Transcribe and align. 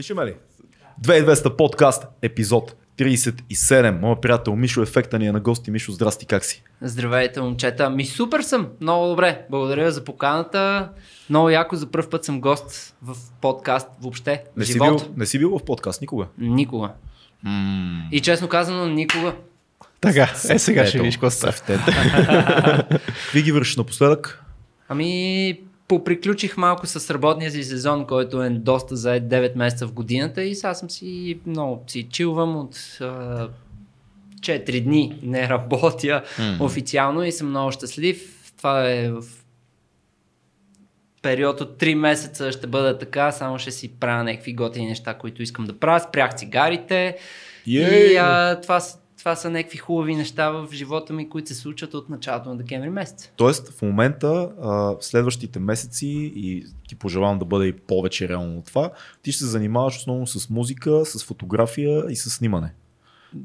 Пишеме 0.00 0.26
ли? 0.26 0.34
2200 1.02 1.56
подкаст, 1.56 2.06
епизод 2.22 2.76
37. 2.98 4.00
Моя 4.00 4.20
приятел 4.20 4.56
Мишо 4.56 4.82
Ефекта 4.82 5.18
ни 5.18 5.26
е 5.26 5.32
на 5.32 5.40
гости. 5.40 5.70
Мишо, 5.70 5.92
здрасти, 5.92 6.26
как 6.26 6.44
си? 6.44 6.62
Здравейте, 6.82 7.40
момчета. 7.40 7.90
Ми 7.90 8.06
супер 8.06 8.40
съм. 8.40 8.68
Много 8.80 9.06
добре. 9.06 9.46
Благодаря 9.50 9.90
за 9.90 10.04
поканата. 10.04 10.88
Много 11.30 11.50
яко 11.50 11.76
за 11.76 11.90
първ 11.90 12.10
път 12.10 12.24
съм 12.24 12.40
гост 12.40 12.96
в 13.02 13.16
подкаст 13.40 13.88
въобще. 14.00 14.44
Не 14.56 14.64
в 14.64 14.66
си, 14.66 14.78
бил, 14.78 15.00
не 15.16 15.26
си 15.26 15.38
бил 15.38 15.58
в 15.58 15.64
подкаст 15.64 16.00
никога? 16.00 16.26
Никога. 16.38 16.92
М- 17.42 18.08
И 18.12 18.20
честно 18.20 18.48
казано, 18.48 18.86
никога. 18.86 19.34
Така, 20.00 20.30
е 20.50 20.58
сега 20.58 20.86
ще 20.86 20.98
видиш 20.98 21.14
какво 21.16 21.30
става. 21.30 21.52
съвтете. 21.52 21.84
Какви 23.06 23.42
ги 23.42 23.52
вършиш 23.52 23.76
напоследък? 23.76 24.44
Ами, 24.88 25.60
поприключих 25.90 26.56
малко 26.56 26.86
с 26.86 27.10
работния 27.14 27.50
си 27.50 27.64
сезон, 27.64 28.06
който 28.06 28.42
е 28.42 28.50
доста 28.50 28.96
за 28.96 29.10
9 29.10 29.56
месеца 29.56 29.86
в 29.86 29.92
годината 29.92 30.42
и 30.42 30.54
сега 30.54 30.74
съм 30.74 30.90
си 30.90 31.38
много 31.46 31.84
си 31.86 32.08
чилвам 32.10 32.56
от 32.56 32.76
а, 33.00 33.48
4 34.40 34.84
дни 34.84 35.18
не 35.22 35.48
работя 35.48 36.22
М. 36.38 36.56
официално 36.60 37.24
и 37.24 37.32
съм 37.32 37.48
много 37.48 37.72
щастлив. 37.72 38.52
Това 38.56 38.90
е 38.90 39.10
в 39.10 39.22
период 41.22 41.60
от 41.60 41.78
3 41.78 41.94
месеца 41.94 42.52
ще 42.52 42.66
бъда 42.66 42.98
така, 42.98 43.32
само 43.32 43.58
ще 43.58 43.70
си 43.70 43.88
правя 43.90 44.24
някакви 44.24 44.54
готини 44.54 44.86
неща, 44.86 45.14
които 45.14 45.42
искам 45.42 45.64
да 45.64 45.78
правя. 45.78 46.00
Спрях 46.00 46.34
цигарите 46.34 47.16
и 47.66 47.82
а, 48.16 48.60
това, 48.60 48.80
са- 48.80 48.98
това 49.20 49.36
са 49.36 49.50
някакви 49.50 49.78
хубави 49.78 50.14
неща 50.14 50.50
в 50.50 50.68
живота 50.72 51.12
ми, 51.12 51.28
които 51.28 51.48
се 51.48 51.54
случват 51.54 51.94
от 51.94 52.08
началото 52.08 52.48
на 52.48 52.56
декември 52.56 52.90
месец. 52.90 53.32
Тоест, 53.36 53.68
в 53.68 53.82
момента, 53.82 54.28
в 54.58 54.96
следващите 55.00 55.58
месеци 55.58 56.32
и 56.36 56.66
ти 56.88 56.94
пожелавам 56.94 57.38
да 57.38 57.44
бъде 57.44 57.66
и 57.66 57.72
повече 57.72 58.28
реално 58.28 58.58
от 58.58 58.66
това, 58.66 58.90
ти 59.22 59.32
ще 59.32 59.38
се 59.38 59.50
занимаваш 59.50 59.96
основно 59.96 60.26
с 60.26 60.50
музика, 60.50 61.04
с 61.04 61.24
фотография 61.24 62.04
и 62.10 62.16
с 62.16 62.30
снимане. 62.30 62.72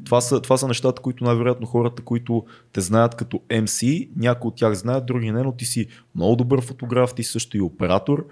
Това 0.05 0.21
са, 0.21 0.41
това 0.41 0.57
са 0.57 0.67
нещата, 0.67 1.01
които 1.01 1.23
най-вероятно 1.23 1.67
хората, 1.67 2.01
които 2.01 2.45
те 2.73 2.81
знаят 2.81 3.15
като 3.15 3.41
MC, 3.49 4.09
някои 4.15 4.47
от 4.47 4.55
тях 4.55 4.73
знаят, 4.73 5.05
други 5.05 5.31
не, 5.31 5.43
но 5.43 5.51
ти 5.51 5.65
си 5.65 5.87
много 6.15 6.35
добър 6.35 6.61
фотограф, 6.61 7.15
ти 7.15 7.23
също 7.23 7.57
и 7.57 7.61
оператор. 7.61 8.27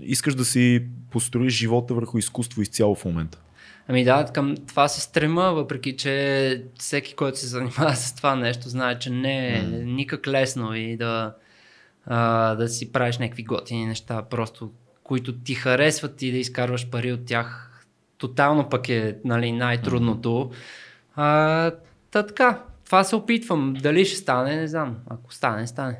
Искаш 0.00 0.34
да 0.34 0.44
си 0.44 0.86
построиш 1.10 1.54
живота 1.54 1.94
върху 1.94 2.18
изкуство 2.18 2.62
изцяло 2.62 2.94
в 2.94 3.04
момента. 3.04 3.38
Ами 3.88 4.04
да, 4.04 4.26
към 4.34 4.54
това 4.68 4.88
се 4.88 5.00
стрема, 5.00 5.52
въпреки 5.52 5.96
че 5.96 6.64
всеки, 6.78 7.14
който 7.14 7.38
се 7.38 7.46
занимава 7.46 7.96
с 7.96 8.14
това 8.14 8.36
нещо, 8.36 8.68
знае, 8.68 8.98
че 8.98 9.10
не 9.10 9.58
е 9.58 9.62
никак 9.84 10.26
лесно 10.26 10.74
и 10.74 10.96
да, 10.96 11.34
а, 12.06 12.54
да 12.54 12.68
си 12.68 12.92
правиш 12.92 13.18
някакви 13.18 13.42
готини 13.42 13.86
неща, 13.86 14.22
просто 14.22 14.72
които 15.02 15.38
ти 15.38 15.54
харесват 15.54 16.22
и 16.22 16.32
да 16.32 16.38
изкарваш 16.38 16.90
пари 16.90 17.12
от 17.12 17.26
тях. 17.26 17.70
Тотално 18.18 18.68
пък 18.68 18.88
е 18.88 19.16
нали, 19.24 19.52
най-трудното. 19.52 20.50
А, 21.16 21.70
та 22.10 22.26
така, 22.26 22.62
това 22.84 23.04
се 23.04 23.16
опитвам. 23.16 23.74
Дали 23.82 24.04
ще 24.04 24.16
стане, 24.16 24.56
не 24.56 24.68
знам. 24.68 24.96
Ако 25.10 25.34
стане, 25.34 25.66
стане. 25.66 25.98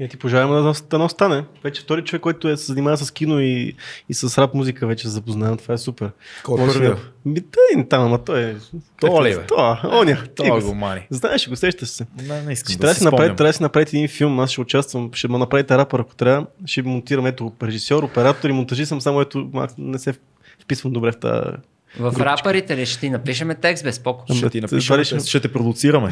И 0.00 0.08
ти 0.08 0.16
пожелавам 0.16 0.64
да, 0.64 0.72
да 0.90 0.98
не 0.98 1.08
стане. 1.08 1.44
Вече 1.64 1.82
втори 1.82 2.04
човек, 2.04 2.22
който 2.22 2.48
е, 2.48 2.56
се 2.56 2.66
занимава 2.66 2.96
с 2.96 3.10
кино 3.10 3.40
и, 3.40 3.74
и 4.08 4.14
с 4.14 4.38
рап 4.38 4.54
музика, 4.54 4.86
вече 4.86 5.02
се 5.02 5.08
запознавам. 5.08 5.56
Това 5.58 5.74
е 5.74 5.78
супер. 5.78 6.10
Кой 6.44 6.62
е 6.62 6.66
първия? 6.66 6.96
Ми, 7.24 7.40
тъй, 7.40 7.88
там, 7.88 8.02
ама 8.04 8.24
той 8.24 8.40
е... 8.40 8.56
То 9.00 9.24
ли, 9.24 9.36
бе? 9.36 9.46
Това, 9.46 9.80
оня. 9.92 10.24
Това 10.36 10.60
го- 10.60 10.66
го 10.66 10.74
мани. 10.74 11.06
Знаеш, 11.10 11.48
го 11.48 11.56
сещаш 11.56 11.88
се. 11.88 12.06
Не, 12.22 12.42
не 12.42 12.52
искам 12.52 12.70
Ще 12.70 12.76
да 12.76 12.80
трябва 12.80 12.94
си 12.94 13.00
спомням. 13.00 13.36
трябва 13.36 13.48
да 13.48 13.52
си 13.52 13.62
направите 13.62 13.96
един 13.96 14.08
филм, 14.08 14.40
аз 14.40 14.50
ще 14.50 14.60
участвам, 14.60 15.10
ще 15.12 15.28
му 15.28 15.38
направите 15.38 15.78
рапър, 15.78 16.00
ако 16.00 16.14
трябва, 16.14 16.46
ще 16.66 16.82
монтирам 16.82 17.26
ето 17.26 17.52
режисьор, 17.62 18.02
оператор 18.02 18.48
и 18.48 18.52
монтажист 18.52 18.88
съм, 18.88 19.00
само 19.00 19.20
ето 19.20 19.50
не 19.78 19.98
се 19.98 20.14
вписвам 20.62 20.92
добре 20.92 21.12
в 21.12 21.20
тази... 21.20 21.50
В 21.96 22.20
рапърите 22.20 22.76
ли 22.76 22.86
ще 22.86 23.00
ти 23.00 23.10
напишеме 23.10 23.54
текст 23.54 23.84
без 23.84 23.94
споко? 23.96 24.34
Ще 24.34 24.50
ти 24.50 24.60
напишем, 24.60 25.04
ще, 25.04 25.04
ще- 25.04 25.28
ще 25.28 25.40
те 25.40 25.52
продуцираме. 25.52 26.10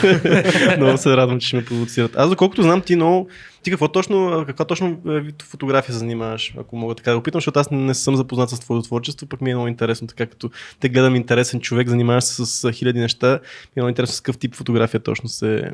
много 0.76 0.98
се 0.98 1.16
радвам, 1.16 1.40
че 1.40 1.46
ще 1.46 1.56
ме 1.56 1.64
провоцират. 1.64 2.16
Аз 2.16 2.30
доколкото 2.30 2.62
знам 2.62 2.80
ти 2.80 2.96
много, 2.96 3.28
ти 3.62 3.70
какво 3.70 3.88
точно, 3.88 4.44
каква 4.46 4.64
точно 4.64 5.00
е, 5.08 5.20
вид 5.20 5.42
фотография 5.42 5.94
занимаваш, 5.94 6.54
ако 6.58 6.76
мога 6.76 6.94
така 6.94 7.10
да 7.10 7.16
опитам, 7.16 7.38
защото 7.38 7.60
аз 7.60 7.70
не 7.70 7.94
съм 7.94 8.16
запознат 8.16 8.50
с 8.50 8.60
твоето 8.60 8.86
творчество, 8.86 9.26
пък 9.26 9.40
ми 9.40 9.50
е 9.50 9.54
много 9.54 9.68
интересно, 9.68 10.06
така 10.08 10.26
като 10.26 10.50
те 10.80 10.88
гледам 10.88 11.16
интересен 11.16 11.60
човек, 11.60 11.88
занимаваш 11.88 12.24
се 12.24 12.46
с 12.46 12.72
хиляди 12.72 13.00
неща, 13.00 13.28
ми 13.32 13.36
е 13.76 13.80
много 13.80 13.88
интересно 13.88 14.14
с 14.14 14.20
какъв 14.20 14.38
тип 14.38 14.54
фотография 14.54 15.00
точно 15.00 15.28
се 15.28 15.70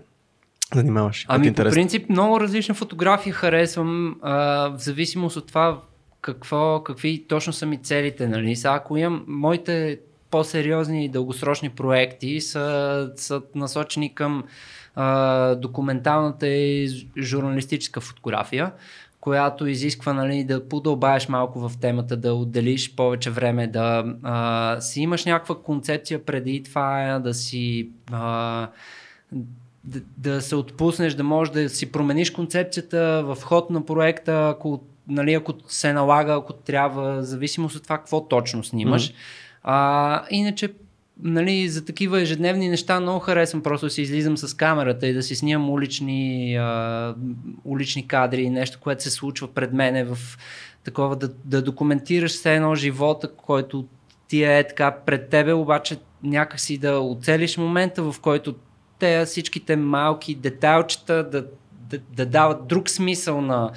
занимаваш. 0.75 1.19
Ти 1.19 1.25
е 1.25 1.27
Ами 1.29 1.55
по 1.55 1.63
принцип 1.63 2.09
много 2.09 2.41
различна 2.41 2.75
фотография 2.75 3.33
харесвам, 3.33 4.17
а, 4.23 4.35
в 4.69 4.79
зависимост 4.79 5.37
от 5.37 5.47
това 5.47 5.81
какво, 6.21 6.83
какви 6.83 7.25
точно 7.29 7.53
са 7.53 7.67
ми 7.67 7.83
целите. 7.83 8.29
Нали? 8.29 8.57
Сега, 8.57 8.75
ако 8.75 8.97
имам 8.97 9.25
моите 9.29 9.99
по-сериозни 10.31 11.05
и 11.05 11.09
дългосрочни 11.09 11.71
проекти 11.71 12.41
са, 12.41 13.11
са 13.17 13.43
насочени 13.55 14.15
към 14.15 14.45
а, 14.95 15.55
документалната 15.55 16.49
и 16.49 16.89
журналистическа 17.19 18.01
фотография, 18.01 18.73
която 19.21 19.67
изисква 19.67 20.13
нали, 20.13 20.45
да 20.45 20.69
подълбаеш 20.69 21.29
малко 21.29 21.69
в 21.69 21.73
темата, 21.81 22.17
да 22.17 22.35
отделиш 22.35 22.95
повече 22.95 23.31
време, 23.31 23.67
да 23.67 24.17
а, 24.23 24.81
си 24.81 25.01
имаш 25.01 25.25
някаква 25.25 25.63
концепция 25.63 26.25
преди 26.25 26.63
това, 26.63 27.21
да 27.25 27.35
си 27.35 27.91
а, 28.13 28.69
да, 29.85 30.01
да 30.17 30.43
се 30.43 30.57
отпуснеш, 30.57 31.15
да 31.15 31.25
можеш 31.25 31.53
да 31.53 31.69
си 31.69 31.93
промениш 31.93 32.31
концепцията 32.31 33.23
в 33.25 33.39
ход 33.43 33.71
на 33.71 33.87
проекта, 33.87 34.49
ако, 34.57 34.83
нали, 35.09 35.35
ако 35.35 35.55
се 35.69 35.93
налага, 35.93 36.33
ако 36.33 36.53
трябва, 36.53 37.23
зависимост 37.23 37.77
от 37.77 37.83
това 37.83 37.99
какво 37.99 38.29
точно 38.29 38.65
снимаш. 38.65 39.13
А, 39.63 40.25
иначе, 40.31 40.73
нали, 41.23 41.69
за 41.69 41.85
такива 41.85 42.21
ежедневни 42.21 42.69
неща 42.69 43.01
много 43.01 43.19
харесвам 43.19 43.63
просто 43.63 43.87
да 43.87 43.91
си 43.91 44.03
излизам 44.03 44.37
с 44.37 44.57
камерата 44.57 45.07
и 45.07 45.13
да 45.13 45.23
си 45.23 45.37
снимам 45.37 45.71
улични, 45.71 46.57
а, 46.57 47.15
улични 47.65 48.09
кадри, 48.09 48.51
нещо, 48.51 48.79
което 48.81 49.03
се 49.03 49.11
случва 49.11 49.55
пред 49.55 49.73
мене 49.73 50.05
в 50.05 50.19
такова, 50.85 51.17
да, 51.17 51.29
да 51.45 51.63
документираш 51.63 52.33
все 52.33 52.55
едно 52.55 52.75
живота, 52.75 53.33
който 53.33 53.87
ти 54.29 54.43
е 54.43 54.67
така 54.69 54.97
пред 55.07 55.29
тебе, 55.29 55.53
обаче 55.53 55.97
някакси 56.23 56.79
да 56.79 57.01
оцелиш 57.01 57.57
момента, 57.57 58.03
в 58.03 58.21
който 58.21 58.55
те 58.99 59.25
всичките 59.25 59.77
малки 59.77 60.35
детайлчета 60.35 61.31
да, 61.31 61.47
да, 61.91 61.99
да 62.17 62.27
дават 62.27 62.67
друг 62.67 62.91
смисъл 62.91 63.41
на, 63.41 63.71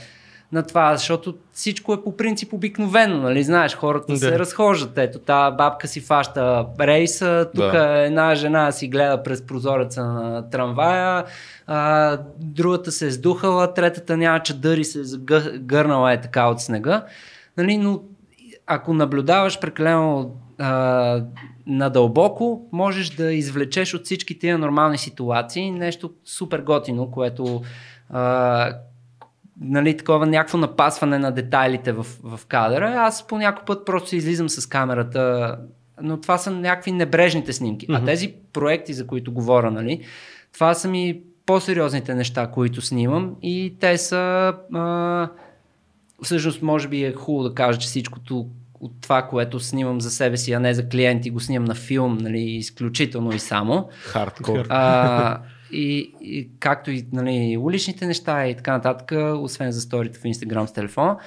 на 0.52 0.64
това, 0.64 0.96
защото 0.96 1.36
всичко 1.54 1.94
е 1.94 2.04
по 2.04 2.18
принцип 2.18 2.54
обикновено, 2.54 3.18
нали? 3.18 3.44
Знаеш, 3.44 3.76
хората 3.76 4.14
Да. 4.14 4.20
се 4.20 4.40
разхождат. 4.40 4.98
Ето, 4.98 5.20
тази 5.20 5.56
бабка 5.56 5.88
си 5.88 6.02
фаща 6.02 6.66
рейса, 6.80 7.50
тук 7.56 7.72
Да. 7.72 7.98
една 8.06 8.36
жена 8.36 8.72
си 8.72 8.88
гледа 8.88 9.24
през 9.24 9.42
прозореца 9.48 10.04
на 10.04 10.50
трамвая, 10.50 11.26
а, 11.68 12.18
другата 12.38 12.92
се 12.92 13.08
е 13.08 13.12
сдухала, 13.12 13.74
третата 13.74 14.18
няма 14.18 14.40
чадър 14.40 14.78
и 14.78 14.84
се 14.86 15.00
е 15.00 15.04
загърнала 15.04 16.14
е 16.14 16.22
така 16.22 16.48
от 16.48 16.62
снега. 16.62 17.06
Нали? 17.58 17.78
Но 17.78 18.02
ако 18.68 18.94
наблюдаваш 18.94 19.60
прекалено 19.60 20.32
а, 20.60 21.24
надълбоко, 21.68 22.62
можеш 22.72 23.10
да 23.10 23.34
извлечеш 23.34 23.94
от 23.94 24.06
всички 24.06 24.40
тия 24.40 24.58
нормални 24.58 24.98
ситуации 24.98 25.72
нещо 25.72 26.12
супер 26.26 26.60
готино, 26.62 27.12
което 27.12 27.62
а, 28.10 28.74
нали, 29.62 29.98
такова 29.98 30.26
някакво 30.26 30.58
напасване 30.58 31.20
на 31.20 31.32
детайлите 31.32 31.92
в, 31.92 32.06
в 32.24 32.40
кадъра. 32.48 32.94
Аз 32.98 33.28
по 33.28 33.38
някой 33.38 33.66
път 33.66 33.86
просто 33.86 34.10
си 34.10 34.18
излизам 34.18 34.50
с 34.50 34.68
камерата, 34.70 35.58
но 36.02 36.22
това 36.22 36.38
са 36.38 36.52
някакви 36.52 36.92
небрежните 36.92 37.54
снимки. 37.54 37.86
А 37.90 37.98
Мгм. 37.98 38.06
тези 38.06 38.34
проекти, 38.54 38.94
за 38.94 39.08
които 39.08 39.32
говоря, 39.32 39.72
нали, 39.72 40.06
това 40.54 40.74
са 40.74 40.88
ми 40.88 41.20
по-сериозните 41.46 42.16
неща, 42.16 42.48
които 42.48 42.82
снимам 42.82 43.36
и 43.42 43.74
те 43.80 43.98
са 43.98 44.54
а, 44.74 45.30
всъщност 46.24 46.62
може 46.62 46.88
би 46.88 47.04
е 47.04 47.14
хубаво 47.14 47.50
да 47.50 47.56
кажа, 47.56 47.80
че 47.80 47.88
всичкото 47.88 48.48
от 48.80 48.92
това, 49.02 49.22
което 49.22 49.60
снимам 49.60 50.02
за 50.02 50.12
себе 50.12 50.38
си, 50.38 50.54
а 50.54 50.60
не 50.60 50.74
за 50.74 50.90
клиенти, 50.90 51.30
го 51.30 51.40
снимам 51.40 51.68
на 51.68 51.76
филм, 51.76 52.18
нали, 52.18 52.40
изключително 52.40 53.34
и 53.34 53.40
само. 53.40 53.90
Хардкор. 54.04 54.66
А, 54.70 55.40
и, 55.72 56.14
и 56.22 56.50
както 56.60 56.92
и 56.92 57.06
нали, 57.14 57.58
уличните 57.58 58.06
неща 58.06 58.48
и 58.48 58.56
така 58.56 58.72
нататък, 58.72 59.12
освен 59.42 59.72
за 59.72 59.82
сторите 59.82 60.20
в 60.20 60.26
Инстаграм 60.26 60.68
с 60.68 60.74
телефона. 60.74 61.18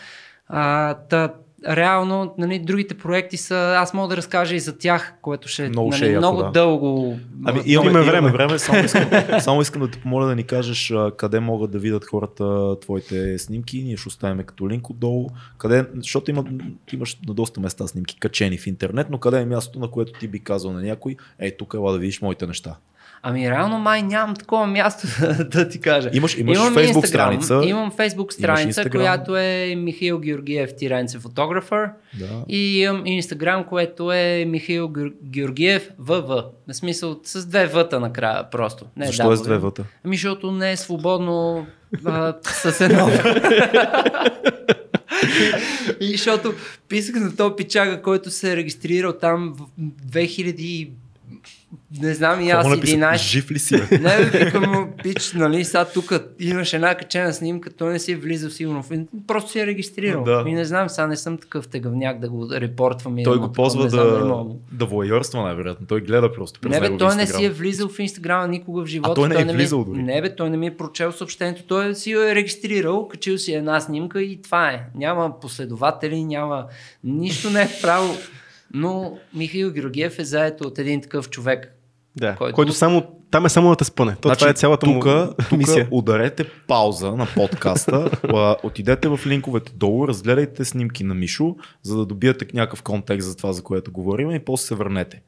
А, 0.49 0.94
та, 0.94 1.35
реално, 1.69 2.35
нали, 2.38 2.58
другите 2.58 2.94
проекти 2.94 3.37
са, 3.37 3.75
аз 3.79 3.94
мога 3.94 4.08
да 4.08 4.17
разкажа 4.17 4.55
и 4.55 4.61
за 4.61 4.79
тях, 4.79 5.14
което 5.23 5.49
ще 5.49 5.69
Много 5.69 5.88
нали, 5.88 5.96
ще 5.96 6.06
е 6.06 6.12
яко, 6.12 6.20
много 6.20 6.43
да. 6.43 6.50
дълго. 6.50 7.19
Ами 7.44 7.62
имаме, 7.67 7.91
Имаме 7.91 8.06
време. 8.06 8.32
време. 8.32 8.58
Само, 8.58 8.85
искам, 8.85 9.11
само 9.41 9.62
искам 9.62 9.82
да 9.82 9.91
те 9.91 10.00
помоля 10.00 10.26
да 10.26 10.37
ни 10.37 10.44
кажеш 10.44 10.91
а, 10.91 11.12
къде 11.17 11.41
могат 11.41 11.70
да 11.70 11.79
видят 11.79 12.05
хората 12.05 12.76
твоите 12.81 13.38
снимки. 13.38 13.82
Ние 13.82 13.96
ще 13.96 14.08
оставим 14.08 14.44
като 14.46 14.69
линк 14.69 14.91
отдолу. 14.91 15.29
Къде, 15.58 15.85
защото 15.96 16.31
има, 16.31 16.44
ти 16.87 16.96
имаш 16.96 17.19
на 17.29 17.35
доста 17.35 17.61
места 17.61 17.87
снимки 17.87 18.20
качени 18.20 18.58
в 18.58 18.67
интернет, 18.67 19.06
но 19.11 19.19
къде 19.19 19.41
е 19.41 19.46
мястото, 19.46 19.79
на 19.79 19.91
което 19.91 20.12
ти 20.12 20.29
би 20.29 20.41
казал 20.41 20.73
на 20.73 20.82
някой, 20.82 21.17
ей, 21.38 21.56
тук 21.56 21.75
ела 21.75 21.93
да 21.93 21.99
видиш 21.99 22.20
моите 22.20 22.46
неща. 22.46 22.76
Ами 23.26 23.50
реално 23.50 23.79
май 23.79 24.03
нямам 24.03 24.37
такова 24.37 24.67
място 24.67 25.06
да 25.44 25.69
ти 25.69 25.81
кажа. 25.81 26.11
Имаш, 26.12 26.38
имаш 26.38 26.59
Имам 26.59 26.75
Facebook 26.75 26.93
Instagram, 26.94 27.06
страница. 27.06 27.61
Имам 27.65 27.93
Facebook 27.93 28.32
страница, 28.32 28.91
която 28.91 29.37
е 29.37 29.75
Михаил 29.76 30.19
Георгиев 30.19 30.76
Тиренце 30.76 31.19
фотограф. 31.19 31.35
Photographer. 31.44 31.91
Да. 32.15 32.44
И 32.49 32.79
имам 32.79 33.06
Инстаграм, 33.06 33.65
което 33.65 34.12
е 34.12 34.44
Михаил 34.44 34.88
Геор- 34.88 35.15
Георгиев 35.25 35.91
ВВ. 35.99 36.44
На 36.69 36.75
смисъл 36.75 37.21
с 37.25 37.47
две 37.47 37.67
въта 37.67 38.00
накрая 38.00 38.50
просто. 38.50 38.85
Не 38.97 39.06
Защо 39.06 39.32
е 39.32 39.37
с 39.37 39.43
две 39.43 39.59
въта? 39.59 39.85
Ами, 40.05 40.17
защото 40.17 40.53
не 40.53 40.73
е 40.73 40.77
свободно 40.77 41.67
а, 42.05 42.35
с 42.44 42.81
едно. 42.81 43.09
И 46.00 46.12
защото 46.12 46.55
писах 46.88 47.15
на 47.15 47.37
този 47.37 47.55
пичага, 47.56 48.03
който 48.03 48.31
се 48.31 48.53
е 48.53 48.56
регистрирал 48.56 49.12
там 49.12 49.55
в 49.55 49.81
2000 50.09 50.61
и- 50.61 50.91
не 52.03 52.15
знам 52.15 52.41
и 52.41 52.50
аз, 52.50 52.65
Какво 52.65 52.76
написа? 52.76 52.97
11. 52.97 53.17
Жив 53.17 53.50
ли 53.50 53.59
си, 53.59 53.76
бе? 53.76 53.99
Не, 54.03 54.25
викам 54.25 54.71
му, 54.71 54.93
пич, 55.03 55.32
нали, 55.32 55.65
сега 55.65 55.85
тук 55.85 56.12
имаш 56.41 56.73
една 56.73 56.94
качена 56.94 57.32
снимка, 57.32 57.71
той 57.71 57.93
не 57.93 57.99
си 57.99 58.12
е 58.12 58.17
влизал 58.17 58.50
сигурно. 58.50 58.85
Просто 59.26 59.50
си 59.50 59.61
е 59.61 59.67
регистрирал. 59.67 60.25
Да. 60.25 60.44
И 60.47 60.53
не 60.53 60.65
знам, 60.65 60.88
сега 60.88 61.06
не 61.06 61.17
съм 61.17 61.38
такъв 61.38 61.69
тегавняк 61.69 62.19
да 62.21 62.29
го 62.29 62.49
репортвам. 62.53 63.19
и 63.19 63.25
Той 63.25 63.35
да 63.41 63.47
го 63.47 63.53
ползва 63.53 63.85
не 63.85 63.91
знам 63.91 64.06
да, 64.06 64.44
да 64.73 64.87
воайорства, 64.87 65.43
най-вероятно. 65.43 65.87
Той 65.87 66.00
гледа 66.00 66.32
просто 66.32 66.61
през 66.61 66.71
Не 66.71 66.81
бе, 66.81 66.97
той 66.97 67.17
не 67.17 67.26
си 67.26 67.44
е 67.44 67.50
влизал 67.50 67.88
в 67.88 67.99
Инстаграма 67.99 68.49
никога 68.49 68.82
в 68.82 68.87
живота. 68.87 69.15
той 69.15 69.29
не 69.29 69.41
е 69.41 69.44
ми 69.44 69.53
влизал 69.53 69.85
дори? 69.85 70.03
Не 70.03 70.23
бе, 70.23 70.37
той 70.37 70.50
не 70.50 70.56
ми 70.56 70.67
е 70.67 70.77
прочел 70.77 71.12
съобщението. 71.12 71.62
Той 71.67 71.94
си 71.94 72.12
е 72.12 72.35
регистрирал, 72.35 73.09
качил 73.09 73.38
си 73.38 73.53
една 73.55 73.81
снимка 73.81 74.23
и 74.23 74.43
това 74.43 74.70
е. 74.70 74.85
Няма 74.94 75.41
последователи, 75.41 76.25
няма 76.25 76.67
нищо 77.05 77.50
не 77.50 77.62
е 77.62 77.69
правил. 77.82 78.15
Но 78.75 79.19
Михаил 79.35 79.73
Георгиев 79.73 80.19
е 80.19 80.25
заето 80.25 80.65
от 80.65 80.79
един 80.79 81.00
такъв 81.00 81.31
човек. 81.31 81.71
Да, 82.17 82.35
Който- 82.37 82.55
който, 82.55 82.73
само, 82.73 83.03
там 83.31 83.47
е 83.47 83.49
само 83.49 83.71
да 83.71 83.76
те 83.76 83.85
спъне. 83.85 84.17
То, 84.21 84.35
това 84.35 84.49
е 84.49 84.53
цялата 84.53 84.87
му 84.87 84.94
тука, 84.94 85.35
тука 85.38 85.56
мисия. 85.56 85.88
ударете 85.91 86.44
пауза 86.69 87.12
на 87.12 87.26
подкаста, 87.35 88.11
отидете 88.62 89.09
в 89.09 89.21
линковете 89.26 89.73
долу, 89.73 90.09
разгледайте 90.09 90.65
снимки 90.65 91.05
на 91.05 91.15
Мишо, 91.15 91.56
за 91.82 91.97
да 91.97 92.06
добиете 92.06 92.47
някакъв 92.55 92.82
контекст 92.82 93.29
за 93.29 93.37
това, 93.37 93.53
за 93.53 93.62
което 93.62 93.93
говорим 93.93 94.31
и 94.31 94.38
после 94.38 94.67
се 94.67 94.75
върнете. 94.75 95.23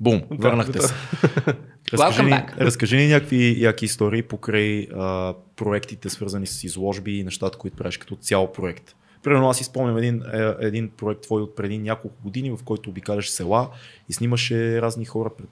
Бум, 0.00 0.22
върнахте 0.30 0.82
се. 0.82 0.94
Разкажи 1.92 2.22
ни, 2.22 2.30
Welcome 2.30 2.48
back. 2.48 2.58
разкажи 2.60 2.96
ни 2.96 3.06
някакви 3.08 3.62
яки 3.62 3.84
истории 3.84 4.22
покрай 4.22 4.86
а, 4.96 5.34
проектите, 5.56 6.10
свързани 6.10 6.46
с 6.46 6.64
изложби 6.64 7.18
и 7.18 7.24
нещата, 7.24 7.58
които 7.58 7.76
правиш 7.76 7.96
като 7.98 8.16
цял 8.16 8.52
проект. 8.52 8.94
Примерно 9.26 9.48
аз 9.48 9.58
си 9.58 9.64
спомням 9.64 9.96
един, 9.96 10.22
е, 10.24 10.54
един 10.60 10.88
проект 10.88 11.20
твой 11.20 11.42
от 11.42 11.56
преди 11.56 11.78
няколко 11.78 12.16
години, 12.22 12.50
в 12.50 12.58
който 12.64 12.90
обикаляш 12.90 13.30
села 13.30 13.68
и 14.08 14.12
снимаше 14.12 14.82
разни 14.82 15.04
хора 15.04 15.30
пред 15.38 15.48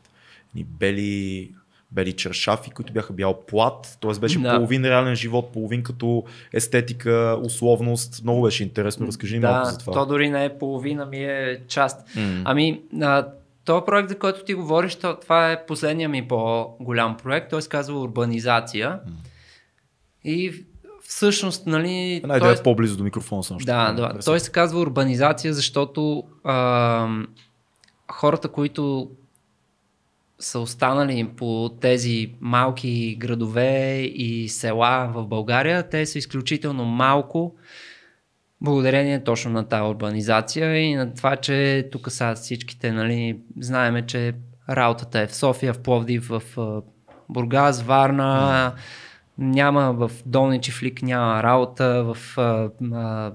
ни 0.55 0.65
бели, 0.65 1.51
бели 1.93 2.13
чершафи, 2.13 2.71
които 2.71 2.93
бяха 2.93 3.13
бял 3.13 3.41
плат, 3.41 3.99
т.е. 4.01 4.21
беше 4.21 4.39
Да. 4.39 4.55
половин 4.57 4.85
реален 4.85 5.15
живот, 5.15 5.53
половин 5.53 5.83
като 5.83 6.25
естетика, 6.53 7.39
условност. 7.43 8.23
Много 8.23 8.43
беше 8.43 8.63
интересно. 8.63 9.07
Разкажи 9.07 9.35
ни 9.35 9.41
малко 9.41 9.65
Да, 9.65 9.71
за 9.73 9.79
това. 9.79 9.93
то 9.93 10.07
дори 10.07 10.31
не 10.31 10.45
е 10.45 10.59
половина, 10.59 11.07
ми 11.07 11.19
е 11.19 11.61
част. 11.69 12.17
М. 12.17 12.43
Ами, 12.45 12.83
а, 13.03 13.27
този 13.65 13.85
проект, 13.87 14.09
за 14.09 14.19
който 14.19 14.45
ти 14.45 14.55
говориш, 14.55 14.95
то, 14.95 15.17
това 15.17 15.53
е 15.53 15.67
последния 15.67 16.09
ми 16.09 16.29
по-голям 16.29 17.17
проект. 17.17 17.51
Той 17.51 17.63
се 17.63 17.69
казва 17.69 18.01
Урбанизация. 18.01 19.01
И 20.25 20.51
в- 20.51 20.74
всъщност, 21.15 21.67
нали... 21.67 22.21
Една 22.25 22.39
той- 22.39 22.51
идея 22.51 22.63
по-близо 22.63 22.97
до 22.97 23.05
микрофона 23.05 23.45
съм. 23.45 23.61
ще 23.61 23.73
Да, 23.73 23.93
да. 23.93 24.19
Той 24.25 24.41
се 24.41 24.51
казва 24.51 24.81
урбанизация, 24.81 25.55
защото 25.55 26.25
а, 26.45 27.09
хората, 28.13 28.49
които 28.49 29.11
са 30.39 30.59
останали 30.59 31.29
по 31.37 31.71
тези 31.81 32.35
малки 32.41 33.17
градове 33.19 34.01
и 34.01 34.49
села 34.49 35.11
в 35.15 35.27
България, 35.27 35.89
те 35.89 36.07
са 36.07 36.19
изключително 36.19 36.85
малко 36.85 37.55
благодарение 38.61 39.25
точно 39.25 39.51
на 39.51 39.69
тази 39.69 39.91
урбанизация 39.91 40.79
и 40.79 40.95
на 40.95 41.15
това, 41.15 41.37
че 41.37 41.89
тук 41.93 42.11
са 42.11 42.35
всичките, 42.35 42.93
нали, 42.93 43.39
знаеме, 43.61 44.07
че 44.07 44.35
работата 44.71 45.21
е 45.21 45.27
в 45.27 45.35
София, 45.37 45.73
в 45.73 45.79
Пловдив, 45.79 46.29
в 46.29 46.43
Бургас, 47.29 47.83
Варна, 47.83 48.75
няма 49.39 49.93
в 49.93 50.11
Долни 50.27 50.61
Чифлик 50.61 51.03
няма 51.03 51.43
работа, 51.43 52.05
в 52.05 52.39
а, 52.39 52.71
а, 52.93 53.33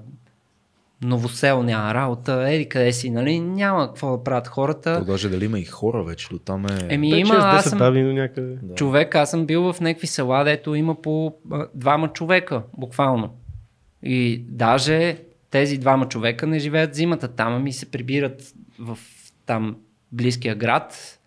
Новосел 1.02 1.62
няма 1.62 1.94
работа, 1.94 2.46
еди 2.48 2.68
къде 2.68 2.92
си, 2.92 3.10
нали, 3.10 3.40
няма 3.40 3.86
какво 3.86 4.16
да 4.16 4.24
правят 4.24 4.48
хората. 4.48 4.98
То 4.98 5.04
даже 5.04 5.28
дали 5.28 5.44
има 5.44 5.58
и 5.58 5.64
хора 5.64 6.04
вече, 6.04 6.28
до 6.30 6.38
там 6.38 6.66
е... 6.66 6.86
Еми 6.88 7.12
5, 7.12 7.16
има, 7.16 7.34
6, 7.34 7.38
аз 7.38 7.66
10 7.66 7.68
съм 7.68 7.78
дави 7.78 8.02
до 8.02 8.12
някъде. 8.12 8.58
Човек, 8.74 9.14
аз 9.14 9.30
съм 9.30 9.46
бил 9.46 9.72
в 9.72 9.80
някакви 9.80 10.06
села, 10.06 10.44
дето 10.44 10.74
има 10.74 11.02
по 11.02 11.34
а, 11.52 11.66
двама 11.74 12.08
човека, 12.08 12.62
буквално. 12.76 13.34
И 14.02 14.44
даже 14.48 15.16
тези 15.50 15.78
двама 15.78 16.08
човека 16.08 16.46
не 16.46 16.58
живеят 16.58 16.94
зимата 16.94 17.28
там, 17.28 17.54
ами 17.54 17.72
се 17.72 17.90
прибират 17.90 18.42
в 18.78 18.98
там 19.46 19.76
близкия 20.12 20.54
град, 20.54 21.19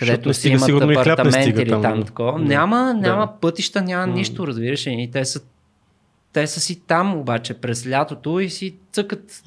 където 0.00 0.34
си 0.34 0.48
имат 0.48 0.70
апартамент 0.70 1.46
или 1.46 1.68
там, 1.68 1.82
там 1.82 2.00
да. 2.00 2.06
такова. 2.06 2.38
Да. 2.38 2.44
Няма, 2.44 2.94
Да. 2.94 3.00
няма 3.00 3.40
пътища, 3.40 3.82
няма 3.82 4.06
М. 4.06 4.12
нищо, 4.12 4.46
разбираш 4.46 4.86
ли. 4.86 5.02
И 5.02 5.10
те 5.10 5.24
са, 5.24 5.40
те 6.32 6.46
са 6.46 6.60
си 6.60 6.80
там 6.80 7.16
обаче 7.16 7.54
през 7.54 7.88
лятото 7.88 8.40
и 8.40 8.50
си 8.50 8.74
цъкат 8.92 9.42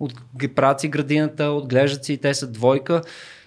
от 0.00 0.14
правят 0.56 0.80
си 0.80 0.88
градината, 0.88 1.44
отглеждат 1.44 2.04
си, 2.04 2.16
те 2.16 2.34
са 2.34 2.46
двойка. 2.46 3.02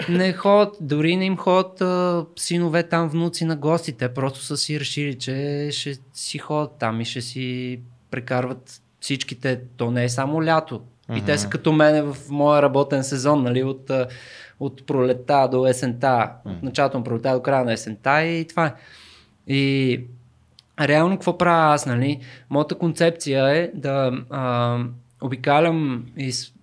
Не 0.09 0.33
ходят, 0.33 0.75
дори 0.81 1.15
не 1.15 1.25
им 1.25 1.37
ходят 1.37 1.81
а, 1.81 2.25
синове 2.35 2.83
там, 2.83 3.09
внуци 3.09 3.45
на 3.45 3.55
гости. 3.55 3.93
Те 3.93 4.13
просто 4.13 4.39
са 4.39 4.57
си 4.57 4.79
решили, 4.79 5.19
че 5.19 5.69
ще 5.71 5.95
си 6.13 6.37
ходят 6.37 6.71
там 6.79 7.01
и 7.01 7.05
ще 7.05 7.21
си 7.21 7.79
прекарват 8.11 8.81
всичките. 8.99 9.61
То 9.77 9.91
не 9.91 10.03
е 10.03 10.09
само 10.09 10.43
лято. 10.45 10.81
И 11.15 11.25
те 11.25 11.37
са 11.37 11.49
като 11.49 11.71
мене 11.71 12.01
в 12.01 12.17
моя 12.29 12.61
работен 12.61 13.03
сезон, 13.03 13.43
нали, 13.43 13.63
от, 13.63 13.91
от 14.61 14.85
пролета 14.85 15.47
до 15.51 15.67
есента, 15.67 16.31
от 16.45 16.63
началото 16.63 16.97
на 16.97 17.03
пролета 17.03 17.33
до 17.33 17.41
края 17.41 17.65
на 17.65 17.73
есента 17.73 18.23
и 18.23 18.47
това 18.47 18.65
е. 18.65 18.73
И 19.47 19.99
реално 20.79 21.15
какво 21.15 21.37
правя 21.37 21.73
аз, 21.73 21.85
нали? 21.85 22.19
Моята 22.49 22.75
концепция 22.75 23.49
е 23.49 23.71
да 23.73 24.11
а, 24.29 24.77
обикалям 25.21 26.05
из 26.17 26.53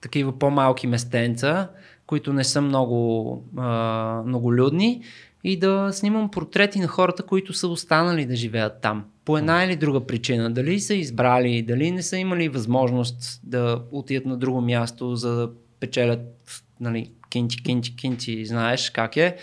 такива 0.00 0.38
по-малки 0.38 0.86
местенца, 0.86 1.68
които 2.06 2.32
не 2.32 2.44
са 2.44 2.60
много, 2.60 3.44
а, 3.56 4.22
многолюдни 4.26 5.02
и 5.44 5.58
да 5.58 5.88
снимам 5.92 6.30
портрети 6.30 6.80
на 6.80 6.86
хората, 6.86 7.22
които 7.22 7.52
са 7.52 7.68
останали 7.68 8.26
да 8.26 8.36
живеят 8.36 8.80
там. 8.82 9.04
По 9.24 9.38
една 9.38 9.64
или 9.64 9.76
друга 9.76 10.06
причина. 10.06 10.50
Дали 10.50 10.80
са 10.80 10.94
избрали, 10.94 11.62
дали 11.62 11.90
не 11.90 12.02
са 12.02 12.18
имали 12.18 12.48
възможност 12.48 13.40
да 13.44 13.82
отидат 13.90 14.26
на 14.26 14.36
друго 14.36 14.60
място, 14.60 15.16
за 15.16 15.36
да 15.36 15.50
печелят 15.80 16.20
нали, 16.80 17.10
кинти, 17.30 17.62
кинти, 17.62 17.96
кинти, 17.96 18.46
знаеш 18.46 18.90
как 18.90 19.16
е. 19.16 19.36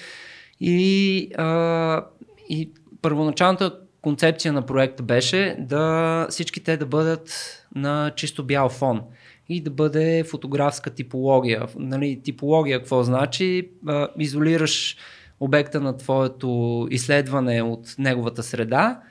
И, 0.59 1.29
а, 1.37 2.05
и 2.49 2.69
първоначалната 3.01 3.79
концепция 4.01 4.53
на 4.53 4.65
проекта 4.65 5.03
беше 5.03 5.55
да 5.59 6.27
всички 6.29 6.63
те 6.63 6.77
да 6.77 6.85
бъдат 6.85 7.59
на 7.75 8.11
чисто 8.15 8.43
бял 8.43 8.69
фон 8.69 9.01
и 9.49 9.61
да 9.61 9.69
бъде 9.69 10.23
фотографска 10.23 10.89
типология. 10.89 11.67
Нали, 11.75 12.21
типология 12.23 12.79
какво 12.79 13.03
значи? 13.03 13.69
А, 13.87 14.07
изолираш 14.19 14.97
обекта 15.39 15.81
на 15.81 15.97
твоето 15.97 16.87
изследване 16.91 17.61
от 17.61 17.95
неговата 17.97 18.43
среда 18.43 19.01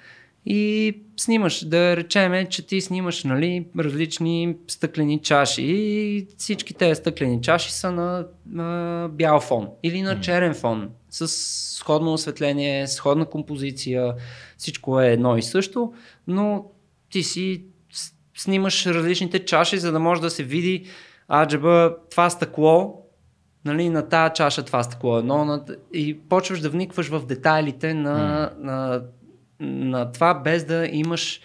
и 0.46 0.94
снимаш, 1.16 1.64
да 1.64 1.96
речеме, 1.96 2.48
че 2.48 2.66
ти 2.66 2.80
снимаш 2.80 3.24
нали, 3.24 3.66
различни 3.78 4.56
стъклени 4.68 5.18
чаши 5.18 5.62
и 5.62 6.26
всички 6.36 6.74
тези 6.74 6.94
стъклени 6.94 7.42
чаши 7.42 7.72
са 7.72 7.92
на, 7.92 8.26
на 8.46 9.08
бял 9.12 9.40
фон 9.40 9.68
или 9.82 10.02
на 10.02 10.20
черен 10.20 10.54
фон 10.54 10.90
с 11.10 11.28
сходно 11.78 12.12
осветление, 12.12 12.86
сходна 12.86 13.26
композиция, 13.26 14.14
всичко 14.56 15.00
е 15.00 15.12
едно 15.12 15.36
и 15.36 15.42
също, 15.42 15.92
но 16.26 16.64
ти 17.10 17.22
си 17.22 17.64
снимаш 18.36 18.86
различните 18.86 19.44
чаши, 19.44 19.78
за 19.78 19.92
да 19.92 19.98
може 19.98 20.20
да 20.20 20.30
се 20.30 20.42
види 20.42 20.86
аджаба 21.32 21.96
това 22.10 22.30
стъкло, 22.30 23.02
нали, 23.64 23.88
на 23.88 24.08
тази 24.08 24.34
чаша 24.34 24.62
това 24.62 24.82
стъкло 24.82 25.16
е 25.16 25.18
едно 25.18 25.44
на... 25.44 25.64
и 25.94 26.18
почваш 26.20 26.60
да 26.60 26.70
вникваш 26.70 27.08
в 27.08 27.26
детайлите 27.26 27.94
на, 27.94 28.50
на, 28.58 29.02
на 29.62 30.12
това, 30.12 30.34
без 30.34 30.64
да 30.64 30.88
имаш 30.92 31.40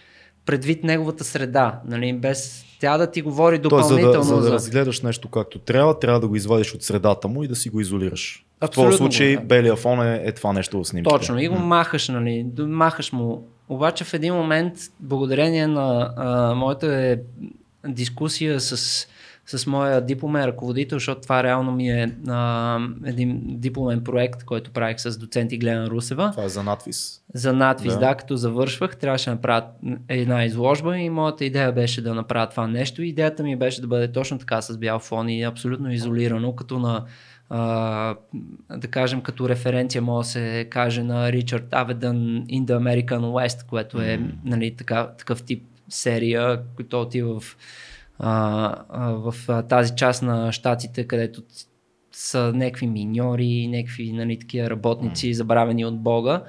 предвид 0.46 0.84
неговата 0.84 1.24
среда, 1.24 1.80
нали, 1.88 2.14
без 2.14 2.66
тя 2.80 2.98
да 2.98 3.12
ти 3.12 3.22
говори 3.22 3.62
Тоест, 3.62 3.88
за 3.88 3.96
да, 3.96 4.02
допълнително 4.02 4.42
за 4.42 4.50
да 4.50 4.52
разгледаш 4.52 5.02
нещо 5.02 5.30
както 5.30 5.60
трябва, 5.60 6.00
трябва 6.00 6.20
да 6.20 6.28
го 6.28 6.36
извадиш 6.36 6.74
от 6.74 6.84
средата 6.84 7.28
му 7.28 7.44
и 7.44 7.48
да 7.48 7.56
си 7.56 7.70
го 7.70 7.82
изолираш. 7.82 8.46
В 8.62 8.66
Абсолютно 8.66 8.90
този 8.90 8.98
случай 8.98 9.36
да. 9.36 9.42
белия 9.42 9.76
фон 9.76 10.08
е, 10.08 10.22
е 10.24 10.32
това 10.32 10.54
нещо 10.54 10.84
в 10.84 10.88
снимките. 10.88 11.16
Точно, 11.16 11.40
и 11.40 11.48
го 11.48 11.60
махаш, 11.60 12.08
нали, 12.08 12.46
махаш 12.60 13.12
му. 13.12 13.48
Обаче 13.70 14.04
в 14.04 14.14
един 14.14 14.34
момент, 14.34 14.74
благодарение 15.00 15.68
на 15.68 16.14
а, 16.18 16.56
моята 16.56 16.96
е, 16.96 17.18
дискусия 17.88 18.60
с, 18.60 19.08
с 19.50 19.68
моя 19.68 20.02
дипломен 20.02 20.46
ръководител, 20.46 20.96
защото 20.96 21.22
това 21.22 21.44
реално 21.44 21.72
ми 21.72 21.90
е 21.90 22.16
а, 22.28 22.80
един 23.06 23.42
дипломен 23.46 24.04
проект, 24.04 24.44
който 24.44 24.72
правих 24.72 25.00
с 25.00 25.18
доцент 25.18 25.52
Глена 25.54 25.88
Русева. 25.90 26.32
Това 26.32 26.44
е 26.44 26.50
за 26.50 26.64
надвис. 26.64 27.22
За 27.34 27.54
надвис, 27.54 27.94
Да. 27.94 28.00
да. 28.00 28.16
като 28.16 28.36
завършвах, 28.36 28.98
трябваше 28.98 29.30
да 29.30 29.36
направя 29.36 29.64
една 30.10 30.46
изложба 30.46 30.98
и 30.98 31.10
моята 31.10 31.46
идея 31.46 31.72
беше 31.72 32.02
да 32.02 32.14
направя 32.16 32.50
това 32.50 32.68
нещо. 32.68 33.02
Идеята 33.04 33.44
ми 33.44 33.56
беше 33.56 33.82
да 33.82 33.88
бъде 33.88 34.12
точно 34.12 34.38
така 34.40 34.62
с 34.62 34.78
бял 34.78 35.00
фон 35.00 35.30
и 35.30 35.44
абсолютно 35.44 35.94
изолирано, 35.94 36.56
като 36.56 36.80
на 36.80 37.06
а, 37.50 38.16
да 38.78 38.88
кажем 38.88 39.22
като 39.22 39.50
референция 39.50 40.02
може 40.02 40.26
да 40.26 40.32
се 40.32 40.68
каже 40.70 41.04
на 41.04 41.32
Ричард 41.32 41.68
Аведън 41.72 42.18
In 42.50 42.66
the 42.66 42.78
American 42.78 43.20
West, 43.20 43.66
което 43.66 44.02
е 44.02 44.18
М. 44.18 44.28
нали, 44.46 44.76
така, 44.76 45.10
такъв 45.18 45.44
тип 45.44 45.64
серия, 45.90 46.60
който 46.76 47.02
отива 47.02 47.40
в, 47.40 47.58
а, 48.20 48.76
а, 48.90 49.12
в 49.12 49.36
а, 49.48 49.62
тази 49.62 49.96
част 49.96 50.22
на 50.24 50.52
щатите, 50.52 51.08
където 51.08 51.42
са 52.12 52.52
някакви 52.56 52.88
миньори, 52.88 53.68
някакви 53.68 54.12
нали, 54.12 54.40
такива 54.40 54.70
работници, 54.70 55.34
забравени 55.34 55.86
от 55.86 56.00
Бога. 56.00 56.44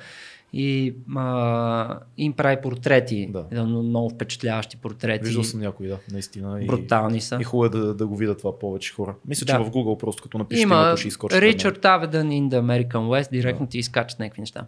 И 0.52 0.94
а, 1.16 1.98
им 2.18 2.32
прави 2.32 2.56
портрети, 2.62 3.28
Да. 3.32 3.44
да. 3.52 3.64
много 3.64 4.10
впечатляващи 4.10 4.76
портрети. 4.76 5.24
Виждал 5.24 5.44
съм 5.44 5.60
някои, 5.60 5.88
да, 5.88 5.98
наистина. 6.12 6.62
И, 6.62 6.66
Брутални 6.66 7.20
са. 7.20 7.38
и 7.40 7.44
хубаво 7.44 7.66
е 7.66 7.68
да, 7.68 7.94
да 7.94 8.06
го 8.06 8.16
видят 8.16 8.38
това 8.38 8.58
повече 8.58 8.94
хора. 8.94 9.14
Мисля, 9.26 9.46
че 9.46 9.52
Да. 9.52 9.64
в 9.64 9.70
Google 9.70 9.98
просто 10.00 10.22
като 10.22 10.38
напишете 10.38 10.62
Има 10.62 10.82
името 10.82 10.96
ще 10.96 11.08
изкочи. 11.08 11.40
Ричард 11.40 11.84
Аведън 11.84 12.28
in 12.28 12.48
the 12.48 12.60
American 12.60 12.88
West, 12.92 13.30
директно 13.30 13.66
ти 13.66 13.78
изкачат 13.78 14.18
някакви 14.18 14.40
неща. 14.40 14.66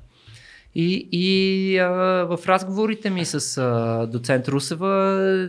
И, 0.74 1.08
и 1.12 1.78
а, 1.78 1.88
в 2.24 2.38
разговорите 2.46 3.10
ми 3.10 3.24
с 3.24 3.58
а, 3.58 4.06
доцент 4.06 4.48
Русева 4.48 5.48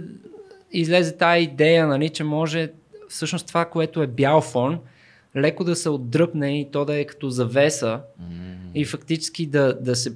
излезе 0.72 1.18
тази 1.18 1.44
идея, 1.44 1.88
нали, 1.88 2.10
че 2.10 2.24
може 2.24 2.72
всъщност 3.10 3.48
това, 3.48 3.66
което 3.66 4.01
е 4.01 4.08
бял 4.08 4.42
фон, 4.42 4.80
леко 5.36 5.63
да 5.63 5.75
се 5.75 5.90
отдръпне 5.90 6.62
и 6.62 6.72
то 6.72 6.86
да 6.86 7.00
е 7.00 7.06
като 7.06 7.30
завеса 7.30 8.01
и 8.75 8.86
фактически 8.86 9.46
да, 9.46 9.74
да 9.82 9.96
се 9.96 10.13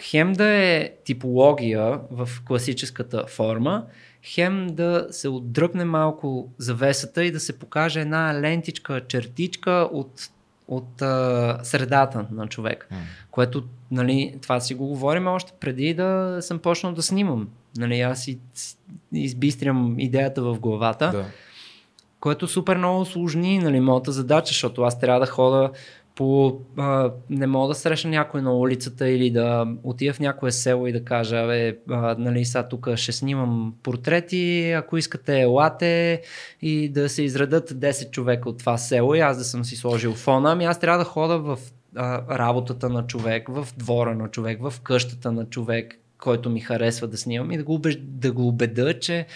хем 0.00 0.32
да 0.32 0.44
е 0.44 0.90
типология 1.04 2.00
в 2.10 2.28
класическата 2.46 3.26
форма, 3.26 3.86
хем 4.22 4.66
да 4.66 5.06
се 5.10 5.28
отдръпне 5.28 5.84
малко 5.84 6.52
завесата 6.58 7.24
и 7.24 7.30
да 7.30 7.40
се 7.40 7.58
покаже 7.58 8.00
една 8.00 8.40
лентичка, 8.40 9.00
чертичка 9.08 9.88
от, 9.92 10.30
от 10.68 11.02
а, 11.02 11.58
средата 11.62 12.26
на 12.30 12.46
човек. 12.46 12.88
М. 12.90 12.96
Което, 13.30 13.62
нали, 13.90 14.38
това 14.42 14.60
си 14.60 14.74
го 14.74 14.86
говорим 14.86 15.26
още 15.26 15.52
преди 15.60 15.94
да 15.94 16.38
съм 16.40 16.58
почнал 16.58 16.92
да 16.92 17.02
снимам. 17.02 17.48
Нали, 17.76 18.00
аз 18.00 18.28
с- 18.54 18.76
избистрям 19.12 19.94
идеята 19.98 20.42
в 20.42 20.58
главата 20.58 21.10
Да. 21.10 21.24
което 22.20 22.48
супер 22.48 22.76
много 22.76 23.04
сложни 23.04 23.58
нали, 23.58 23.80
моята 23.80 24.12
задача, 24.12 24.46
защото 24.46 24.82
аз 24.82 25.00
трябва 25.00 25.20
да 25.20 25.26
хода 25.26 25.70
по... 26.14 26.60
А, 26.76 27.12
не 27.30 27.46
мога 27.46 27.68
да 27.68 27.74
срещна 27.74 28.10
някой 28.10 28.42
на 28.42 28.56
улицата 28.56 29.08
или 29.08 29.30
да 29.30 29.66
отида 29.82 30.12
в 30.12 30.20
някое 30.20 30.52
село 30.52 30.86
и 30.86 30.92
да 30.92 31.04
кажа, 31.04 31.46
бе, 31.46 31.78
а, 31.90 32.16
нали, 32.18 32.44
сега 32.44 32.68
тук 32.68 32.88
ще 32.96 33.12
снимам 33.12 33.74
портрети, 33.82 34.72
ако 34.72 34.96
искате 34.96 35.40
елате 35.40 36.22
и 36.62 36.88
да 36.88 37.08
се 37.08 37.22
изредат 37.22 37.70
10 37.70 38.10
човека 38.10 38.48
от 38.48 38.58
това 38.58 38.78
село 38.78 39.14
и 39.14 39.20
аз 39.20 39.38
да 39.38 39.44
съм 39.44 39.64
си 39.64 39.76
сложил 39.76 40.12
фона, 40.12 40.52
ами 40.52 40.64
аз 40.64 40.80
трябва 40.80 40.98
да 40.98 41.04
хода 41.04 41.38
в 41.38 41.58
а, 41.96 42.38
работата 42.38 42.88
на 42.88 43.06
човек, 43.06 43.48
в 43.48 43.68
двора 43.76 44.14
на 44.14 44.28
човек, 44.28 44.62
в 44.62 44.80
къщата 44.82 45.32
на 45.32 45.44
човек, 45.44 46.00
който 46.18 46.50
ми 46.50 46.60
харесва 46.60 47.06
да 47.06 47.18
снимам 47.18 47.52
и 47.52 47.56
да 47.56 47.64
го, 47.64 47.74
убеж... 47.74 47.98
да 48.00 48.32
го 48.32 48.48
убеда, 48.48 48.98
че 48.98 49.26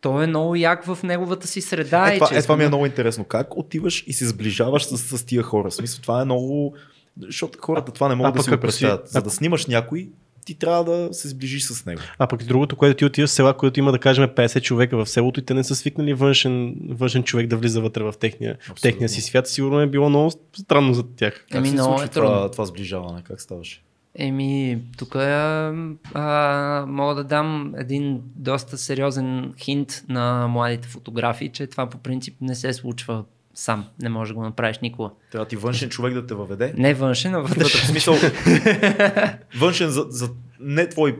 той 0.00 0.24
е 0.24 0.26
много 0.26 0.56
як 0.56 0.84
в 0.84 0.98
неговата 1.02 1.46
си 1.46 1.60
среда. 1.60 2.12
Е, 2.12 2.14
и 2.14 2.18
това, 2.18 2.28
че 2.28 2.36
е, 2.36 2.42
това 2.42 2.56
ми 2.56 2.64
е 2.64 2.68
много 2.68 2.86
интересно. 2.86 3.24
Как 3.24 3.56
отиваш 3.56 4.04
и 4.06 4.12
се 4.12 4.26
сближаваш 4.28 4.84
с, 4.84 5.18
с 5.18 5.24
тия 5.24 5.42
хора? 5.42 5.70
В 5.70 5.74
смисъл, 5.74 6.02
това 6.02 6.22
е 6.22 6.24
много... 6.24 6.74
Защото 7.20 7.58
хората 7.62 7.92
това 7.92 8.08
не 8.08 8.14
а 8.14 8.16
могат 8.16 8.34
да 8.34 8.42
си 8.42 8.50
го 8.50 8.56
си- 8.56 8.60
представят. 8.60 9.08
За 9.08 9.22
да 9.22 9.30
снимаш 9.30 9.66
някой, 9.66 10.08
ти 10.44 10.54
трябва 10.54 10.84
да 10.84 11.14
се 11.14 11.28
сближиш 11.28 11.62
с 11.64 11.86
него. 11.86 12.00
А 12.18 12.26
пък 12.26 12.44
другото, 12.44 12.76
което 12.76 12.96
ти 12.96 13.04
отиваш 13.04 13.30
в 13.30 13.32
села, 13.32 13.56
което 13.56 13.80
има 13.80 13.92
да 13.92 13.98
кажем 13.98 14.28
50 14.28 14.62
човека 14.62 14.96
в 14.96 15.08
селото 15.10 15.40
и 15.40 15.44
те 15.44 15.54
не 15.54 15.64
са 15.64 15.76
свикнали 15.76 16.14
външен, 16.14 16.76
външен 16.88 17.22
човек 17.22 17.46
да 17.46 17.56
влиза 17.56 17.80
вътре 17.80 18.02
в 18.02 18.14
техния, 18.20 18.58
в 18.76 18.80
техния 18.80 19.08
си 19.08 19.20
свят, 19.20 19.48
сигурно 19.48 19.80
е 19.80 19.86
било 19.86 20.08
много 20.08 20.32
странно 20.60 20.94
за 20.94 21.02
тях. 21.16 21.44
Как 21.50 21.58
Еми, 21.58 21.68
се 21.68 21.74
много 21.74 21.88
случва 21.88 22.04
е 22.04 22.08
трудно. 22.08 22.28
това, 22.30 22.50
това 22.50 22.64
сближаване? 22.64 23.22
Как 23.24 23.40
ставаше? 23.40 23.82
Еми, 24.14 24.82
тук 24.98 25.16
а, 25.16 25.74
а, 26.14 26.84
мога 26.88 27.14
да 27.14 27.24
дам 27.24 27.74
един 27.78 28.20
доста 28.36 28.78
сериозен 28.78 29.54
хинт 29.58 30.04
на 30.08 30.46
младите 30.48 30.88
фотографи, 30.88 31.48
че 31.48 31.66
това 31.66 31.86
по 31.86 31.98
принцип 31.98 32.36
не 32.40 32.54
се 32.54 32.72
случва 32.72 33.24
сам. 33.54 33.84
Не 34.02 34.08
можеш 34.08 34.32
да 34.32 34.34
го 34.34 34.42
направиш 34.42 34.78
никога. 34.78 35.10
Трябва 35.32 35.46
ти 35.46 35.56
външен 35.56 35.88
човек 35.88 36.14
да 36.14 36.26
те 36.26 36.34
въведе. 36.34 36.74
Не 36.76 36.94
външен, 36.94 37.34
а 37.34 37.38
Вътре, 37.38 37.54
вътрешен. 37.54 37.80
в 37.80 37.86
смисъл, 37.86 38.14
външен 39.58 39.88
за, 39.88 40.06
за 40.08 40.30
не 40.60 40.88
твой, 40.88 41.18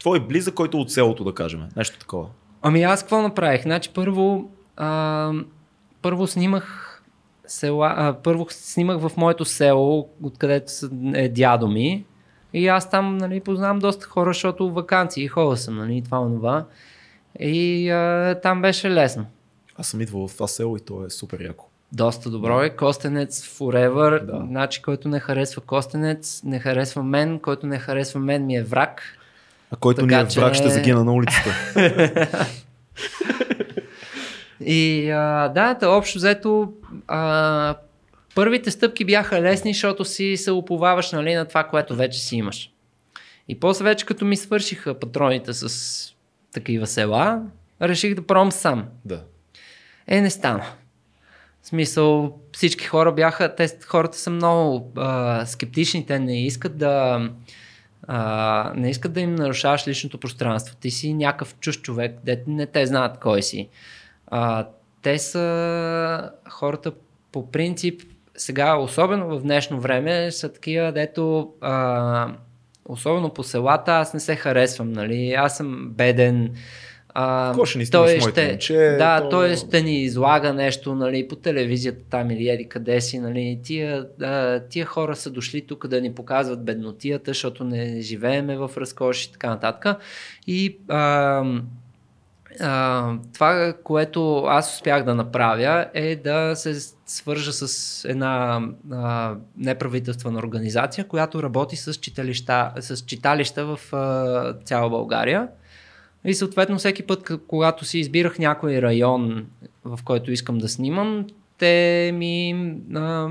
твой 0.00 0.20
близък, 0.20 0.54
който 0.54 0.76
е 0.76 0.80
от 0.80 0.92
селото, 0.92 1.24
да 1.24 1.34
кажем. 1.34 1.62
Нещо 1.76 1.98
такова. 1.98 2.26
Ами 2.62 2.82
аз 2.82 3.02
какво 3.02 3.22
направих? 3.22 3.62
Значи 3.62 3.90
първо, 3.94 4.50
а, 4.76 5.32
първо 6.02 6.26
снимах 6.26 7.02
села, 7.46 7.94
а, 7.96 8.12
първо 8.22 8.46
снимах 8.50 8.98
в 8.98 9.12
моето 9.16 9.44
село, 9.44 10.08
откъдето 10.22 10.72
е 11.14 11.28
дядо 11.28 11.68
ми. 11.68 12.04
И 12.56 12.68
аз 12.68 12.90
там 12.90 13.18
нали, 13.18 13.40
познавам 13.40 13.78
доста 13.78 14.06
хора, 14.06 14.30
защото 14.30 14.72
вакансии 14.72 15.28
ходя 15.28 15.56
съм, 15.56 15.76
нали, 15.76 16.02
това 16.04 16.20
онова. 16.20 16.64
И 17.40 17.90
а, 17.90 18.34
там 18.42 18.62
беше 18.62 18.90
лесно. 18.90 19.26
Аз 19.78 19.86
съм 19.88 20.00
идвал 20.00 20.28
в 20.28 20.34
това 20.34 20.48
село 20.48 20.76
и 20.76 20.80
то 20.80 21.04
е 21.06 21.10
супер 21.10 21.40
яко. 21.40 21.68
Доста 21.92 22.30
добро 22.30 22.62
е. 22.62 22.70
Костенец 22.70 23.42
forever. 23.58 24.24
Да. 24.24 24.46
Значи, 24.48 24.82
който 24.82 25.08
не 25.08 25.20
харесва 25.20 25.62
Костенец, 25.62 26.42
не 26.44 26.58
харесва 26.58 27.02
мен. 27.02 27.38
Който 27.38 27.66
не 27.66 27.78
харесва 27.78 28.20
мен 28.20 28.46
ми 28.46 28.56
е 28.56 28.62
враг. 28.62 29.02
А 29.70 29.76
който 29.76 30.00
Така 30.00 30.16
ни 30.16 30.22
е 30.22 30.24
враг, 30.24 30.52
че- 30.54 30.58
ще 30.58 30.68
загина 30.68 31.04
на 31.04 31.12
улицата. 31.12 31.50
И 34.60 35.10
а, 35.10 35.48
да, 35.48 35.78
общо 35.82 36.18
взето 36.18 36.72
а, 37.08 37.74
първите 38.36 38.70
стъпки 38.70 39.04
бяха 39.04 39.42
лесни, 39.42 39.72
защото 39.72 40.04
си 40.04 40.36
се 40.36 40.50
уповаваш 40.50 41.12
нали, 41.12 41.34
на 41.34 41.44
това, 41.44 41.64
което 41.64 41.96
вече 41.96 42.20
си 42.20 42.36
имаш. 42.36 42.70
И 43.48 43.60
после 43.60 43.84
вече 43.84 44.06
като 44.06 44.24
ми 44.24 44.36
свършиха 44.36 44.98
патроните 44.98 45.52
с 45.52 46.14
такива 46.52 46.86
села, 46.86 47.42
реших 47.82 48.14
да 48.14 48.26
пробвам 48.26 48.52
сам. 48.52 48.88
да. 49.04 49.24
Е, 50.06 50.20
не 50.20 50.30
стана. 50.30 50.64
В 51.62 51.66
смисъл, 51.66 52.38
всички 52.52 52.84
хора 52.84 53.12
бяха, 53.12 53.54
те, 53.54 53.78
хората 53.86 54.18
са 54.18 54.30
много 54.30 54.92
а, 54.96 55.46
скептични, 55.46 56.06
те 56.06 56.18
не 56.18 56.46
искат 56.46 56.78
да 56.78 57.20
а, 58.08 58.72
не 58.76 58.90
искат 58.90 59.12
да 59.12 59.20
им 59.20 59.34
нарушаваш 59.34 59.88
личното 59.88 60.18
пространство. 60.18 60.76
Ти 60.76 60.90
си 60.90 61.14
някакъв 61.14 61.54
чуж 61.60 61.80
човек, 61.80 62.18
де 62.24 62.42
не 62.46 62.66
те 62.66 62.86
знаят 62.86 63.18
кой 63.20 63.42
си. 63.42 63.68
А, 64.26 64.68
те 65.02 65.18
са 65.18 66.30
хората 66.48 66.92
по 67.32 67.50
принцип, 67.50 68.02
сега, 68.36 68.76
особено 68.76 69.38
в 69.38 69.42
днешно 69.42 69.80
време, 69.80 70.30
са 70.30 70.52
такива, 70.52 70.92
дето 70.92 71.52
а, 71.60 72.28
особено 72.88 73.30
по 73.30 73.42
селата, 73.42 73.92
аз 73.92 74.14
не 74.14 74.20
се 74.20 74.36
харесвам, 74.36 74.92
нали? 74.92 75.32
Аз 75.32 75.56
съм 75.56 75.90
беден. 75.90 76.50
А, 77.18 77.48
Какво 77.48 77.64
ще 77.64 77.78
ни 77.78 77.90
той 77.90 78.20
ще, 78.20 78.48
момче, 78.48 78.74
да, 78.98 79.20
то- 79.20 79.28
той 79.28 79.56
ще 79.56 79.82
ни 79.82 80.02
излага 80.02 80.52
нещо 80.52 80.94
нали, 80.94 81.28
по 81.28 81.36
телевизията 81.36 82.04
там 82.10 82.30
или 82.30 82.48
еди 82.48 82.68
къде 82.68 83.00
си. 83.00 83.18
Нали. 83.18 83.60
Тия, 83.64 84.06
а, 84.22 84.60
тия 84.60 84.86
хора 84.86 85.16
са 85.16 85.30
дошли 85.30 85.66
тук 85.66 85.86
да 85.86 86.00
ни 86.00 86.14
показват 86.14 86.64
беднотията, 86.64 87.30
защото 87.30 87.64
не 87.64 88.00
живееме 88.00 88.56
в 88.56 88.70
разкош 88.76 89.24
и 89.24 89.32
така 89.32 89.50
нататък. 89.50 89.98
И 90.46 90.78
а, 90.88 91.44
а, 92.60 93.12
това, 93.34 93.74
което 93.84 94.44
аз 94.44 94.74
успях 94.74 95.04
да 95.04 95.14
направя 95.14 95.86
е 95.94 96.16
да 96.16 96.56
се 96.56 96.94
свържа 97.06 97.52
с 97.52 98.04
една 98.04 98.60
а, 98.92 99.34
неправителствена 99.56 100.38
организация, 100.38 101.08
която 101.08 101.42
работи 101.42 101.76
с 101.76 101.94
читалища, 101.94 102.72
с 102.80 103.04
читалища 103.04 103.76
в 103.76 103.94
а, 103.94 104.54
цяла 104.64 104.90
България. 104.90 105.48
И 106.24 106.34
съответно 106.34 106.78
всеки 106.78 107.02
път, 107.02 107.30
когато 107.46 107.84
си 107.84 107.98
избирах 107.98 108.38
някой 108.38 108.82
район, 108.82 109.46
в 109.84 109.98
който 110.04 110.32
искам 110.32 110.58
да 110.58 110.68
снимам, 110.68 111.26
те 111.58 112.10
ми 112.14 112.54
а, 112.94 113.28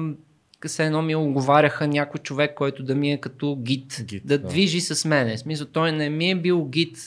се 0.65 0.85
едно 0.85 1.01
ми 1.01 1.15
оговаряха 1.15 1.87
някой 1.87 2.19
човек, 2.19 2.53
който 2.55 2.83
да 2.83 2.95
ми 2.95 3.11
е 3.11 3.17
като 3.17 3.55
гид, 3.55 4.01
Гид, 4.03 4.27
да, 4.27 4.39
да. 4.39 4.47
движи 4.47 4.81
с 4.81 5.05
мене. 5.05 5.37
В 5.37 5.39
смисъл, 5.39 5.67
той 5.67 5.91
не 5.91 6.09
ми 6.09 6.31
е 6.31 6.35
бил 6.35 6.65
гид, 6.65 6.97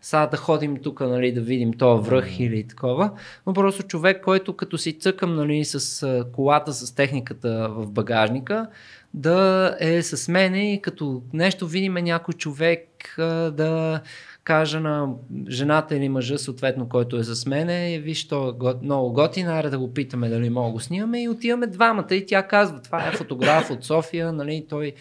сега 0.00 0.26
да 0.26 0.36
ходим 0.36 0.76
тук, 0.76 1.00
нали, 1.00 1.32
да 1.32 1.40
видим 1.40 1.72
този 1.72 2.08
връх 2.08 2.40
или 2.40 2.68
такова, 2.68 3.10
но 3.46 3.52
просто 3.52 3.82
човек, 3.82 4.24
който 4.24 4.56
като 4.56 4.78
си 4.78 4.98
цъкам 4.98 5.36
нали, 5.36 5.64
с 5.64 6.06
колата, 6.32 6.72
с 6.72 6.94
техниката 6.94 7.68
в 7.70 7.90
багажника, 7.90 8.66
да 9.14 9.76
е 9.80 10.02
с 10.02 10.28
мене 10.28 10.74
и 10.74 10.82
като 10.82 11.22
нещо 11.32 11.66
видиме 11.66 12.02
някой 12.02 12.34
човек, 12.34 13.14
да 13.52 14.00
кажа 14.44 14.80
на 14.80 15.08
жената 15.48 15.96
или 15.96 16.08
мъжа, 16.08 16.38
съответно, 16.38 16.88
който 16.88 17.16
е 17.16 17.24
с 17.24 17.46
мене, 17.46 17.98
виж, 17.98 18.28
то 18.28 18.48
е 18.48 18.52
го- 18.52 18.80
много 18.82 19.12
готин, 19.12 19.48
аре 19.48 19.70
да 19.70 19.78
го 19.78 19.94
питаме 19.94 20.28
дали 20.28 20.50
мога 20.50 20.72
го 20.72 20.80
снимаме 20.80 21.22
и 21.22 21.28
отиваме 21.28 21.66
двамата 21.66 22.06
и 22.14 22.26
тя 22.26 22.46
казва, 22.46 22.82
това 22.82 23.08
е 23.08 23.12
фотограф 23.12 23.70
от 23.70 23.84
София, 23.84 24.32
нали, 24.32 24.66
той 24.68 24.92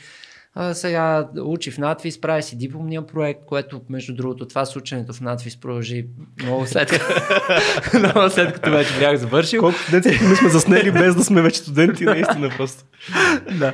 а, 0.56 0.74
сега 0.74 1.30
учи 1.42 1.72
в 1.72 1.78
надвис, 1.78 2.22
прави 2.22 2.44
си 2.44 2.58
дипломния 2.58 3.08
проект, 3.08 3.46
което 3.46 3.82
между 3.90 4.16
другото 4.16 4.48
това 4.48 4.66
с 4.66 4.76
ученето 4.76 5.14
в 5.14 5.22
надвис 5.22 5.58
продължи 5.58 6.06
много 6.44 6.66
след, 6.66 6.92
много 7.94 8.30
след 8.30 8.54
като 8.54 8.72
вече 8.72 9.00
бях 9.00 9.16
завършил. 9.16 9.62
Колко 9.62 9.78
студенти 9.78 10.10
ми 10.10 10.36
сме 10.36 10.50
заснели 10.50 10.92
без 10.92 11.16
да 11.16 11.24
сме 11.24 11.42
вече 11.42 11.60
студенти, 11.60 12.06
наистина 12.06 12.50
просто. 12.58 12.84
да. 13.60 13.74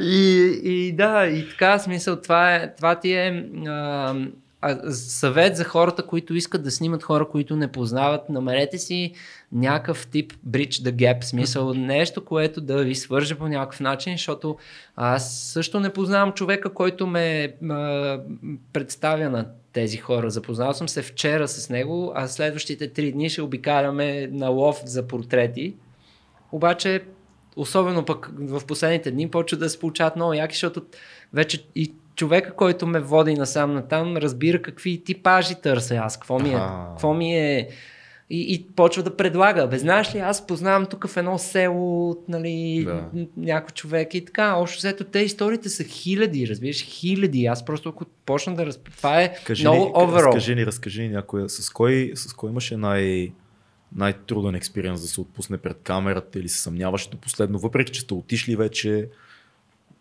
И, 0.00 0.60
и 0.62 0.92
да, 0.92 1.26
и 1.26 1.48
така, 1.48 1.78
смисъл, 1.78 2.20
това, 2.20 2.54
е, 2.54 2.74
това 2.74 3.00
ти 3.00 3.12
е 3.12 3.46
а, 3.66 4.14
а, 4.62 4.92
съвет 4.92 5.56
за 5.56 5.64
хората, 5.64 6.06
които 6.06 6.34
искат 6.34 6.62
да 6.62 6.70
снимат 6.70 7.02
хора, 7.02 7.28
които 7.28 7.56
не 7.56 7.72
познават. 7.72 8.28
Намерете 8.28 8.78
си 8.78 9.12
някакъв 9.52 10.06
тип 10.06 10.32
bridge 10.48 10.70
the 10.70 10.92
gap, 10.92 11.24
смисъл 11.24 11.74
нещо, 11.74 12.24
което 12.24 12.60
да 12.60 12.84
ви 12.84 12.94
свърже 12.94 13.34
по 13.34 13.48
някакъв 13.48 13.80
начин, 13.80 14.14
защото 14.14 14.56
аз 14.96 15.40
също 15.40 15.80
не 15.80 15.92
познавам 15.92 16.32
човека, 16.32 16.74
който 16.74 17.06
ме 17.06 17.54
а, 17.70 18.20
представя 18.72 19.30
на 19.30 19.46
тези 19.72 19.96
хора. 19.96 20.30
Запознал 20.30 20.72
съм 20.72 20.88
се 20.88 21.02
вчера 21.02 21.48
с 21.48 21.70
него, 21.70 22.12
а 22.14 22.28
следващите 22.28 22.88
три 22.88 23.12
дни 23.12 23.30
ще 23.30 23.42
обикаляме 23.42 24.26
на 24.32 24.48
лов 24.48 24.80
за 24.84 25.06
портрети. 25.06 25.74
Обаче, 26.52 27.02
особено 27.56 28.04
пък 28.04 28.30
в 28.38 28.66
последните 28.66 29.10
дни, 29.10 29.30
почва 29.30 29.58
да 29.58 29.70
се 29.70 29.78
получават 29.78 30.16
много 30.16 30.32
яки, 30.32 30.54
защото 30.54 30.82
вече 31.32 31.64
и 31.74 31.92
човека, 32.22 32.54
който 32.56 32.86
ме 32.86 33.00
води 33.00 33.34
насам 33.34 33.74
натам, 33.74 34.16
разбира 34.16 34.62
какви 34.62 35.04
типажи 35.04 35.54
търся 35.62 35.94
аз, 35.94 36.16
какво 36.16 36.38
ми 36.38 36.50
е, 36.50 36.58
какво 36.88 37.14
ми 37.14 37.36
е 37.36 37.68
и, 38.30 38.54
и 38.54 38.66
почва 38.76 39.02
да 39.02 39.16
предлага. 39.16 39.66
Бе, 39.66 39.78
знаеш 39.78 40.14
ли, 40.14 40.18
аз 40.18 40.46
познавам 40.46 40.86
тук 40.86 41.08
в 41.08 41.16
едно 41.16 41.38
село, 41.38 42.16
нали, 42.28 42.84
Да. 42.84 43.08
някой 43.36 43.70
човек 43.70 44.14
и 44.14 44.24
така. 44.24 44.54
Общо 44.54 44.78
взето, 44.78 45.04
те 45.04 45.18
историите 45.18 45.68
са 45.68 45.84
хиляди, 45.84 46.48
разбираш, 46.48 46.84
хиляди. 46.84 47.46
Аз 47.46 47.64
просто 47.64 47.88
ако 47.88 48.04
почна 48.26 48.54
да 48.54 48.66
разп... 48.66 48.88
Това 48.96 49.22
е 49.22 49.34
Кажи 49.44 49.62
много 49.62 49.84
ни, 49.84 49.90
overall. 49.90 50.26
разкажи 50.26 50.54
ни, 50.54 50.66
разкажи 50.66 51.02
ни 51.02 51.08
някоя, 51.08 51.48
с 51.48 51.70
кой, 51.70 52.12
с 52.14 52.32
кой 52.32 52.50
имаше 52.50 52.76
най, 52.76 53.32
най-труден 53.96 54.54
експириенс 54.54 55.00
да 55.00 55.06
се 55.06 55.20
отпусне 55.20 55.58
пред 55.58 55.76
камерата 55.82 56.38
или 56.38 56.48
се 56.48 56.62
съмняваше 56.62 57.10
до 57.10 57.16
последно, 57.16 57.58
въпреки 57.58 57.92
че 57.92 58.00
сте 58.00 58.14
отишли 58.14 58.56
вече, 58.56 59.08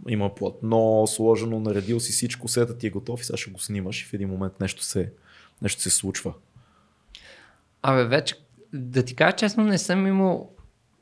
има 0.07 0.35
платно, 0.35 1.07
сложено, 1.07 1.59
наредил 1.59 1.99
си 1.99 2.11
всичко, 2.11 2.47
сета 2.47 2.77
ти 2.77 2.87
е 2.87 2.89
готов 2.89 3.21
и 3.21 3.23
сега 3.23 3.37
ще 3.37 3.51
го 3.51 3.59
снимаш 3.59 4.01
и 4.01 4.05
в 4.05 4.13
един 4.13 4.29
момент 4.29 4.59
нещо 4.59 4.83
се, 4.83 5.13
нещо 5.61 5.81
се 5.81 5.89
случва. 5.89 6.33
Абе, 7.81 8.05
вече, 8.05 8.35
да 8.73 9.05
ти 9.05 9.15
кажа 9.15 9.35
честно, 9.35 9.63
не 9.63 9.77
съм 9.77 10.07
имал 10.07 10.49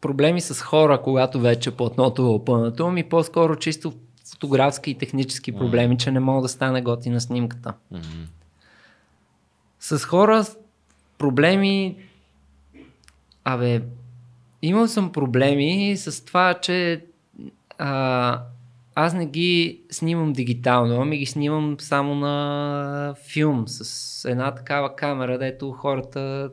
проблеми 0.02 0.42
с 0.42 0.62
хора, 0.62 1.02
когато 1.02 1.40
вече 1.40 1.72
платното 1.72 2.22
е 2.22 2.26
опънато, 2.26 2.88
ами 2.88 3.10
по-скоро 3.10 3.56
чисто 3.56 3.94
фотографски 4.32 4.92
и 4.92 4.98
технически 4.98 5.52
проблеми, 5.52 5.98
че 5.98 6.12
не 6.12 6.20
мога 6.20 6.42
да 6.42 6.50
стане 6.50 6.82
готина 6.82 7.22
снимката. 7.22 7.74
С 9.80 10.06
хора 10.06 10.46
проблеми, 11.18 11.98
абе, 13.44 13.82
имал 14.62 14.88
съм 14.88 15.12
проблеми 15.12 15.98
с 15.98 16.26
това, 16.26 16.54
че 16.54 17.06
а, 17.78 18.44
аз 19.00 19.14
не 19.14 19.26
ги 19.26 19.82
снимам 19.92 20.34
дигитално, 20.34 21.02
ами 21.02 21.18
ги 21.18 21.26
снимам 21.26 21.76
само 21.80 22.16
на 22.16 23.16
филм 23.24 23.64
с 23.68 24.26
една 24.26 24.56
такава 24.56 24.96
камера, 24.96 25.38
дето 25.38 25.72
хората, 25.72 26.50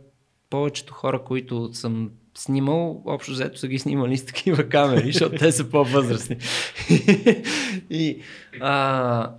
повечето 0.51 0.95
хора, 0.95 1.23
които 1.23 1.71
съм 1.73 2.11
снимал, 2.35 3.03
общо 3.07 3.33
взето 3.33 3.59
са 3.59 3.69
ги 3.69 3.79
снимали 3.79 4.17
с 4.17 4.25
такива 4.25 4.69
камери, 4.69 5.07
защото 5.07 5.37
те 5.37 5.53
са 5.53 5.71
по-възрастни. 5.71 6.37
и 7.91 8.19
а, 8.61 9.31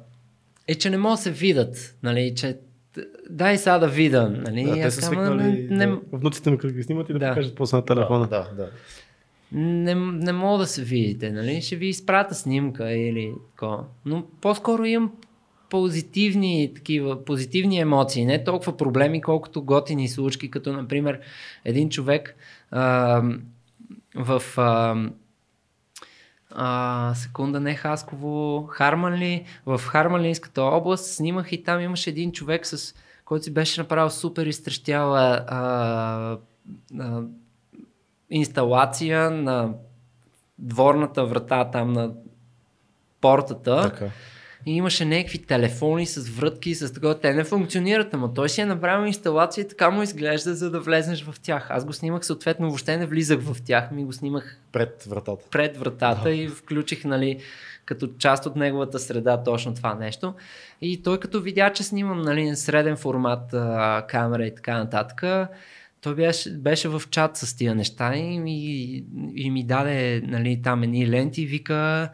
е, 0.68 0.76
че 0.76 0.90
не 0.90 0.98
могат 0.98 1.18
да 1.18 1.24
се 1.24 1.32
видят, 1.32 1.96
нали, 2.04 2.34
че 2.36 2.58
дай 3.30 3.58
сега 3.58 3.80
да 3.80 3.88
видя, 3.88 4.30
нали, 4.30 4.64
Да, 4.64 4.74
те 4.74 4.92
са 4.92 5.02
свикнали 5.02 5.68
не, 5.70 5.88
да- 5.88 6.00
Внуците 6.14 6.52
ми 6.52 6.58
като 6.58 6.74
ги 6.74 6.84
снимат 6.84 7.10
и 7.10 7.14
да, 7.14 7.20
Да. 7.20 7.30
покажат 7.30 7.56
после 7.56 7.78
на 7.78 7.86
телефона. 7.86 8.28
Да, 8.28 8.50
да. 8.58 8.70
Не, 9.52 9.96
не 9.96 10.32
мога 10.32 10.58
да 10.58 10.68
се 10.68 10.84
видите, 10.84 11.32
нали? 11.32 11.62
Ще 11.62 11.76
ви 11.76 11.88
изпрата 11.88 12.36
снимка 12.36 12.92
или 12.92 13.34
такова. 13.52 13.84
Но 14.06 14.24
по-скоро 14.42 14.86
имам 14.86 15.12
позитивни 15.70 16.72
такива, 16.76 17.26
позитивни 17.26 17.80
емоции, 17.80 18.26
не 18.26 18.44
толкова 18.44 18.78
проблеми, 18.78 19.22
колкото 19.22 19.64
готини 19.64 20.08
случки, 20.08 20.52
като 20.52 20.74
например 20.74 21.20
един 21.66 21.90
човек 21.90 22.36
а, 22.72 23.24
в 24.16 24.44
а, 24.58 24.96
а, 26.52 27.14
секунда, 27.16 27.60
не 27.60 27.76
Хасково, 27.76 28.64
Харманли, 28.64 29.46
в 29.66 29.80
Харманлинската 29.80 30.62
област 30.62 31.16
снимах 31.16 31.52
и 31.52 31.64
там 31.64 31.82
имаше 31.82 32.10
един 32.10 32.32
човек, 32.32 32.66
с 32.66 32.96
който 33.26 33.44
си 33.44 33.54
беше 33.54 33.82
направил 33.82 34.10
супер 34.10 34.46
изтрещяла 34.46 35.46
а, 35.48 36.38
а, 37.00 37.22
инсталация 38.30 39.32
на 39.32 39.74
дворната 40.58 41.26
врата 41.26 41.72
там 41.72 41.94
на 41.94 42.12
портата. 43.22 43.82
Така. 43.82 44.06
И 44.66 44.76
имаше 44.76 45.06
някакви 45.06 45.38
телефони 45.38 46.06
с 46.06 46.30
врътки, 46.30 46.76
с 46.76 46.94
такова. 46.94 47.20
Те 47.20 47.34
не 47.34 47.44
функционират, 47.44 48.14
ама 48.14 48.34
той 48.34 48.50
си 48.50 48.62
е 48.62 48.66
направил 48.66 49.08
инсталация 49.08 49.62
и 49.62 49.68
така 49.68 49.90
му 49.90 50.02
изглежда, 50.02 50.56
за 50.56 50.72
да 50.72 50.80
влезнеш 50.80 51.24
в 51.24 51.36
тях. 51.42 51.68
Аз 51.70 51.86
го 51.86 51.94
снимах, 51.94 52.26
съответно, 52.26 52.68
въобще 52.68 52.98
не 52.98 53.06
влизах 53.06 53.40
в 53.40 53.58
тях, 53.66 53.92
ми 53.92 54.06
го 54.06 54.14
снимах 54.14 54.58
Пред 54.72 55.04
вратата. 55.10 55.50
пред 55.52 55.78
вратата 55.78 56.34
и 56.34 56.48
включих, 56.48 57.06
нали, 57.06 57.40
като 57.86 58.10
част 58.18 58.46
от 58.46 58.56
неговата 58.56 59.00
среда 59.00 59.44
точно 59.44 59.74
това 59.74 59.96
нещо. 59.96 60.34
И 60.82 61.04
той 61.04 61.20
като 61.20 61.42
видя, 61.42 61.74
че 61.74 61.84
снимам 61.84 62.22
нали, 62.22 62.56
среден 62.56 62.98
формат 62.98 63.54
а, 63.54 64.06
камера 64.10 64.46
и 64.46 64.56
така 64.56 64.78
нататък, 64.78 65.50
той 66.02 66.16
беше, 66.16 66.52
беше 66.52 66.90
в 66.90 67.02
чат 67.10 67.38
с 67.38 67.58
тия 67.58 67.76
неща 67.76 68.16
и 68.16 68.40
ми, 68.40 68.86
и 69.36 69.52
ми 69.52 69.64
даде 69.64 70.22
нали, 70.26 70.62
там 70.62 70.84
едни 70.84 71.10
ленти 71.10 71.42
и 71.42 71.46
вика 71.46 72.10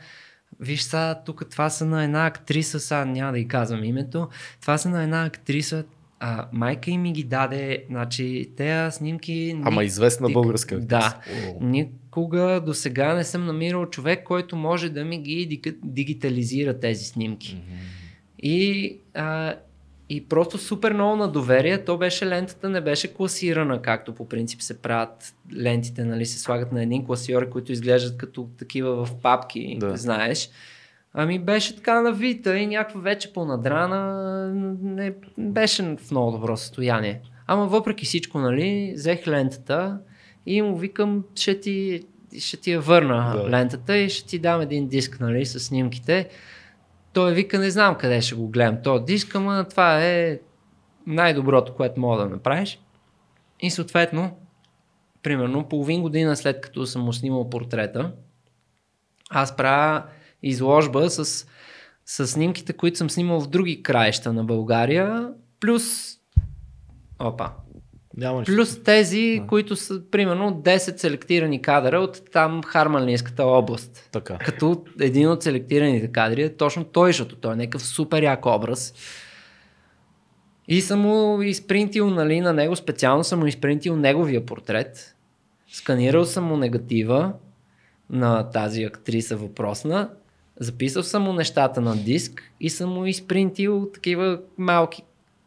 Виж 0.60 0.82
сега, 0.82 1.22
тук 1.26 1.50
това 1.52 1.70
са 1.70 1.86
на 1.86 2.04
една 2.04 2.26
актриса, 2.26 2.80
сега 2.80 3.06
няма 3.06 3.32
да 3.32 3.40
й 3.40 3.48
казвам 3.48 3.84
името, 3.84 4.28
това 4.62 4.78
са 4.78 4.90
на 4.90 5.04
една 5.04 5.26
актриса, 5.26 5.84
а, 6.20 6.48
майка 6.54 6.92
и 6.92 6.98
ми 6.98 7.14
ги 7.14 7.24
даде, 7.24 7.84
значи, 7.90 8.50
тези 8.58 8.98
снимки... 8.98 9.56
Ама 9.64 9.82
ни- 9.82 9.88
известна 9.88 10.28
Тик- 10.28 10.34
българска. 10.34 10.80
Да. 10.80 11.20
О. 11.56 11.66
Никога 11.66 12.62
до 12.66 12.74
сега 12.74 13.14
не 13.14 13.24
съм 13.24 13.46
намирал 13.46 13.86
човек, 13.86 14.24
който 14.24 14.56
може 14.56 14.90
да 14.90 15.06
ми 15.06 15.22
ги 15.22 15.48
диг- 15.50 15.78
дигитализира 15.84 16.80
тези 16.80 17.06
снимки. 17.06 17.62
И, 18.40 18.98
а, 19.14 19.56
и 20.10 20.28
просто 20.28 20.58
супер 20.58 20.94
много 20.94 21.16
на 21.16 21.28
доверие. 21.32 21.86
То 21.86 21.98
беше 21.98 22.26
лентата, 22.28 22.70
не 22.70 22.82
беше 22.82 23.14
класирана, 23.14 23.82
както 23.82 24.16
по 24.16 24.30
принцип 24.30 24.62
се 24.62 24.82
правят 24.82 25.34
лентите, 25.58 26.06
нали, 26.06 26.26
се 26.26 26.40
слагат 26.40 26.72
на 26.72 26.84
един 26.84 27.06
класиор, 27.06 27.50
които 27.50 27.72
изглеждат 27.72 28.18
като 28.18 28.48
такива 28.60 29.06
в 29.06 29.16
папки, 29.22 29.78
Да. 29.80 29.98
знаеш. 29.98 30.50
Ами 31.14 31.40
беше 31.40 31.76
така 31.76 32.02
навита 32.02 32.58
и 32.58 32.68
някаква 32.68 33.02
вече 33.02 33.34
понадрана, 33.34 34.50
не 34.82 35.14
беше 35.38 35.84
в 35.84 36.12
много 36.12 36.32
добро 36.32 36.58
състояние. 36.58 37.22
Ама 37.48 37.68
въпреки 37.68 38.06
всичко, 38.06 38.40
нали, 38.40 38.94
взех 38.96 39.28
лентата 39.28 40.00
и 40.46 40.62
му 40.62 40.78
викам, 40.78 41.24
ще 41.36 41.60
ти, 41.60 42.04
ще 42.40 42.58
ти 42.58 42.72
я 42.72 42.82
върна 42.82 43.34
Да. 43.44 43.50
лентата 43.50 43.98
и 43.98 44.10
ще 44.10 44.28
ти 44.28 44.40
дам 44.40 44.62
един 44.62 44.88
диск, 44.88 45.20
нали, 45.20 45.46
с 45.46 45.60
снимките. 45.60 46.30
Той 47.14 47.34
вика, 47.34 47.60
не 47.60 47.72
знам 47.72 47.96
къде 47.96 48.22
ще 48.22 48.36
го 48.36 48.48
гледам 48.48 48.82
този 48.84 49.04
диск, 49.04 49.36
ама 49.36 49.66
това 49.70 50.04
е 50.04 50.40
най-доброто, 51.08 51.74
което 51.74 52.00
мога 52.00 52.24
да 52.24 52.30
направиш. 52.30 52.80
И 53.60 53.72
съответно, 53.72 54.38
примерно 55.24 55.70
половин 55.70 56.02
година 56.02 56.36
след 56.36 56.62
като 56.62 56.86
съм 56.86 57.02
му 57.02 57.14
снимал 57.14 57.50
портрета, 57.50 58.12
аз 59.30 59.56
правя 59.56 60.04
изложба 60.44 61.10
с, 61.10 61.48
с 62.06 62.28
снимките, 62.28 62.74
които 62.74 62.98
съм 62.98 63.10
снимал 63.10 63.42
в 63.42 63.50
други 63.50 63.84
краища 63.84 64.34
на 64.34 64.44
България, 64.44 65.30
плюс 65.60 66.18
Опа. 67.20 67.63
Няма 68.18 68.40
нищо. 68.40 68.56
Плюс 68.56 68.84
тези, 68.84 69.44
които 69.48 69.76
са 69.76 70.02
примерно 70.12 70.62
10 70.66 70.98
селектирани 70.98 71.62
кадъра 71.62 72.00
от 72.00 72.22
там 72.32 72.64
Харманлийската 72.64 73.44
област. 73.44 74.10
Така. 74.12 74.38
Като 74.38 74.84
един 75.00 75.30
от 75.30 75.44
селектираните 75.44 76.08
кадри 76.08 76.42
е 76.42 76.56
точно 76.56 76.84
той, 76.84 77.10
защото 77.10 77.36
той 77.36 77.54
е 77.54 77.56
някакъв 77.56 77.88
супер 77.88 78.24
як 78.24 78.46
образ. 78.46 78.94
И 80.68 80.82
съм 80.82 81.00
му 81.00 81.42
изпринтил 81.42 82.10
нали, 82.10 82.42
на 82.42 82.54
него, 82.54 82.76
специално 82.76 83.24
съм 83.24 83.40
му 83.40 83.46
изпринтил 83.46 83.96
неговия 83.96 84.46
портрет. 84.46 85.16
Сканирал 85.72 86.26
съм 86.26 86.44
му 86.44 86.58
негатива 86.58 87.34
на 88.10 88.50
тази 88.50 88.84
актриса 88.84 89.38
въпросна. 89.38 90.10
Записал 90.60 91.04
съм 91.04 91.24
му 91.24 91.34
нещата 91.34 91.82
на 91.82 91.96
диск 91.96 92.52
и 92.60 92.70
съм 92.70 92.90
му 92.90 93.06
изпринтил 93.06 93.90
такива 93.94 94.40
малки 94.58 95.04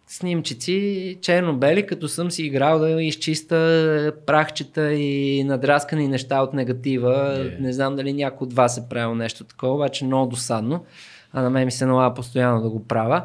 снимчици, 0.07 1.19
черно-бели, 1.23 1.87
като 1.87 2.09
съм 2.09 2.31
си 2.31 2.43
играл 2.43 2.79
да 2.79 3.03
изчиста 3.03 4.13
прахчета 4.27 4.93
и 4.93 5.45
надраскани 5.45 6.09
неща 6.09 6.43
от 6.43 6.55
негатива. 6.55 7.13
Yeah. 7.13 7.61
Не 7.61 7.73
знам 7.73 7.97
дали 7.97 8.13
някой 8.13 8.47
от 8.47 8.53
вас 8.53 8.79
е 8.79 8.89
правил 8.89 9.15
нещо 9.15 9.45
такова, 9.45 9.75
обаче 9.75 10.05
много 10.05 10.31
досадно. 10.31 10.85
А 11.33 11.43
на 11.43 11.51
мен 11.51 11.65
ми 11.65 11.73
се 11.73 11.87
налага 11.87 12.15
постоянно 12.15 12.63
да 12.63 12.71
го 12.71 12.85
правя. 12.85 13.25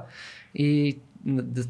И 0.56 0.98
да, 1.26 1.64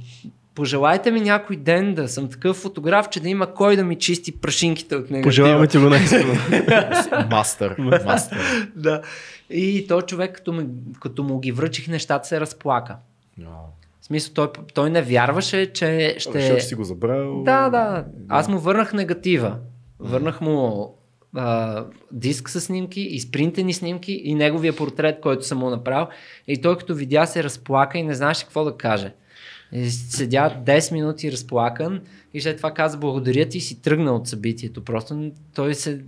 пожелайте 0.55 1.11
ми 1.11 1.21
някой 1.21 1.55
ден 1.55 1.93
да 1.93 2.07
съм 2.07 2.29
такъв 2.29 2.57
фотограф, 2.57 3.09
че 3.09 3.19
да 3.19 3.29
има 3.29 3.53
кой 3.53 3.75
да 3.75 3.83
ми 3.83 3.95
чисти 3.99 4.39
прашинките 4.39 4.95
от 4.95 5.01
негатива. 5.09 5.23
Пожелаваме 5.23 5.67
ти 5.67 5.77
го 5.77 5.89
най-искрено. 5.89 6.33
Мастър. 7.31 7.75
Мастър. 8.05 8.37
да. 8.75 9.01
И 9.49 9.87
той 9.87 10.01
човек, 10.01 10.35
като, 10.35 10.53
ми, 10.53 10.65
като 11.01 11.23
му 11.23 11.39
ги 11.39 11.51
връчих 11.51 11.87
нещата, 11.87 12.27
се 12.27 12.39
разплака. 12.39 12.95
В 13.37 13.80
смисъл, 14.11 14.33
той, 14.33 14.47
той 14.73 14.89
не 14.89 15.01
вярваше, 15.01 15.73
че 15.73 16.15
ще... 16.17 16.41
Защото 16.41 16.63
си 16.63 16.75
го 16.75 16.83
забравил. 16.83 17.43
Да, 17.43 17.69
да. 17.69 18.05
Аз 18.29 18.47
му 18.47 18.59
върнах 18.59 18.93
негатива. 18.93 19.57
Върнах 19.99 20.41
му 20.41 20.87
а, 21.35 21.85
диск 22.11 22.49
с 22.49 22.61
снимки, 22.61 23.01
изпринтени 23.01 23.73
снимки 23.73 24.21
и 24.23 24.35
неговия 24.35 24.75
портрет, 24.75 25.21
който 25.21 25.45
съм 25.45 25.57
му 25.57 25.69
направил. 25.69 26.07
И 26.47 26.61
той 26.61 26.77
като 26.77 26.95
видя 26.95 27.25
се 27.25 27.43
разплака 27.43 27.97
и 27.97 28.03
не 28.03 28.13
знаеше 28.13 28.43
какво 28.43 28.63
да 28.63 28.77
каже. 28.77 29.13
И 29.71 29.89
седя 29.89 30.55
10 30.65 30.91
минути 30.91 31.31
разплакан 31.31 32.01
и 32.33 32.41
след 32.41 32.57
това 32.57 32.73
каза 32.73 32.97
благодаря 32.97 33.49
ти 33.49 33.57
и 33.57 33.61
си 33.61 33.81
тръгна 33.81 34.15
от 34.15 34.27
събитието. 34.27 34.83
Просто 34.83 35.31
той 35.55 35.75
се... 35.75 36.01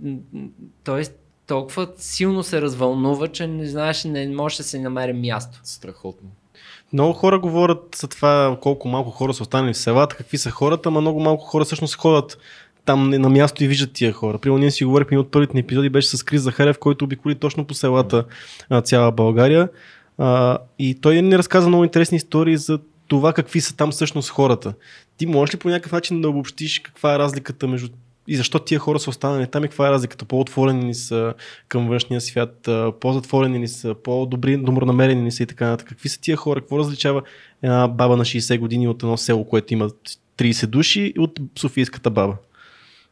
Той 0.84 1.04
толкова 1.46 1.88
силно 1.96 2.42
се 2.42 2.60
развълнува, 2.60 3.28
че 3.28 3.46
не 3.46 3.66
знаеше, 3.66 4.08
не 4.08 4.28
може 4.28 4.56
да 4.56 4.62
се 4.62 4.78
намери 4.78 5.12
място. 5.12 5.60
Страхотно. 5.64 6.30
Много 6.94 7.12
хора 7.12 7.38
говорят 7.38 7.96
за 8.00 8.08
това 8.08 8.58
колко 8.60 8.88
малко 8.88 9.10
хора 9.10 9.34
са 9.34 9.42
останали 9.42 9.72
в 9.72 9.76
селата, 9.76 10.16
какви 10.16 10.38
са 10.38 10.50
хората, 10.50 10.90
но 10.90 11.00
много 11.00 11.20
малко 11.20 11.44
хора 11.44 11.64
всъщност 11.64 11.94
ходят 11.94 12.38
там 12.84 13.10
на 13.10 13.28
място 13.28 13.64
и 13.64 13.66
виждат 13.66 13.92
тия 13.92 14.12
хора. 14.12 14.38
Примерно 14.38 14.60
ние 14.60 14.70
си 14.70 14.84
говорихме 14.84 15.18
от 15.18 15.30
първите 15.30 15.58
епизоди, 15.58 15.88
беше 15.88 16.16
с 16.16 16.22
Крис 16.22 16.42
Захарев, 16.42 16.78
който 16.78 17.04
обиколи 17.04 17.34
точно 17.34 17.64
по 17.64 17.74
селата 17.74 18.24
цяла 18.84 19.12
България. 19.12 19.68
А, 20.18 20.58
и 20.78 20.94
той 21.00 21.22
ни 21.22 21.38
разказа 21.38 21.68
много 21.68 21.84
интересни 21.84 22.16
истории 22.16 22.56
за 22.56 22.78
това 23.08 23.32
какви 23.32 23.60
са 23.60 23.76
там 23.76 23.90
всъщност 23.90 24.30
хората. 24.30 24.74
Ти 25.16 25.26
можеш 25.26 25.54
ли 25.54 25.58
по 25.58 25.68
някакъв 25.68 25.92
начин 25.92 26.20
да 26.20 26.28
обобщиш 26.28 26.78
каква 26.78 27.14
е 27.14 27.18
разликата 27.18 27.68
между 27.68 27.88
и 28.28 28.36
защо 28.36 28.58
тия 28.58 28.78
хора 28.78 28.98
са 28.98 29.10
останали 29.10 29.46
там 29.46 29.64
и 29.64 29.68
каква 29.68 29.88
е 29.88 29.90
разликата? 29.90 30.24
По-отворени 30.24 30.86
ли 30.86 30.94
са 30.94 31.34
към 31.68 31.88
външния 31.88 32.20
свят, 32.20 32.68
по-затворени 33.00 33.60
ли 33.60 33.68
са, 33.68 33.94
по-добри, 34.04 34.56
добронамерени 34.56 35.26
ли 35.26 35.30
са 35.30 35.42
и 35.42 35.46
така 35.46 35.66
нататък? 35.66 35.88
Какви 35.88 36.08
са 36.08 36.20
тия 36.20 36.36
хора? 36.36 36.60
Какво 36.60 36.78
различава 36.78 37.22
една 37.62 37.88
баба 37.88 38.16
на 38.16 38.24
60 38.24 38.58
години 38.58 38.88
от 38.88 39.02
едно 39.02 39.16
село, 39.16 39.44
което 39.44 39.72
има 39.72 39.90
30 40.38 40.66
души 40.66 41.14
от 41.18 41.40
Софийската 41.58 42.10
баба? 42.10 42.36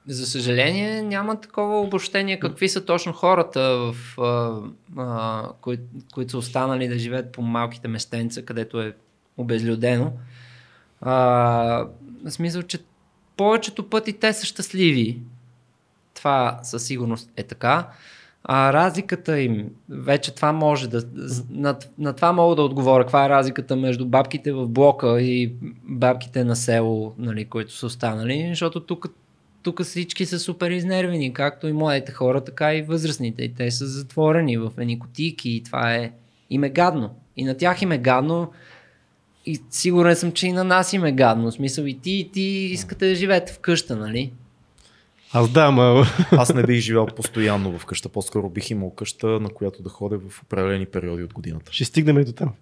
За 0.06 0.26
съжаление 0.26 1.02
няма 1.02 1.40
такова 1.40 1.80
обобщение 1.80 2.40
какви 2.40 2.68
са 2.68 2.84
точно 2.84 3.12
хората, 3.12 3.60
в, 3.60 4.18
а, 4.18 4.60
а, 4.96 5.48
кои, 5.60 5.78
които 6.14 6.30
са 6.30 6.38
останали 6.38 6.88
да 6.88 6.98
живеят 6.98 7.32
по 7.32 7.42
малките 7.42 7.88
местенца, 7.88 8.42
където 8.42 8.80
е 8.80 8.94
обезлюдено. 9.36 10.12
А, 11.00 11.14
в 12.24 12.30
смисъл, 12.30 12.62
че 12.62 12.78
повечето 13.42 13.90
пъти 13.90 14.12
те 14.12 14.32
са 14.32 14.46
щастливи. 14.46 15.18
Това 16.14 16.60
със 16.62 16.86
сигурност 16.86 17.30
е 17.36 17.42
така. 17.42 17.88
А 18.44 18.72
разликата 18.72 19.40
им, 19.40 19.70
вече 19.88 20.34
това 20.34 20.52
може 20.52 20.88
да. 20.88 21.02
На, 21.50 21.76
на 21.98 22.12
това 22.12 22.32
мога 22.32 22.56
да 22.56 22.62
отговоря. 22.62 23.04
Каква 23.04 23.26
е 23.26 23.28
разликата 23.28 23.76
между 23.76 24.06
бабките 24.06 24.52
в 24.52 24.68
блока 24.68 25.20
и 25.20 25.52
бабките 25.82 26.44
на 26.44 26.56
село, 26.56 27.14
нали, 27.18 27.44
които 27.44 27.72
са 27.72 27.86
останали, 27.86 28.46
защото 28.48 28.80
тук 28.80 29.06
тук 29.62 29.82
всички 29.82 30.26
са 30.26 30.38
супер 30.38 30.70
изнервени, 30.70 31.32
както 31.32 31.68
и 31.68 31.72
младите 31.72 32.12
хора, 32.12 32.44
така 32.44 32.74
и 32.74 32.82
възрастните. 32.82 33.42
И 33.42 33.54
те 33.54 33.70
са 33.70 33.86
затворени 33.86 34.56
в 34.56 34.72
едни 34.78 34.98
кутийки 34.98 35.50
и 35.50 35.62
това 35.62 35.94
е 35.94 36.12
им 36.50 36.64
е 36.64 36.70
гадно. 36.70 37.14
И 37.36 37.44
на 37.44 37.56
тях 37.56 37.82
им 37.82 37.92
е 37.92 37.98
гадно. 37.98 38.50
И 39.46 39.62
сигурен 39.70 40.16
съм, 40.16 40.32
че 40.32 40.46
и 40.46 40.52
на 40.52 40.64
нас 40.64 40.92
им 40.92 41.04
е 41.04 41.12
гадно. 41.12 41.50
В 41.50 41.54
смисъл 41.54 41.84
и 41.84 41.98
ти, 41.98 42.10
и 42.10 42.30
ти 42.32 42.40
искате 42.72 43.08
да 43.08 43.14
живеете 43.14 43.52
в 43.52 43.58
къща, 43.58 43.96
нали? 43.96 44.32
Аз 45.34 45.50
да, 45.50 45.70
ма... 45.70 46.06
Аз 46.30 46.54
не 46.54 46.62
бих 46.62 46.80
живял 46.80 47.06
постоянно 47.06 47.78
в 47.78 47.86
къща, 47.86 48.08
по-скоро 48.08 48.48
бих 48.48 48.70
имал 48.70 48.90
къща, 48.90 49.26
на 49.26 49.48
която 49.48 49.82
да 49.82 49.88
ходя 49.88 50.18
в 50.18 50.42
определени 50.42 50.86
периоди 50.86 51.22
от 51.22 51.32
годината. 51.32 51.72
Ще 51.72 51.84
стигнем 51.84 52.18
и 52.18 52.24
до 52.24 52.32
там. 52.32 52.52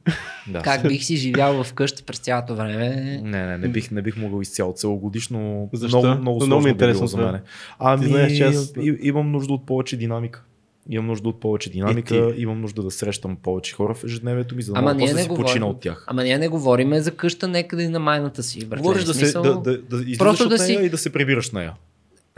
Да. 0.48 0.62
Как 0.62 0.88
бих 0.88 1.04
си 1.04 1.16
живял 1.16 1.64
в 1.64 1.72
къща 1.72 2.02
през 2.02 2.18
цялото 2.18 2.54
време? 2.54 3.20
Не, 3.24 3.46
не, 3.46 3.58
не 3.58 3.68
бих, 3.68 3.90
не 3.90 4.02
бих 4.02 4.16
могъл 4.16 4.40
изцяло 4.40 4.72
целогодишно. 4.72 5.70
Защо? 5.72 5.98
Много, 5.98 6.20
много 6.20 6.46
Много 6.46 6.62
ми 6.62 6.70
е 6.70 6.72
би 6.74 6.78
било 6.78 6.88
интересно 6.90 7.06
за 7.06 7.16
мен. 7.16 7.40
Ами, 7.78 8.06
знаеш, 8.06 8.36
че 8.36 8.44
аз- 8.44 8.72
и- 8.80 8.98
имам 9.02 9.30
нужда 9.30 9.52
от 9.52 9.66
повече 9.66 9.96
динамика. 9.96 10.44
Имам 10.88 11.06
нужда 11.06 11.28
от 11.28 11.40
повече 11.40 11.70
динамика, 11.70 12.34
имам 12.36 12.60
нужда 12.60 12.82
да 12.82 12.90
срещам 12.90 13.36
повече 13.36 13.74
хора 13.74 13.94
в 13.94 14.04
ежедневието 14.04 14.54
ми, 14.54 14.62
за 14.62 14.72
да 14.72 14.78
Ама 14.78 14.94
мога 14.94 15.12
да 15.12 15.18
си 15.18 15.28
говорим. 15.28 15.44
почина 15.44 15.66
от 15.66 15.80
тях. 15.80 16.04
Ама 16.06 16.22
ние 16.24 16.38
не 16.38 16.48
говориме 16.48 17.00
за 17.00 17.10
къща 17.10 17.48
некъде 17.48 17.88
на 17.88 17.98
майната 17.98 18.42
си. 18.42 18.66
Братле. 18.66 18.82
Говориш 18.82 19.04
да, 19.04 19.12
В 19.12 19.16
смисъл- 19.16 19.42
да, 19.42 19.54
да, 19.54 19.78
да 19.80 19.96
излизаш 19.96 20.18
Просто 20.18 20.42
от 20.42 20.48
да 20.48 20.56
нея 20.56 20.66
си- 20.78 20.84
и 20.84 20.88
да 20.88 20.98
се 20.98 21.12
прибираш 21.12 21.50
в 21.50 21.52
нея. 21.52 21.72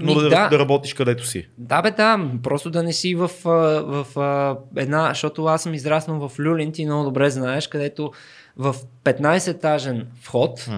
Но 0.01 0.15
Ми, 0.15 0.21
да, 0.21 0.29
да. 0.29 0.49
да 0.49 0.59
работиш 0.59 0.95
където 0.95 1.27
си. 1.27 1.49
Да, 1.59 1.83
бе, 1.83 1.91
да. 1.91 2.21
Просто 2.43 2.71
да 2.71 2.83
не 2.83 2.93
си 2.93 3.15
в, 3.15 3.31
в 3.45 4.07
а, 4.17 4.57
една, 4.77 5.09
защото 5.09 5.45
аз 5.45 5.63
съм 5.63 5.75
израснал 5.75 6.29
в 6.29 6.39
Люлин, 6.41 6.73
ти 6.73 6.85
много 6.85 7.05
добре 7.05 7.31
знаеш, 7.31 7.69
където 7.69 8.13
в 8.57 8.77
15-етажен 9.05 10.07
вход 10.17 10.69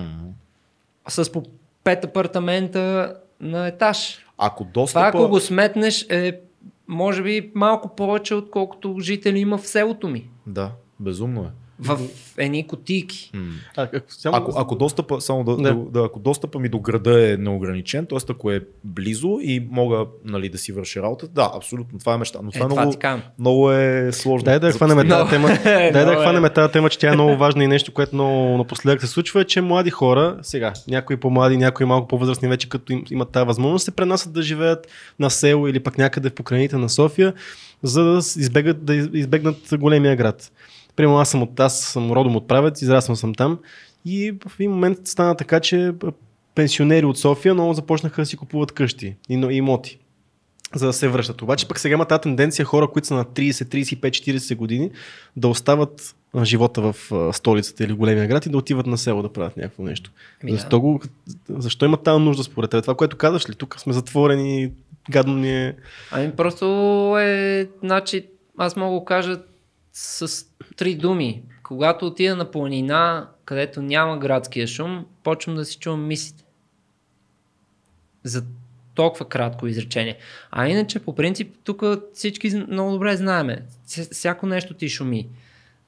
с 1.09 1.33
по 1.33 1.42
5 1.85 2.05
апартамента 2.05 3.14
на 3.40 3.66
етаж. 3.66 4.18
Ако 4.38 4.64
Това, 4.64 4.70
достъпа... 4.74 5.07
ако 5.09 5.29
го 5.29 5.40
сметнеш, 5.40 6.07
е 6.11 6.40
може 6.88 7.23
би 7.23 7.53
малко 7.55 7.97
повече, 7.97 8.35
отколкото 8.35 8.97
жители 9.01 9.38
има 9.38 9.59
в 9.59 9.66
селото 9.66 10.09
ми. 10.09 10.31
Да, 10.47 10.73
безумно 11.01 11.42
е. 11.42 11.51
В 11.78 11.98
едни 12.38 12.66
кутийки. 12.66 13.30
М. 13.34 13.40
А, 13.76 13.82
ако, 13.82 14.12
само... 14.12 14.37
Ако, 14.37 14.52
ако, 14.56 14.76
достъпа, 14.76 15.20
само 15.20 15.44
да, 15.44 15.56
Да. 15.56 15.74
да. 15.74 16.00
Ако 16.04 16.18
достъпа 16.18 16.58
ми 16.58 16.68
до 16.68 16.78
града 16.78 17.32
е 17.32 17.37
неограничен, 17.37 18.06
т.е. 18.06 18.18
ако 18.30 18.50
е 18.50 18.60
близо 18.84 19.38
и 19.42 19.66
мога 19.70 20.06
нали, 20.24 20.48
да 20.48 20.58
си 20.58 20.72
върша 20.72 21.02
работа, 21.02 21.28
да, 21.28 21.50
абсолютно, 21.56 21.98
това 21.98 22.14
е 22.14 22.18
мечта. 22.18 22.38
Но 22.42 22.48
Е, 22.48 22.52
това, 22.52 22.66
е 22.66 22.68
това 22.68 22.82
много, 22.82 22.98
казвам. 22.98 23.22
много 23.38 23.72
е 23.72 24.08
сложно. 24.12 24.44
Дай 24.44 24.58
да 24.58 24.72
хванем 24.72 25.08
тази 25.08 25.30
тема. 25.30 25.48
Дай 25.64 25.92
да 26.04 26.12
е. 26.12 26.16
хванем 26.16 26.50
тази 26.54 26.72
тема, 26.72 26.90
че 26.90 26.98
тя 26.98 27.08
е 27.08 27.14
много 27.14 27.37
важна 27.37 27.64
и 27.64 27.66
нещо, 27.66 27.92
което 27.92 28.14
много 28.14 28.58
напоследък 28.58 29.00
се 29.00 29.06
случва, 29.06 29.40
е, 29.40 29.44
че 29.44 29.60
млади 29.60 29.90
хора, 29.90 30.38
сега, 30.42 30.72
някои 30.88 31.16
по-млади, 31.16 31.56
някои 31.56 31.87
малко 31.87 32.08
по-възрастни 32.08 32.48
вече, 32.48 32.68
като 32.68 32.92
им, 32.92 33.04
имат 33.10 33.28
тази 33.30 33.46
възможност, 33.46 33.84
се 33.84 33.90
пренасят 33.90 34.32
да 34.32 34.42
живеят 34.42 34.87
на 35.18 35.30
село 35.30 35.68
или 35.68 35.80
пък 35.80 35.98
някъде 35.98 36.30
в 36.30 36.34
покрайните 36.34 36.76
на 36.76 36.88
София, 36.88 37.34
за 37.82 38.04
да 38.04 38.18
избегат, 38.18 38.84
да 38.84 38.94
избегнат 38.94 39.56
големия 39.78 40.16
град. 40.16 40.52
Примерно 40.96 41.18
аз 41.18 41.30
съм 41.30 41.42
от 41.42 41.61
аз 41.61 41.80
съм 41.80 42.12
родом 42.12 42.37
от 42.37 42.48
правец, 42.48 42.83
израснал 42.83 43.16
съм 43.16 43.35
там 43.35 43.59
и 44.04 44.35
в 44.48 44.61
един 44.61 44.70
момент 44.70 44.98
стана 45.04 45.37
така, 45.37 45.61
че 45.61 45.92
пенсионери 46.54 47.07
от 47.07 47.18
София 47.18 47.54
много 47.54 47.74
започнаха 47.74 48.22
да 48.22 48.26
си 48.26 48.37
купуват 48.37 48.72
къщи 48.72 49.16
и 49.28 49.35
имоти 49.50 49.98
за 50.74 50.87
да 50.87 50.92
се 50.92 51.09
връщат. 51.09 51.42
Обаче 51.42 51.68
пък 51.68 51.78
сега 51.78 51.92
има 51.92 52.04
тази 52.04 52.20
тенденция 52.20 52.64
хора, 52.64 52.88
които 52.88 53.09
са 53.09 53.14
на 53.14 53.24
30, 53.24 53.50
35, 53.50 54.09
40 54.09 54.57
години 54.57 54.90
да 55.37 55.48
остават 55.48 56.14
живота 56.42 56.80
в 56.92 56.94
столицата 57.33 57.85
или 57.85 57.92
големия 57.92 58.26
град 58.26 58.46
и 58.46 58.50
да 58.50 58.59
отиват 58.59 58.87
на 58.87 58.98
село 58.98 59.22
да 59.22 59.33
правят 59.33 59.57
някакво 59.57 59.83
нещо. 59.83 60.11
Ми 60.42 60.50
да. 60.50 60.57
Защо, 60.57 60.80
го, 60.80 61.00
защо 61.48 61.85
има 61.85 61.96
тази 61.96 62.24
нужда 62.24 62.42
според 62.42 62.70
теб? 62.70 62.83
Това, 62.83 62.94
което 62.94 63.16
казваш 63.16 63.50
ли? 63.50 63.54
Тук 63.54 63.80
сме 63.80 63.92
затворени, 63.92 64.72
гадно 65.11 65.35
ни 65.35 65.66
е. 65.66 65.76
Ами 66.11 66.33
просто 66.33 66.64
е, 67.18 67.68
значи, 67.83 68.26
аз 68.59 68.76
мога 68.76 69.00
да 69.00 69.04
кажа 69.04 69.40
с 69.92 70.46
три 70.76 70.94
думи. 70.94 71.42
Когато 71.62 72.06
отида 72.06 72.37
на 72.37 72.50
планина, 72.50 73.28
където 73.44 73.82
няма 73.82 74.18
градския 74.18 74.66
шум, 74.66 75.06
почвам 75.22 75.56
да 75.56 75.64
си 75.64 75.78
чувам 75.78 76.06
мислите. 76.06 76.44
За 78.24 78.44
толкова 78.94 79.28
кратко 79.28 79.66
изречение. 79.66 80.18
А 80.50 80.68
иначе, 80.68 80.98
по 80.98 81.14
принцип, 81.14 81.56
тук 81.64 81.82
всички 82.14 82.64
много 82.68 82.92
добре 82.92 83.16
знаеме. 83.16 83.62
Ся- 83.88 84.12
Всяко 84.12 84.46
нещо 84.46 84.74
ти 84.74 84.88
шуми. 84.88 85.28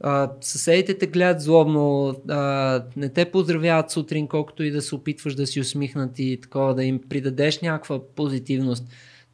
А, 0.00 0.30
съседите 0.40 0.98
те 0.98 1.06
гледат 1.06 1.40
злобно, 1.42 2.14
а, 2.28 2.82
не 2.96 3.08
те 3.08 3.30
поздравяват 3.30 3.90
сутрин, 3.90 4.28
колкото 4.28 4.62
и 4.62 4.70
да 4.70 4.82
се 4.82 4.94
опитваш 4.94 5.34
да 5.34 5.46
си 5.46 5.60
усмихнат 5.60 6.18
и 6.18 6.38
такова, 6.42 6.74
да 6.74 6.84
им 6.84 7.00
придадеш 7.08 7.60
някаква 7.60 8.00
позитивност. 8.16 8.84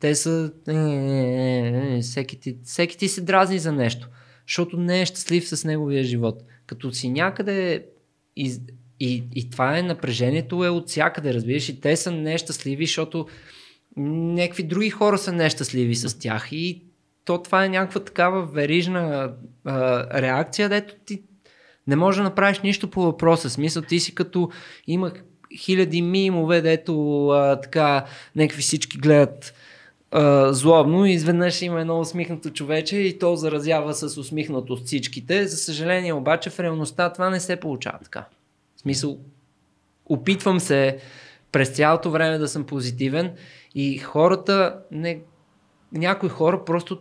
Те 0.01 0.15
са... 0.15 0.53
е, 0.69 0.73
е, 0.75 1.97
е, 1.97 2.01
Всеки 2.03 2.41
ти, 2.41 2.57
всеки 2.65 2.99
ти 2.99 3.09
се 3.09 3.21
дразни 3.21 3.59
за 3.59 3.73
нещо, 3.73 4.09
защото 4.47 4.77
не 4.77 5.03
е 5.03 5.07
щастлив 5.07 5.49
с 5.49 5.65
неговия 5.65 6.05
живот. 6.05 6.43
Като 6.67 6.93
си 6.93 7.11
някъде 7.11 7.87
из, 8.37 8.61
и, 9.01 9.25
и 9.35 9.51
това 9.51 9.79
е 9.79 9.83
напрежението 9.83 10.65
е 10.65 10.69
от 10.69 10.89
всякъде, 10.89 11.35
разбираш, 11.35 11.69
и 11.69 11.81
те 11.81 11.97
са 11.97 12.11
нещастливи, 12.11 12.87
защото 12.87 13.27
някакви 13.97 14.63
други 14.63 14.91
хора 14.91 15.19
са 15.19 15.33
нещастливи 15.33 15.95
с 15.95 16.19
тях 16.19 16.49
и 16.53 16.83
то 17.25 17.43
това 17.43 17.65
е 17.65 17.69
някаква 17.69 18.05
такава 18.05 18.47
верижна 18.47 19.33
а, 19.65 20.07
реакция, 20.23 20.69
дето 20.69 20.95
ти 21.07 21.23
не 21.87 21.97
можеш 21.97 22.17
да 22.17 22.23
направиш 22.23 22.61
нищо 22.61 22.91
по 22.91 23.03
въпроса. 23.03 23.51
Смисъл, 23.51 23.83
ти 23.83 24.01
си 24.01 24.15
като 24.15 24.51
има 24.87 25.13
хиляди 25.57 26.03
мимове, 26.03 26.61
дето 26.61 27.29
а, 27.29 27.61
така, 27.61 28.05
някакви 28.37 28.63
всички 28.63 28.99
гледат 28.99 29.55
а, 30.13 30.53
злобно 30.53 31.07
изведнъж 31.07 31.63
има 31.63 31.81
едно 31.81 32.01
усмихнато 32.01 32.51
човече 32.51 32.97
и 32.97 33.19
то 33.19 33.37
заразява 33.37 33.95
с 33.95 34.19
усмихнато 34.19 34.77
всичките. 34.77 35.47
За 35.47 35.57
съжаление 35.57 36.13
обаче 36.13 36.51
в 36.51 36.61
реалността 36.61 37.13
това 37.13 37.31
не 37.31 37.41
се 37.41 37.57
получава 37.57 37.99
така. 37.99 38.27
В 38.77 38.81
смисъл, 38.81 39.19
опитвам 40.07 40.61
се 40.61 40.99
през 41.53 41.69
цялото 41.69 42.11
време 42.11 42.39
да 42.39 42.49
съм 42.49 42.65
позитивен 42.65 43.33
и 43.75 43.99
хората, 43.99 44.79
не, 44.91 45.21
някои 45.93 46.29
хора 46.29 46.65
просто 46.65 46.99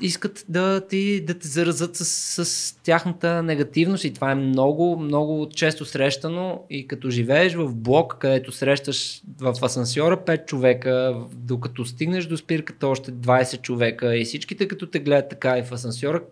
искат 0.00 0.44
да, 0.48 0.86
ти, 0.86 1.24
да 1.24 1.38
те 1.38 1.48
заразат 1.48 1.96
с, 1.96 2.04
с 2.44 2.76
тяхната 2.82 3.42
негативност 3.42 4.04
и 4.04 4.12
това 4.12 4.30
е 4.30 4.34
много, 4.34 4.98
много 4.98 5.48
често 5.48 5.84
срещано 5.84 6.64
и 6.70 6.88
като 6.88 7.10
живееш 7.10 7.54
в 7.54 7.74
блок, 7.74 8.16
където 8.20 8.52
срещаш 8.52 9.22
в 9.40 9.54
асансьора 9.62 10.16
5 10.16 10.46
човека, 10.46 11.14
докато 11.32 11.84
стигнеш 11.84 12.26
до 12.26 12.36
спирката 12.36 12.88
още 12.88 13.12
20 13.12 13.62
човека 13.62 14.16
и 14.16 14.24
всичките 14.24 14.68
като 14.68 14.86
те 14.86 14.98
гледат 14.98 15.28
така 15.28 15.58
и 15.58 15.62
в 15.62 15.72
асансьора, 15.72 16.22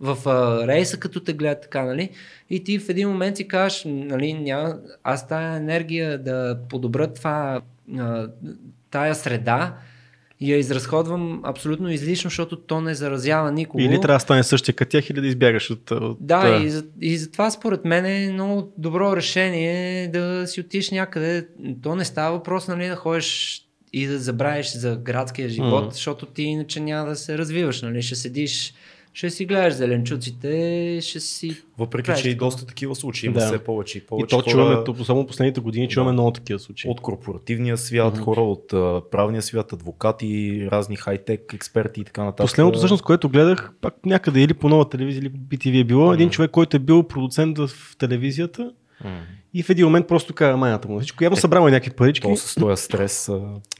в 0.00 0.28
а, 0.28 0.66
рейса 0.66 0.96
като 0.96 1.20
те 1.20 1.32
гледат 1.32 1.62
така, 1.62 1.84
нали? 1.84 2.10
И 2.50 2.64
ти 2.64 2.78
в 2.78 2.88
един 2.88 3.08
момент 3.08 3.36
си 3.36 3.48
кажеш, 3.48 3.82
нали, 3.86 4.32
ня, 4.32 4.78
аз 5.02 5.28
тая 5.28 5.56
енергия 5.56 6.22
да 6.22 6.58
подобра 6.68 7.12
това, 7.12 7.60
а, 7.98 8.28
тая 8.90 9.14
среда, 9.14 9.76
и 10.42 10.52
я 10.52 10.58
изразходвам 10.58 11.40
абсолютно 11.44 11.90
излишно, 11.90 12.30
защото 12.30 12.56
то 12.56 12.80
не 12.80 12.94
заразява 12.94 13.52
никого. 13.52 13.82
Или 13.82 14.00
трябва 14.00 14.16
да 14.16 14.20
стане 14.20 14.42
същия 14.42 14.74
като 14.74 14.90
тях 14.90 15.10
или 15.10 15.20
да 15.20 15.26
избягаш 15.26 15.70
от... 15.70 15.90
от 15.90 16.16
да, 16.20 16.60
и, 16.64 16.70
за, 16.70 16.84
и 17.00 17.18
затова 17.18 17.50
според 17.50 17.84
мен 17.84 18.06
е 18.06 18.32
много 18.32 18.72
добро 18.78 19.16
решение 19.16 20.08
да 20.08 20.46
си 20.46 20.60
отиш 20.60 20.90
някъде. 20.90 21.48
То 21.82 21.94
не 21.94 22.04
става 22.04 22.36
въпрос 22.36 22.68
нали, 22.68 22.88
да 22.88 22.96
ходиш 22.96 23.60
и 23.92 24.06
да 24.06 24.18
забравиш 24.18 24.72
за 24.72 24.96
градския 24.96 25.48
живот, 25.48 25.84
mm. 25.84 25.92
защото 25.92 26.26
ти 26.26 26.42
иначе 26.42 26.80
няма 26.80 27.08
да 27.08 27.16
се 27.16 27.38
развиваш. 27.38 27.82
Нали? 27.82 28.02
Ще 28.02 28.14
седиш 28.14 28.74
ще 29.12 29.30
си 29.30 29.46
гледаш 29.46 29.74
зеленчуците, 29.74 30.98
ще 31.02 31.20
си... 31.20 31.62
Въпреки, 31.78 32.10
че 32.22 32.30
и 32.30 32.34
доста 32.34 32.66
такива 32.66 32.94
случаи 32.94 33.26
има 33.26 33.38
да. 33.38 33.46
все 33.46 33.58
повече 33.58 33.98
и 33.98 34.00
повече. 34.00 34.36
И 34.36 34.38
то 34.38 34.50
чуваме, 34.50 34.74
хора... 34.74 35.04
само 35.04 35.26
последните 35.26 35.60
години 35.60 35.88
чуваме 35.88 36.08
да. 36.08 36.12
много 36.12 36.30
такива 36.30 36.58
случаи. 36.58 36.90
От 36.90 37.00
корпоративния 37.00 37.76
свят, 37.76 38.18
mm-hmm. 38.18 38.22
хора 38.22 38.40
от 38.40 38.72
uh, 38.72 39.10
правния 39.10 39.42
свят, 39.42 39.72
адвокати, 39.72 40.68
разни 40.72 40.96
хай-тек 40.96 41.52
експерти 41.54 42.00
и 42.00 42.04
така 42.04 42.24
нататък. 42.24 42.44
Последното 42.44 42.78
всъщност, 42.78 43.02
което 43.02 43.28
гледах, 43.28 43.72
пак 43.80 44.06
някъде 44.06 44.40
или 44.40 44.54
по 44.54 44.68
нова 44.68 44.88
телевизия, 44.88 45.20
или 45.20 45.32
по 45.32 45.38
BTV 45.38 45.80
е 45.80 45.84
било, 45.84 46.10
mm-hmm. 46.10 46.14
един 46.14 46.30
човек, 46.30 46.50
който 46.50 46.76
е 46.76 46.80
бил 46.80 47.02
продуцент 47.02 47.58
в 47.58 47.70
телевизията 47.98 48.72
Mm. 49.04 49.41
И 49.54 49.62
в 49.62 49.70
един 49.70 49.86
момент 49.86 50.08
просто 50.08 50.34
кара 50.34 50.56
майната 50.56 50.88
му. 50.88 51.00
Всичко 51.00 51.24
явно 51.24 51.38
е, 51.38 51.40
събрал 51.40 51.64
някакви 51.68 51.90
парички. 51.90 52.28
То 52.28 52.36
с 52.36 52.54
този 52.54 52.82
стрес. 52.82 53.30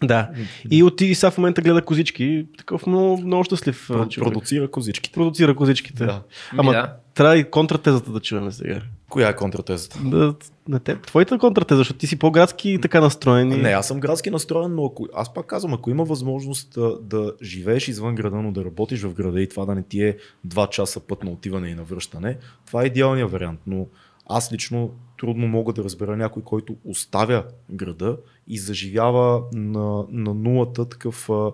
да. 0.02 0.30
И 0.70 0.82
от 0.82 1.00
и 1.00 1.14
сега 1.14 1.30
в 1.30 1.38
момента 1.38 1.62
гледа 1.62 1.82
козички. 1.82 2.46
Такъв 2.58 2.86
много, 2.86 3.22
много 3.22 3.44
щастлив. 3.44 3.84
Про, 3.88 4.08
продуцира 4.08 4.70
козичките. 4.70 5.14
Продуцира 5.14 5.54
козичките. 5.54 6.04
Да. 6.04 6.22
Ама 6.56 6.72
да. 6.72 6.96
трябва 7.14 7.36
и 7.36 7.50
контратезата 7.50 8.10
да 8.10 8.20
чуваме 8.20 8.52
сега. 8.52 8.80
Коя 9.08 9.28
е 9.28 9.36
контратезата? 9.36 9.98
Да, 10.04 10.34
на 10.68 10.80
теб. 10.80 11.06
Твоята 11.06 11.38
контратеза, 11.38 11.78
защото 11.78 11.98
ти 11.98 12.06
си 12.06 12.18
по-градски 12.18 12.70
и 12.70 12.80
така 12.80 13.00
настроен. 13.00 13.52
И... 13.52 13.56
Не, 13.56 13.68
аз 13.68 13.88
съм 13.88 14.00
градски 14.00 14.30
настроен, 14.30 14.74
но 14.74 14.86
ако, 14.86 15.08
аз 15.14 15.34
пак 15.34 15.46
казвам, 15.46 15.74
ако 15.74 15.90
има 15.90 16.04
възможност 16.04 16.74
да, 16.74 16.98
да 17.00 17.32
живееш 17.42 17.88
извън 17.88 18.14
града, 18.14 18.36
но 18.36 18.52
да 18.52 18.64
работиш 18.64 19.02
в 19.02 19.14
града 19.14 19.42
и 19.42 19.48
това 19.48 19.64
да 19.64 19.74
не 19.74 19.82
ти 19.82 20.02
е 20.02 20.16
2 20.46 20.68
часа 20.68 21.00
път 21.00 21.24
на 21.24 21.30
отиване 21.30 21.68
и 21.68 21.74
на 21.74 21.84
връщане, 21.84 22.38
това 22.66 22.82
е 22.82 22.86
идеалният 22.86 23.30
вариант. 23.30 23.60
Но 23.66 23.86
аз 24.26 24.52
лично 24.52 24.90
трудно 25.22 25.48
мога 25.48 25.72
да 25.72 25.84
разбера 25.84 26.16
някой, 26.16 26.42
който 26.42 26.76
оставя 26.84 27.44
града 27.70 28.16
и 28.48 28.58
заживява 28.58 29.42
на, 29.52 30.04
на 30.10 30.34
нулата 30.34 30.88
такъв 30.88 31.30
а, 31.30 31.52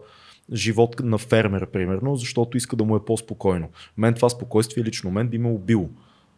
живот 0.52 1.00
на 1.00 1.18
фермер, 1.18 1.66
примерно, 1.66 2.16
защото 2.16 2.56
иска 2.56 2.76
да 2.76 2.84
му 2.84 2.96
е 2.96 3.04
по-спокойно. 3.04 3.68
Мен 3.96 4.14
това 4.14 4.28
спокойствие 4.28 4.84
лично 4.84 5.10
мен 5.10 5.28
би 5.28 5.38
ме 5.38 5.48
убило. 5.48 5.88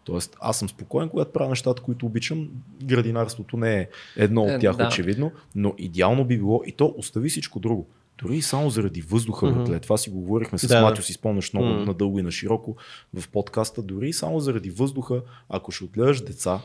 Тоест, 0.05 0.37
аз 0.41 0.59
съм 0.59 0.69
спокоен, 0.69 1.09
когато 1.09 1.33
правя 1.33 1.51
нещата, 1.51 1.83
които 1.83 2.07
обичам. 2.07 2.49
Градинарството 2.83 3.57
не 3.57 3.81
е 3.81 3.89
едно 4.17 4.43
от 4.43 4.51
е, 4.51 4.59
тях, 4.59 4.77
да. 4.77 4.87
очевидно, 4.87 5.33
но 5.55 5.75
идеално 5.79 6.25
би 6.25 6.37
било 6.37 6.63
и 6.67 6.73
то 6.73 6.95
остави 6.99 7.29
всичко 7.29 7.61
друго. 7.61 7.87
Дори 8.23 8.37
и 8.37 8.43
само 8.43 8.71
заради 8.71 9.01
въздуха, 9.01 9.47
mm-hmm. 9.47 9.55
братле. 9.55 9.81
Това 9.81 9.97
си 9.99 10.11
говорихме 10.11 10.59
с 10.59 10.67
да, 10.67 10.83
Матио, 10.83 11.05
си 11.05 11.13
спомняш 11.13 11.53
много 11.53 11.67
mm-hmm. 11.67 11.87
надълго 11.87 12.19
и 12.19 12.23
на 12.23 12.31
широко 12.31 12.77
в 13.15 13.29
подкаста. 13.29 13.83
Дори 13.83 14.09
и 14.09 14.13
само 14.13 14.41
заради 14.41 14.71
въздуха, 14.71 15.23
ако 15.49 15.73
ще 15.73 15.85
отгледаш 15.85 16.21
деца, 16.21 16.61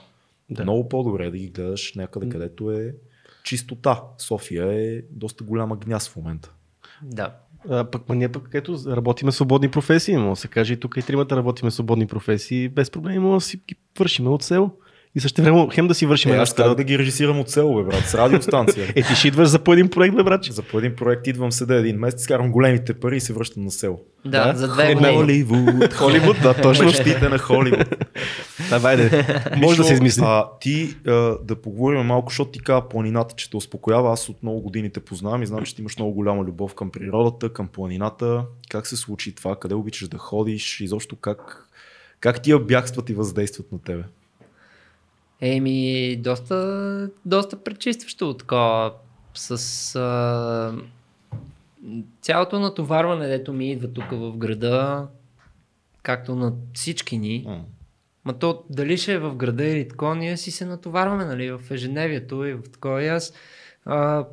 да. 0.50 0.64
много 0.64 0.90
по-добре 0.90 1.26
е 1.26 1.32
да 1.32 1.38
ги 1.38 1.50
гледаш 1.50 1.94
някъде, 1.96 2.30
където 2.30 2.72
е 2.72 2.96
чистота. 3.44 4.04
София 4.18 4.74
е 4.74 5.02
доста 5.12 5.44
голяма 5.44 5.76
гняз 5.76 6.10
в 6.10 6.16
момента. 6.16 6.54
Да. 7.04 7.36
А, 7.70 7.92
пък 7.92 8.10
ние 8.10 8.32
пък 8.32 8.50
ето 8.54 8.78
работиме 8.88 9.32
свободни 9.32 9.72
професии, 9.72 10.18
може 10.18 10.30
да 10.30 10.36
се 10.36 10.48
каже 10.48 10.74
и 10.74 10.80
тук 10.80 10.98
и 10.98 11.02
тримата 11.02 11.36
работиме 11.36 11.72
свободни 11.72 12.08
професии, 12.08 12.70
без 12.70 12.92
проблеми 12.92 13.20
може 13.20 13.44
да 13.44 13.50
си 13.50 13.58
ги 13.58 13.76
вършиме 14.00 14.30
от 14.30 14.44
село. 14.44 14.72
И 15.16 15.20
също 15.20 15.42
време 15.42 15.68
хем 15.74 15.88
да 15.88 15.96
си 15.96 16.06
вършим. 16.06 16.34
Е, 16.34 16.36
аз 16.36 16.54
да 16.54 16.84
ги 16.84 17.00
режисирам 17.00 17.40
от 17.40 17.50
село, 17.50 17.76
бе, 17.76 17.84
брат, 17.84 18.06
с 18.06 18.16
радиостанция. 18.16 18.88
е, 18.96 19.04
ти 19.04 19.16
ще 19.16 19.28
идваш 19.28 19.48
за 19.48 19.60
по 19.60 19.74
един 19.74 19.90
проект, 19.90 20.16
бе, 20.16 20.24
брат. 20.24 20.44
За 20.44 20.62
по 20.62 20.80
един 20.80 20.96
проект 20.96 21.28
идвам 21.28 21.52
седа 21.52 21.76
един 21.76 22.00
месец, 22.00 22.28
карам 22.28 22.52
големите 22.52 22.94
пари 22.94 23.18
и 23.18 23.20
се 23.20 23.34
връщам 23.34 23.64
на 23.64 23.72
село. 23.72 24.02
Да, 24.26 24.52
да? 24.52 24.60
за 24.60 24.68
две 24.68 24.96
години. 24.96 25.16
Холивуд. 25.16 25.94
Холивуд, 25.94 26.38
да, 26.44 26.54
точно. 26.54 26.86
Мечтите 26.86 27.30
на 27.30 27.38
Холивуд. 27.38 27.96
Давай 28.70 28.98
да. 28.98 29.24
Може 29.58 29.78
да 29.78 29.84
се 29.84 29.94
измисли. 29.94 30.22
А, 30.26 30.46
ти 30.62 30.96
а, 31.08 31.12
да 31.44 31.56
поговорим 31.62 32.02
малко, 32.02 32.30
защото 32.30 32.52
ти 32.52 32.60
казва 32.60 32.90
планината, 32.90 33.36
че 33.36 33.50
те 33.50 33.58
успокоява. 33.58 34.14
Аз 34.14 34.30
от 34.30 34.44
много 34.44 34.62
години 34.62 34.90
те 34.90 35.00
познавам 35.00 35.44
и 35.44 35.46
знам, 35.46 35.64
че 35.64 35.76
ти 35.76 35.82
имаш 35.82 35.98
много 35.98 36.14
голяма 36.14 36.44
любов 36.44 36.76
към 36.76 36.92
природата, 36.92 37.54
към 37.54 37.68
планината. 37.68 38.46
Как 38.70 38.88
се 38.88 38.96
случи 38.96 39.36
това? 39.36 39.56
Къде 39.56 39.76
обичаш 39.76 40.08
да 40.08 40.18
ходиш? 40.18 40.82
Изобщо 40.82 41.16
как, 41.16 41.70
как 42.20 42.42
тия 42.42 42.60
бягства 42.60 43.06
ти 43.06 43.14
въздействат 43.14 43.72
на 43.72 43.82
тебе? 43.82 44.04
Еми, 45.42 46.16
доста, 46.16 47.10
доста 47.26 47.64
пречистващо 47.64 48.34
такова. 48.34 48.94
С 49.34 49.96
а, 49.96 50.74
цялото 52.22 52.60
натоварване, 52.60 53.28
дето 53.28 53.54
ми 53.54 53.72
идва 53.72 53.88
тук 53.88 54.06
в 54.12 54.38
града, 54.38 55.08
както 56.04 56.36
на 56.36 56.54
всички 56.74 57.18
ни, 57.18 57.46
mm. 57.48 57.62
Ма 58.26 58.34
то 58.34 58.64
дали 58.70 58.98
ще 58.98 59.14
е 59.14 59.20
в 59.20 59.36
града 59.36 59.66
или 59.66 59.88
такова, 59.88 60.16
ние 60.16 60.38
си 60.38 60.52
се 60.52 60.66
натоварваме 60.66 61.26
нали, 61.26 61.52
в 61.52 61.62
ежедневието 61.72 62.46
и 62.46 62.54
в 62.54 62.64
такова. 62.74 63.04
И 63.04 63.08
аз 63.08 63.34
а, 63.86 64.26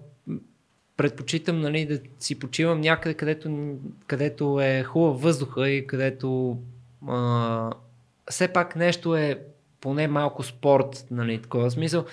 предпочитам 0.97 1.61
нали, 1.61 1.87
да 1.87 2.01
си 2.19 2.39
почивам 2.39 2.81
някъде, 2.81 3.15
където, 3.15 3.77
където 4.07 4.61
е 4.61 4.83
хубав 4.83 5.23
въздуха 5.23 5.71
и 5.71 5.87
където 5.87 6.59
а, 7.09 7.73
все 8.31 8.49
пак 8.49 8.77
нещо 8.77 9.17
е 9.17 9.43
поне 9.83 10.09
малко 10.09 10.43
спорт, 10.43 11.07
нали, 11.11 11.43
такова 11.43 11.71
смисъл. 11.71 12.05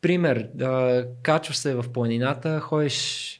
Пример, 0.00 0.48
да, 0.54 1.06
качваш 1.22 1.56
се 1.56 1.74
в 1.74 1.84
планината, 1.92 2.60
ходиш 2.60 3.30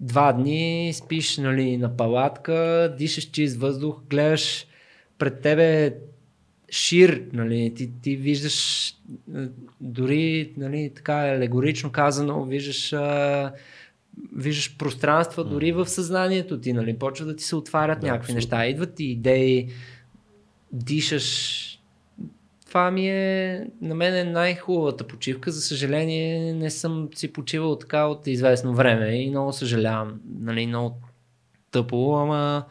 два 0.00 0.32
дни, 0.32 0.92
спиш 0.94 1.38
нали, 1.38 1.76
на 1.76 1.96
палатка, 1.96 2.94
дишаш 2.98 3.24
чист 3.24 3.56
въздух, 3.56 4.02
гледаш 4.10 4.66
пред 5.18 5.40
тебе 5.40 5.96
шир, 6.70 7.22
нали, 7.32 7.72
ти, 7.76 7.90
ти 8.02 8.16
виждаш 8.16 8.88
дори 9.80 10.52
нали, 10.56 10.92
така 10.96 11.14
алегорично 11.14 11.92
казано, 11.92 12.44
виждаш, 12.44 12.92
а, 12.92 13.52
виждаш 14.36 14.76
пространства 14.76 15.44
дори 15.44 15.72
в 15.72 15.86
съзнанието 15.86 16.60
ти, 16.60 16.72
нали, 16.72 16.98
почва 16.98 17.26
да 17.26 17.36
ти 17.36 17.44
се 17.44 17.56
отварят 17.56 18.00
да, 18.00 18.06
някакви 18.06 18.32
абсолютно. 18.32 18.34
неща, 18.34 18.66
идват 18.66 18.94
ти 18.94 19.04
идеи, 19.04 19.68
дишаш 20.72 21.68
това 22.72 22.90
ми 22.90 23.08
е, 23.08 23.66
на 23.80 23.94
мен 23.94 24.14
е 24.14 24.24
най-хубавата 24.24 25.06
почивка. 25.06 25.50
За 25.50 25.60
съжаление 25.60 26.54
не 26.54 26.70
съм 26.70 27.08
си 27.14 27.32
почивал 27.32 27.78
така 27.78 28.06
от 28.06 28.26
известно 28.26 28.74
време 28.74 29.22
и 29.22 29.30
много 29.30 29.52
съжалявам. 29.52 30.20
Нали, 30.40 30.66
много 30.66 30.96
тъпо, 31.70 32.16
ама 32.16 32.64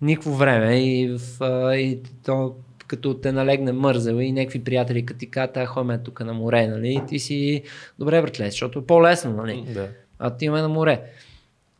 никакво 0.00 0.34
време 0.34 0.84
и, 0.84 1.18
в, 1.18 1.44
и 1.76 2.00
то 2.24 2.54
като 2.86 3.14
те 3.14 3.32
налегне 3.32 3.72
мързел 3.72 4.14
и 4.20 4.32
някакви 4.32 4.64
приятели 4.64 5.06
като 5.06 5.18
ти 5.18 5.30
ката, 5.30 5.66
ходим 5.66 5.98
тук 6.04 6.20
на 6.20 6.34
море, 6.34 6.66
нали? 6.66 7.02
Ти 7.08 7.18
си 7.18 7.62
добре 7.98 8.22
братле, 8.22 8.50
защото 8.50 8.78
е 8.78 8.86
по-лесно, 8.86 9.32
нали? 9.32 9.64
Да. 9.74 9.88
А 10.18 10.36
ти 10.36 10.44
има 10.44 10.62
на 10.62 10.68
море. 10.68 11.02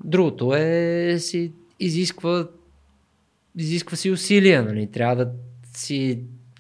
Другото 0.05 0.55
е 0.55 1.17
си 1.19 1.53
изисква 1.81 2.49
изисква 3.59 3.97
си 3.97 4.11
усилия, 4.11 4.63
нали? 4.63 4.91
Трябва 4.91 5.25
да 5.25 5.33
си 5.77 6.19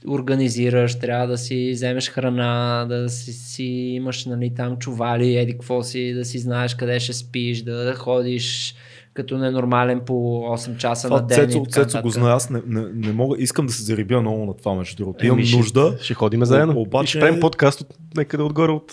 организираш, 0.09 0.99
трябва 0.99 1.27
да 1.27 1.39
си 1.39 1.71
вземеш 1.75 2.11
храна, 2.11 2.87
да 2.89 3.09
си, 3.09 3.33
си 3.33 3.65
имаш 3.65 4.25
нали, 4.25 4.53
там 4.57 4.77
чували, 4.77 5.37
еди 5.37 5.53
какво 5.53 5.83
си, 5.83 6.13
да 6.13 6.25
си 6.25 6.39
знаеш 6.39 6.75
къде 6.75 7.01
ще 7.01 7.13
спиш, 7.13 7.63
да 7.63 7.95
ходиш 7.95 8.75
като 9.15 9.39
ненормален 9.39 10.01
по 10.07 10.13
8 10.13 10.77
часа 10.77 11.09
Това 11.09 11.21
на 11.21 11.27
ден. 11.27 11.37
Цецо, 11.39 11.59
и 11.59 11.63
така 11.71 11.85
Цецо 11.85 12.03
го 12.03 12.11
знае, 12.11 12.33
аз 12.33 12.51
не, 12.51 12.61
не, 12.67 12.85
не 12.95 13.13
мога, 13.13 13.37
искам 13.39 13.67
да 13.67 13.73
се 13.73 13.83
зарибя 13.83 14.21
много 14.21 14.47
на 14.47 14.57
това 14.57 14.75
между 14.75 14.97
другото. 14.97 15.27
Имам 15.27 15.45
ще- 15.45 15.57
нужда 15.57 15.97
Ще 16.03 16.15
ходиме 16.15 16.45
заедно. 16.45 16.73
Обаче- 16.73 16.89
Обаче... 16.89 17.09
Ще 17.09 17.21
правим 17.21 17.41
подкаст 17.41 17.81
от 17.81 17.89
някъде 18.17 18.43
отгоре 18.43 18.73
от... 18.73 18.93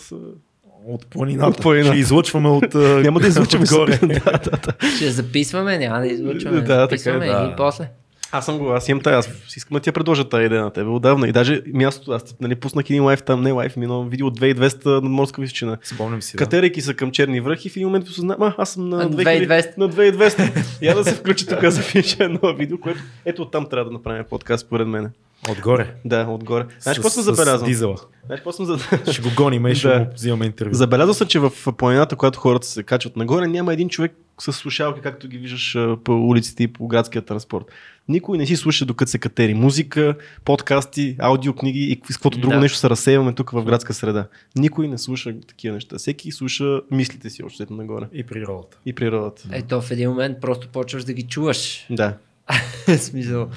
от 0.87 1.07
планината. 1.07 1.47
От 1.49 1.61
планината. 1.61 1.91
Ще 1.93 1.99
излъчваме 1.99 2.49
от 2.49 2.73
Няма 2.75 3.19
да 3.19 3.27
излучаме 3.33 3.63
отгоре. 3.63 3.97
да, 4.01 4.39
да, 4.43 4.51
да. 4.51 4.89
Ще 4.95 5.11
записваме, 5.11 5.77
няма 5.77 5.99
да 5.99 6.07
излучваме. 6.07 6.61
Да, 6.61 6.65
така 6.65 6.73
е, 6.73 6.79
записваме 6.79 7.25
да. 7.25 7.49
и 7.53 7.55
после. 7.57 7.89
Аз 8.31 8.45
съм 8.45 8.57
го, 8.57 8.71
аз 8.71 8.89
имам 8.89 9.03
тая, 9.03 9.17
аз 9.17 9.29
искам 9.55 9.75
да 9.75 9.79
ти 9.79 9.89
я 9.89 9.93
предложа 9.93 10.29
тази 10.29 10.45
идея 10.45 10.63
на 10.63 10.71
тебе 10.71 10.89
отдавна. 10.89 11.27
И 11.27 11.31
даже 11.31 11.61
мястото, 11.73 12.11
аз 12.11 12.35
нали, 12.41 12.55
пуснах 12.55 12.89
един 12.89 13.03
лайф 13.03 13.23
там, 13.23 13.41
не 13.41 13.51
лайф, 13.51 13.77
ми 13.77 13.85
едно 13.85 14.03
видео 14.03 14.27
от 14.27 14.39
2200 14.39 14.85
на 14.85 15.09
морска 15.09 15.41
височина. 15.41 15.77
Спомням 15.83 16.21
си. 16.21 16.37
Да. 16.37 16.43
Катерейки 16.43 16.81
се 16.81 16.93
към 16.93 17.11
черни 17.11 17.41
връх 17.41 17.65
и 17.65 17.69
в 17.69 17.75
един 17.75 17.87
момент 17.87 18.07
осъзнавам, 18.07 18.43
а, 18.43 18.55
аз 18.57 18.69
съм 18.73 18.89
на 18.89 18.97
На 18.97 19.09
2200. 19.09 19.47
2200. 19.47 19.77
На 19.77 19.89
2200. 19.89 20.63
Я 20.81 20.95
да 20.95 21.03
се 21.03 21.15
включи 21.15 21.47
тук 21.47 21.61
да 21.61 21.71
запиша 21.71 22.23
едно 22.23 22.55
видео, 22.55 22.79
което 22.79 22.99
ето 23.25 23.41
оттам 23.41 23.65
трябва 23.69 23.85
да 23.85 23.91
направим 23.91 24.23
подкаст, 24.29 24.65
според 24.65 24.87
мен. 24.87 25.11
Отгоре. 25.49 25.93
Да, 26.05 26.25
отгоре. 26.29 26.65
Знаеш, 26.79 26.97
какво 26.97 27.09
съм 27.09 27.23
забелязал? 27.23 27.57
С 27.59 27.63
дизела. 27.63 27.95
Знаеш, 28.25 28.39
какво 28.39 28.51
съм 28.51 28.65
за... 28.65 28.77
Ще 29.11 29.21
го 29.21 29.29
гоним 29.37 29.67
и 29.67 29.75
ще 29.75 29.87
Да. 29.87 29.99
му 29.99 30.07
взимаме 30.13 30.45
интервю. 30.45 30.73
Забелязал 30.73 31.13
съм, 31.13 31.27
че 31.27 31.39
в 31.39 31.51
планината, 31.77 32.15
когато 32.15 32.39
хората 32.39 32.67
се 32.67 32.83
качват 32.83 33.15
нагоре, 33.15 33.47
няма 33.47 33.73
един 33.73 33.89
човек 33.89 34.11
с 34.39 34.53
слушалки, 34.53 35.01
както 35.01 35.27
ги 35.27 35.37
виждаш 35.37 35.77
по 36.03 36.11
улиците 36.27 36.63
и 36.63 36.67
по 36.67 36.87
градския 36.87 37.21
транспорт. 37.21 37.65
Никой 38.09 38.37
не 38.37 38.45
си 38.45 38.55
слуша 38.55 38.85
докато 38.85 39.11
се 39.11 39.17
катери. 39.17 39.53
Музика, 39.53 40.15
подкасти, 40.45 41.15
аудиокниги 41.19 41.79
и 41.79 42.01
с 42.13 42.15
каквото 42.17 42.39
друго 42.39 42.53
Да. 42.53 42.59
нещо 42.59 42.77
се 42.77 42.89
разсейваме 42.89 43.33
тук 43.33 43.51
в 43.51 43.63
градска 43.63 43.93
среда. 43.93 44.27
Никой 44.55 44.87
не 44.87 44.97
слуша 44.97 45.33
такива 45.47 45.73
неща. 45.73 45.97
Всеки 45.97 46.31
слуша 46.31 46.81
мислите 46.91 47.29
си 47.29 47.43
още 47.43 47.65
нагоре. 47.69 48.05
И 48.13 48.23
природата. 48.23 48.77
И 48.85 48.93
природата. 48.93 49.43
Ето 49.51 49.81
в 49.81 49.91
един 49.91 50.09
момент 50.09 50.41
просто 50.41 50.67
почваш 50.67 51.03
да 51.03 51.13
ги 51.13 51.23
чуваш. 51.23 51.87
Да. 51.89 52.17
Смисъл. 52.97 53.49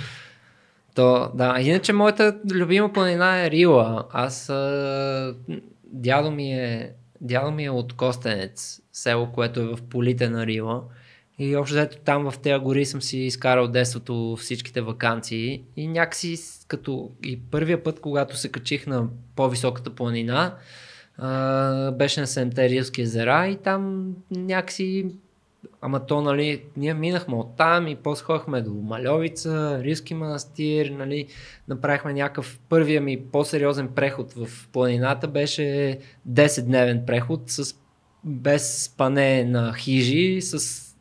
То, 0.95 1.31
да, 1.35 1.61
иначе 1.61 1.93
моята 1.93 2.37
любима 2.53 2.93
планина 2.93 3.45
е 3.45 3.51
Рила. 3.51 4.07
Аз, 4.13 4.49
а, 4.49 5.35
дядо 5.87 6.31
ми 6.31 6.53
е, 6.53 6.91
дядо 7.21 7.51
ми 7.51 7.65
е 7.65 7.71
от 7.71 7.93
Костенец, 7.93 8.81
село, 8.93 9.33
което 9.33 9.61
е 9.61 9.65
в 9.65 9.79
полите 9.91 10.29
на 10.29 10.47
Рила. 10.47 10.83
И 11.39 11.57
общо 11.57 11.75
взето 11.75 11.97
там 12.05 12.31
в 12.31 12.39
тези 12.39 12.61
гори 12.65 12.87
съм 12.87 13.03
си 13.03 13.19
изкарал 13.19 13.69
детството 13.69 14.37
всичките 14.37 14.81
вакансии 14.81 15.63
и 15.77 15.89
някакси 15.89 16.37
като 16.69 17.11
и 17.23 17.41
първия 17.41 17.83
път, 17.83 18.01
когато 18.01 18.37
се 18.37 18.49
качих 18.49 18.87
на 18.87 19.09
по-високата 19.37 19.91
планина, 19.91 20.55
а, 21.19 21.91
беше 21.91 22.21
на 22.21 22.27
Седемте 22.27 22.69
Рилски 22.69 23.03
езера 23.03 23.49
и 23.49 23.57
там 23.57 24.13
някакси 24.31 25.07
Ама 25.85 26.07
то, 26.07 26.21
нали, 26.21 26.63
ние 26.77 26.95
минахме 26.95 27.35
от 27.35 27.57
там 27.57 27.89
и 27.89 27.97
после 27.97 28.25
ходихме 28.25 28.63
до 28.63 28.75
Малевица, 28.75 29.81
Рилски 29.83 30.15
манастир, 30.15 30.91
нали, 30.91 31.27
направихме 31.69 32.13
някакъв 32.13 32.61
първия 32.69 33.01
ми 33.01 33.23
по-сериозен 33.33 33.89
преход 33.89 34.33
в 34.33 34.69
планината, 34.73 35.29
беше 35.29 35.99
10-дневен 36.29 37.05
преход 37.05 37.41
с, 37.47 37.75
без 38.25 38.85
спане 38.85 39.45
на 39.45 39.75
хижи, 39.75 40.41
с, 40.41 40.92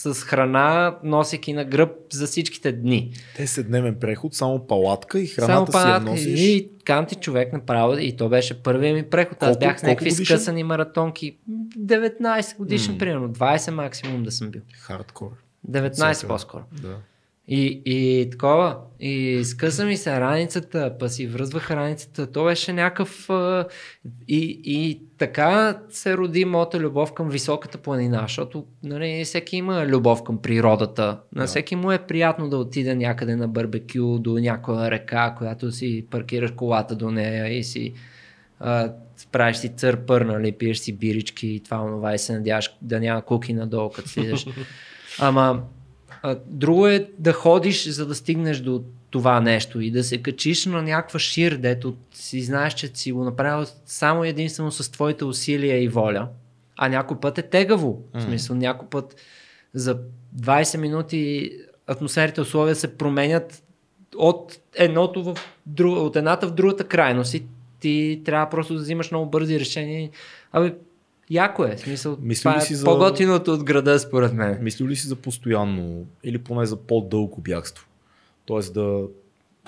с 0.00 0.14
храна, 0.14 0.98
носейки 1.04 1.52
на 1.52 1.64
гръб 1.64 1.90
за 2.12 2.26
всичките 2.26 2.72
дни. 2.72 3.12
10-дневен 3.38 3.94
преход, 3.94 4.34
само 4.34 4.66
палатка 4.66 5.20
и 5.20 5.26
Само 5.26 5.46
храната 5.46 5.72
си 5.72 5.78
я 5.78 5.84
палатка 5.84 6.10
носиш. 6.10 6.40
и 6.40 6.70
канти 6.84 7.14
човек 7.14 7.52
направо 7.52 7.94
и 7.94 8.16
то 8.16 8.28
беше 8.28 8.62
първия 8.62 8.94
ми 8.94 9.02
преход. 9.02 9.42
Аз 9.42 9.48
Колко- 9.48 9.58
бях 9.60 9.80
с 9.80 9.82
някакви 9.82 10.10
годишен? 10.10 10.24
скъсани 10.26 10.62
маратонки. 10.62 11.36
19 11.78 12.56
годишен, 12.56 12.92
М. 12.92 12.98
примерно. 12.98 13.28
20 13.28 13.70
максимум 13.70 14.22
да 14.22 14.32
съм 14.32 14.50
бил. 14.50 14.62
Хардкор. 14.74 15.30
19 15.64 16.12
Всяка. 16.14 16.28
по-скоро. 16.28 16.62
Да. 16.72 16.96
И, 17.48 17.82
и 17.84 18.30
такова. 18.30 18.76
И 19.00 19.44
скъса 19.44 19.84
ми 19.84 19.96
се 19.96 20.20
раницата, 20.20 20.96
па 20.98 21.08
си 21.08 21.26
връзвах 21.26 21.70
раницата. 21.70 22.32
То 22.32 22.44
беше 22.44 22.72
някакъв... 22.72 23.28
И, 24.28 24.60
и 24.64 25.02
така 25.18 25.80
се 25.90 26.16
роди 26.16 26.44
моята 26.44 26.78
любов 26.78 27.12
към 27.12 27.28
високата 27.30 27.78
планина, 27.78 28.22
защото 28.22 28.64
нали, 28.82 29.24
всеки 29.24 29.56
има 29.56 29.86
любов 29.86 30.22
към 30.22 30.42
природата. 30.42 31.20
На 31.34 31.46
всеки 31.46 31.76
му 31.76 31.92
е 31.92 31.98
приятно 31.98 32.48
да 32.48 32.56
отида 32.56 32.94
някъде 32.96 33.36
на 33.36 33.48
барбекю, 33.48 34.18
до 34.18 34.38
някоя 34.38 34.90
река, 34.90 35.34
която 35.38 35.72
си 35.72 36.06
паркираш 36.10 36.50
колата 36.56 36.96
до 36.96 37.10
нея 37.10 37.58
и 37.58 37.64
си 37.64 37.94
а, 38.60 38.92
правиш 39.32 39.56
си 39.56 39.68
църпър, 39.76 40.20
нали, 40.20 40.52
пиеш 40.52 40.78
си 40.78 40.92
бирички 40.92 41.48
и 41.48 41.60
това, 41.60 41.80
онова 41.80 42.14
и 42.14 42.18
се 42.18 42.32
надяваш 42.32 42.70
да 42.82 43.00
няма 43.00 43.22
куки 43.22 43.52
надолу, 43.52 43.90
като 43.90 44.08
слизаш. 44.08 44.46
Ама 45.18 45.62
друго 46.46 46.86
е 46.86 47.08
да 47.18 47.32
ходиш, 47.32 47.88
за 47.88 48.06
да 48.06 48.14
стигнеш 48.14 48.58
до 48.58 48.82
това 49.10 49.40
нещо 49.40 49.80
и 49.80 49.90
да 49.90 50.04
се 50.04 50.22
качиш 50.22 50.66
на 50.66 50.82
някаква 50.82 51.18
шир, 51.18 51.56
дето 51.56 51.94
си 52.14 52.42
знаеш, 52.42 52.74
че 52.74 52.90
си 52.94 53.12
го 53.12 53.24
направил 53.24 53.66
само 53.86 54.24
единствено 54.24 54.72
с 54.72 54.90
твоите 54.90 55.24
усилия 55.24 55.82
и 55.82 55.88
воля. 55.88 56.28
А 56.76 56.88
някой 56.88 57.20
път 57.20 57.38
е 57.38 57.42
тегаво. 57.42 58.02
В 58.14 58.22
смисъл, 58.22 58.56
някой 58.56 58.88
път 58.88 59.16
за 59.74 59.98
20 60.40 60.76
минути 60.76 61.50
атмосферните 61.86 62.40
условия 62.40 62.76
се 62.76 62.96
променят 62.96 63.62
от 64.16 64.58
едното 64.74 65.22
в 65.22 65.36
друг, 65.66 65.98
от 65.98 66.16
едната 66.16 66.46
в 66.46 66.54
другата 66.54 66.84
крайност 66.84 67.34
и 67.34 67.42
ти 67.80 68.22
трябва 68.24 68.50
просто 68.50 68.74
да 68.74 68.80
взимаш 68.80 69.10
много 69.10 69.30
бързи 69.30 69.60
решения. 69.60 70.10
Абе, 70.52 70.74
яко 71.30 71.64
е. 71.64 71.76
Смисъл, 71.76 72.16
Мисли 72.20 72.42
това 72.42 72.56
е 72.56 72.60
си 72.60 72.74
за- 72.74 72.84
по-готиното 72.84 73.52
от 73.52 73.64
града, 73.64 73.98
според 73.98 74.32
мен. 74.32 74.58
Мисли 74.60 74.84
ли 74.84 74.96
си 74.96 75.06
за 75.06 75.16
постоянно 75.16 76.04
или 76.24 76.38
поне 76.38 76.66
за 76.66 76.76
по-дълго 76.76 77.40
бягство? 77.40 77.86
Тоест 78.46 78.74
да 78.74 79.00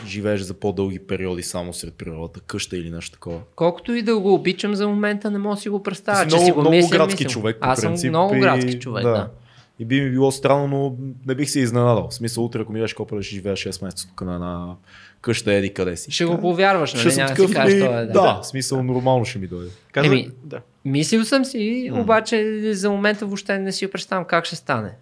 живееш 0.07 0.41
за 0.41 0.55
по-дълги 0.55 0.99
периоди 0.99 1.43
само 1.43 1.73
сред 1.73 1.95
природата, 1.95 2.41
къща 2.41 2.77
или 2.77 2.91
нещо 2.91 3.13
такова. 3.13 3.41
Колкото 3.57 3.93
и 3.93 4.03
да 4.03 4.19
го 4.19 4.35
обичам 4.35 4.75
за 4.75 4.89
момента, 4.89 5.31
не 5.31 5.39
мога 5.39 5.55
да 5.55 5.61
си 5.61 5.69
го 5.69 5.83
представя. 5.83 6.25
Ти 6.25 6.31
че 6.31 6.39
си 6.39 6.39
си 6.39 6.45
много, 6.45 6.55
го 6.55 6.61
много 6.61 6.77
мисля, 6.77 6.97
градски 6.97 7.25
мисля. 7.25 7.33
човек. 7.33 7.57
По 7.61 7.67
Аз 7.67 7.81
принцип, 7.81 8.01
съм 8.01 8.09
много 8.11 8.35
и- 8.35 8.41
градски 8.41 8.79
човек, 8.79 9.03
да. 9.05 9.31
И 9.79 9.85
би 9.85 10.01
ми 10.01 10.11
било 10.11 10.31
странно, 10.31 10.69
но 10.69 10.97
не 11.27 11.35
бих 11.35 11.51
се 11.51 11.61
изненадал. 11.61 12.09
В 12.09 12.15
смисъл, 12.15 12.45
утре, 12.45 12.61
ако 12.61 12.73
ми 12.73 12.79
дадеш 12.79 12.95
копа 12.95 13.17
да 13.17 13.23
живея 13.23 13.57
6 13.57 13.83
месеца 13.83 14.09
тук 14.09 14.21
на 14.21 14.35
една 14.35 14.75
къща, 15.21 15.53
еди 15.53 15.75
къде 15.75 15.97
си. 15.97 16.11
Ще 16.11 16.25
го 16.25 16.41
повярваш, 16.41 16.95
нали? 16.95 17.11
Ще 17.11 17.17
Няма 17.17 17.29
да 17.29 17.35
такъв, 17.35 17.51
си 17.51 17.57
кажеш, 17.57 17.75
ми, 17.75 17.81
това 17.81 18.01
е. 18.01 18.07
Да. 18.07 18.13
да, 18.13 18.41
в 18.43 18.47
смисъл 18.47 18.83
нормално 18.83 19.25
ще 19.25 19.39
ми 19.39 19.47
дойде. 19.47 19.71
Каза... 19.93 20.07
Еми, 20.07 20.29
да. 20.45 20.61
Мислил 20.85 21.25
съм 21.25 21.45
си, 21.45 21.91
обаче 21.95 22.61
за 22.75 22.91
момента 22.91 23.27
въобще 23.27 23.59
не 23.59 23.73
си 23.73 23.91
представям 23.91 24.25
как 24.25 24.45
ще 24.45 24.57
стане. 24.57 24.93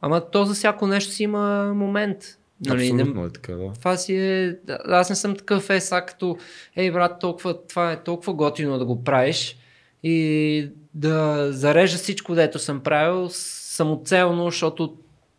Ама 0.00 0.30
то 0.30 0.44
за 0.44 0.54
всяко 0.54 0.86
нещо 0.86 1.12
си 1.12 1.22
има 1.22 1.72
момент. 1.74 2.18
Нали, 2.66 2.92
не, 2.92 3.02
Абсолютно 3.02 3.24
е 3.24 3.30
така, 3.30 3.52
да. 3.52 3.72
това 3.72 3.96
си 3.96 4.16
е... 4.16 4.56
Аз 4.88 5.10
не 5.10 5.16
съм 5.16 5.36
такъв 5.36 5.70
еса, 5.70 6.02
като 6.06 6.38
ей 6.76 6.90
брат, 6.90 7.20
толкова, 7.20 7.66
това 7.66 7.92
е 7.92 8.02
толкова 8.02 8.34
готино 8.34 8.78
да 8.78 8.84
го 8.84 9.04
правиш 9.04 9.56
и 10.02 10.68
да 10.94 11.48
зарежа 11.52 11.96
всичко, 11.96 12.34
дето 12.34 12.58
съм 12.58 12.80
правил 12.80 13.28
самоцелно, 13.30 14.44
защото 14.44 14.96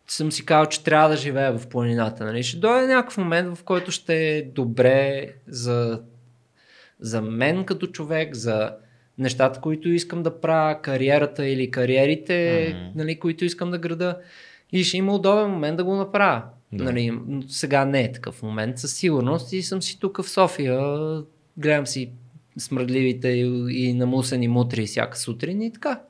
съм 0.08 0.32
си 0.32 0.46
казал, 0.46 0.66
че 0.66 0.84
трябва 0.84 1.08
да 1.08 1.16
живея 1.16 1.58
в 1.58 1.66
планината. 1.66 2.24
Нали? 2.24 2.42
Ще 2.42 2.56
дойде 2.56 2.86
някакъв 2.86 3.18
момент, 3.18 3.58
в 3.58 3.64
който 3.64 3.90
ще 3.90 4.36
е 4.36 4.42
добре 4.42 5.28
за, 5.48 6.00
за 7.00 7.22
мен 7.22 7.64
като 7.64 7.86
човек, 7.86 8.34
за 8.34 8.72
нещата, 9.18 9.60
които 9.60 9.88
искам 9.88 10.22
да 10.22 10.40
правя, 10.40 10.82
кариерата 10.82 11.46
или 11.46 11.70
кариерите, 11.70 12.68
Мгм. 12.74 12.98
нали, 12.98 13.18
които 13.18 13.44
искам 13.44 13.70
да 13.70 13.78
града. 13.78 14.18
И 14.72 14.84
ще 14.84 14.96
има 14.96 15.14
удобен 15.14 15.50
момент 15.50 15.76
да 15.76 15.84
го 15.84 15.96
направя. 15.96 16.42
Да. 16.72 16.84
Нали, 16.84 17.18
сега 17.48 17.84
не 17.84 18.02
е 18.02 18.12
такъв 18.12 18.42
момент, 18.42 18.78
със 18.78 18.94
сигурност. 18.94 19.52
И 19.52 19.62
съм 19.62 19.82
си 19.82 20.00
тук 20.00 20.22
в 20.22 20.28
София, 20.30 20.80
гледам 21.56 21.86
си 21.86 22.10
смръдливите 22.58 23.28
и, 23.28 23.66
и 23.68 23.92
намусени 23.94 24.48
мутри 24.48 24.86
всяка 24.86 25.18
сутрин 25.18 25.62
и 25.62 25.72
така. 25.72 26.00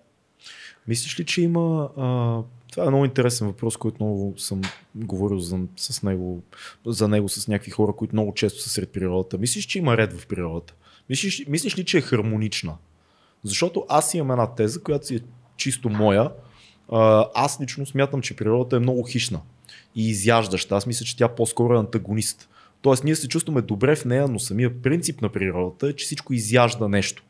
Мислиш 0.89 1.21
ли, 1.21 1.25
че 1.25 1.43
има... 1.43 1.91
А, 1.97 2.39
това 2.77 2.87
е 2.87 2.91
много 2.91 3.05
интересен 3.05 3.47
въпрос, 3.47 3.77
който 3.77 4.05
много 4.05 4.35
съм 4.39 4.61
говорил 4.95 5.39
за, 5.39 5.59
с 5.77 6.03
него, 6.03 6.43
за 6.87 7.09
него 7.09 7.29
с 7.29 7.49
някакви 7.49 7.71
хора, 7.71 7.93
които 7.93 8.15
много 8.15 8.35
често 8.35 8.61
са 8.61 8.69
сред 8.71 8.91
природата. 8.93 9.39
Мислиш, 9.39 9.65
че 9.65 9.79
има 9.79 9.97
ред 9.97 10.12
в 10.12 10.27
природата? 10.27 10.75
Мислиш, 11.11 11.45
мислиш 11.49 11.79
ли, 11.79 11.85
че 11.85 11.99
е 11.99 12.01
хармонична? 12.01 12.77
Защото 13.45 13.85
аз 13.89 14.15
имам 14.15 14.31
една 14.31 14.55
теза, 14.55 14.83
която 14.83 15.07
си 15.07 15.17
е 15.17 15.21
чисто 15.57 15.89
моя. 15.89 16.31
Аз 17.35 17.61
лично 17.61 17.87
смятам, 17.87 18.23
че 18.23 18.37
природата 18.37 18.77
е 18.77 18.81
много 18.81 19.03
хищна 19.03 19.41
и 19.95 20.09
изяждаща. 20.09 20.77
Аз 20.77 20.87
мисля, 20.87 21.05
че 21.05 21.17
тя 21.17 21.29
по-скоро 21.29 21.75
е 21.75 21.79
антагонист. 21.79 22.49
Тоест, 22.83 23.05
ние 23.05 23.17
се 23.17 23.29
чувстваме 23.29 23.62
добре 23.62 23.97
в 23.97 24.05
нея, 24.05 24.29
но 24.29 24.39
самия 24.39 24.83
принцип 24.83 25.23
на 25.23 25.29
природата 25.29 25.89
е, 25.89 25.93
че 25.93 26.05
всичко 26.05 26.33
изяжда 26.33 26.89
нещо. 26.89 27.23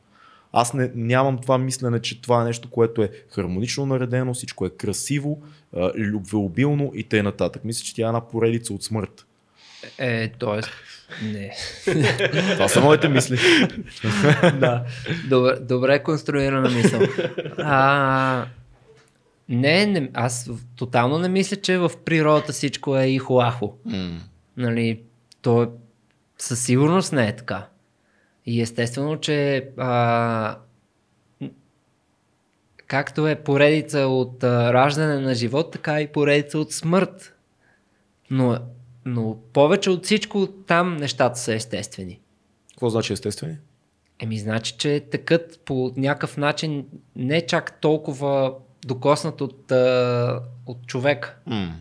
Аз 0.53 0.75
не, 0.75 0.91
нямам 0.95 1.39
това 1.39 1.59
мислене, 1.59 2.01
че 2.01 2.23
това 2.23 2.43
е 2.43 2.45
нещо, 2.45 2.71
което 2.71 3.03
е 3.03 3.11
хармонично 3.31 3.87
наредено, 3.87 4.35
всичко 4.35 4.67
е 4.67 4.71
красиво, 4.71 5.43
любвеобилно 5.97 6.93
и 6.95 7.05
т.н. 7.05 7.51
Мисля, 7.65 7.85
че 7.85 7.95
тя 7.95 8.03
е 8.03 8.07
една 8.07 8.29
поредица 8.29 8.75
от 8.75 8.83
смърт. 8.83 9.27
Е, 9.99 10.29
т.е. 10.29 10.61
не. 11.25 11.53
Това 12.53 12.69
са 12.69 12.81
моите 12.81 13.09
мисли. 13.09 13.39
да. 14.43 14.85
Добре, 15.29 15.57
добре 15.61 16.03
конструирана 16.03 16.71
мисъл. 16.71 17.01
А, 17.59 18.47
Не, 19.49 19.87
не, 19.87 20.11
аз 20.15 20.51
тотално 20.77 21.19
не 21.19 21.29
мисля, 21.29 21.57
че 21.57 21.79
в 21.79 21.91
природата 22.05 22.53
всичко 22.53 22.97
е 22.97 23.07
ихуахо. 23.07 23.75
М. 23.85 24.21
Нали, 24.57 25.01
то 25.43 25.63
е, 25.63 25.67
със 26.39 26.65
сигурност 26.65 27.13
не 27.13 27.29
е 27.29 27.37
така. 27.37 27.67
И 28.47 28.61
естествено, 28.61 29.21
че 29.21 29.69
а, 29.77 30.59
както 32.87 33.29
е 33.29 33.43
поредица 33.43 33.99
от 33.99 34.45
а, 34.45 34.73
раждане 34.73 35.21
на 35.21 35.35
живот, 35.35 35.73
така 35.73 36.01
и 36.01 36.07
поредица 36.07 36.59
от 36.59 36.73
смърт. 36.73 37.35
Но, 38.31 38.59
но 39.05 39.37
повече 39.53 39.91
от 39.91 40.05
всичко 40.05 40.47
там 40.47 40.97
нещата 40.97 41.39
са 41.39 41.55
естествени. 41.55 42.21
Какво 42.71 42.89
значи 42.89 43.13
естествени? 43.13 43.57
Еми, 44.19 44.39
значи, 44.39 44.75
че 44.79 45.01
тъкът 45.11 45.61
по 45.65 45.93
някакъв 45.97 46.37
начин 46.37 46.87
не 47.17 47.47
чак 47.47 47.81
толкова 47.81 48.55
докоснат 48.87 49.41
от, 49.41 49.71
а, 49.73 50.41
от 50.67 50.87
човек. 50.87 51.41
М. 51.47 51.75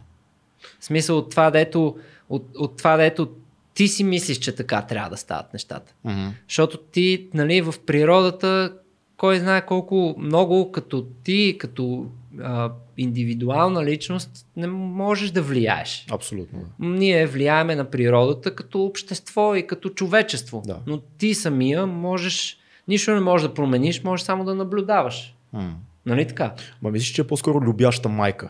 В 0.80 0.86
смисъл 0.86 1.18
от 1.18 1.30
това, 1.30 1.52
дето, 1.52 1.98
от, 2.30 2.48
от 2.56 2.78
това, 2.78 2.98
дето 2.98 3.36
ти 3.76 3.88
си 3.88 4.04
мислиш, 4.04 4.38
че 4.38 4.56
така 4.56 4.82
трябва 4.82 5.10
да 5.10 5.18
стават 5.18 5.54
нещата. 5.54 5.94
Мгм. 6.04 6.28
Защото 6.48 6.78
ти, 6.78 7.28
нали, 7.34 7.62
в 7.62 7.76
природата, 7.86 8.74
кой 9.18 9.40
знае 9.40 9.66
колко 9.66 10.16
много 10.18 10.72
като 10.72 11.08
ти, 11.24 11.56
като 11.60 12.06
а, 12.42 12.72
индивидуална 12.98 13.86
личност, 13.86 14.48
не 14.58 14.68
можеш 14.68 15.32
да 15.32 15.42
влияеш. 15.42 16.06
Абсолютно. 16.12 16.60
Ние 16.80 17.28
влияеме 17.28 17.76
на 17.76 17.90
природата 17.90 18.56
като 18.56 18.84
общество 18.84 19.56
и 19.56 19.68
като 19.68 19.90
човечество. 19.90 20.64
Да. 20.66 20.80
Но 20.88 21.00
ти 21.00 21.34
самия 21.34 21.86
можеш, 21.86 22.58
нищо 22.88 23.14
не 23.14 23.20
можеш 23.20 23.48
да 23.48 23.54
промениш, 23.54 24.04
можеш 24.04 24.26
само 24.26 24.46
да 24.46 24.56
наблюдаваш. 24.56 25.36
М. 25.54 25.76
Нали 26.06 26.28
така? 26.28 26.54
Ма 26.82 26.92
мислиш, 26.92 27.12
че 27.12 27.22
е 27.22 27.28
по-скоро 27.28 27.62
любяща 27.62 28.10
майка? 28.10 28.50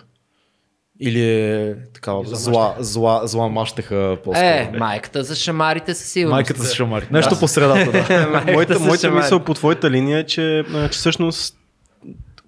Или 0.99 1.21
е 1.29 1.75
такава 1.93 2.23
зла, 2.25 2.75
зла, 2.79 3.21
зла 3.23 3.49
мащеха 3.49 4.17
по-скоро? 4.23 4.45
Е, 4.45 4.71
майката 4.77 5.23
за 5.23 5.35
шамарите 5.35 5.93
със 5.93 6.07
сигурност. 6.07 6.35
Майката 6.35 6.63
с 6.63 6.75
шамари. 6.75 7.07
Нещо 7.11 7.39
по 7.39 7.47
средата, 7.47 7.91
да. 7.91 8.43
Моята, 8.53 8.79
моята 8.79 9.11
мисъл 9.11 9.39
по 9.39 9.53
твоята 9.53 9.91
линия 9.91 10.19
е, 10.19 10.23
че, 10.23 10.63
че 10.91 10.97
всъщност 10.97 11.57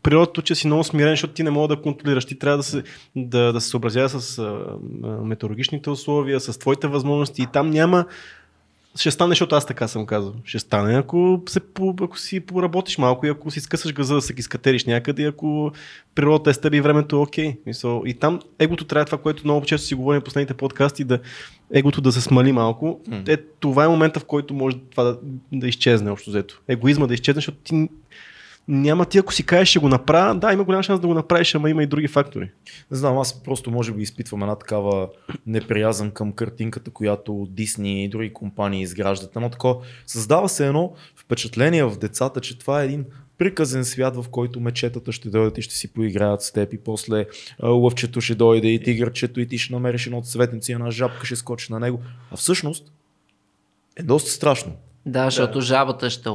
природата 0.03 0.41
че 0.41 0.55
си 0.55 0.67
много 0.67 0.83
смирен, 0.83 1.13
защото 1.13 1.33
ти 1.33 1.43
не 1.43 1.49
мога 1.49 1.67
да 1.67 1.81
контролираш. 1.81 2.25
Ти 2.25 2.39
трябва 2.39 2.57
да 2.57 2.63
се, 2.63 2.83
да, 3.15 3.53
да 3.53 3.61
се 3.61 3.69
съобразява 3.69 4.09
с 4.09 4.39
а, 4.39 4.43
а, 5.03 5.07
метеорологичните 5.07 5.89
условия, 5.89 6.39
с 6.39 6.59
твоите 6.59 6.87
възможности 6.87 7.41
и 7.41 7.47
там 7.53 7.69
няма 7.69 8.05
ще 8.99 9.11
стане, 9.11 9.31
защото 9.31 9.55
аз 9.55 9.65
така 9.65 9.87
съм 9.87 10.05
казал. 10.05 10.33
Ще 10.43 10.59
стане, 10.59 10.97
ако, 10.97 11.41
се, 11.49 11.59
ако 12.01 12.19
си 12.19 12.39
поработиш 12.39 12.97
малко 12.97 13.25
и 13.25 13.29
ако 13.29 13.51
си 13.51 13.59
скъсаш 13.59 13.93
газа 13.93 14.15
да 14.15 14.21
се 14.21 14.33
ги 14.33 14.41
скатериш 14.41 14.85
някъде, 14.85 15.21
и 15.21 15.25
ако 15.25 15.71
природата 16.15 16.49
е 16.49 16.53
с 16.53 16.61
теб 16.61 16.73
и 16.73 16.81
времето 16.81 17.15
е 17.15 17.19
окей. 17.19 17.57
Мисъл, 17.65 18.03
и 18.05 18.13
там 18.13 18.39
егото 18.59 18.85
трябва 18.85 19.05
това, 19.05 19.17
което 19.17 19.43
много 19.43 19.65
често 19.65 19.87
си 19.87 19.95
говорим 19.95 20.21
в 20.21 20.23
последните 20.23 20.53
подкасти, 20.53 21.03
да 21.03 21.19
егото 21.73 22.01
да 22.01 22.11
се 22.11 22.21
смали 22.21 22.51
малко. 22.51 22.99
М. 23.07 23.23
Е, 23.27 23.37
това 23.37 23.85
е 23.85 23.87
момента, 23.87 24.19
в 24.19 24.25
който 24.25 24.53
може 24.53 24.77
това 24.91 25.03
да, 25.03 25.17
да 25.51 25.67
изчезне 25.67 26.11
общо 26.11 26.29
взето. 26.29 26.61
Егоизма 26.67 27.07
да 27.07 27.13
изчезне, 27.13 27.37
защото 27.37 27.57
ти 27.57 27.89
няма 28.67 29.05
ти, 29.05 29.17
ако 29.17 29.33
си 29.33 29.45
кажеш, 29.45 29.69
ще 29.69 29.79
го 29.79 29.89
направя, 29.89 30.35
да, 30.35 30.53
има 30.53 30.63
голям 30.63 30.83
шанс 30.83 30.99
да 30.99 31.07
го 31.07 31.13
направиш, 31.13 31.55
ама 31.55 31.69
има 31.69 31.83
и 31.83 31.87
други 31.87 32.07
фактори. 32.07 32.51
Не 32.91 32.97
знам, 32.97 33.17
аз 33.17 33.43
просто 33.43 33.71
може 33.71 33.91
би 33.91 34.01
изпитвам 34.01 34.41
една 34.41 34.55
такава 34.55 35.09
неприязън 35.45 36.11
към 36.11 36.31
картинката, 36.31 36.91
която 36.91 37.47
Дисни 37.49 38.03
и 38.03 38.09
други 38.09 38.33
компании 38.33 38.81
изграждат. 38.81 39.35
Едно 39.35 39.49
такова, 39.49 39.77
създава 40.05 40.49
се 40.49 40.67
едно 40.67 40.93
впечатление 41.15 41.83
в 41.83 41.97
децата, 41.97 42.41
че 42.41 42.59
това 42.59 42.81
е 42.81 42.85
един 42.85 43.05
приказен 43.37 43.85
свят, 43.85 44.15
в 44.15 44.25
който 44.31 44.59
мечетата 44.59 45.11
ще 45.11 45.29
дойдат 45.29 45.57
и 45.57 45.61
ще 45.61 45.75
си 45.75 45.93
поиграят 45.93 46.41
с 46.41 46.51
теб 46.51 46.73
и 46.73 46.77
после 46.77 47.25
лъвчето 47.63 48.21
ще 48.21 48.35
дойде 48.35 48.67
и 48.67 48.83
тигърчето 48.83 49.39
и 49.39 49.47
ти 49.47 49.57
ще 49.57 49.73
намериш 49.73 50.05
едно 50.05 50.21
цветенце 50.21 50.71
и 50.71 50.75
една 50.75 50.91
жабка 50.91 51.25
ще 51.25 51.35
скочи 51.35 51.71
на 51.71 51.79
него. 51.79 51.99
А 52.31 52.35
всъщност 52.35 52.91
е 53.95 54.03
доста 54.03 54.31
страшно. 54.31 54.73
Да, 55.07 55.25
защото 55.25 55.61
жабата 55.61 56.09
ще, 56.09 56.29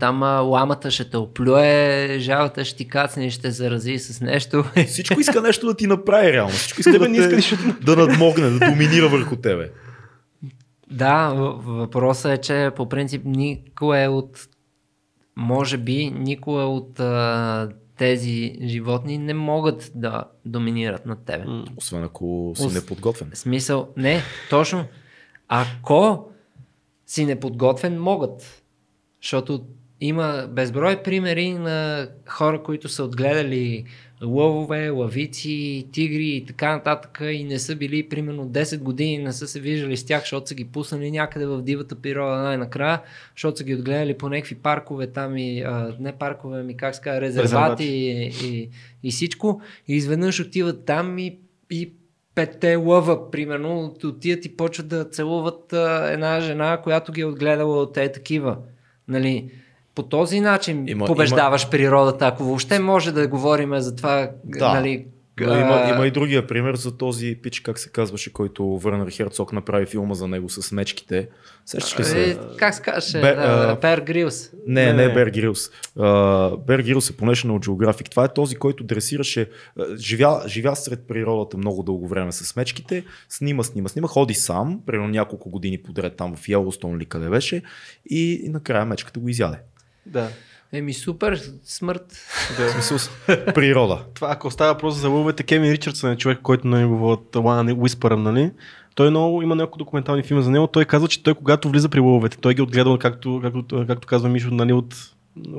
там 0.00 0.22
ламата 0.22 0.90
ще 0.90 1.10
те 1.10 1.16
оплюе, 1.16 2.16
жабата 2.18 2.64
ще 2.64 2.76
ти 2.76 2.88
кацне 2.88 3.26
и 3.26 3.30
ще 3.30 3.50
зарази 3.50 3.98
с 3.98 4.20
нещо. 4.20 4.64
Всичко 4.86 5.20
иска 5.20 5.40
нещо 5.40 5.66
да 5.66 5.76
ти 5.76 5.86
направи 5.86 6.32
реално. 6.32 6.50
Всичко 6.50 6.80
иска 6.80 6.98
да, 6.98 7.08
не 7.08 7.16
те, 7.16 7.22
иска 7.22 7.36
нищо 7.36 7.56
да 7.82 7.96
надмогне, 7.96 8.50
да 8.50 8.70
доминира 8.70 9.08
върху 9.08 9.36
тебе. 9.36 9.70
да, 10.90 11.28
въпросът 11.64 12.32
е, 12.32 12.40
че 12.40 12.70
по 12.76 12.88
принцип 12.88 13.22
никое 13.24 14.08
от, 14.08 14.38
може 15.36 15.76
би, 15.76 16.10
никое 16.10 16.64
от 16.64 17.00
а, 17.00 17.68
тези 17.96 18.58
животни 18.66 19.18
не 19.18 19.34
могат 19.34 19.90
да 19.94 20.24
доминират 20.44 21.06
над 21.06 21.24
тебе. 21.26 21.44
Освен 21.76 22.04
ако 22.04 22.52
си 22.56 22.62
Ос- 22.62 22.74
неподготвен. 22.74 23.30
Смисъл, 23.34 23.88
не, 23.96 24.22
точно. 24.50 24.84
Ако 25.48 26.28
си 27.08 27.26
неподготвен, 27.26 28.00
могат. 28.00 28.62
Защото 29.22 29.66
има 30.00 30.48
безброй 30.50 31.02
примери 31.02 31.52
на 31.52 32.08
хора, 32.26 32.62
които 32.62 32.88
са 32.88 33.04
отгледали 33.04 33.84
лъвове, 34.22 34.90
лавици, 34.90 35.88
тигри 35.92 36.28
и 36.28 36.44
така 36.46 36.72
нататък 36.72 37.20
и 37.22 37.44
не 37.44 37.58
са 37.58 37.76
били 37.76 38.08
примерно 38.08 38.46
10 38.48 38.78
години, 38.78 39.18
не 39.18 39.32
са 39.32 39.48
се 39.48 39.60
виждали 39.60 39.96
с 39.96 40.06
тях, 40.06 40.20
защото 40.20 40.48
са 40.48 40.54
ги 40.54 40.64
пуснали 40.64 41.10
някъде 41.10 41.46
в 41.46 41.62
дивата 41.62 41.94
природа 41.94 42.36
най-накрая, 42.36 43.02
защото 43.36 43.58
са 43.58 43.64
ги 43.64 43.74
отгледали 43.74 44.18
по 44.18 44.28
някакви 44.28 44.54
паркове 44.54 45.06
там 45.06 45.36
и 45.36 45.60
а, 45.60 45.96
не 46.00 46.12
паркове, 46.12 46.62
ми 46.62 46.76
как 46.76 46.94
се 46.94 47.00
казва, 47.00 47.20
резервати 47.20 47.84
и, 47.84 48.32
и, 48.44 48.68
и 49.02 49.10
всичко. 49.10 49.60
И 49.88 49.96
изведнъж 49.96 50.40
отиват 50.40 50.84
там 50.84 51.18
и, 51.18 51.38
и 51.70 51.92
петте 52.38 52.76
лъва, 52.76 53.30
примерно, 53.30 53.94
отиват 54.04 54.44
и 54.44 54.56
почват 54.56 54.88
да 54.88 55.04
целуват 55.04 55.72
а, 55.72 56.08
една 56.12 56.40
жена, 56.40 56.76
която 56.76 57.12
ги 57.12 57.20
е 57.20 57.26
отгледала 57.26 57.76
от 57.76 57.92
те 57.92 58.12
такива. 58.12 58.56
Нали, 59.08 59.50
по 59.94 60.02
този 60.02 60.40
начин 60.40 60.88
Има- 60.88 61.06
побеждаваш 61.06 61.70
природата, 61.70 62.26
ако 62.26 62.44
въобще 62.44 62.78
може 62.78 63.12
да 63.12 63.28
говорим 63.28 63.78
за 63.78 63.96
това, 63.96 64.30
Да. 64.44 64.74
нали, 64.74 65.06
Да, 65.44 65.58
има, 65.60 65.82
а, 65.84 65.94
има 65.94 66.06
и 66.06 66.10
другия 66.10 66.46
пример 66.46 66.74
за 66.74 66.96
този 66.96 67.38
пич, 67.42 67.60
как 67.60 67.78
се 67.78 67.90
казваше, 67.90 68.32
който 68.32 68.66
Върнер 68.66 69.10
Херцог 69.10 69.52
направи 69.52 69.86
филма 69.86 70.14
за 70.14 70.28
него 70.28 70.48
с 70.48 70.72
мечките. 70.72 71.28
Сещаш 71.66 71.98
ли 72.00 72.04
се? 72.04 72.30
е, 72.30 72.36
как 72.56 72.74
се 72.74 72.82
казваше? 72.82 73.20
Бе- 73.20 73.34
да, 73.34 73.68
а, 73.72 73.80
Пер 73.80 74.00
Грилс. 74.00 74.50
Не, 74.66 74.92
Не, 74.92 74.92
не. 74.92 75.14
Бер 75.14 75.26
Грилс. 75.26 75.70
Бер 76.66 76.78
Грилс 76.82 77.10
е 77.10 77.16
по 77.16 77.24
National 77.24 77.66
Geographic. 77.66 78.10
Това 78.10 78.24
е 78.24 78.28
този, 78.28 78.56
който 78.56 78.84
дресираше, 78.84 79.50
живя, 79.96 80.42
живя 80.46 80.76
сред 80.76 81.00
природата 81.08 81.56
много 81.56 81.82
дълго 81.82 82.08
време 82.08 82.32
с 82.32 82.56
мечките, 82.56 83.04
снима, 83.28 83.62
снима, 83.62 83.88
снима, 83.88 84.08
ходи 84.08 84.34
сам, 84.34 84.80
примерно 84.86 85.08
няколко 85.08 85.50
години 85.50 85.82
подред 85.82 86.16
там 86.16 86.36
в 86.36 86.48
Йеллоустон 86.48 86.98
ли 86.98 87.04
къде 87.04 87.28
беше 87.28 87.62
и, 88.10 88.40
и 88.44 88.48
накрая 88.48 88.84
мечката 88.84 89.20
го 89.20 89.28
изяде. 89.28 89.58
Да. 90.06 90.28
Еми 90.72 90.94
супер, 90.94 91.42
смърт. 91.64 92.12
В 92.58 92.70
смисъл, 92.72 92.98
природа. 93.54 94.04
Това, 94.14 94.28
ако 94.32 94.50
става 94.50 94.72
въпрос 94.72 94.94
за 94.94 95.08
лъвовете, 95.08 95.42
Кевин 95.42 95.72
Ричардсън 95.72 96.12
е 96.12 96.16
човек, 96.16 96.38
който 96.42 96.66
на 96.66 96.78
него 96.80 97.12
от 97.12 97.36
Лана 97.36 97.74
Уиспъра, 97.74 98.16
нали? 98.16 98.50
Той 98.94 99.10
много, 99.10 99.42
има 99.42 99.54
няколко 99.54 99.78
документални 99.78 100.22
филми 100.22 100.42
за 100.42 100.50
него. 100.50 100.66
Той 100.66 100.84
казва, 100.84 101.08
че 101.08 101.22
той 101.22 101.34
когато 101.34 101.68
влиза 101.68 101.88
при 101.88 102.00
лъвовете, 102.00 102.36
той 102.38 102.54
ги 102.54 102.60
е 102.60 102.62
отгледал, 102.62 102.98
както, 102.98 103.40
както, 103.42 103.84
както 103.86 104.08
казва 104.08 104.28
Мишо, 104.28 104.50
нали, 104.50 104.72
от 104.72 104.94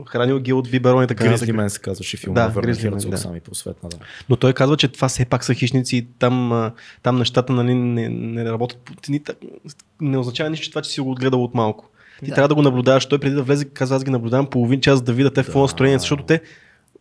хранил 0.08 0.40
ги 0.40 0.54
от 0.54 0.72
биберон 0.72 1.04
и 1.04 1.08
така. 1.08 1.24
Гризли 1.28 1.52
мен 1.52 1.70
се 1.70 1.80
казваше 1.80 2.18
филма 2.18 2.34
Да, 2.42 2.48
на 2.48 2.54
Върнер 2.54 2.76
Grizzly 2.76 2.90
Man, 2.90 2.94
Херцог, 2.94 3.12
да. 3.12 3.18
сами 3.18 3.40
просветна. 3.40 3.90
Да. 3.90 3.98
Но 4.30 4.36
той 4.36 4.54
казва, 4.54 4.78
че 4.78 4.88
това 4.88 5.08
все 5.08 5.26
пак 5.26 5.44
са 5.44 5.54
хищници 5.54 5.98
и 5.98 6.08
там, 6.20 6.70
там 7.04 7.18
нещата 7.18 7.54
нали, 7.54 7.74
не, 7.74 8.10
не 8.10 8.46
работят. 8.46 8.78
так- 9.26 9.38
Не 10.02 10.18
означава 10.18 10.50
нищо, 10.50 10.64
че 10.64 10.72
това, 10.72 10.82
че 10.82 10.90
си 10.92 11.02
го 11.02 11.12
отгледал 11.12 11.44
от 11.44 11.54
малко. 11.54 11.90
Ти 12.24 12.30
Да. 12.30 12.36
трябва 12.36 12.48
да 12.48 12.56
го 12.56 12.62
наблюдаваш. 12.62 13.06
Той 13.06 13.20
преди 13.20 13.36
да 13.36 13.44
влезе, 13.44 13.66
казва, 13.66 13.96
аз 13.96 14.04
ги 14.04 14.12
наблюдавам 14.12 14.48
половин 14.48 14.82
час 14.82 15.02
да 15.02 15.14
видя 15.14 15.32
те 15.32 15.44
в 15.44 15.46
какво 15.46 15.60
Да. 15.60 15.64
настроение, 15.64 16.00
защото 16.00 16.24
те 16.24 16.42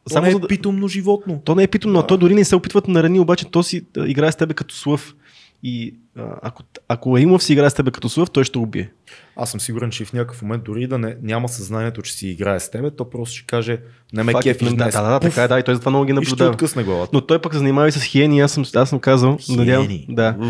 Само 0.09 0.13
само 0.13 0.25
не 0.25 0.31
за 0.31 0.37
е 0.37 0.41
да... 0.41 0.47
питомно 0.47 0.89
животно. 0.89 1.41
То 1.45 1.55
не 1.55 1.63
е 1.63 1.67
питомно, 1.69 1.99
но 1.99 2.07
той 2.07 2.19
дори 2.19 2.35
не 2.35 2.45
се 2.45 2.57
опитват 2.57 2.85
да 2.85 2.93
нарани, 2.93 3.21
обаче 3.21 3.51
то 3.51 3.63
си 3.63 3.87
а, 3.99 4.07
играе 4.07 4.33
с 4.33 4.37
тебе 4.37 4.55
като 4.55 4.75
слъв. 4.75 5.15
И 5.63 5.95
а, 6.19 6.23
ако, 6.43 6.63
ако 6.89 7.19
Еимов 7.19 7.43
си 7.43 7.53
играе 7.53 7.71
с 7.71 7.75
тебе 7.75 7.91
като 7.91 8.09
слъв, 8.09 8.31
той 8.31 8.45
ще 8.45 8.59
убие. 8.59 8.91
Аз 9.37 9.51
съм 9.51 9.61
сигурен, 9.61 9.91
че 9.91 10.05
в 10.05 10.13
някакъв 10.13 10.43
момент 10.43 10.65
дори 10.65 10.87
да 10.87 10.99
не, 10.99 11.17
няма 11.23 11.49
съзнанието, 11.49 12.03
че 12.03 12.13
си 12.13 12.29
играе 12.29 12.61
с 12.61 12.71
тебе, 12.71 12.91
то 12.91 13.11
просто 13.11 13.37
ще 13.37 13.47
каже, 13.47 13.79
не 14.13 14.23
ме 14.23 14.35
кефиш 14.35 14.69
да, 14.69 14.75
да, 14.77 14.91
да, 14.93 15.11
да, 15.11 15.21
така 15.21 15.43
е, 15.43 15.49
да, 15.49 15.59
и 15.59 15.63
той 15.63 15.75
затова 15.75 15.91
много 15.91 16.05
ги 16.05 16.13
И 16.13 16.15
ще 16.15 16.21
наблюдава. 16.21 16.51
откъсне 16.51 16.85
главата. 16.85 17.11
Но 17.13 17.21
той 17.21 17.39
пък 17.41 17.53
се 17.53 17.59
занимава 17.59 17.89
и 17.89 17.93
с 17.93 18.03
хиени, 18.03 18.41
аз 18.41 18.53
съм, 18.53 18.65
аз 18.75 18.89
съм 18.89 18.99
казал, 19.01 19.39
надявам, 19.49 19.87
Хиени. 19.87 20.07
да. 20.09 20.37
У, 20.39 20.45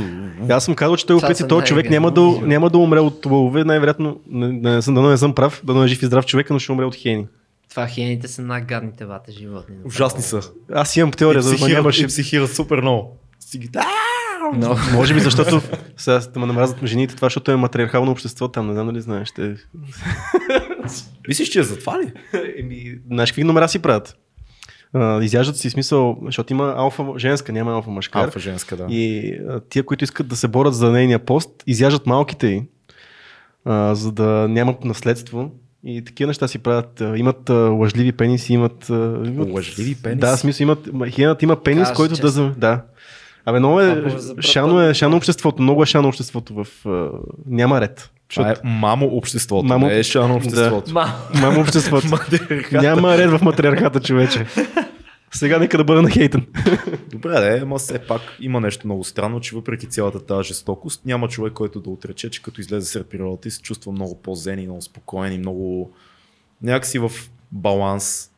у. 0.45 0.53
Аз 0.53 0.65
съм 0.65 0.75
казал, 0.75 0.97
че 0.97 1.07
той 1.07 1.17
Това 1.17 1.29
опит 1.29 1.37
са 1.37 1.49
този 1.49 1.67
човек 1.67 1.85
най-гадни. 1.85 2.13
няма 2.15 2.39
да, 2.41 2.47
няма 2.47 2.71
да 2.71 2.79
умре 2.79 3.01
от 3.01 3.27
лъвове, 3.27 3.65
най-вероятно, 3.65 4.21
не, 4.29 4.61
да 4.61 4.71
не 4.71 4.83
съм, 4.83 4.95
да 4.95 5.03
не 5.03 5.17
съм 5.17 5.35
прав, 5.35 5.61
да 5.65 5.75
не 5.75 5.85
е 5.85 5.89
жив 5.89 6.03
и 6.03 6.07
здрав 6.07 6.27
човек, 6.27 6.51
но 6.51 6.59
ще 6.59 6.73
умре 6.73 6.85
от 6.85 6.95
хиени. 6.95 7.27
Това 7.71 7.87
хиените 7.87 8.29
са 8.29 8.43
най-гадните 8.43 9.05
вате 9.05 9.33
животни. 9.33 9.75
Ужасни 9.85 10.23
са. 10.23 10.41
Аз 10.73 10.97
имам 10.97 11.11
теория, 11.13 11.43
за 11.43 11.57
да 11.57 11.69
нямаше. 11.69 12.05
и 12.05 12.07
психират 12.07 12.51
супер 12.51 12.81
много. 12.81 13.17
Си 13.41 13.59
ги- 13.59 13.69
Но, 14.55 14.77
Може 14.95 15.15
би 15.15 15.21
защото 15.21 15.61
сега 15.97 16.19
да 16.19 16.41
ме 16.41 16.47
намразят 16.47 16.87
жените, 16.87 17.17
това, 17.17 17.27
защото 17.27 17.51
е 17.51 17.57
матриархално 17.57 18.11
общество 18.11 18.49
там, 18.49 18.67
не 18.67 18.73
знам 18.73 18.87
дали 18.87 19.01
знаеш. 19.01 19.29
Ще... 19.29 19.57
Мислиш, 21.29 21.49
че 21.49 21.61
е 21.61 21.63
за 21.63 21.79
това 21.79 21.99
ли? 21.99 22.13
Еми, 22.59 22.99
знаеш 23.11 23.31
какви 23.31 23.45
номера 23.45 23.69
си 23.69 23.79
правят? 23.79 24.17
А, 24.93 25.23
изяждат 25.23 25.57
си 25.57 25.71
смисъл, 25.71 26.19
защото 26.25 26.53
има 26.53 26.75
алфа 26.77 27.05
женска, 27.19 27.53
няма 27.53 27.73
алфа 27.73 27.91
мъжка. 27.91 28.19
Алфа 28.19 28.39
женска, 28.39 28.77
да. 28.77 28.87
И 28.89 29.33
а, 29.49 29.61
тия, 29.61 29.83
които 29.83 30.05
искат 30.05 30.29
да 30.29 30.37
се 30.37 30.49
борят 30.49 30.75
за 30.75 30.91
нейния 30.91 31.19
пост, 31.19 31.51
изяждат 31.67 32.07
малките 32.07 32.47
й, 32.47 32.63
а, 33.65 33.95
за 33.95 34.13
да 34.13 34.47
няма 34.49 34.75
наследство. 34.85 35.51
И 35.85 36.05
такива 36.05 36.29
неща 36.29 36.49
си 36.49 36.59
правят. 36.59 37.03
Имат 37.17 37.51
лъжливи 37.51 38.13
пениси, 38.13 38.53
имат... 38.53 38.89
Имат 38.89 39.49
Лъжливи 39.51 39.95
пениси? 39.95 40.21
Да, 40.21 40.37
смисъл 40.37 40.65
имат... 40.65 40.89
Хиената 41.09 41.45
има 41.45 41.63
пенис, 41.63 41.83
Кажеш 41.83 41.97
който 41.97 42.11
да... 42.11 42.17
честно. 42.17 42.31
за- 42.31 42.55
Да. 42.57 42.83
Абе, 43.49 43.59
много 43.59 43.81
е... 43.81 44.05
Шано 44.41 44.81
е, 44.81 44.95
шано 44.95 45.17
обществото, 45.17 45.63
много 45.63 45.83
е 45.83 45.87
шано 45.87 46.09
обществото 46.09 46.55
в... 46.55 46.87
А, 46.87 47.09
няма 47.47 47.81
ред. 47.81 48.11
Това 48.29 48.51
е 48.51 48.55
мамо 48.65 49.07
обществото, 49.07 49.69
Мамо- 49.69 49.87
не 49.87 49.99
е 49.99 50.03
шано 50.03 50.37
обществото. 50.37 50.93
Ма, 50.93 51.13
Няма 51.35 51.61
обществото. 51.61 52.07
Няма 52.73 53.19
ред 53.19 53.31
в 53.31 53.41
матриархата, 53.43 54.01
човече. 54.01 54.47
Сега 55.35 55.59
нека 55.59 55.79
да 55.79 55.85
бъда 55.85 56.03
нахейтен. 56.03 56.47
Добре, 57.11 57.31
да, 57.31 57.59
ама 57.63 57.79
все 57.79 57.99
пак 57.99 58.21
има 58.41 58.61
нещо 58.61 58.87
много 58.87 59.05
странно, 59.05 59.41
че 59.41 59.57
въпреки 59.57 59.87
цялата 59.87 60.27
тази 60.27 60.49
жестокост, 60.49 61.05
няма 61.05 61.29
човек, 61.29 61.53
който 61.53 61.81
да 61.81 61.91
отрече, 61.91 62.31
че 62.31 62.43
като 62.43 62.61
излезе 62.61 62.87
сред 62.87 63.09
природата 63.09 63.49
и 63.49 63.51
се 63.51 63.63
чувства 63.63 63.93
много 63.93 64.23
по-зен 64.23 64.59
и 64.59 64.67
много 64.67 64.83
спокоен 64.83 65.33
и 65.33 65.39
много 65.39 65.91
някакси 66.63 66.99
в 66.99 67.11
баланс, 67.53 68.31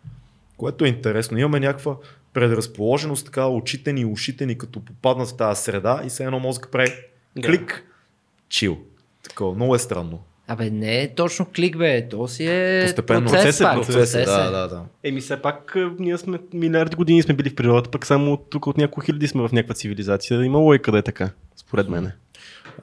което 0.57 0.85
е 0.85 0.89
интересно. 0.89 1.39
Имаме 1.39 1.61
някаква 1.61 1.97
предразположеност, 2.33 3.27
така 3.27 3.47
очите 3.47 3.93
ни 3.93 4.01
и 4.01 4.05
ушите 4.05 4.47
ни, 4.47 4.59
като 4.59 4.81
попаднат 4.85 5.29
в 5.29 5.37
тази 5.37 5.63
среда 5.63 6.03
и 6.07 6.09
все 6.09 6.25
едно 6.25 6.39
мозък 6.39 6.69
прави 6.73 6.93
Да. 7.37 7.49
клик, 7.49 7.85
чил. 8.49 8.79
Такова, 9.23 9.55
много 9.55 9.75
е 9.75 9.79
странно. 9.79 10.21
Абе, 10.49 10.71
не 10.71 11.03
е 11.03 11.15
точно 11.15 11.47
клик, 11.57 11.79
бе. 11.79 12.09
То 12.09 12.29
си 12.29 12.47
е 12.47 12.83
Постепенно. 12.85 13.27
процес, 13.31 13.43
Процес 13.43 13.61
е, 13.61 13.63
пак. 13.65 13.75
процес 13.75 13.95
Процес, 13.95 14.27
да, 14.27 14.51
да, 14.51 14.69
да. 14.69 14.83
Еми 15.03 15.21
все 15.21 15.43
пак 15.43 15.77
ние 15.99 16.19
сме 16.19 16.39
милиарди 16.53 16.97
години 16.97 17.23
сме 17.23 17.35
били 17.35 17.51
в 17.51 17.55
природата, 17.55 17.91
пък 17.91 18.07
само 18.07 18.37
тук 18.37 18.67
от 18.67 18.77
няколко 18.77 19.01
хиляди 19.01 19.29
сме 19.29 19.49
в 19.49 19.53
някаква 19.53 19.75
цивилизация. 19.75 20.45
Има 20.45 20.59
лойка 20.59 20.93
да 20.93 20.99
е 20.99 21.03
така, 21.03 21.31
според 21.57 21.89
мен. 21.89 22.13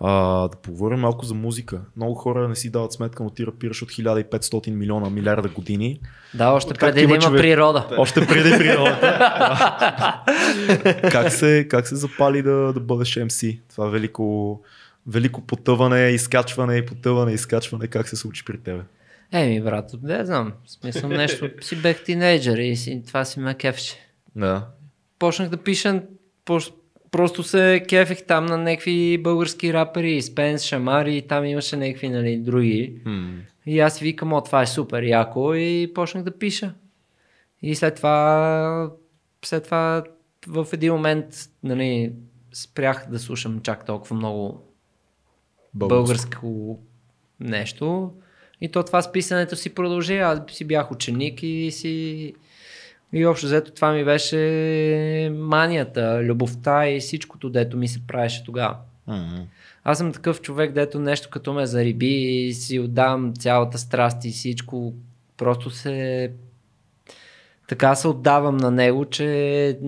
А, 0.01 0.47
да 0.47 0.57
поговорим 0.57 0.99
малко 0.99 1.25
за 1.25 1.33
музика. 1.33 1.81
Много 1.95 2.13
хора 2.13 2.47
не 2.47 2.55
си 2.55 2.69
дават 2.69 2.93
сметка, 2.93 3.23
но 3.23 3.29
ти 3.29 3.45
рапираш 3.45 3.81
от 3.81 3.91
1500 3.91 4.69
милиона 4.71 5.09
милиарда 5.09 5.49
години. 5.49 5.99
Да, 6.33 6.49
още 6.51 6.71
Откакто 6.71 6.95
преди 6.95 7.07
да 7.07 7.13
има 7.13 7.21
човек. 7.21 7.41
природа. 7.41 7.87
Още 7.97 8.27
преди 8.27 8.49
природата. 8.57 9.19
как, 11.11 11.31
се, 11.31 11.67
как 11.69 11.87
се 11.87 11.95
запали 11.95 12.41
да, 12.41 12.73
да 12.73 12.79
бъдеш 12.79 13.15
MC? 13.15 13.59
Това 13.69 13.87
велико, 13.87 14.61
велико 15.07 15.41
потъване, 15.41 16.09
изкачване, 16.09 16.85
потъване, 16.85 17.31
изкачване. 17.33 17.87
Как 17.87 18.09
се 18.09 18.15
случи 18.15 18.45
при 18.45 18.57
тебе? 18.57 18.81
Еми, 19.31 19.61
брат, 19.61 19.91
не 20.03 20.25
знам. 20.25 20.53
Смисъл 20.67 21.09
нещо. 21.09 21.49
Си 21.61 21.75
бех 21.75 22.03
тинейджър 22.03 22.57
и 22.57 22.75
си, 22.75 23.03
това 23.07 23.25
си 23.25 23.39
ме 23.39 23.53
кефче. 23.55 23.95
Да. 24.35 24.67
Почнах 25.19 25.49
да 25.49 25.57
пиша, 25.57 26.01
пош- 26.45 26.71
просто 27.11 27.43
се 27.43 27.83
кефих 27.89 28.25
там 28.25 28.45
на 28.45 28.57
някакви 28.57 29.17
български 29.17 29.73
рапери, 29.73 30.21
Спенс, 30.21 30.63
Шамари, 30.63 31.21
там 31.21 31.45
имаше 31.45 31.75
някакви 31.75 32.09
нали, 32.09 32.37
други. 32.37 32.93
Хм. 33.03 33.35
И 33.65 33.79
аз 33.79 33.99
викам, 33.99 34.33
о, 34.33 34.41
това 34.41 34.61
е 34.61 34.67
супер 34.67 35.03
яко 35.03 35.53
и 35.53 35.91
почнах 35.95 36.23
да 36.23 36.37
пиша. 36.37 36.73
И 37.61 37.75
след 37.75 37.95
това, 37.95 38.91
след 39.45 39.63
това 39.63 40.03
в 40.47 40.67
един 40.73 40.93
момент 40.93 41.25
нали, 41.63 42.13
спрях 42.53 43.07
да 43.09 43.19
слушам 43.19 43.61
чак 43.61 43.85
толкова 43.85 44.15
много 44.15 44.63
българско 45.73 46.79
нещо. 47.39 48.13
И 48.61 48.71
то 48.71 48.83
това 48.83 49.01
с 49.01 49.11
писането 49.11 49.55
си 49.55 49.75
продължи. 49.75 50.17
Аз 50.17 50.39
си 50.51 50.65
бях 50.65 50.91
ученик 50.91 51.43
и 51.43 51.71
си... 51.71 52.33
И 53.13 53.25
общо 53.25 53.45
взето 53.45 53.71
това 53.71 53.91
ми 53.91 54.05
беше 54.05 55.31
манията, 55.35 56.23
любовта 56.23 56.89
и 56.89 56.99
всичкото, 56.99 57.49
дето 57.49 57.77
ми 57.77 57.87
се 57.87 58.07
правеше 58.07 58.43
тогава. 58.43 58.75
М. 59.07 59.45
Аз 59.83 59.97
съм 59.97 60.13
такъв 60.13 60.41
човек, 60.41 60.71
дето 60.71 60.99
нещо 60.99 61.29
като 61.29 61.53
ме 61.53 61.65
зариби 61.65 62.07
и 62.07 62.53
си 62.53 62.79
отдавам 62.79 63.33
цялата 63.33 63.77
страст 63.77 64.25
и 64.25 64.31
всичко. 64.31 64.93
Просто 65.37 65.69
се... 65.69 66.31
Така 67.67 67.95
се 67.95 68.07
отдавам 68.07 68.57
на 68.57 68.71
него, 68.71 69.05
че 69.05 69.79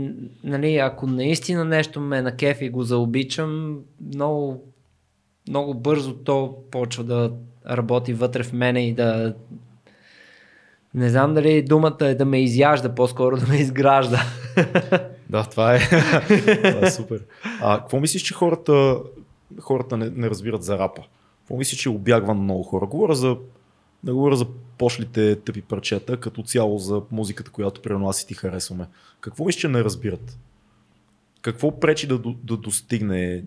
нали, 0.43 0.77
ако 0.77 1.07
наистина 1.07 1.65
нещо 1.65 2.01
ме 2.01 2.21
на 2.21 2.35
кеф 2.35 2.61
и 2.61 2.69
го 2.69 2.83
заобичам, 2.83 3.79
много, 4.13 4.63
много 5.49 5.73
бързо 5.73 6.13
то 6.13 6.55
почва 6.71 7.03
да 7.03 7.31
работи 7.69 8.13
вътре 8.13 8.43
в 8.43 8.53
мене 8.53 8.87
и 8.87 8.93
да... 8.93 9.35
Не 10.93 11.09
знам 11.09 11.33
дали 11.33 11.61
думата 11.61 11.97
е 12.01 12.15
да 12.15 12.25
ме 12.25 12.43
изяжда, 12.43 12.95
по-скоро 12.95 13.37
да 13.37 13.47
ме 13.47 13.57
изгражда. 13.57 14.21
Да, 15.29 15.43
това 15.43 15.75
е, 15.75 15.79
това 16.63 16.87
е 16.87 16.91
супер. 16.91 17.23
А 17.61 17.79
какво 17.79 17.99
мислиш, 17.99 18.21
че 18.21 18.33
хората, 18.33 18.97
хората 19.59 19.97
не, 19.97 20.09
не 20.09 20.29
разбират 20.29 20.63
за 20.63 20.79
рапа? 20.79 21.01
Какво 21.39 21.57
мислиш, 21.57 21.79
че 21.79 21.89
обягва 21.89 22.33
на 22.33 22.41
много 22.41 22.63
хора? 22.63 22.85
Говоря 22.85 23.15
за, 23.15 23.37
не 24.03 24.11
говоря 24.11 24.35
за 24.35 24.45
пошлите 24.77 25.35
тъпи 25.35 25.61
парчета, 25.61 26.17
като 26.17 26.43
цяло 26.43 26.77
за 26.77 27.01
музиката, 27.11 27.51
която 27.51 27.81
примерно 27.81 28.09
аз 28.09 28.21
и 28.21 28.27
ти 28.27 28.33
харесваме. 28.33 28.87
Какво 29.21 29.45
мислиш, 29.45 29.61
че 29.61 29.67
не 29.67 29.83
разбират? 29.83 30.37
Какво 31.41 31.79
пречи 31.79 32.07
да, 32.07 32.19
да 32.43 32.57
достигне? 32.57 33.43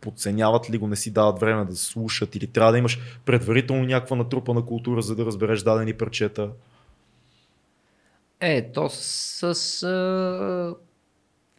Подценяват 0.00 0.70
ли 0.70 0.78
го, 0.78 0.86
не 0.86 0.96
си 0.96 1.10
дават 1.10 1.40
време 1.40 1.64
да 1.64 1.76
слушат 1.76 2.36
или 2.36 2.46
трябва 2.46 2.72
да 2.72 2.78
имаш 2.78 2.98
предварително 3.24 3.84
някаква 3.84 4.16
натрупана 4.16 4.66
култура, 4.66 5.02
за 5.02 5.16
да 5.16 5.24
разбереш 5.24 5.62
дадени 5.62 5.92
парчета? 5.92 6.50
Е, 8.44 8.72
то 8.72 8.88
с, 8.88 9.54
с 9.54 9.82
а, 9.82 10.74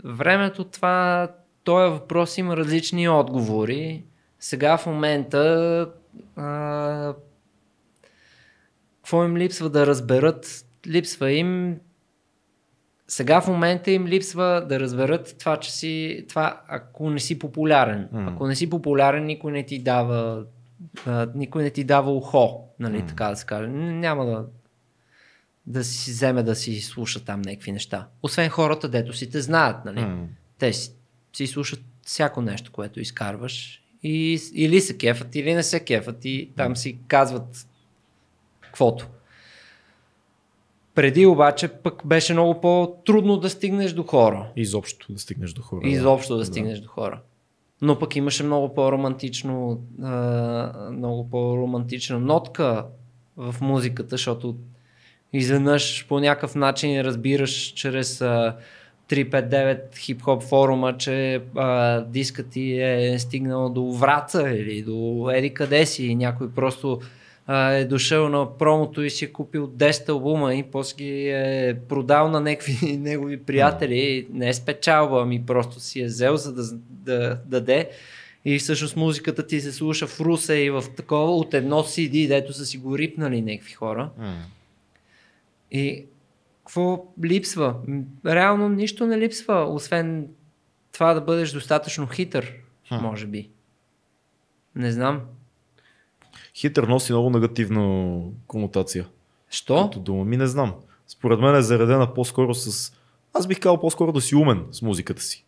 времето 0.04 0.64
това, 0.64 1.28
този 1.64 1.92
въпрос 1.92 2.38
има 2.38 2.58
различни 2.58 3.10
отговори. 3.10 4.04
Сега 4.40 4.78
в 4.78 4.86
момента 4.86 5.90
а, 6.36 7.14
какво 9.02 9.26
им 9.26 9.38
липсва 9.38 9.70
да 9.70 9.88
разберат? 9.88 10.66
Липсва 10.88 11.32
им 11.32 11.78
сега 13.08 13.42
в 13.42 13.48
момента 13.48 13.92
им 13.92 14.08
липсва 14.08 14.66
да 14.70 14.80
разберат 14.80 15.36
това, 15.40 15.58
че 15.58 15.72
си, 15.72 16.26
това, 16.30 16.62
ако 16.68 17.10
не 17.10 17.20
си 17.20 17.40
популярен. 17.40 18.10
М. 18.12 18.32
Ако 18.32 18.48
не 18.48 18.56
си 18.56 18.70
популярен, 18.70 19.26
никой 19.26 19.52
не 19.52 19.64
ти 19.64 19.80
дава, 19.80 20.44
а, 21.06 21.28
никой 21.36 21.64
не 21.64 21.70
ти 21.70 21.84
дава 21.84 22.12
ухо, 22.12 22.68
нали, 22.80 22.98
М. 22.98 23.06
така 23.08 23.30
да 23.30 23.36
се 23.36 23.46
каже. 23.46 23.68
Няма 23.68 24.26
да, 24.26 24.46
да 25.68 25.84
си 25.84 26.12
вземе 26.12 26.44
да 26.44 26.56
си 26.56 26.82
слуша 26.82 27.26
там 27.26 27.42
някакви 27.42 27.72
неща. 27.72 28.08
Освен 28.24 28.50
хората, 28.50 28.90
дето 28.90 29.14
си 29.14 29.30
те 29.30 29.42
знаят, 29.42 29.86
нали. 29.86 30.02
М. 30.02 30.28
Те 30.58 30.74
си, 30.74 30.92
си 31.34 31.48
слушат 31.48 31.82
всяко 32.06 32.42
нещо, 32.42 32.72
което 32.72 33.00
изкарваш. 33.00 33.80
И, 34.04 34.40
или 34.54 34.82
се 34.82 34.98
кефат, 34.98 35.36
или 35.36 35.54
не 35.54 35.64
се 35.64 35.80
кефат 35.80 36.26
и 36.26 36.52
там 36.58 36.76
си 36.76 36.98
казват 37.08 37.68
каквото. 38.62 39.08
Преди 40.96 41.26
обаче 41.26 41.68
пък 41.68 42.08
беше 42.08 42.34
много 42.34 42.62
по-трудно 42.62 43.38
да 43.38 43.50
стигнеш 43.50 43.94
до 43.94 44.04
хора. 44.04 44.52
Изобщо 44.56 45.14
да 45.14 45.20
стигнеш 45.20 45.54
до 45.54 45.62
хора. 45.62 45.88
Изобщо 45.88 46.38
да 46.38 46.46
стигнеш 46.46 46.80
до 46.80 46.88
хора. 46.88 47.22
Но 47.82 48.00
пък 48.00 48.16
имаше 48.16 48.44
много 48.44 48.74
по-романтично, 48.74 49.82
много 50.92 51.30
по-романтична 51.30 52.20
нотка 52.20 52.86
в 53.38 53.56
музиката, 53.62 54.10
защото 54.10 54.58
изведнъж 55.34 56.06
по 56.08 56.20
някакъв 56.20 56.56
начин 56.56 57.02
разбираш 57.02 57.74
чрез 57.76 58.22
а, 58.22 58.56
359 59.10 59.98
хип-хоп 59.98 60.44
форума, 60.44 60.98
че 60.98 61.42
а, 61.56 62.02
дискът 62.02 62.50
ти 62.50 62.82
е 62.82 63.20
стигнал 63.20 63.70
до 63.70 63.92
Враца 63.92 64.50
или 64.50 64.82
до 64.82 65.30
Еди 65.34 65.54
къде 65.54 65.86
си 65.86 66.06
и 66.06 66.16
някой 66.16 66.52
просто 66.52 67.02
а, 67.48 67.72
е 67.72 67.86
дошъл 67.86 68.30
на 68.30 68.58
промото 68.58 69.02
и 69.02 69.10
си 69.10 69.26
е 69.26 69.32
купил 69.32 69.68
10 69.68 70.10
албума 70.10 70.56
и 70.56 70.64
после 70.64 70.96
ги 70.98 71.30
е 71.30 71.76
продал 71.90 72.30
на 72.30 72.40
някакви 72.40 72.98
негови 72.98 73.44
приятели. 73.44 74.28
Не 74.34 74.50
е 74.50 74.54
спечалба, 74.54 75.22
ами 75.22 75.46
просто 75.46 75.80
си 75.80 76.02
е 76.02 76.06
взел 76.06 76.38
за 76.38 76.54
да, 76.54 76.64
да 76.90 77.40
даде. 77.46 77.90
И 78.46 78.60
всъщност 78.60 78.96
музиката 78.96 79.48
ти 79.48 79.62
се 79.62 79.72
слуша 79.72 80.08
в 80.08 80.22
Русе 80.22 80.54
и 80.54 80.70
в 80.70 80.84
такова 80.98 81.36
от 81.36 81.54
едно 81.54 81.84
CD, 81.84 82.28
дето 82.28 82.54
са 82.54 82.66
си 82.66 82.78
го 82.78 82.98
рипнали 82.98 83.42
някакви 83.42 83.74
хора. 83.74 84.10
М. 84.18 84.36
И 85.74 86.06
какво 86.66 87.06
липсва? 87.24 87.76
Реално 88.26 88.70
нищо 88.70 89.08
не 89.08 89.18
липсва, 89.18 89.66
освен 89.70 90.28
това 90.92 91.14
да 91.14 91.22
бъдеш 91.22 91.52
достатъчно 91.52 92.08
хитър, 92.08 92.54
Хм. 92.88 92.96
може 92.96 93.28
би. 93.28 93.50
Не 94.76 94.92
знам. 94.92 95.22
Хитър 96.56 96.84
носи 96.84 97.12
много 97.12 97.30
негативна 97.30 98.20
конотация. 98.48 99.06
Що? 99.50 99.84
Като 99.84 100.00
дума 100.00 100.26
ми 100.26 100.38
не 100.38 100.48
знам. 100.48 100.74
Според 101.08 101.40
мен 101.40 101.56
е 101.56 101.62
заредена 101.62 102.14
по-скоро 102.14 102.54
с... 102.54 102.94
Аз 103.34 103.48
бих 103.48 103.60
казал 103.60 103.80
по-скоро 103.80 104.12
да 104.12 104.22
си 104.22 104.36
умен 104.36 104.66
с 104.72 104.82
музиката 104.82 105.22
си. 105.22 105.46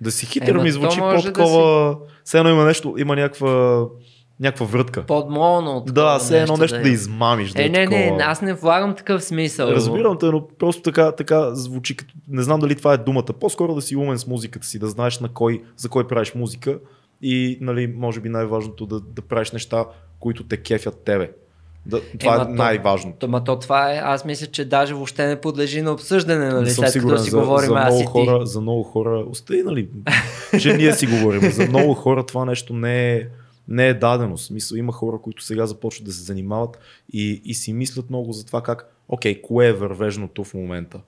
Да 0.00 0.10
си 0.10 0.26
хитър 0.26 0.54
Ема, 0.54 0.62
ми 0.62 0.70
звучи 0.70 1.00
може 1.00 1.16
да 1.16 1.32
по-такова... 1.32 1.98
Все 2.24 2.38
едно 2.38 2.50
има 2.50 2.64
нещо, 2.64 2.94
има 2.98 3.16
някаква 3.16 3.84
някаква 4.42 4.66
врътка. 4.66 5.02
Подмолно. 5.02 5.84
Да, 5.86 6.18
все 6.18 6.42
едно 6.42 6.56
нещо 6.56 6.78
да 6.78 6.88
е. 6.88 6.92
измамиш. 6.92 7.50
Да 7.50 7.62
Е, 7.62 7.68
не, 7.68 7.86
не, 7.86 8.04
такова. 8.04 8.22
аз 8.22 8.42
не 8.42 8.54
влагам 8.54 8.94
такъв 8.94 9.24
смисъл. 9.24 9.68
Разбирам 9.68 10.18
те, 10.18 10.26
но 10.26 10.48
просто 10.48 10.82
така, 10.82 11.12
така 11.12 11.54
звучи 11.54 11.96
като... 11.96 12.14
Не 12.28 12.42
знам 12.42 12.60
дали 12.60 12.74
това 12.74 12.92
е 12.92 12.98
думата. 12.98 13.22
По-скоро 13.40 13.74
да 13.74 13.82
си 13.82 13.96
умен 13.96 14.18
с 14.18 14.26
музиката 14.26 14.66
си, 14.66 14.78
да 14.78 14.86
знаеш 14.88 15.20
на 15.20 15.28
кой, 15.28 15.62
за 15.76 15.88
кой 15.88 16.06
правиш 16.06 16.34
музика 16.34 16.78
и, 17.22 17.58
нали, 17.60 17.94
може 17.96 18.20
би 18.20 18.28
най-важното 18.28 18.86
да, 18.86 19.00
да 19.00 19.22
правиш 19.22 19.50
неща, 19.50 19.84
които 20.20 20.44
те 20.44 20.56
кефят 20.56 21.02
тебе. 21.04 21.30
Да, 21.86 22.00
това 22.20 22.34
е 22.34 22.38
то- 22.38 22.48
най-важното. 22.48 23.18
То, 23.18 23.28
ма 23.28 23.44
то 23.44 23.58
това 23.58 23.92
е, 23.92 23.96
аз 23.96 24.24
мисля, 24.24 24.46
че 24.46 24.64
даже 24.64 24.94
въобще 24.94 25.26
не 25.26 25.40
подлежи 25.40 25.82
на 25.82 25.92
обсъждане, 25.92 26.48
нали, 26.48 26.64
Не 26.64 26.70
съм 26.70 26.84
след 26.84 26.92
сигурен 26.92 27.14
като 27.14 27.24
си 27.24 27.30
за, 27.30 27.38
говорим 27.38 27.68
за, 27.68 27.74
аз 27.74 27.88
и 27.90 27.94
много 27.94 27.98
ти. 27.98 28.26
хора, 28.26 28.46
за 28.46 28.60
много 28.60 28.82
хора, 28.82 29.24
остави, 29.30 29.62
нали, 29.62 29.88
че 30.60 30.76
ние 30.76 30.92
си 30.92 31.06
говорим. 31.06 31.40
За 31.50 31.66
много 31.66 31.94
хора 31.94 32.26
това 32.26 32.44
нещо 32.44 32.72
не 32.72 33.12
е, 33.12 33.26
не 33.68 33.88
е 33.88 33.94
дадено. 33.94 34.38
Смисъл, 34.38 34.76
има 34.76 34.92
хора, 34.92 35.18
които 35.22 35.42
сега 35.42 35.66
започват 35.66 36.04
да 36.04 36.12
се 36.12 36.22
занимават 36.22 36.78
и, 37.12 37.42
и 37.44 37.54
си 37.54 37.72
мислят 37.72 38.10
много 38.10 38.32
за 38.32 38.46
това 38.46 38.62
как, 38.62 38.94
окей, 39.08 39.42
кое 39.42 39.66
е 39.66 39.72
вървежното 39.72 40.44
в 40.44 40.54
момента. 40.54 41.00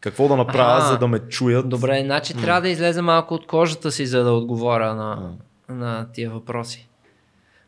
Какво 0.00 0.28
да 0.28 0.36
направя, 0.36 0.78
Аха. 0.78 0.92
за 0.92 0.98
да 0.98 1.08
ме 1.08 1.18
чуят. 1.18 1.68
Добре, 1.68 2.02
значи 2.04 2.34
трябва 2.34 2.60
да 2.60 2.68
излезе 2.68 3.02
малко 3.02 3.34
от 3.34 3.46
кожата 3.46 3.90
си, 3.90 4.06
за 4.06 4.24
да 4.24 4.32
отговоря 4.32 4.94
на, 4.94 5.32
на 5.68 6.06
тия 6.12 6.30
въпроси. 6.30 6.88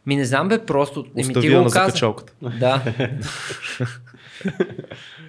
Ми 0.07 0.16
не 0.16 0.24
знам 0.24 0.48
бе, 0.48 0.59
просто... 0.66 1.05
Остави 1.16 1.40
ти 1.40 1.55
го 1.55 1.62
на 1.62 1.68
закачалката. 1.68 2.32
Да. 2.61 2.82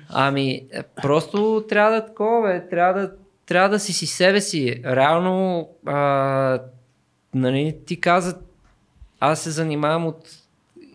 ами, 0.10 0.52
е, 0.52 0.84
просто 1.02 1.66
трябва 1.70 1.92
да 1.92 2.06
такова, 2.06 2.48
бе. 2.48 2.70
Трябва 2.70 3.02
да, 3.02 3.12
трябва 3.46 3.70
да 3.70 3.80
си 3.80 3.94
си 3.94 4.08
себе 4.08 4.42
си. 4.42 4.82
Реално, 4.86 5.70
а, 5.86 6.60
нали, 7.34 7.78
ти 7.86 8.00
каза, 8.00 8.38
аз 9.24 9.44
се 9.44 9.52
занимавам 9.52 10.08
от 10.08 10.30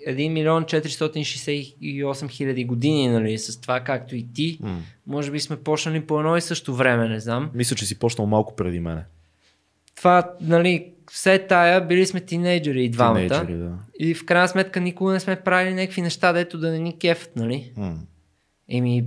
1 0.08 0.28
милион 0.28 0.64
468 0.64 2.30
хиляди 2.30 2.64
години, 2.64 3.08
нали, 3.08 3.38
с 3.38 3.60
това 3.60 3.80
както 3.80 4.16
и 4.16 4.26
ти. 4.34 4.58
М. 4.60 4.78
Може 5.06 5.30
би 5.30 5.40
сме 5.40 5.56
почнали 5.56 6.06
по 6.06 6.18
едно 6.18 6.36
и 6.36 6.40
също 6.40 6.74
време, 6.74 7.08
не 7.08 7.20
знам. 7.20 7.50
Мисля, 7.54 7.76
че 7.76 7.86
си 7.86 7.98
почнал 7.98 8.26
малко 8.26 8.56
преди 8.56 8.80
мене. 8.80 9.04
Това, 9.96 10.30
нали, 10.40 10.92
все 11.10 11.38
тая, 11.38 11.86
били 11.86 12.06
сме 12.06 12.20
тинейджери 12.20 12.84
и 12.84 12.88
двамата. 12.88 13.28
Тинейджери, 13.28 13.56
да. 13.56 13.72
И 13.98 14.14
в 14.14 14.26
крайна 14.26 14.48
сметка 14.48 14.80
никога 14.80 15.12
не 15.12 15.20
сме 15.20 15.36
правили 15.36 15.74
някакви 15.74 16.02
неща, 16.02 16.32
дето 16.32 16.58
да 16.58 16.70
не 16.70 16.78
ни 16.78 16.98
кефят, 16.98 17.36
нали? 17.36 17.72
М. 17.76 17.98
Еми, 18.68 19.04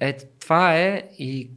ето 0.00 0.24
това 0.40 0.76
е 0.76 1.02
и, 1.18 1.50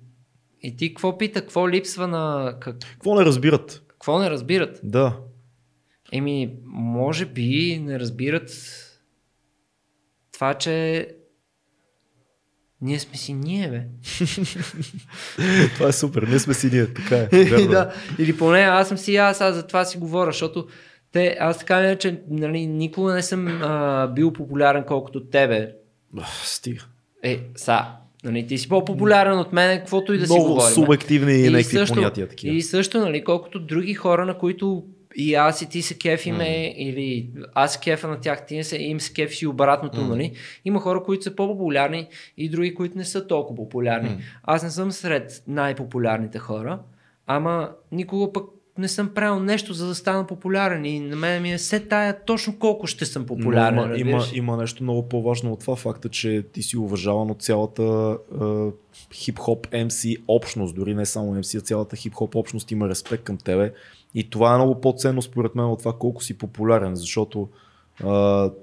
и 0.61 0.77
ти 0.77 0.89
какво 0.89 1.17
пита, 1.17 1.41
какво 1.41 1.69
липсва 1.69 2.07
на... 2.07 2.53
Как, 2.59 2.79
Какво 2.79 3.15
не 3.15 3.25
разбират? 3.25 3.83
какво 3.87 4.19
не 4.19 4.29
разбират? 4.29 4.79
Да. 4.83 5.17
Еми, 6.11 6.53
може 6.65 7.25
би 7.25 7.79
не 7.85 7.99
разбират 7.99 8.51
това, 10.31 10.53
че 10.53 11.07
ние 12.81 12.99
сме 12.99 13.17
си 13.17 13.33
ние, 13.33 13.69
бе. 13.69 13.83
Това 15.75 15.89
е 15.89 15.91
супер. 15.91 16.23
Ние 16.23 16.39
сме 16.39 16.53
си 16.53 16.69
ние. 16.73 16.93
Така 16.93 17.15
е. 17.17 17.27
Да, 17.67 17.93
или 18.19 18.37
поне 18.37 18.59
аз 18.59 18.87
съм 18.87 18.97
си 18.97 19.15
аз, 19.15 19.41
аз 19.41 19.55
за 19.55 19.67
това 19.67 19.85
си 19.85 19.97
говоря, 19.97 20.31
защото 20.31 20.67
те, 21.11 21.37
аз 21.39 21.59
така 21.59 21.79
не 21.79 21.95
че 21.95 22.21
нали, 22.29 22.65
никога 22.65 23.13
не 23.13 23.21
съм 23.21 23.47
а, 23.47 24.07
бил 24.07 24.33
популярен 24.33 24.83
колкото 24.87 25.25
тебе. 25.25 25.71
Стига. 26.43 26.83
Е, 27.23 27.39
са, 27.55 27.85
нали, 28.23 28.47
ти 28.47 28.57
си 28.57 28.69
по-популярен 28.69 29.39
от 29.39 29.53
мен, 29.53 29.79
каквото 29.79 30.13
и 30.13 30.17
да 30.17 30.27
си 30.27 30.33
Много 30.33 30.47
говорим. 30.47 30.73
субективни 30.73 31.33
и 31.33 31.49
някакви 31.49 31.85
понятия 31.87 32.27
такива. 32.27 32.55
И 32.55 32.61
също, 32.61 32.99
нали, 32.99 33.23
колкото 33.23 33.59
други 33.59 33.93
хора, 33.93 34.25
на 34.25 34.37
които 34.37 34.83
и 35.19 35.35
аз 35.35 35.61
и 35.61 35.69
ти 35.69 35.81
се 35.81 35.97
кефиме, 35.97 36.45
mm. 36.45 36.73
или 36.75 37.29
аз 37.53 37.79
кефа 37.79 38.07
на 38.07 38.19
тях, 38.19 38.45
ти 38.45 38.55
не 38.55 38.63
се, 38.63 38.77
им 38.77 38.99
се 38.99 39.13
кефиш 39.13 39.41
и 39.41 39.47
обратното, 39.47 39.97
mm. 39.97 40.07
нали? 40.07 40.33
Има 40.65 40.79
хора, 40.79 41.03
които 41.03 41.23
са 41.23 41.35
по-популярни 41.35 42.07
и 42.37 42.49
други, 42.49 42.75
които 42.75 42.97
не 42.97 43.05
са 43.05 43.27
толкова 43.27 43.55
популярни. 43.55 44.09
Mm. 44.09 44.19
Аз 44.43 44.63
не 44.63 44.69
съм 44.69 44.91
сред 44.91 45.43
най-популярните 45.47 46.39
хора, 46.39 46.79
ама 47.27 47.69
никога 47.91 48.33
пък 48.33 48.45
не 48.79 48.87
съм 48.87 49.09
правил 49.13 49.39
нещо, 49.39 49.73
за 49.73 49.87
да 49.87 49.95
стана 49.95 50.27
популярен 50.27 50.85
и 50.85 50.99
на 50.99 51.15
мен 51.15 51.41
ми 51.41 51.53
е 51.53 51.57
се 51.57 51.79
тая 51.79 52.25
точно 52.25 52.59
колко 52.59 52.87
ще 52.87 53.05
съм 53.05 53.25
популярен. 53.25 53.89
Но 53.89 53.95
има, 53.95 54.23
има 54.33 54.57
нещо 54.57 54.83
много 54.83 55.09
по-важно 55.09 55.53
от 55.53 55.59
това 55.59 55.75
факта, 55.75 56.09
че 56.09 56.43
ти 56.53 56.63
си 56.63 56.77
уважаван 56.77 57.31
от 57.31 57.41
цялата 57.41 57.83
е, 57.83 58.45
хип-хоп 59.13 59.67
MC 59.67 60.17
общност, 60.27 60.75
дори 60.75 60.95
не 60.95 61.05
само 61.05 61.35
MC, 61.35 61.57
а 61.57 61.61
цялата 61.61 61.95
хип-хоп 61.95 62.35
общност 62.35 62.71
има 62.71 62.89
респект 62.89 63.23
към 63.23 63.37
тебе. 63.37 63.73
И 64.15 64.29
това 64.29 64.53
е 64.53 64.57
много 64.57 64.81
по-ценно 64.81 65.21
според 65.21 65.55
мен 65.55 65.65
от 65.65 65.79
това 65.79 65.93
колко 65.93 66.23
си 66.23 66.37
популярен, 66.37 66.95
защото 66.95 67.49
е, 68.03 68.05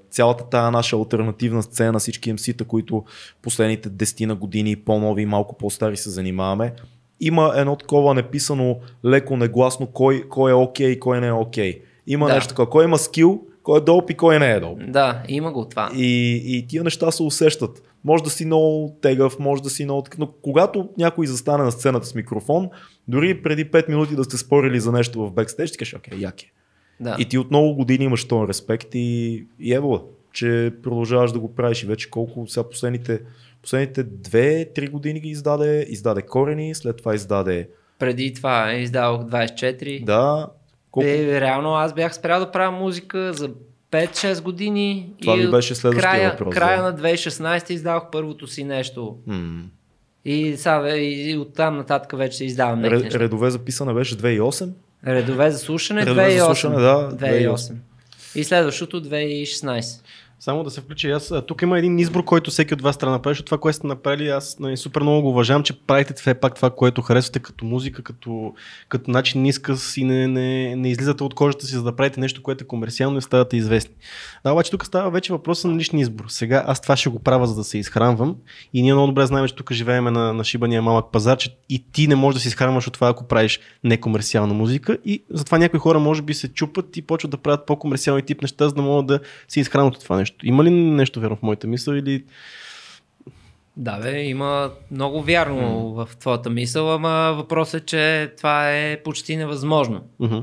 цялата 0.09 0.49
тая 0.49 0.71
наша 0.71 0.95
альтернативна 0.95 1.63
сцена, 1.63 1.99
всички 1.99 2.33
MC-та, 2.33 2.65
които 2.65 3.03
последните 3.41 3.89
10 3.89 4.25
на 4.25 4.35
години, 4.35 4.75
по-нови 4.75 5.21
и 5.21 5.25
малко 5.25 5.57
по-стари 5.57 5.97
се 5.97 6.09
занимаваме, 6.09 6.73
има 7.19 7.53
едно 7.55 7.75
такова 7.75 8.13
неписано 8.13 8.79
леко 9.05 9.37
негласно 9.37 9.87
кой, 9.87 10.29
кой 10.29 10.51
е 10.51 10.53
окей 10.53 10.89
и 10.89 10.99
кой 10.99 11.21
не 11.21 11.27
е 11.27 11.31
окей. 11.31 11.81
Има 12.07 12.27
Да. 12.27 12.33
нещо 12.33 12.49
такова, 12.49 12.69
кой 12.69 12.85
има 12.85 12.97
скил, 12.97 13.41
кой 13.67 13.77
е 13.77 13.81
доп 13.81 14.09
и 14.09 14.13
кой 14.13 14.39
не 14.39 14.51
е 14.51 14.59
доп. 14.59 14.79
Да, 14.87 15.23
има 15.27 15.51
го 15.51 15.65
това. 15.65 15.91
И, 15.95 16.41
и 16.45 16.67
тия 16.67 16.83
неща 16.83 17.11
се 17.11 17.23
усещат. 17.23 17.83
Може 18.03 18.23
да 18.23 18.29
си 18.29 18.45
много 18.45 18.97
тегъв, 19.01 19.39
може 19.39 19.63
да 19.63 19.69
си 19.69 19.83
много... 19.83 20.03
Но 20.17 20.31
когато 20.41 20.89
някой 20.97 21.27
застане 21.27 21.63
на 21.63 21.71
сцената 21.71 22.05
с 22.05 22.15
микрофон, 22.15 22.69
дори 23.07 23.41
преди 23.41 23.65
5 23.65 23.89
минути 23.89 24.15
да 24.15 24.23
сте 24.23 24.37
спорили 24.37 24.79
за 24.79 24.91
нещо 24.91 25.25
в 25.25 25.31
бекстейдж, 25.31 25.71
ти 25.71 25.77
кажеш, 25.77 25.93
окей, 25.93 26.17
як 26.19 26.43
е. 26.43 26.51
Да. 26.99 27.15
И 27.19 27.25
ти 27.25 27.37
от 27.37 27.49
много 27.49 27.75
години 27.75 28.05
имаш 28.05 28.27
този 28.27 28.47
респект 28.47 28.87
и, 28.93 29.45
и 29.59 29.73
ево, 29.73 30.03
че 30.33 30.73
продължаваш 30.83 31.31
да 31.31 31.39
го 31.39 31.55
правиш 31.55 31.83
и 31.83 31.87
вече 31.87 32.09
колко 32.09 32.47
сега 32.47 32.69
последните, 32.69 33.21
последните 33.61 34.05
2-3 34.05 34.89
години 34.89 35.19
ги 35.19 35.29
издаде, 35.29 35.85
издаде 35.89 36.21
корени, 36.21 36.75
след 36.75 36.97
това 36.97 37.15
издаде 37.15 37.69
Преди 37.99 38.33
това 38.33 38.73
издавах 38.73 39.21
24. 39.21 40.03
да, 40.03 40.47
колко, 40.97 41.09
Е, 41.09 41.41
реално 41.41 41.73
аз 41.73 41.93
бях 41.93 42.15
спрял 42.15 42.39
да 42.39 42.51
правя 42.51 42.71
музика 42.73 43.33
за 43.33 43.49
5-6 43.91 44.41
години. 44.41 45.09
Това 45.21 45.35
и 45.35 45.37
ми 45.37 45.51
беше 45.51 45.75
следващия 45.75 46.11
края, 46.11 46.29
въпрос, 46.31 46.55
Края 46.55 46.77
да. 46.77 46.83
на 46.83 46.97
2016 46.97 47.69
издавах 47.69 48.03
първото 48.11 48.47
си 48.47 48.63
нещо. 48.63 49.15
м- 49.27 49.63
И, 50.25 50.57
сега, 50.57 50.95
и 50.95 51.37
оттам 51.37 51.77
нататък 51.77 52.17
вече 52.17 52.45
издавам 52.45 52.81
някакви 52.81 52.99
Ре- 52.99 53.03
неща. 53.03 53.19
редове 53.19 53.49
записана 53.49 53.93
беше 53.93 54.15
2008. 54.15 54.69
Редове 55.07 55.51
за 55.51 55.57
слушане 55.57 56.01
Редове 56.01 56.29
за 56.29 56.37
2008. 56.37 56.45
слушане, 56.45 56.75
да, 56.75 57.09
2008. 57.11 57.73
И 58.35 58.43
следващото 58.43 59.01
2016. 59.01 60.01
Само 60.39 60.63
да 60.63 60.71
се 60.71 60.81
включи 60.81 61.11
аз. 61.11 61.31
а, 61.31 61.41
Тук 61.41 61.61
има 61.61 61.77
един 61.77 61.99
избор, 61.99 62.23
който 62.23 62.51
всеки 62.51 62.73
от 62.73 62.81
вас 62.81 62.97
трябва 62.97 63.11
да 63.11 63.17
направи, 63.17 63.31
защото 63.31 63.45
това, 63.45 63.57
което 63.57 63.75
сте 63.75 63.87
направили, 63.87 64.29
аз 64.29 64.59
нали, 64.59 64.77
супер 64.77 65.01
много 65.01 65.21
го 65.21 65.29
уважавам, 65.29 65.63
че 65.63 65.79
правите 65.81 66.13
все 66.13 66.33
пак 66.33 66.55
това, 66.55 66.69
което 66.69 67.01
харесвате 67.01 67.39
като 67.39 67.65
музика, 67.65 68.03
като, 68.03 68.53
като 68.89 69.11
начин 69.11 69.41
на 69.41 69.47
изказ 69.47 69.97
и 69.97 70.03
не, 70.03 70.27
не, 70.27 70.75
не 70.75 70.89
излизате 70.89 71.23
от 71.23 71.33
кожата 71.33 71.65
си, 71.65 71.75
за 71.75 71.83
да 71.83 71.95
правите 71.95 72.19
нещо, 72.19 72.43
което 72.43 72.63
е 72.63 72.67
комерциално 72.67 73.17
и 73.17 73.21
ставате 73.21 73.57
известни. 73.57 73.95
Да, 74.43 74.51
обаче 74.51 74.71
тук 74.71 74.85
става 74.85 75.09
вече 75.09 75.33
въпроса 75.33 75.67
на 75.67 75.77
личния 75.77 76.01
избор. 76.01 76.25
Сега 76.27 76.63
аз 76.67 76.81
това 76.81 76.97
ще 76.97 77.09
го 77.09 77.19
правя, 77.19 77.47
за 77.47 77.55
да 77.55 77.63
се 77.63 77.77
изхранвам 77.77 78.35
и 78.73 78.81
ние 78.81 78.93
много 78.93 79.07
добре 79.07 79.25
знаем, 79.25 79.47
че 79.47 79.55
тук 79.55 79.73
живеем 79.73 80.03
на, 80.03 80.33
на 80.33 80.43
шибания 80.43 80.81
малък 80.81 81.05
пазар, 81.11 81.37
че 81.37 81.57
и 81.69 81.85
ти 81.91 82.07
не 82.07 82.15
можеш 82.15 82.35
да 82.35 82.41
си 82.41 82.47
изхранваш 82.47 82.87
от 82.87 82.93
това, 82.93 83.09
ако 83.09 83.23
правиш 83.23 83.59
некомерциална 83.83 84.53
музика 84.53 84.97
и 85.05 85.23
затова 85.29 85.57
някои 85.57 85.79
хора 85.79 85.99
може 85.99 86.21
би 86.21 86.33
се 86.33 86.47
чупат 86.47 86.97
и 86.97 87.01
почват 87.01 87.31
да 87.31 87.37
правят 87.37 87.65
по-комерциални 87.65 88.21
тип 88.21 88.41
неща, 88.41 88.67
за 88.69 88.75
да 88.75 88.81
могат 88.81 89.05
да 89.05 89.19
се 89.47 89.59
изхранват 89.59 89.95
от 89.95 90.03
това 90.03 90.17
нещо. 90.17 90.26
Има 90.43 90.63
ли 90.63 90.69
нещо 90.69 91.19
верно 91.19 91.35
в 91.35 91.43
моята 91.43 91.67
мисъл 91.67 91.93
или 91.93 92.23
Да, 93.77 93.99
бе, 93.99 94.23
има 94.23 94.71
много 94.91 95.21
вярно 95.21 95.93
в 95.93 96.09
твоята 96.19 96.49
мисъл, 96.49 96.93
ама 96.93 97.33
въпросът 97.37 97.81
е, 97.81 97.85
че 97.85 98.33
това 98.37 98.77
е 98.77 99.03
почти 99.03 99.35
невъзможно. 99.35 100.01
Мгм. 100.19 100.35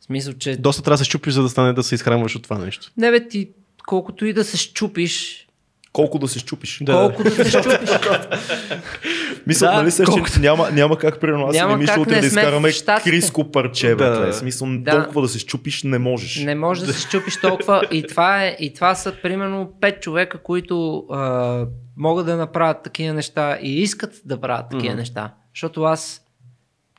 В 0.00 0.04
смисъл, 0.04 0.34
че 0.34 0.56
доста 0.56 0.82
трябва 0.82 0.98
да 0.98 1.04
се 1.04 1.10
чупиш, 1.10 1.34
за 1.34 1.42
да 1.42 1.48
стане 1.48 1.72
да 1.72 1.82
се 1.82 1.94
изхранваш 1.94 2.36
от 2.36 2.42
това 2.42 2.58
нещо? 2.58 2.92
не 2.96 3.10
бе 3.10 3.28
ти, 3.28 3.48
колкото 3.86 4.26
и 4.26 4.32
да 4.32 4.44
се 4.44 4.56
щупиш, 4.56 5.47
Колко 5.92 6.18
да 6.18 6.28
се 6.28 6.38
щупиш. 6.38 6.78
Да. 6.82 6.92
колкото 6.92 7.22
да 7.24 7.44
се 7.44 7.50
щупиш, 7.50 7.90
Мисля, 9.46 9.66
Да, 9.66 9.72
нали 9.72 9.90
се, 9.90 10.04
колкото- 10.04 10.32
че 10.32 10.40
няма, 10.40 10.70
няма 10.70 10.98
как 10.98 11.20
примерно 11.20 11.46
аз 11.46 11.54
Няма 11.54 11.72
не 11.72 11.76
мисля 11.76 12.04
да 12.04 12.18
изкараме 12.18 12.70
криско 13.04 13.50
парче. 13.50 13.88
Да, 13.88 14.10
Да. 14.20 14.32
Смисъл, 14.32 14.68
Да. 14.70 14.90
толкова 14.92 15.22
да 15.22 15.28
се 15.28 15.38
щупиш 15.38 15.82
не 15.82 15.98
можеш. 15.98 16.36
Не 16.36 16.54
може 16.54 16.84
да 16.84 16.92
се 16.92 17.00
щупиш 17.00 17.36
толкова. 17.36 17.82
И 17.90 18.02
това, 18.02 18.44
е, 18.44 18.56
и 18.60 18.74
това 18.74 18.94
са 18.94 19.12
примерно 19.22 19.72
5 19.80 20.00
човека, 20.00 20.38
които 20.38 21.04
а, 21.10 21.64
могат 21.96 22.26
да 22.26 22.36
направят 22.36 22.82
такива 22.84 23.14
неща 23.14 23.58
и 23.62 23.82
искат 23.82 24.12
да 24.24 24.40
правят 24.40 24.66
такива 24.70 24.88
Мгм. 24.88 24.98
неща. 24.98 25.34
Защото 25.54 25.82
аз, 25.82 26.20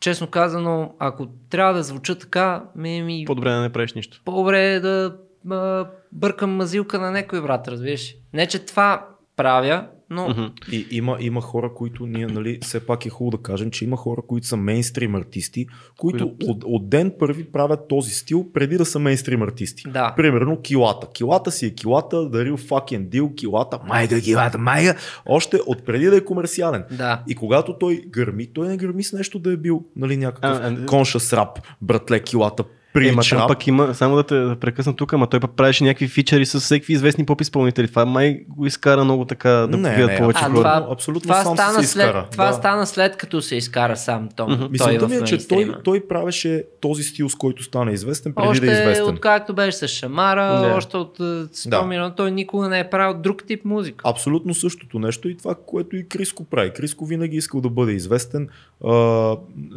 честно 0.02 0.28
казано, 0.28 0.94
ако 1.00 1.28
трябва 1.50 1.74
да 1.74 1.84
звуча 1.84 2.16
така, 2.16 2.64
ми, 2.76 3.02
ми 3.02 3.24
По-добре 3.28 3.50
да 3.50 3.62
не 3.62 3.70
правиш 3.70 3.94
нищо. 3.94 4.22
по-добре 4.26 4.66
е 4.66 4.80
да 4.80 5.16
а, 5.52 5.88
бъркам 6.12 6.52
мазилка 6.52 7.00
на 7.00 7.12
някой 7.12 7.42
брат, 7.42 7.68
разбираш. 7.68 8.16
Не, 8.34 8.48
че 8.48 8.60
това 8.60 9.08
правя, 9.36 9.88
но. 10.10 10.52
И 10.72 10.88
има, 10.92 11.18
има 11.20 11.42
хора, 11.42 11.74
които 11.74 12.06
ние, 12.06 12.26
нали, 12.28 12.60
все 12.62 12.86
пак 12.86 13.06
е 13.06 13.10
хубаво 13.10 13.38
да 13.38 13.44
кажем, 13.44 13.72
че 13.72 13.86
има 13.86 13.98
хора, 13.98 14.22
които 14.28 14.48
са 14.48 14.58
мейнстрим 14.58 15.16
артисти, 15.16 15.68
които 15.98 16.36
от, 16.48 16.64
от 16.66 16.90
ден 16.90 17.14
първи 17.20 17.52
правят 17.52 17.88
този 17.88 18.12
стил, 18.12 18.52
преди 18.54 18.78
да 18.78 18.86
са 18.86 19.00
мейнстрим 19.00 19.42
артисти. 19.42 19.84
да. 19.88 20.14
Примерно 20.16 20.62
килата. 20.62 21.08
Килата 21.14 21.52
си 21.52 21.66
е 21.66 21.70
килата, 21.70 22.30
дарил 22.30 22.58
fucking 22.58 23.10
deal, 23.10 23.36
килата, 23.36 23.80
майга, 23.88 24.22
килата, 24.22 24.58
майга, 24.58 24.96
още 25.26 25.60
от 25.68 25.86
преди 25.86 26.06
да 26.06 26.18
е 26.18 26.26
комерциален. 26.26 26.84
Да. 26.92 27.24
И 27.28 27.36
когато 27.36 27.78
той 27.78 28.02
гърми, 28.08 28.48
той 28.54 28.68
не 28.68 28.78
гърми 28.78 29.04
с 29.04 29.14
нещо 29.14 29.40
да 29.40 29.52
е 29.54 29.58
бил, 29.58 29.84
нали, 29.96 30.18
някакъв 30.18 30.58
А, 30.64 30.68
а, 30.68 30.86
conscious 30.86 31.38
рап, 31.38 31.60
братле, 31.82 32.20
килата, 32.20 32.64
Е, 32.90 33.00
ма 33.00 33.06
прилич 33.06 33.30
там 33.30 33.40
рап. 33.40 33.48
пък 33.48 33.68
има, 33.68 33.94
само 33.94 34.16
да 34.16 34.24
те 34.24 34.60
прекъсна 34.60 34.96
тук, 34.96 35.14
ама 35.14 35.28
той 35.28 35.40
пък 35.40 35.52
правеше 35.52 35.84
някакви 35.84 36.08
фичери 36.08 36.46
с 36.46 36.60
всеки 36.60 36.94
известни 36.94 37.26
поп 37.26 37.42
изпълнители. 37.42 37.88
Това 37.88 38.06
май 38.06 38.42
го 38.48 38.66
изкара 38.66 39.04
много 39.04 39.26
така 39.26 39.50
да 39.50 39.68
Не, 39.68 39.98
не, 39.98 40.18
повече 40.18 40.40
А, 40.40 40.46
хора. 40.46 40.56
това, 40.56 40.88
абсолютно 40.92 41.22
това, 41.22 41.44
сам 41.44 41.56
стана 41.56 41.74
се 41.74 41.82
изкара. 41.82 42.22
след, 42.22 42.32
това 42.32 42.48
Да. 42.48 42.54
стана 42.54 42.88
след 42.88 43.18
като 43.18 43.42
се 43.42 43.56
изкара 43.56 43.98
сам 43.98 44.30
Том. 44.36 44.58
Той 44.60 44.70
Мисълта 44.70 45.08
в 45.08 45.10
ми 45.10 45.16
е, 45.16 45.24
че 45.24 45.48
той, 45.48 45.74
той 45.84 46.08
правеше 46.08 46.64
този 46.82 47.04
стил, 47.04 47.30
с 47.30 47.36
който 47.36 47.64
стана 47.64 47.92
известен, 47.92 48.34
преди 48.34 48.48
Още 48.48 48.66
да 48.66 48.72
е 48.72 48.82
известен. 48.82 49.06
откакто 49.06 49.54
беше 49.54 49.78
с 49.78 49.88
Шамара, 49.88 50.60
Да. 50.60 50.74
още 50.76 50.98
от 50.98 51.20
е, 51.20 51.24
100 51.24 51.70
Да. 51.70 52.14
той 52.16 52.32
никога 52.32 52.70
не 52.70 52.80
е 52.80 52.90
правил 52.90 53.20
друг 53.20 53.44
тип 53.44 53.66
музика. 53.66 54.10
Абсолютно 54.10 54.54
същото 54.54 55.00
нещо 55.00 55.30
и 55.30 55.38
това, 55.38 55.56
което 55.58 55.96
и 55.96 56.08
Криско 56.08 56.44
прави. 56.44 56.72
Криско 56.72 57.06
винаги 57.06 57.36
е 57.36 57.40
искал 57.40 57.62
да 57.62 57.70
бъде 57.70 57.92
известен. 57.92 58.48
А, 58.86 58.92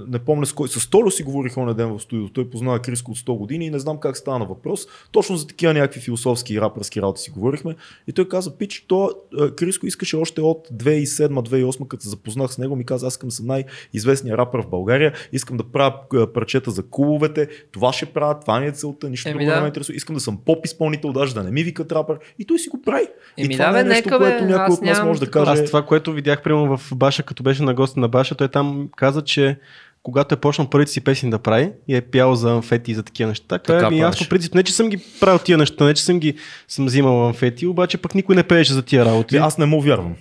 не 0.09 0.19
помня 0.19 0.47
с 0.47 0.53
кой. 0.53 0.69
С 0.69 0.91
Толю 0.91 1.11
си 1.11 1.23
говорих 1.23 1.57
онен 1.57 1.75
ден 1.75 1.89
в 1.89 2.01
студиото. 2.01 2.33
Той 2.33 2.51
познава 2.51 2.79
Криско 2.79 3.12
от 3.13 3.19
100 3.19 3.39
години 3.39 3.67
и 3.67 3.71
не 3.71 3.79
знам 3.79 3.99
как 4.01 4.17
стана 4.17 4.45
въпрос. 4.45 4.87
Точно 5.13 5.37
за 5.37 5.47
такива 5.47 5.75
някакви 5.75 6.01
философски 6.01 6.55
и 6.55 6.61
рапърски 6.61 7.03
работи 7.03 7.21
си 7.21 7.31
говорихме. 7.31 7.77
И 8.07 8.13
той 8.13 8.29
каза, 8.29 8.59
пич, 8.59 8.85
то 8.89 9.11
а, 9.39 9.55
Криско 9.55 9.87
искаше 9.87 10.17
още 10.17 10.41
от 10.41 10.69
2007-2008, 10.69 11.89
като 11.89 12.03
се 12.03 12.09
запознах 12.09 12.53
с 12.53 12.59
него, 12.59 12.77
ми 12.77 12.87
каза, 12.87 13.07
аз 13.07 13.13
искам 13.13 13.29
да 13.29 13.35
съм 13.35 13.47
най-известният 13.47 14.39
рапър 14.39 14.63
в 14.63 14.69
България, 14.69 15.13
искам 15.33 15.57
да 15.57 15.65
правя 15.65 15.95
а, 16.15 16.33
парчета 16.33 16.71
за 16.71 16.83
клубовете, 16.91 17.49
това 17.73 17.93
ще 17.93 18.07
правя, 18.07 18.41
това 18.41 18.61
ми 18.61 18.67
е 18.67 18.73
целта, 18.73 19.11
нищо 19.11 19.29
Еми 19.29 19.39
друго 19.39 19.51
да. 19.51 19.57
не 19.57 19.61
ме 19.61 19.67
интересува, 19.67 19.97
искам 19.97 20.15
да 20.15 20.21
съм 20.21 20.39
поп 20.47 20.67
изпълнител, 20.67 21.13
даже 21.13 21.35
да 21.35 21.43
не 21.43 21.51
ми 21.51 21.63
викат 21.63 21.93
рапър. 21.93 22.19
И 22.39 22.45
той 22.45 22.59
си 22.59 22.69
го 22.69 22.83
прави. 22.83 23.07
Еми 23.39 23.55
и 23.55 23.57
това 23.57 23.67
да, 23.67 23.73
не 23.73 23.81
е 23.81 23.85
нещо, 23.85 24.09
нека, 24.09 24.19
което 24.19 24.45
някой 24.45 24.75
от 24.75 24.83
нас 24.83 25.05
може 25.05 25.21
да 25.21 25.31
каже. 25.31 25.51
Аз 25.51 25.65
това, 25.65 25.83
което 25.87 26.13
видях 26.13 26.43
прямо 26.43 26.77
в 26.77 26.95
Баша, 26.95 27.23
като 27.23 27.43
беше 27.43 27.63
на 27.63 27.75
гост 27.75 27.97
на 27.97 28.09
Баша, 28.09 28.35
той 28.35 28.49
там 28.49 28.89
каза, 28.97 29.23
че 29.23 29.59
когато 30.03 30.35
е 30.35 30.39
почнал 30.39 30.71
първите 30.71 30.93
си 30.93 31.01
песни 31.01 31.31
да 31.31 31.39
прави 31.39 31.73
и 31.89 31.97
е 31.97 32.01
пял 32.01 32.35
за 32.35 32.53
амфети 32.53 32.91
и 32.91 32.95
за 32.95 33.03
такива 33.03 33.29
неща, 33.29 33.47
Така 33.49 33.63
така, 33.65 33.91
ми, 33.91 34.01
аз 34.01 34.19
по 34.19 34.29
принцип 34.29 34.55
не, 34.55 34.63
че 34.63 34.73
съм 34.73 34.89
ги 34.89 34.99
правил 35.21 35.39
тия 35.39 35.59
неща, 35.59 35.85
не, 35.85 35.95
че 35.95 36.03
съм 36.03 36.19
ги 36.19 36.35
съм 36.69 36.87
взимал 36.87 37.27
амфети, 37.27 37.67
обаче 37.67 37.99
пък 37.99 38.15
никой 38.15 38.37
не 38.37 38.43
пееше 38.43 38.73
за 38.73 38.83
тия 38.83 39.05
работи. 39.05 39.37
Аз 39.37 39.59
не 39.59 39.67
му 39.67 39.81
вярвам. 39.81 40.15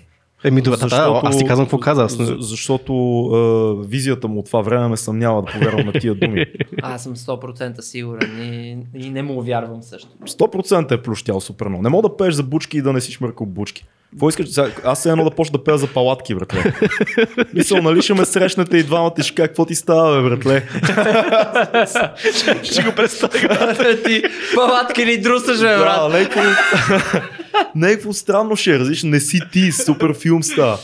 Еми, 0.43 0.61
добре, 0.61 0.77
да, 0.79 1.21
аз 1.23 1.37
ти 1.37 1.45
казвам 1.45 1.65
какво 1.65 1.79
каза. 1.79 2.03
Аз 2.03 2.13
за- 2.13 2.35
Защото 2.39 2.93
е, 3.83 3.87
визията 3.87 4.27
му 4.27 4.39
от 4.39 4.45
това 4.45 4.61
време 4.61 4.87
ме 4.87 4.97
съмнява 4.97 5.41
да 5.41 5.51
повярвам 5.51 5.85
на 5.85 5.91
тия 5.91 6.15
думи. 6.15 6.45
Аз 6.81 7.03
съм 7.03 7.15
100% 7.15 7.81
сигурен 7.81 8.41
и, 8.41 8.77
и 8.95 9.09
не 9.09 9.23
му 9.23 9.41
вярвам 9.41 9.83
също. 9.83 10.07
100% 10.19 10.91
е 10.91 11.01
плющял 11.01 11.41
супер 11.41 11.67
много. 11.67 11.83
Не 11.83 11.89
мога 11.89 12.09
да 12.09 12.17
пееш 12.17 12.33
за 12.33 12.43
бучки 12.43 12.77
и 12.77 12.81
да 12.81 12.93
не 12.93 13.01
си 13.01 13.11
шмъркал 13.11 13.47
бучки. 13.47 13.85
Какво 14.11 14.29
искаш? 14.29 14.47
Аз 14.83 15.03
се 15.03 15.09
едно 15.09 15.23
да 15.23 15.31
почна 15.31 15.57
да 15.57 15.63
пея 15.63 15.77
за 15.77 15.87
палатки, 15.87 16.35
братле. 16.35 16.73
Мисъл, 17.53 17.81
нали 17.81 18.01
ще 18.01 18.13
ме 18.13 18.25
срещнете 18.25 18.77
и 18.77 18.83
двамата 18.83 19.13
и 19.17 19.23
ще 19.23 19.35
кажа, 19.35 19.47
какво 19.47 19.65
ти 19.65 19.75
става, 19.75 20.21
бе, 20.21 20.29
братле? 20.29 20.67
ще 22.63 22.83
го 22.83 22.91
представя. 22.95 24.01
ти 24.03 24.23
палатки 24.55 25.05
ли 25.05 25.21
друсаш, 25.21 25.59
бе, 25.59 25.67
Да, 25.67 25.79
брат? 25.79 26.11
някакво, 26.13 26.41
някакво 27.75 28.13
странно 28.13 28.55
ще 28.55 28.75
е, 28.75 28.79
различно. 28.79 29.09
Не 29.09 29.19
си 29.19 29.39
ти, 29.51 29.71
супер 29.71 30.13
филм 30.13 30.43
става. 30.43 30.77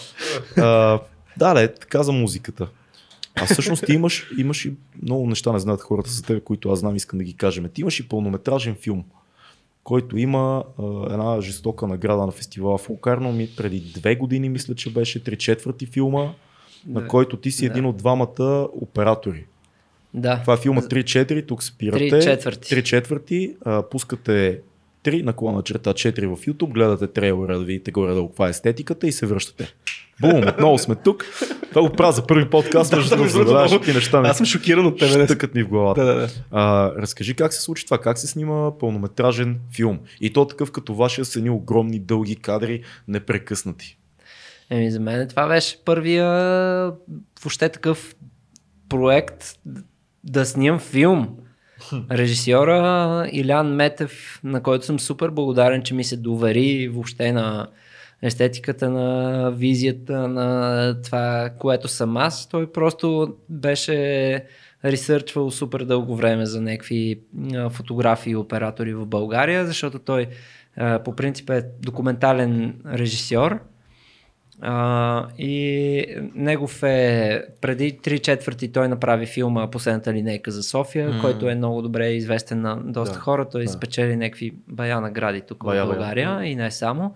А, 0.57 0.99
да, 1.37 1.55
ле, 1.55 1.73
така 1.73 2.03
за 2.03 2.11
музиката. 2.11 2.67
А 3.41 3.45
всъщност 3.45 3.85
ти 3.85 3.93
имаш, 3.93 4.31
имаш 4.37 4.65
и 4.65 4.73
много 5.03 5.27
неща, 5.27 5.53
не 5.53 5.59
знаят 5.59 5.81
хората 5.81 6.09
за 6.09 6.23
теб, 6.23 6.43
които 6.43 6.69
аз 6.69 6.79
знам, 6.79 6.95
искам 6.95 7.19
да 7.19 7.25
ги 7.25 7.33
кажем. 7.33 7.69
Ти 7.73 7.81
имаш 7.81 7.99
и 7.99 8.09
пълнометражен 8.09 8.75
филм, 8.81 9.03
който 9.87 10.17
има 10.17 10.63
а, 10.79 10.83
една 11.13 11.41
жестока 11.41 11.87
награда 11.87 12.25
на 12.25 12.31
фестивала 12.31 12.77
в 12.77 12.89
Лукарно. 12.89 13.31
Ми, 13.31 13.49
преди 13.57 13.79
две 13.79 14.15
години, 14.15 14.49
мисля, 14.49 14.75
че 14.75 14.93
беше 14.93 15.23
три 15.23 15.37
четвърти 15.37 15.85
филма, 15.85 16.33
на 16.87 17.01
Да. 17.01 17.07
който 17.07 17.37
ти 17.37 17.51
си 17.51 17.65
Да. 17.65 17.71
един 17.71 17.85
от 17.85 17.97
двамата 17.97 18.67
оператори. 18.81 19.45
Да. 20.13 20.41
Това 20.41 20.53
е 20.53 20.57
филма 20.57 20.81
3-4, 20.81 21.47
тук 21.47 21.63
спирате. 21.63 22.09
Три 22.09 22.21
четвърти. 22.21 22.75
3 22.75 22.83
четвърти. 22.83 23.55
А, 23.65 23.81
пускате 23.83 24.59
3 25.03 25.23
наклона 25.23 25.63
черта 25.63 25.93
4 25.93 26.25
в 26.27 26.45
YouTube, 26.45 26.73
гледате 26.73 27.07
трейлера 27.07 27.59
да 27.59 27.65
видите 27.65 27.91
горе-долу 27.91 28.27
каква 28.27 28.47
е 28.47 28.49
естетиката 28.49 29.07
и 29.07 29.11
се 29.11 29.25
връщате. 29.25 29.73
Бум, 30.21 30.47
отново 30.47 30.77
сме 30.77 30.95
тук. 30.95 31.25
Това 31.69 31.81
го 31.81 31.95
правя 31.95 32.11
за 32.11 32.27
първи 32.27 32.49
подкаст, 32.49 32.91
между 32.95 33.09
другото, 33.09 33.29
за 33.29 33.43
да 33.43 33.81
ти 33.81 33.93
неща. 33.93 34.21
Аз 34.25 34.37
съм 34.37 34.45
шокиран 34.45 34.85
от 34.85 34.99
тебе. 34.99 35.17
не- 35.17 35.27
Тъкат 35.27 35.55
ми 35.55 35.63
в 35.63 35.67
главата. 35.67 36.05
Да, 36.05 36.13
да, 36.13 36.19
да. 36.19 36.27
А, 36.51 36.91
разкажи 36.91 37.33
как 37.35 37.53
се 37.53 37.61
случи 37.61 37.85
това, 37.85 37.97
как 37.97 38.17
се 38.17 38.27
снима 38.27 38.77
пълнометражен 38.77 39.59
филм. 39.75 39.99
И 40.21 40.33
то 40.33 40.45
такъв 40.45 40.71
като 40.71 40.95
вашия 40.95 41.25
са 41.25 41.39
едни 41.39 41.49
огромни 41.49 41.99
дълги 41.99 42.35
кадри, 42.35 42.83
непрекъснати. 43.07 43.97
Еми, 44.69 44.91
за 44.91 44.99
мен 44.99 45.27
това 45.27 45.47
беше 45.47 45.77
първия 45.85 46.25
въобще 47.41 47.69
такъв 47.69 48.15
проект 48.89 49.45
да 50.23 50.45
снимам 50.45 50.79
филм. 50.79 51.29
Режисьора 52.11 52.79
Илян 53.31 53.67
Метев, 53.67 54.39
на 54.43 54.63
който 54.63 54.85
съм 54.85 54.99
супер 54.99 55.29
благодарен, 55.29 55.83
че 55.83 55.93
ми 55.93 56.03
се 56.03 56.17
довери 56.17 56.87
въобще 56.87 57.31
на 57.31 57.67
естетиката, 58.21 58.89
на 58.89 59.51
визията, 59.51 60.27
на 60.27 61.01
това, 61.01 61.49
което 61.59 61.87
съм 61.87 62.17
аз. 62.17 62.49
Той 62.49 62.71
просто 62.71 63.35
беше 63.49 64.43
ресърчвал 64.85 65.51
супер 65.51 65.83
дълго 65.83 66.15
време 66.15 66.45
за 66.45 66.61
някакви 66.61 67.19
фотографии 67.69 68.31
и 68.31 68.35
оператори 68.35 68.93
в 68.93 69.05
България, 69.05 69.65
защото 69.65 69.99
той 69.99 70.27
по 71.05 71.15
принцип 71.15 71.49
е 71.49 71.63
документален 71.81 72.75
режисьор. 72.85 73.59
А, 74.61 75.27
и 75.37 76.05
негов 76.35 76.83
е, 76.83 77.43
преди 77.61 77.99
3 77.99 78.21
четвърти 78.21 78.71
той 78.71 78.87
направи 78.87 79.25
филма 79.25 79.71
Последната 79.71 80.13
линейка 80.13 80.51
за 80.51 80.63
София, 80.63 81.09
М. 81.09 81.21
който 81.21 81.49
е 81.49 81.55
много 81.55 81.81
добре 81.81 82.09
известен 82.09 82.61
на 82.61 82.77
доста 82.83 83.13
Да, 83.15 83.19
хора. 83.19 83.49
Той 83.49 83.63
да. 83.63 83.69
спечели 83.69 84.15
някакви 84.15 84.53
бая 84.67 85.01
награди 85.01 85.41
тук 85.41 85.63
Бая, 85.63 85.85
в 85.85 85.87
бая. 85.87 85.99
България 85.99 86.43
и 86.43 86.55
не 86.55 86.71
само. 86.71 87.15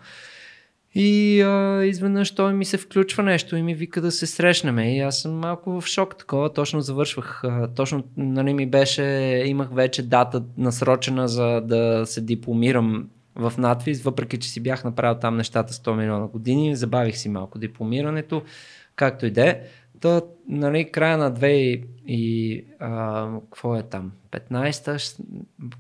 И 0.96 1.42
а, 1.42 1.84
изведнъж 1.86 2.36
той 2.36 2.54
ми 2.54 2.66
се 2.66 2.78
включва 2.78 3.24
нещо 3.24 3.56
и 3.56 3.62
ми 3.62 3.76
вика 3.76 4.02
да 4.02 4.12
се 4.12 4.28
срещнем. 4.28 4.80
И 4.80 5.00
аз 5.00 5.22
съм 5.22 5.32
малко 5.32 5.82
в 5.82 5.88
шок 5.88 6.18
такова. 6.18 6.54
Точно 6.54 6.82
завършвах. 6.82 7.44
А, 7.44 7.68
точно 7.68 8.04
нали, 8.18 8.54
ми 8.54 8.66
беше, 8.66 9.04
имах 9.46 9.70
вече 9.74 10.02
дата 10.08 10.44
насрочена 10.58 11.28
за 11.28 11.62
да 11.62 12.06
се 12.06 12.22
дипломирам 12.22 13.10
в 13.36 13.54
надвис, 13.58 14.02
въпреки 14.02 14.40
че 14.40 14.50
си 14.50 14.64
бях 14.64 14.84
направил 14.84 15.20
там 15.20 15.38
нещата 15.38 15.74
100 15.74 15.96
милиона 15.96 16.28
години. 16.28 16.76
Забавих 16.76 17.18
си 17.18 17.30
малко 17.30 17.60
дипломирането, 17.60 18.44
както 18.96 19.26
и 19.26 19.32
да 19.32 19.50
е. 19.50 19.62
Та, 20.02 20.22
нали, 20.48 20.92
края 20.92 21.18
на 21.18 21.34
2 21.34 21.84
и 22.08 22.66
а, 22.80 23.28
какво 23.52 23.76
е 23.76 23.84
там? 23.84 24.12
15-та, 24.32 25.00
щ- 25.00 25.20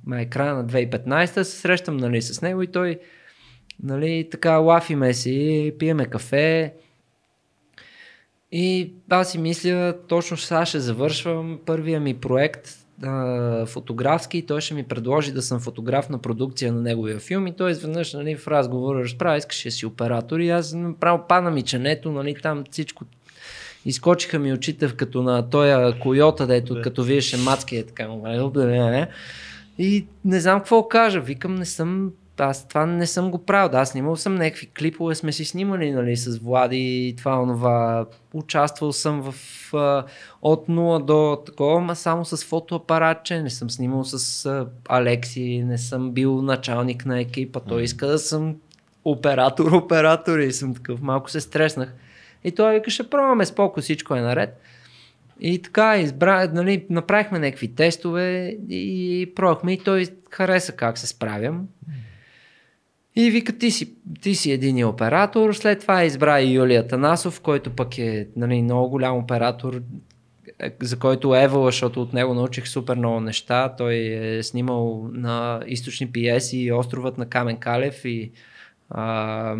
май 0.05 0.29
края 0.29 0.55
на 0.55 0.65
2015 0.65 1.25
се 1.25 1.43
срещам 1.43 1.97
нали, 1.97 2.21
с 2.21 2.41
него 2.41 2.61
и 2.61 2.67
той 2.67 2.99
нали, 3.83 4.27
така 4.31 4.57
лафиме 4.57 5.13
си, 5.13 5.73
пиеме 5.79 6.05
кафе. 6.05 6.73
И 8.51 8.93
аз 9.09 9.31
си 9.31 9.37
мисля, 9.37 9.95
точно 10.07 10.37
сега 10.37 10.65
ще 10.65 10.79
завършвам 10.79 11.59
първия 11.65 11.99
ми 11.99 12.13
проект 12.13 12.69
а, 13.03 13.65
фотографски 13.65 14.37
и 14.37 14.45
той 14.45 14.61
ще 14.61 14.73
ми 14.73 14.83
предложи 14.83 15.31
да 15.31 15.41
съм 15.41 15.59
фотограф 15.59 16.09
на 16.09 16.17
продукция 16.17 16.73
на 16.73 16.81
неговия 16.81 17.19
филм 17.19 17.47
и 17.47 17.55
той 17.55 17.71
изведнъж 17.71 18.13
нали, 18.13 18.35
в 18.35 18.47
разговора 18.47 19.03
разправя, 19.03 19.37
искаше 19.37 19.71
си 19.71 19.85
оператор 19.85 20.39
и 20.39 20.49
аз 20.49 20.73
направо 20.73 21.23
пана 21.27 21.51
ми 21.51 21.61
ченето, 21.61 22.11
нали, 22.11 22.35
там 22.41 22.63
всичко 22.71 23.05
изкочиха 23.85 24.39
ми 24.39 24.53
очите 24.53 24.87
като 24.95 25.23
на 25.23 25.49
тоя 25.49 25.99
койота, 25.99 26.47
дето 26.47 26.73
Да. 26.73 26.81
като 26.81 27.03
виеше 27.03 27.37
мацки 27.37 27.75
е 27.75 27.85
така. 27.85 28.07
И 29.77 30.05
не 30.25 30.39
знам 30.39 30.59
какво 30.59 30.87
кажа. 30.87 31.21
Викам, 31.21 31.55
не 31.55 31.65
съм 31.65 32.11
аз 32.41 32.67
това 32.67 32.85
не 32.85 33.07
съм 33.07 33.31
го 33.31 33.45
правил. 33.45 33.71
Да, 33.71 33.85
снимал 33.85 34.15
съм 34.15 34.35
някакви 34.35 34.69
клипове, 34.79 35.15
сме 35.15 35.31
си 35.31 35.45
снимали 35.45 35.91
нали, 35.91 36.17
с 36.17 36.37
Влади 36.37 37.07
и 37.07 37.15
това, 37.15 37.41
онова. 37.41 38.05
Участвал 38.33 38.93
съм 38.93 39.21
в 39.21 39.33
а, 39.73 40.05
от 40.41 40.67
0 40.67 41.05
до 41.05 41.41
такова, 41.45 41.81
ма 41.81 41.95
само 41.95 42.25
с 42.25 42.45
фотоапаратче. 42.45 43.41
Не 43.41 43.49
съм 43.49 43.69
снимал 43.69 44.03
с 44.03 44.45
а, 44.45 44.67
Алекси, 44.89 45.63
не 45.65 45.77
съм 45.77 46.11
бил 46.11 46.41
началник 46.41 47.05
на 47.05 47.19
екипа. 47.19 47.59
Той 47.59 47.83
иска 47.83 48.07
да 48.07 48.19
съм 48.19 48.55
оператор, 49.05 49.71
оператор 49.71 50.39
и 50.39 50.51
съм 50.51 50.75
такъв. 50.75 51.01
Малко 51.01 51.31
се 51.31 51.41
стреснах. 51.41 51.93
И 52.43 52.51
той 52.51 52.73
вика, 52.73 52.89
ще 52.89 53.09
пробваме 53.09 53.45
споко, 53.45 53.81
всичко 53.81 54.15
е 54.15 54.21
наред. 54.21 54.61
И 55.39 55.61
така, 55.61 55.97
избра, 55.97 56.47
нали, 56.53 56.85
направихме 56.89 57.39
някакви 57.39 57.75
тестове 57.75 58.57
и 58.69 59.31
пробвахме 59.35 59.73
и 59.73 59.77
той 59.77 60.07
хареса 60.29 60.71
как 60.71 60.97
се 60.97 61.07
справям. 61.07 61.67
И 63.15 63.31
вика, 63.31 63.57
ти 63.57 63.71
си, 63.71 63.93
ти 64.21 64.35
си 64.35 64.51
един 64.51 64.85
оператор, 64.85 65.53
след 65.53 65.79
това 65.79 66.03
избра 66.03 66.41
и 66.41 66.53
Юлия 66.53 66.87
Танасов, 66.87 67.41
който 67.41 67.75
пък 67.75 67.97
е 67.97 68.27
нали, 68.35 68.61
много 68.61 68.89
голям 68.89 69.17
оператор, 69.17 69.81
е, 70.59 70.71
за 70.81 70.99
който 70.99 71.35
Евала, 71.35 71.65
защото 71.65 72.01
от 72.01 72.13
него 72.13 72.33
научих 72.33 72.67
супер 72.67 72.95
много 72.95 73.19
неща. 73.19 73.75
Той 73.77 73.95
е 73.95 74.43
снимал 74.43 75.09
на 75.13 75.61
източни 75.67 76.11
пиеси 76.11 76.57
и 76.57 76.71
островът 76.71 77.17
на 77.17 77.29
Камен 77.29 77.57
Калев 77.57 78.05
и, 78.05 78.31
а, 78.89 79.55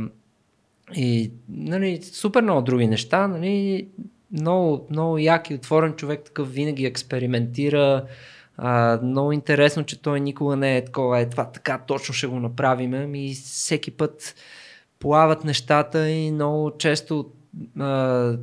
и 0.96 1.32
нали, 1.50 2.02
супер 2.02 2.42
много 2.42 2.62
други 2.62 2.88
неща. 2.88 3.28
Нали, 3.28 3.88
много, 4.32 4.88
много 4.90 5.18
як 5.18 5.50
и 5.50 5.56
отворен 5.56 5.94
човек, 5.94 6.24
такъв 6.24 6.54
винаги 6.54 6.86
експериментира. 6.86 8.06
А, 8.64 9.00
много 9.04 9.32
интересно, 9.32 9.84
че 9.84 10.02
той 10.02 10.20
никога 10.20 10.56
не 10.56 10.78
е 10.78 10.86
такова, 10.86 11.20
е 11.20 11.30
това 11.30 11.46
така 11.46 11.80
точно 11.88 12.14
ще 12.14 12.28
го 12.28 12.40
направим. 12.40 13.16
И 13.16 13.34
всеки 13.34 13.92
път 13.92 14.36
плават 15.00 15.44
нещата 15.44 16.10
и 16.10 16.32
много 16.32 16.72
често 16.78 17.32
а, 17.80 18.38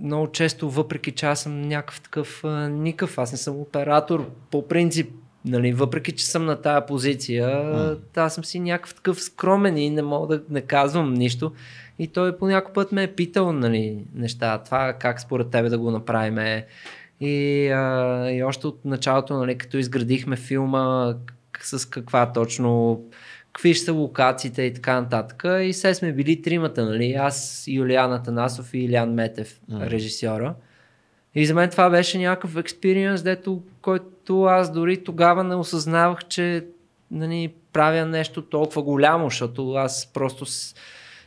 много 0.00 0.32
често, 0.32 0.70
въпреки 0.70 1.12
че 1.12 1.26
аз 1.26 1.40
съм 1.40 1.62
някакъв 1.62 2.00
такъв 2.00 2.44
а, 2.44 2.68
никакъв, 2.68 3.18
аз 3.18 3.32
не 3.32 3.38
съм 3.38 3.60
оператор 3.60 4.30
по 4.50 4.68
принцип, 4.68 5.10
нали, 5.44 5.72
въпреки 5.72 6.12
че 6.12 6.26
съм 6.26 6.44
на 6.44 6.62
тая 6.62 6.86
позиция, 6.86 7.48
mm. 7.48 7.98
аз 8.16 8.34
съм 8.34 8.44
си 8.44 8.60
някакъв 8.60 8.94
такъв 8.94 9.22
скромен 9.22 9.76
и 9.76 9.90
не 9.90 10.02
мога 10.02 10.38
да 10.38 10.44
не 10.50 10.60
казвам 10.60 11.14
нищо. 11.14 11.52
И 11.98 12.08
той 12.08 12.38
по 12.38 12.46
някой 12.46 12.72
път 12.72 12.92
ме 12.92 13.02
е 13.02 13.14
питал 13.14 13.52
нали, 13.52 14.04
неща, 14.14 14.58
това 14.58 14.92
как 14.92 15.20
според 15.20 15.50
тебе 15.50 15.68
да 15.68 15.78
го 15.78 15.90
направим. 15.90 16.62
И, 17.20 17.68
а, 17.68 18.30
и 18.30 18.42
още 18.42 18.66
от 18.66 18.84
началото, 18.84 19.36
нали, 19.36 19.58
като 19.58 19.76
изградихме 19.76 20.36
филма, 20.36 21.14
с 21.60 21.90
каква 21.90 22.32
точно 22.32 23.00
какви 23.52 23.74
ще 23.74 23.84
са 23.84 23.92
локациите 23.92 24.62
и 24.62 24.74
така 24.74 25.00
нататък. 25.00 25.44
И 25.62 25.72
се 25.72 25.94
сме 25.94 26.12
били 26.12 26.42
тримата, 26.42 26.84
нали? 26.84 27.12
Аз, 27.12 27.64
Юлиан 27.68 28.22
Танасов 28.22 28.74
и 28.74 28.78
Илян 28.78 29.14
Метев, 29.14 29.60
mm. 29.70 29.90
режисьора. 29.90 30.54
И 31.34 31.46
за 31.46 31.54
мен 31.54 31.70
това 31.70 31.90
беше 31.90 32.18
някакъв 32.18 32.56
експириенс, 32.56 33.22
дето, 33.22 33.62
който 33.82 34.44
аз 34.44 34.72
дори 34.72 35.04
тогава 35.04 35.44
не 35.44 35.54
осъзнавах, 35.54 36.24
че 36.28 36.66
нали, 37.10 37.52
правя 37.72 38.06
нещо 38.06 38.42
толкова 38.42 38.82
голямо, 38.82 39.30
защото 39.30 39.72
аз 39.72 40.10
просто 40.14 40.46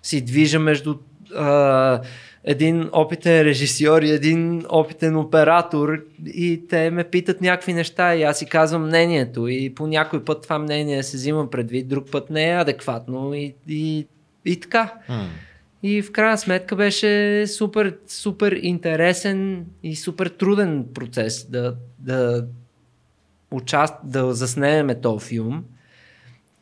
си 0.03 0.25
движа 0.25 0.59
между 0.59 0.95
а, 1.35 2.01
един 2.49 2.89
опитен 2.93 3.41
режисьор 3.41 4.01
и 4.01 4.11
един 4.11 4.63
опитен 4.69 5.15
оператор 5.15 6.05
и 6.25 6.67
те 6.69 6.91
ме 6.91 7.03
питат 7.03 7.41
някакви 7.41 7.73
неща 7.73 8.15
и 8.15 8.23
аз 8.23 8.39
си 8.39 8.45
казвам 8.45 8.85
мнението 8.85 9.47
и 9.47 9.75
по 9.75 9.87
някой 9.87 10.25
път 10.25 10.41
това 10.41 10.59
мнение 10.59 11.03
се 11.03 11.17
взима 11.17 11.49
предвид, 11.49 11.87
друг 11.87 12.11
път 12.11 12.29
не 12.29 12.49
е 12.49 12.57
адекватно 12.57 13.33
и, 13.33 13.53
и, 13.67 14.07
и 14.45 14.59
така. 14.59 14.93
Mm. 15.09 15.25
И 15.83 16.01
в 16.01 16.11
крайна 16.11 16.37
сметка 16.37 16.75
беше 16.75 17.43
супер, 17.47 17.97
супер 18.07 18.59
интересен 18.61 19.65
и 19.83 19.95
супер 19.95 20.27
труден 20.27 20.85
процес 20.93 21.49
да, 21.49 21.75
да, 21.99 22.45
участ, 23.51 23.95
да 24.03 24.33
заснеме 24.33 25.01
този 25.01 25.25
филм. 25.25 25.63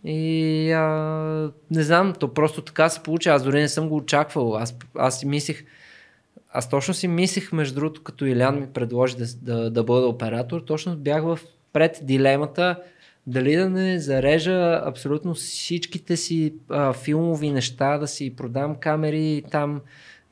И 0.06 0.72
а, 0.72 1.52
не 1.72 1.84
знам, 1.84 2.14
то 2.20 2.34
просто 2.34 2.62
така 2.62 2.90
се 2.90 3.04
получи. 3.04 3.30
Аз 3.30 3.44
дори 3.44 3.62
не 3.62 3.70
съм 3.70 3.90
го 3.90 3.96
очаквал. 3.96 4.58
Аз, 4.58 4.78
аз 4.98 5.20
си 5.20 5.26
мислех, 5.26 5.66
аз 6.52 6.70
точно 6.70 6.94
си 6.94 7.08
мислех, 7.08 7.52
между 7.52 7.76
другото, 7.76 8.04
като 8.04 8.26
Илян 8.26 8.60
ми 8.60 8.68
предложи 8.68 9.18
да, 9.18 9.26
да, 9.42 9.72
да 9.72 9.84
бъда 9.84 10.08
оператор, 10.08 10.62
точно 10.62 10.96
бях 10.96 11.24
в 11.24 11.40
пред 11.74 12.00
дилемата 12.04 12.76
дали 13.28 13.56
да 13.56 13.70
не 13.70 14.00
зарежа 14.00 14.82
абсолютно 14.86 15.34
всичките 15.34 16.18
си 16.18 16.54
а, 16.70 16.94
филмови 16.94 17.52
неща, 17.52 17.98
да 17.98 18.08
си 18.08 18.36
продам 18.36 18.76
камери 18.76 19.44
там 19.52 19.82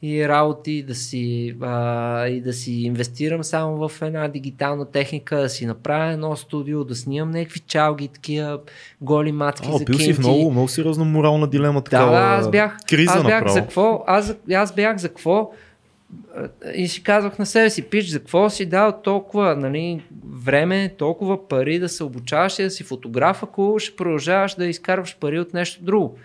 и 0.05 0.27
работи, 0.27 0.83
да 0.83 0.95
си, 0.95 1.55
а, 1.61 2.27
и 2.27 2.41
да 2.41 2.53
си 2.53 2.71
инвестирам 2.71 3.43
само 3.43 3.89
в 3.89 4.01
една 4.01 4.27
дигитална 4.27 4.85
техника, 4.85 5.41
да 5.41 5.49
си 5.49 5.65
направя 5.65 6.11
едно 6.11 6.35
студио, 6.35 6.83
да 6.83 6.95
снимам 6.95 7.31
някакви 7.31 7.59
чалги, 7.59 8.07
такива 8.07 8.59
голи 9.01 9.31
матки 9.31 9.69
О, 9.71 9.77
за 9.77 9.83
бил 9.83 9.97
кинти. 9.97 10.03
си 10.03 10.13
в 10.13 10.19
много, 10.19 10.51
много 10.51 10.67
сериозна 10.67 11.05
морална 11.05 11.47
дилема. 11.47 11.81
Такава, 11.81 12.11
Да, 12.11 12.19
да, 12.19 12.35
аз 12.35 12.49
бях, 12.49 12.77
криза 12.89 13.13
аз 13.15 13.23
бях 13.23 13.41
направо. 13.41 13.53
за 13.53 13.61
какво, 13.61 14.03
аз, 14.07 14.35
аз 14.51 14.75
бях 14.75 14.97
за 14.97 15.07
какво 15.09 15.51
и 16.75 16.87
си 16.87 17.03
казвах 17.03 17.39
на 17.39 17.45
себе 17.45 17.69
си, 17.69 17.81
пич, 17.81 18.07
за 18.07 18.19
какво 18.19 18.49
си 18.49 18.65
дал 18.65 19.01
толкова 19.03 19.55
нали, 19.55 20.03
време, 20.33 20.95
толкова 20.97 21.47
пари 21.47 21.79
да 21.79 21.89
се 21.89 22.03
обучаваш 22.03 22.59
и 22.59 22.63
да 22.63 22.69
си 22.69 22.83
фотограф, 22.83 23.43
ако 23.43 23.75
ще 23.79 23.95
продължаваш 23.95 24.55
да 24.55 24.65
изкарваш 24.65 25.17
пари 25.19 25.39
от 25.39 25.53
нещо 25.53 25.83
друго. 25.83 26.17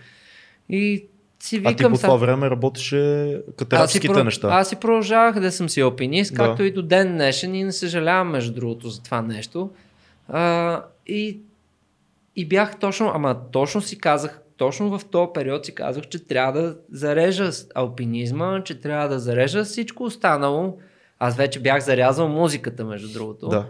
И 0.69 1.07
си 1.41 1.59
викам... 1.59 1.73
А 1.73 1.77
ти 1.77 1.85
по 1.85 1.97
са- 1.97 2.03
това 2.03 2.17
време 2.17 2.51
работеше 2.51 3.43
катерапските 3.57 4.09
про- 4.09 4.25
неща. 4.25 4.49
аз 4.51 4.69
си 4.69 4.77
продължавах 4.77 5.41
да 5.41 5.53
съм 5.53 5.69
си 5.69 5.81
алпинист, 5.81 6.35
Да. 6.35 6.37
както 6.37 6.63
и 6.63 6.71
до 6.71 6.83
ден 6.83 7.13
днешен 7.13 7.55
и 7.55 7.65
не 7.65 7.73
съжалявам 7.73 8.31
между 8.31 8.53
другото 8.53 8.89
за 8.89 9.03
това 9.03 9.23
нещо. 9.23 9.71
А, 10.29 10.83
и, 11.07 11.39
и 12.37 12.45
бях 12.49 12.79
точно, 12.79 13.11
ама 13.15 13.37
точно 13.53 13.81
си 13.81 13.99
казах, 13.99 14.41
точно 14.57 14.99
в 14.99 15.05
този 15.05 15.31
период 15.35 15.67
си 15.67 15.75
казах, 15.75 16.05
че 16.07 16.27
трябва 16.27 16.63
да 16.63 16.77
зарежа 16.93 17.51
алпинизма, 17.75 18.63
че 18.65 18.81
трябва 18.81 19.09
да 19.09 19.19
зарежа 19.19 19.65
всичко 19.65 20.05
останало. 20.05 20.79
Аз 21.19 21.37
вече 21.37 21.61
бях 21.61 21.85
зарязал 21.85 22.29
музиката, 22.29 22.85
между 22.85 23.09
другото. 23.13 23.49
Да. 23.49 23.67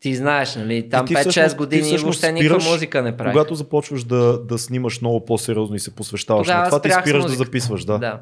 Ти 0.00 0.14
знаеш, 0.14 0.56
нали? 0.56 0.88
Там 0.88 1.06
ти 1.06 1.14
5-6 1.14 1.20
всъщност- 1.20 1.50
ти 1.50 1.56
години 1.56 1.82
всъщност 1.82 2.02
въобще 2.02 2.32
никаква 2.32 2.70
музика 2.70 3.02
не 3.02 3.16
правих. 3.16 3.32
Когато 3.32 3.54
започваш 3.54 4.04
да, 4.04 4.38
да 4.42 4.58
снимаш 4.58 5.00
много 5.00 5.24
по-сериозно 5.24 5.76
и 5.76 5.80
се 5.80 5.94
посвещаваш 5.94 6.46
Тогава 6.46 6.62
на 6.62 6.68
това, 6.68 6.80
ти 6.80 6.90
спираш 6.90 7.22
да 7.22 7.28
записваш. 7.28 7.84
Да. 7.84 7.98
да. 7.98 8.20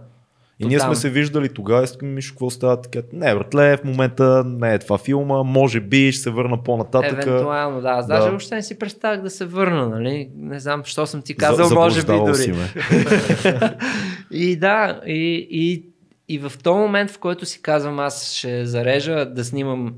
И 0.61 0.66
ние 0.66 0.81
сме 0.81 0.95
се 0.95 1.11
виждали 1.11 1.49
тогава 1.49 1.85
искам 1.85 2.14
Мишо, 2.14 2.33
какво 2.35 2.51
става 2.51 2.81
така. 2.81 2.99
Не, 3.12 3.35
братле, 3.35 3.77
в 3.77 3.85
момента 3.85 4.45
не 4.47 4.75
е 4.75 4.79
това 4.79 4.99
филма, 4.99 5.43
може 5.43 5.81
би 5.81 6.12
ще 6.12 6.22
се 6.22 6.31
върна 6.31 6.62
по-нататък. 6.62 7.27
Евентуално, 7.27 7.81
да. 7.81 7.89
Аз 7.89 8.07
даже 8.07 8.22
Да. 8.22 8.29
въобще 8.29 8.55
не 8.55 8.62
си 8.62 8.79
представях 8.79 9.20
да 9.22 9.31
се 9.31 9.45
върна, 9.45 9.89
нали? 9.89 10.31
Не 10.37 10.61
знам, 10.61 10.83
що 10.85 11.07
съм 11.07 11.22
ти 11.22 11.33
За- 11.33 11.37
казал, 11.39 11.70
може 11.70 12.01
би 12.01 12.07
дори. 12.07 12.35
си 12.35 12.53
ме. 12.53 12.68
И 14.31 14.57
да, 14.57 15.01
и, 15.07 15.49
и, 15.51 15.87
и 16.29 16.39
в 16.39 16.53
този 16.62 16.79
момент, 16.79 17.11
в 17.11 17.18
който 17.18 17.47
си 17.47 17.62
казвам, 17.62 17.99
аз 18.01 18.33
ще 18.33 18.66
зарежа 18.66 19.25
да 19.27 19.45
снимам 19.45 19.95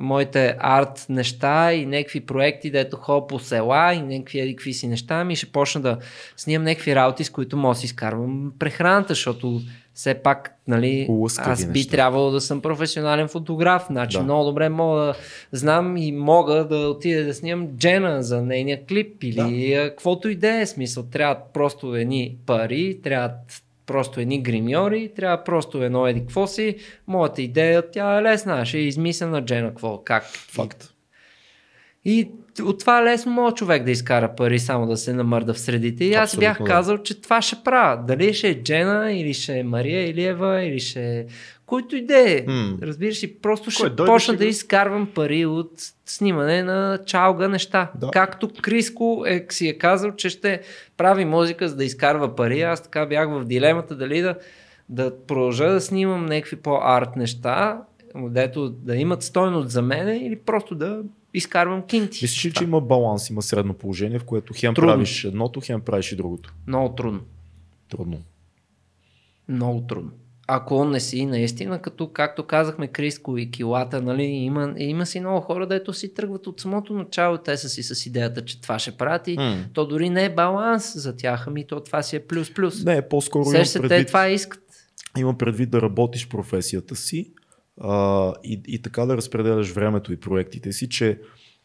моите 0.00 0.56
арт 0.58 1.06
неща 1.08 1.72
и 1.72 1.86
някакви 1.86 2.20
проекти, 2.20 2.70
дето 2.70 2.96
ходя 2.96 3.26
по 3.26 3.38
села 3.38 3.94
и 3.94 4.02
някакви 4.02 4.40
еди 4.40 4.56
какви 4.56 4.72
си 4.72 4.88
неща, 4.88 5.24
ми 5.24 5.36
ще 5.36 5.46
почна 5.46 5.80
да 5.80 5.98
снимам 6.36 6.64
някакви 6.64 6.94
работи, 6.94 7.24
с 7.24 7.30
които 7.30 7.56
мога 7.56 7.74
да 7.74 7.80
си 7.80 7.86
изкарвам 7.86 8.52
прехраната, 8.58 9.08
защото 9.14 9.60
все 9.94 10.14
пак, 10.14 10.58
нали, 10.68 11.06
Лъскави 11.10 11.50
аз 11.50 11.66
би 11.66 11.78
неща. 11.78 11.90
трябвало 11.90 12.30
да 12.30 12.40
съм 12.40 12.60
професионален 12.60 13.28
фотограф, 13.28 13.86
значи 13.86 14.16
Да. 14.16 14.22
много 14.22 14.44
добре 14.44 14.68
мога 14.68 15.00
да 15.00 15.14
знам 15.52 15.96
и 15.96 16.12
мога 16.12 16.68
да 16.68 16.76
отида 16.76 17.24
да 17.24 17.34
снимам 17.34 17.68
Джена 17.76 18.22
за 18.22 18.42
нейния 18.42 18.86
клип 18.86 19.24
или 19.24 19.74
да. 19.74 19.90
каквото 19.90 20.28
и 20.28 20.34
да 20.34 20.60
е 20.60 20.66
смисъл. 20.66 21.02
Трябват 21.02 21.38
просто 21.52 21.94
едни 21.94 22.36
пари, 22.46 23.00
трябват 23.02 23.63
просто 23.86 24.20
едни 24.20 24.42
гримьори, 24.42 25.12
трябва 25.16 25.44
просто 25.44 25.82
едно 25.82 26.06
еди 26.06 26.20
какво 26.20 26.46
си. 26.46 26.76
Моята 27.06 27.42
идея, 27.42 27.90
тя 27.90 28.18
е 28.18 28.22
лесна, 28.22 28.66
ще 28.66 28.78
измисля 28.78 29.26
на 29.26 29.44
Джена 29.44 29.68
какво, 29.68 30.02
как. 30.04 30.24
Факт. 30.24 30.90
И 32.04 32.28
от 32.62 32.80
това 32.80 33.00
е 33.00 33.04
лесно 33.04 33.32
може 33.32 33.54
човек 33.54 33.84
да 33.84 33.90
изкара 33.90 34.34
пари, 34.36 34.58
само 34.58 34.86
да 34.86 34.96
се 34.96 35.12
намърда 35.12 35.54
в 35.54 35.58
средите. 35.58 36.04
И 36.04 36.14
аз 36.14 36.36
бях 36.36 36.50
Абсолютно, 36.50 36.64
да. 36.64 36.72
казал, 36.72 36.98
че 36.98 37.20
това 37.20 37.42
ще 37.42 37.56
правя. 37.64 38.04
Дали 38.06 38.34
ще 38.34 38.48
е 38.48 38.62
Джена, 38.62 39.12
или 39.12 39.34
ще 39.34 39.58
е 39.58 39.62
Мария 39.62 40.08
Илиева, 40.08 40.64
или 40.64 40.80
ще 40.80 41.18
е... 41.18 41.26
Който 41.66 41.96
и 41.96 42.06
да 42.06 42.30
е. 42.30 42.44
М. 42.48 42.78
Разбираш 42.82 43.22
ли, 43.22 43.34
просто 43.34 43.70
ще 43.70 43.90
дойде, 43.90 44.10
почна 44.10 44.34
ще 44.34 44.44
да 44.44 44.46
изкарвам 44.46 45.06
пари 45.14 45.46
от 45.46 45.70
снимане 46.06 46.62
на 46.62 46.98
чалга 47.06 47.48
неща. 47.48 47.90
Да. 48.00 48.10
Както 48.10 48.50
Криско 48.62 49.24
е, 49.26 49.46
си 49.50 49.68
е 49.68 49.78
казал, 49.78 50.12
че 50.16 50.28
ще 50.28 50.60
прави 50.96 51.24
музика, 51.24 51.68
за 51.68 51.76
да 51.76 51.84
изкарва 51.84 52.36
пари. 52.36 52.62
Аз 52.62 52.82
така 52.82 53.06
бях 53.06 53.28
в 53.28 53.44
дилемата 53.44 53.96
дали 53.96 54.20
да, 54.20 54.38
да 54.88 55.26
продължа 55.26 55.72
да 55.72 55.80
снимам 55.80 56.26
някакви 56.26 56.56
по-арт 56.56 57.16
неща, 57.16 57.82
дето 58.16 58.70
да 58.70 58.96
имат 58.96 59.22
стойност 59.22 59.70
за 59.70 59.82
мене 59.82 60.16
или 60.16 60.36
просто 60.36 60.74
да 60.74 61.02
изкарвам 61.34 61.82
кинти. 61.82 62.18
Мислиш 62.24 62.44
ли, 62.44 62.52
че 62.52 62.64
има 62.64 62.80
баланс, 62.80 63.30
има 63.30 63.42
средно 63.42 63.74
положение, 63.74 64.18
в 64.18 64.24
което 64.24 64.52
хем 64.56 64.74
Трудно. 64.74 64.92
правиш 64.92 65.24
едното, 65.24 65.60
хем 65.64 65.80
правиш 65.80 66.12
и 66.12 66.16
другото? 66.16 66.54
Много 66.66 66.94
трудно. 66.94 67.20
Трудно. 67.88 68.18
Много 69.48 69.80
трудно. 69.80 70.10
Ако 70.48 70.84
не 70.84 71.00
си 71.00 71.26
наистина, 71.26 71.82
като 71.82 72.08
както 72.08 72.46
казахме 72.46 72.86
Криско 72.88 73.38
и 73.38 73.50
килата, 73.50 74.02
нали, 74.02 74.22
има, 74.22 74.74
има 74.76 75.06
си 75.06 75.20
много 75.20 75.40
хора, 75.40 75.66
дето 75.66 75.92
си 75.92 76.14
тръгват 76.14 76.46
от 76.46 76.60
самото 76.60 76.94
начало, 76.94 77.38
те 77.38 77.56
са 77.56 77.68
си 77.68 77.82
с 77.82 78.06
идеята, 78.06 78.44
че 78.44 78.60
това 78.60 78.78
ще 78.78 78.92
правят 78.92 79.28
и 79.28 79.36
М. 79.36 79.56
то 79.72 79.86
дори 79.86 80.10
не 80.10 80.24
е 80.24 80.34
баланс 80.34 81.02
за 81.02 81.16
тях, 81.16 81.44
ами 81.46 81.66
то 81.66 81.80
това 81.80 82.02
си 82.02 82.16
е 82.16 82.20
плюс-плюс. 82.20 82.84
Не, 82.84 83.08
по-скоро 83.08 83.44
Сеща 83.44 83.56
имам 83.56 83.66
се, 83.66 83.80
те 83.80 83.88
предвид, 83.88 84.06
това 84.06 84.28
искат. 84.28 84.62
имам 85.18 85.38
предвид 85.38 85.70
да 85.70 85.82
работиш 85.82 86.28
професията 86.28 86.96
си 86.96 87.32
а, 87.80 88.32
и, 88.44 88.60
и 88.66 88.82
така 88.82 89.06
да 89.06 89.16
разпределяш 89.16 89.70
времето 89.70 90.12
и 90.12 90.20
проектите 90.20 90.72
си, 90.72 90.88
че 90.88 91.18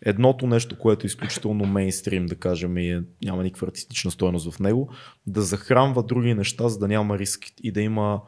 едното 0.05 0.47
нещо, 0.47 0.77
което 0.77 1.05
е 1.05 1.07
изключително 1.07 1.65
мейнстрим, 1.65 2.25
да 2.25 2.35
кажем, 2.35 2.77
и 2.77 2.91
е, 2.91 3.01
няма 3.23 3.43
никаква 3.43 3.67
артистична 3.67 4.11
стоеност 4.11 4.51
в 4.51 4.59
него, 4.59 4.89
да 5.27 5.41
захранва 5.41 6.03
други 6.03 6.33
неща, 6.33 6.69
за 6.69 6.79
да 6.79 6.87
няма 6.87 7.17
риск 7.17 7.45
и 7.63 7.71
да 7.71 7.81
има, 7.81 8.21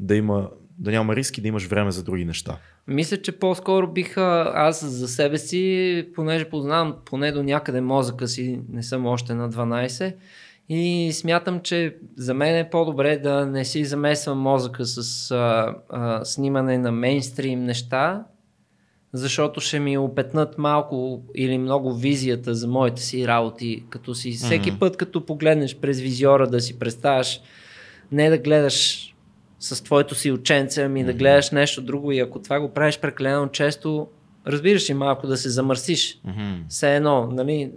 да 0.00 0.14
има 0.14 0.48
да 0.78 0.90
няма 0.90 1.16
риски, 1.16 1.40
да 1.40 1.48
имаш 1.48 1.66
време 1.66 1.90
за 1.90 2.02
други 2.02 2.24
неща. 2.24 2.58
Мисля, 2.88 3.16
че 3.16 3.32
по-скоро 3.32 3.92
бих 3.92 4.14
аз 4.16 4.84
за 4.84 5.08
себе 5.08 5.38
си, 5.38 6.06
понеже 6.14 6.44
познавам 6.44 6.96
поне 7.04 7.32
до 7.32 7.42
някъде 7.42 7.80
мозъка 7.80 8.28
си, 8.28 8.60
не 8.72 8.82
съм 8.82 9.06
още 9.06 9.34
на 9.34 9.50
12, 9.50 10.14
и 10.68 11.10
смятам, 11.12 11.60
че 11.60 11.96
за 12.16 12.34
мен 12.34 12.56
е 12.56 12.70
по-добре 12.70 13.16
да 13.16 13.46
не 13.46 13.64
си 13.64 13.84
замесвам 13.84 14.38
мозъка 14.38 14.84
с 14.84 15.30
а, 15.30 15.74
а, 15.88 16.24
снимане 16.24 16.78
на 16.78 16.92
мейнстрим 16.92 17.64
неща, 17.64 18.24
защото 19.12 19.60
ще 19.60 19.80
ми 19.80 19.98
опетнат 19.98 20.58
малко 20.58 21.22
или 21.34 21.58
много 21.58 21.94
визията 21.94 22.54
за 22.54 22.68
моите 22.68 23.02
си 23.02 23.26
работи, 23.26 23.84
като 23.90 24.14
си 24.14 24.32
всеки 24.32 24.72
mm-hmm. 24.72 24.78
път, 24.78 24.96
като 24.96 25.26
погледнеш 25.26 25.76
през 25.76 26.00
визиора 26.00 26.46
да 26.46 26.60
си 26.60 26.78
представяш, 26.78 27.40
не 28.12 28.30
да 28.30 28.38
гледаш 28.38 29.12
с 29.66 29.84
твоето 29.84 30.14
си 30.14 30.32
ученце, 30.32 30.82
ами 30.82 31.02
mm-hmm. 31.02 31.06
да 31.06 31.12
гледаш 31.12 31.50
нещо 31.50 31.82
друго 31.82 32.12
и 32.12 32.18
ако 32.18 32.38
това 32.38 32.60
го 32.60 32.68
правиш 32.68 32.98
прекалено 32.98 33.48
често, 33.48 34.08
разбираш 34.46 34.88
и 34.88 34.94
малко 34.94 35.26
да 35.26 35.36
се 35.36 35.48
замърсиш. 35.48 36.20
Mm-hmm. 36.26 36.58
Все 36.68 36.96
едно, 36.96 37.26
нали, 37.26 37.72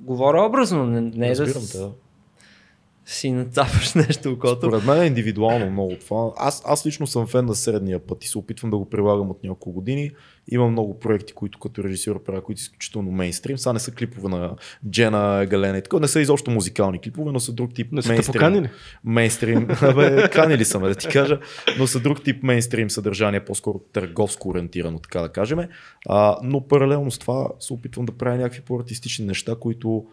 говоря 0.00 0.42
образно, 0.42 0.86
не, 0.86 1.00
не 1.00 1.30
Разбирам, 1.30 1.62
да, 1.72 1.78
да 1.78 1.90
си 3.06 3.30
нацапаш 3.30 3.94
нещо 4.08 4.30
окото. 4.30 4.66
Според 4.66 4.84
мен 4.84 5.02
е 5.02 5.06
индивидуално 5.06 5.70
много 5.70 5.96
това. 6.00 6.32
Аз, 6.36 6.62
аз 6.66 6.86
лично 6.86 7.06
съм 7.06 7.26
фен 7.26 7.46
на 7.46 7.54
средния 7.54 8.06
път 8.06 8.24
и 8.24 8.28
се 8.28 8.38
опитвам 8.38 8.70
да 8.70 8.76
го 8.76 8.90
прилагам 8.90 9.30
от 9.30 9.44
няколко 9.44 9.72
години. 9.72 10.10
Имам 10.48 10.72
много 10.72 10.98
проекти, 10.98 11.32
които 11.32 11.58
като 11.58 11.84
режисьор 11.84 12.24
правя, 12.24 12.42
които 12.42 12.60
са 12.60 12.62
изключително 12.62 13.10
мейнстрим. 13.10 13.58
Сега 13.58 13.72
не 13.72 13.78
са 13.78 13.92
клипове 13.92 14.28
на 14.28 14.56
Джена, 14.90 15.46
Галена 15.50 15.78
и 15.78 15.82
така. 15.82 15.98
Не 15.98 16.08
са 16.08 16.20
изобщо 16.20 16.50
музикални 16.50 17.00
клипове, 17.00 17.32
но 17.32 17.40
са 17.40 17.52
друг 17.52 17.74
тип 17.74 17.92
не 17.92 18.02
мейнстрим. 18.08 18.32
поканили? 18.32 18.70
Мейнстрим. 19.04 19.68
Абе, 19.82 20.28
канили 20.28 20.64
са 20.64 20.80
ме, 20.80 20.88
да 20.88 20.94
ти 20.94 21.08
кажа. 21.08 21.40
Но 21.78 21.86
са 21.86 22.00
друг 22.00 22.24
тип 22.24 22.42
мейнстрим 22.42 22.90
съдържание, 22.90 23.44
по-скоро 23.44 23.78
търговско 23.78 24.48
ориентирано, 24.48 24.98
така 24.98 25.20
да 25.20 25.28
кажем. 25.28 25.58
А, 26.08 26.36
но 26.42 26.66
паралелно 26.68 27.10
с 27.10 27.18
това 27.18 27.48
се 27.60 27.72
опитвам 27.72 28.06
да 28.06 28.12
правя 28.12 28.36
някакви 28.36 28.60
по-артистични 28.60 29.26
неща, 29.26 29.54
които 29.60 30.04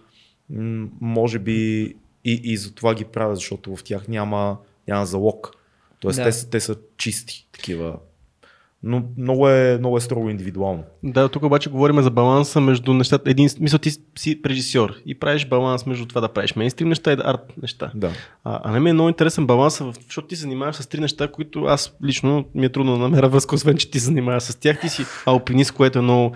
м- 0.49 0.87
може 1.01 1.39
би 1.39 1.93
и, 2.25 2.41
и 2.43 2.57
за 2.57 2.75
това 2.75 2.95
ги 2.95 3.05
правя, 3.05 3.35
защото 3.35 3.75
в 3.75 3.83
тях 3.83 4.07
няма, 4.07 4.57
няма 4.87 5.05
залог. 5.05 5.51
Тоест 5.99 6.17
да. 6.17 6.23
те, 6.23 6.31
са, 6.31 6.49
те 6.49 6.59
са 6.59 6.75
чисти 6.97 7.47
такива. 7.51 7.95
Но 8.85 9.03
много 9.17 9.49
е, 9.49 9.77
много 9.79 9.97
е 9.97 10.01
строго 10.01 10.29
индивидуално. 10.29 10.83
Да, 11.03 11.29
тук 11.29 11.43
обаче 11.43 11.69
говорим 11.69 12.01
за 12.01 12.11
баланса 12.11 12.61
между 12.61 12.93
нещата. 12.93 13.29
Един, 13.29 13.49
мисля, 13.59 13.79
ти 13.79 13.91
си 14.15 14.41
режисьор 14.45 14.95
и 15.05 15.19
правиш 15.19 15.47
баланс 15.47 15.85
между 15.85 16.05
това 16.05 16.21
да 16.21 16.29
правиш 16.29 16.55
мейнстрим 16.55 16.89
неща 16.89 17.11
и 17.11 17.17
арт 17.19 17.53
неща. 17.61 17.91
Да. 17.95 18.11
А, 18.43 18.61
а 18.63 18.71
не 18.71 18.79
ми 18.79 18.89
е 18.89 18.93
много 18.93 19.09
интересен 19.09 19.47
баланс, 19.47 19.81
защото 20.05 20.27
ти 20.27 20.35
се 20.35 20.41
занимаваш 20.41 20.75
с 20.75 20.87
три 20.87 20.99
неща, 20.99 21.27
които 21.27 21.63
аз 21.63 21.95
лично 22.03 22.45
ми 22.55 22.65
е 22.65 22.69
трудно 22.69 22.91
да 22.91 22.97
намеря 22.97 23.29
връзка, 23.29 23.55
освен 23.55 23.77
че 23.77 23.91
ти 23.91 23.99
се 23.99 24.05
занимаваш 24.05 24.43
с 24.43 24.55
тях. 24.55 24.79
Ти 24.81 24.89
си 24.89 25.05
алпинист, 25.25 25.71
което 25.71 25.99
е 25.99 26.01
много 26.01 26.35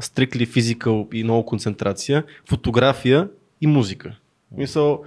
стрикли 0.00 0.46
физикал 0.46 1.08
и 1.12 1.24
много 1.24 1.46
концентрация, 1.46 2.24
фотография 2.48 3.28
и 3.60 3.66
музика. 3.66 4.16
Мисъл, 4.56 5.02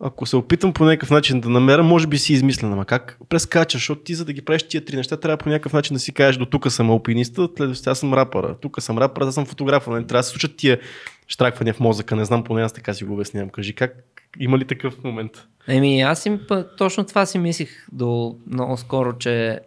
ако 0.00 0.26
се 0.26 0.36
опитам 0.36 0.72
по 0.72 0.84
някакъв 0.84 1.10
начин 1.10 1.40
да 1.40 1.48
намеря, 1.48 1.82
може 1.82 2.06
би 2.06 2.18
си 2.18 2.32
измислена, 2.32 2.72
ама 2.72 2.84
как 2.84 3.18
прескачаш, 3.28 3.80
защото 3.80 4.02
ти 4.02 4.14
за 4.14 4.24
да 4.24 4.32
ги 4.32 4.42
правиш 4.42 4.62
тия 4.62 4.84
три 4.84 4.96
неща, 4.96 5.16
трябва 5.16 5.36
по 5.36 5.48
някакъв 5.48 5.72
начин 5.72 5.94
да 5.94 6.00
си 6.00 6.12
кажеш 6.12 6.36
до 6.36 6.46
тук 6.46 6.72
съм 6.72 6.90
алпиниста, 6.90 7.48
следващия 7.56 7.90
аз 7.90 7.98
съм 7.98 8.14
рапъра, 8.14 8.54
тук 8.60 8.82
съм 8.82 8.98
рапър, 8.98 9.22
аз 9.22 9.34
съм 9.34 9.46
фотограф, 9.46 9.86
не 9.86 9.92
нали? 9.92 10.06
трябва 10.06 10.20
да 10.20 10.24
се 10.24 10.30
случат 10.30 10.56
тия 10.56 10.80
штраквания 11.28 11.74
в 11.74 11.80
мозъка, 11.80 12.16
не 12.16 12.24
знам, 12.24 12.44
поне 12.44 12.62
аз 12.62 12.72
така 12.72 12.94
си 12.94 13.04
го 13.04 13.14
обяснявам. 13.14 13.50
Кажи 13.50 13.74
как, 13.74 13.94
има 14.40 14.58
ли 14.58 14.64
такъв 14.64 15.04
момент? 15.04 15.32
Еми, 15.68 16.00
аз 16.00 16.26
им 16.26 16.40
точно 16.78 17.04
това 17.04 17.26
си 17.26 17.38
мислих 17.38 17.86
до 17.92 18.36
много 18.46 18.76
скоро, 18.76 19.18
че, 19.18 19.60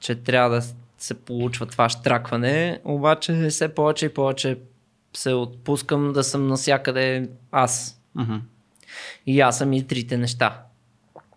че 0.00 0.14
трябва 0.14 0.56
да 0.56 0.62
се 0.98 1.14
получва 1.14 1.66
това 1.66 1.88
штракване, 1.88 2.80
обаче 2.84 3.46
все 3.50 3.68
повече 3.68 4.06
и 4.06 4.08
повече 4.08 4.58
се 5.12 5.32
отпускам 5.32 6.12
да 6.12 6.24
съм 6.24 6.48
насякъде 6.48 7.28
аз. 7.52 8.00
Mm-hmm. 8.16 8.40
И 9.26 9.40
аз 9.40 9.58
съм 9.58 9.72
и 9.72 9.86
трите 9.86 10.16
неща. 10.16 10.62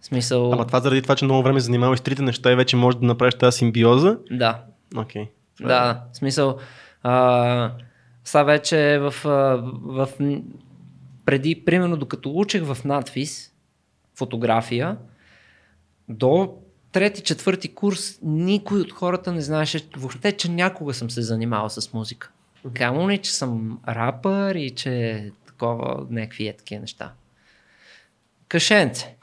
В 0.01 0.05
смисъл... 0.05 0.53
Ама 0.53 0.67
това 0.67 0.79
заради 0.79 1.01
това, 1.01 1.15
че 1.15 1.25
много 1.25 1.43
време 1.43 1.59
занимаваш 1.59 2.01
трите 2.01 2.21
неща 2.21 2.51
и 2.51 2.55
вече 2.55 2.75
можеш 2.75 2.99
да 2.99 3.05
направиш 3.05 3.35
тази 3.35 3.57
симбиоза? 3.57 4.17
Да. 4.31 4.63
Окей. 4.97 5.23
Okay. 5.23 5.67
Да, 5.67 6.03
в 6.13 6.17
смисъл... 6.17 6.57
А, 7.03 7.71
сега 8.23 8.43
вече 8.43 8.99
в, 8.99 9.13
в, 9.23 9.63
в, 9.83 10.09
преди, 11.25 11.65
примерно, 11.65 11.97
докато 11.97 12.31
учих 12.31 12.63
в 12.63 12.77
надвис 12.85 13.51
фотография, 14.15 14.97
до 16.09 16.57
трети, 16.91 17.21
четвърти 17.21 17.73
курс 17.73 18.19
никой 18.23 18.81
от 18.81 18.91
хората 18.91 19.31
не 19.31 19.41
знаеше 19.41 19.87
въобще, 19.97 20.31
че 20.31 20.51
някога 20.51 20.93
съм 20.93 21.09
се 21.09 21.21
занимавал 21.21 21.69
с 21.69 21.93
музика. 21.93 22.31
Камо 22.73 23.09
ли, 23.09 23.17
че 23.17 23.33
съм 23.33 23.79
рапър 23.87 24.55
и 24.55 24.69
че 24.69 25.31
такова, 25.47 26.05
някакви 26.09 26.47
е 26.47 26.53
такива 26.53 26.81
неща. 26.81 27.11
Кашенце. 28.51 29.15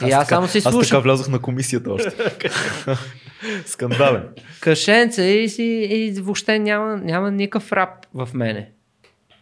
Аз, 0.00 0.08
и 0.08 0.12
аз 0.12 0.28
така, 0.28 0.36
само 0.36 0.48
си 0.48 0.60
слушам. 0.60 0.80
Аз 0.80 0.88
така 0.88 1.00
влязох 1.00 1.28
на 1.28 1.38
комисията 1.38 1.92
още. 1.92 2.10
Скандален. 3.66 4.22
Кашенце 4.60 5.22
и, 5.22 5.48
си, 5.48 5.64
и 5.90 6.20
въобще 6.20 6.58
няма, 6.58 6.96
няма 6.96 7.30
никакъв 7.30 7.72
рап 7.72 8.06
в 8.14 8.28
мене. 8.34 8.70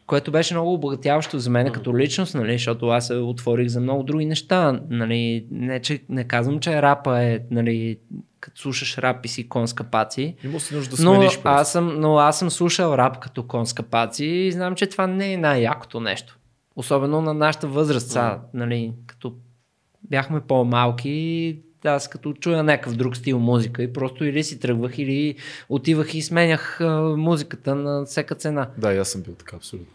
Което 0.07 0.31
беше 0.31 0.55
много 0.55 0.75
обогатяващо 0.75 1.39
за 1.39 1.51
мен 1.51 1.73
като 1.73 1.99
личност, 1.99 2.35
нали, 2.35 2.53
защото 2.53 2.89
аз 2.89 3.07
се 3.07 3.15
отворих 3.15 3.69
за 3.69 3.81
много 3.81 4.03
други 4.03 4.27
неща. 4.27 4.81
Нали, 4.91 5.47
не, 5.51 5.81
че, 5.81 6.01
не 6.09 6.25
казвам, 6.25 6.61
че 6.61 6.83
рапа 6.83 7.23
е, 7.23 7.41
нали, 7.51 7.99
като 8.41 8.61
слушаш 8.61 8.99
рап 8.99 9.25
и 9.25 9.29
си 9.29 9.49
конска 9.49 9.85
паци. 9.85 10.37
Има 10.45 10.61
си 10.61 10.75
нужда 10.75 10.97
да 10.97 11.03
но, 11.03 11.31
аз 11.45 11.73
съм, 11.73 12.01
но 12.01 12.19
аз 12.19 12.39
съм 12.39 12.51
слушал 12.51 12.95
рап 12.95 13.19
като 13.19 13.43
конска 13.43 13.83
паци 13.83 14.25
и 14.25 14.53
знам, 14.53 14.75
че 14.75 14.87
това 14.87 15.07
не 15.07 15.33
е 15.33 15.37
най-якото 15.37 16.01
нещо. 16.01 16.38
Особено 16.79 17.21
на 17.21 17.35
нашата 17.35 17.67
възраст, 17.67 18.11
са, 18.11 18.39
нали, 18.55 18.93
като 19.07 19.35
бяхме 20.03 20.41
по-малки, 20.41 21.59
аз 21.85 22.09
като 22.09 22.33
чуя 22.33 22.63
някакъв 22.63 22.97
друг 22.97 23.17
стил 23.17 23.39
музика 23.39 23.83
и 23.83 23.93
просто 23.93 24.25
или 24.25 24.45
си 24.45 24.61
тръгвах, 24.61 24.99
или 24.99 25.37
отивах 25.69 26.15
и 26.15 26.23
сменях 26.23 26.81
музиката 27.17 27.75
на 27.75 28.05
всяка 28.05 28.35
цена. 28.35 28.69
Да, 28.79 28.95
и 28.95 28.99
аз 28.99 29.09
съм 29.09 29.23
бил 29.23 29.35
така, 29.35 29.57
абсолютно. 29.57 29.93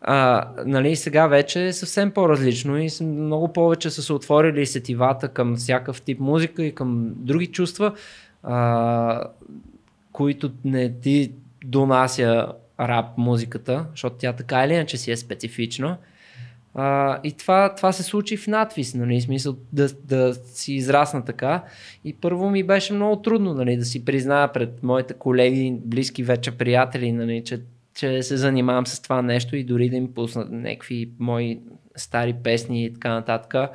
А, 0.00 0.48
нали, 0.66 0.96
сега 0.96 1.26
вече 1.26 1.66
е 1.66 1.72
съвсем 1.72 2.10
по-различно 2.10 2.78
и 2.78 2.88
много 3.02 3.52
повече 3.52 3.90
са 3.90 4.02
се 4.02 4.12
отворили 4.12 4.66
сетивата 4.66 5.28
към 5.28 5.56
всякакъв 5.56 6.02
тип 6.02 6.20
музика 6.20 6.64
и 6.64 6.74
към 6.74 7.12
други 7.16 7.46
чувства, 7.46 7.94
а, 8.42 9.22
които 10.12 10.50
не 10.64 11.00
ти 11.00 11.32
донася 11.64 12.52
рап 12.80 13.06
музиката, 13.18 13.86
защото 13.90 14.16
тя 14.16 14.32
така 14.32 14.64
или 14.64 14.72
иначе 14.72 14.96
си 14.96 15.10
е 15.10 15.16
специфична. 15.16 15.98
А, 16.78 17.18
и 17.24 17.32
това, 17.32 17.74
това 17.74 17.92
се 17.92 18.02
случи 18.02 18.36
в 18.36 18.46
надвис, 18.46 18.94
нали, 18.94 19.20
смисъл 19.20 19.56
да, 19.72 19.88
да 20.04 20.34
си 20.34 20.72
израсна 20.72 21.24
така. 21.24 21.64
И 22.04 22.12
първо 22.12 22.50
ми 22.50 22.62
беше 22.62 22.92
много 22.92 23.22
трудно 23.22 23.54
нали, 23.54 23.76
да 23.76 23.84
си 23.84 24.04
призная 24.04 24.52
пред 24.52 24.82
моите 24.82 25.14
колеги, 25.14 25.78
близки 25.84 26.22
вече 26.22 26.50
приятели, 26.50 27.12
нали, 27.12 27.44
че, 27.44 27.60
че 27.94 28.22
се 28.22 28.36
занимавам 28.36 28.86
с 28.86 29.02
това 29.02 29.22
нещо 29.22 29.56
и 29.56 29.64
дори 29.64 29.90
да 29.90 29.96
им 29.96 30.14
пуснат 30.14 30.48
някакви 30.50 31.10
мои 31.18 31.60
стари 31.96 32.34
песни 32.44 32.84
и 32.84 32.94
така 32.94 33.14
нататък. 33.14 33.70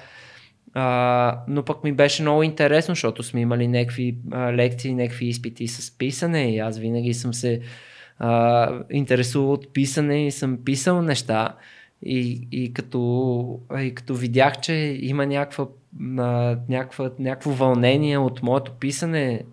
А, 0.73 1.39
но 1.47 1.65
пък 1.65 1.83
ми 1.83 1.91
беше 1.91 2.21
много 2.21 2.43
интересно, 2.43 2.91
защото 2.91 3.23
сме 3.23 3.41
имали 3.41 3.67
някакви 3.67 4.17
а, 4.31 4.53
лекции, 4.53 4.93
някакви 4.93 5.25
изпити 5.25 5.67
с 5.67 5.97
писане 5.97 6.55
и 6.55 6.59
аз 6.59 6.79
винаги 6.79 7.13
съм 7.13 7.33
се 7.33 7.61
а, 8.19 8.69
интересувал 8.91 9.53
от 9.53 9.73
писане 9.73 10.27
и 10.27 10.31
съм 10.31 10.57
писал 10.65 11.01
неща. 11.01 11.55
И, 12.05 12.47
и, 12.51 12.73
като, 12.73 13.59
и 13.79 13.95
като 13.95 14.15
видях, 14.15 14.61
че 14.61 14.73
има 15.01 15.25
някаква, 15.25 15.67
някаква, 16.69 17.11
някакво 17.19 17.51
вълнение 17.51 18.17
от 18.17 18.43
моето 18.43 18.71
писане 18.71 19.43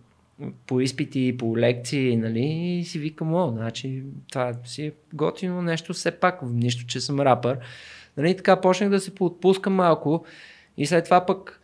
по 0.67 0.81
изпити 0.81 1.27
и 1.27 1.37
по 1.37 1.59
лекции, 1.59 2.17
нали, 2.17 2.45
и 2.81 2.85
си 2.85 2.99
викам, 2.99 3.35
о, 3.35 3.51
значи 3.51 4.03
това 4.33 4.53
си 4.65 4.83
е 4.83 4.93
готино 5.15 5.63
нещо 5.63 5.93
все 5.93 6.11
пак, 6.11 6.43
нищо, 6.43 6.87
че 6.87 7.01
съм 7.01 7.21
рапър. 7.21 7.59
Нали, 8.17 8.37
така 8.37 8.61
почнах 8.61 8.91
да 8.91 9.01
се 9.01 9.15
поотпускам 9.15 9.75
малко 9.75 10.25
и 10.77 10.87
след 10.87 11.05
това 11.05 11.27
пък 11.27 11.58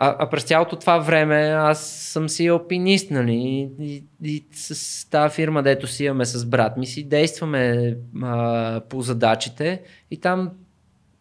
а, 0.00 0.16
а 0.18 0.30
през 0.30 0.44
цялото 0.44 0.76
това 0.76 0.98
време 0.98 1.36
аз 1.56 1.86
съм 1.90 2.28
си 2.28 2.46
алпинист, 2.46 3.10
нали? 3.10 3.70
И, 3.80 4.04
и 4.24 4.44
с 4.52 5.10
тази 5.10 5.34
фирма, 5.34 5.62
дето 5.62 5.86
си 5.86 6.04
имаме 6.04 6.24
с 6.24 6.46
брат 6.46 6.76
ми, 6.76 6.86
си 6.86 7.04
действаме 7.04 7.94
а, 8.22 8.80
по 8.88 9.02
задачите 9.02 9.82
и 10.10 10.20
там 10.20 10.50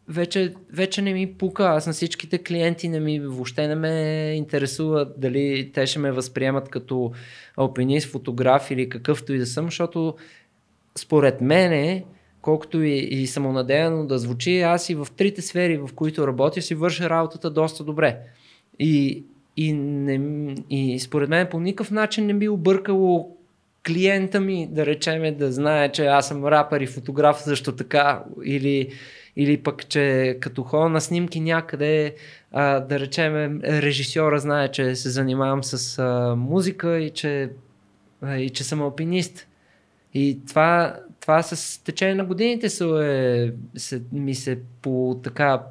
вече, 0.08 0.54
вече 0.74 1.02
не 1.02 1.14
ми 1.14 1.34
пука. 1.34 1.64
Аз 1.64 1.88
на 1.88 1.94
всичките 1.94 2.38
клиенти 2.38 2.90
не 2.90 3.00
ми, 3.00 3.20
въобще 3.20 3.68
не 3.68 3.76
ме 3.76 4.34
интересува 4.36 5.08
дали 5.18 5.72
те 5.74 5.86
ще 5.86 6.00
ме 6.00 6.12
възприемат 6.12 6.70
като 6.70 7.12
алпинист, 7.58 8.12
фотограф 8.12 8.72
или 8.72 8.90
какъвто 8.90 9.34
и 9.34 9.38
да 9.38 9.46
съм, 9.46 9.66
защото 9.66 10.16
според 10.96 11.42
мене 11.42 12.06
колкото 12.42 12.82
и, 12.82 12.98
и 12.98 13.28
самонадеяно 13.28 14.08
да 14.08 14.20
звучи, 14.20 14.62
аз 14.62 14.90
и 14.90 14.96
в 14.96 15.08
трите 15.18 15.42
сфери, 15.42 15.78
в 15.78 15.90
които 15.96 16.28
работя, 16.28 16.62
си 16.62 16.76
върша 16.76 17.10
работата 17.10 17.50
доста 17.50 17.84
добре. 17.84 18.20
И, 18.80 19.24
и, 19.58 19.74
не, 19.74 20.56
и 20.70 21.00
според 21.00 21.30
мен 21.30 21.48
по 21.52 21.60
никакъв 21.60 21.92
начин 21.92 22.26
не 22.26 22.34
би 22.34 22.50
объркало 22.50 23.38
клиента 23.88 24.40
ми, 24.40 24.68
да 24.72 24.86
речеме, 24.86 25.32
да 25.32 25.52
знае, 25.52 25.92
че 25.92 26.06
аз 26.06 26.28
съм 26.28 26.46
рапър 26.46 26.82
и 26.82 26.88
фотограф 26.88 27.42
също 27.42 27.76
така, 27.76 28.24
или, 28.46 28.90
или 29.36 29.58
пък, 29.58 29.88
че 29.88 30.38
като 30.40 30.64
ходя 30.64 30.90
на 30.90 31.02
снимки 31.02 31.40
някъде, 31.40 32.16
а, 32.52 32.80
да 32.80 33.00
речеме, 33.00 33.60
режисьора 33.64 34.40
знае, 34.40 34.68
че 34.68 34.96
се 34.96 35.10
занимавам 35.10 35.64
с 35.64 36.00
а, 36.00 36.36
музика 36.36 37.00
и 37.00 37.10
че, 37.10 37.50
а, 38.22 38.38
и 38.38 38.50
че 38.50 38.64
съм 38.64 38.82
алпинист. 38.82 39.48
И 40.14 40.40
това, 40.48 41.00
това 41.20 41.44
с 41.44 41.84
течение 41.84 42.16
на 42.16 42.26
годините 42.26 42.70
се, 42.70 42.86
е, 42.86 43.80
се, 43.80 44.02
ми 44.12 44.36
се 44.36 44.60
по 44.82 45.20
така 45.24 45.64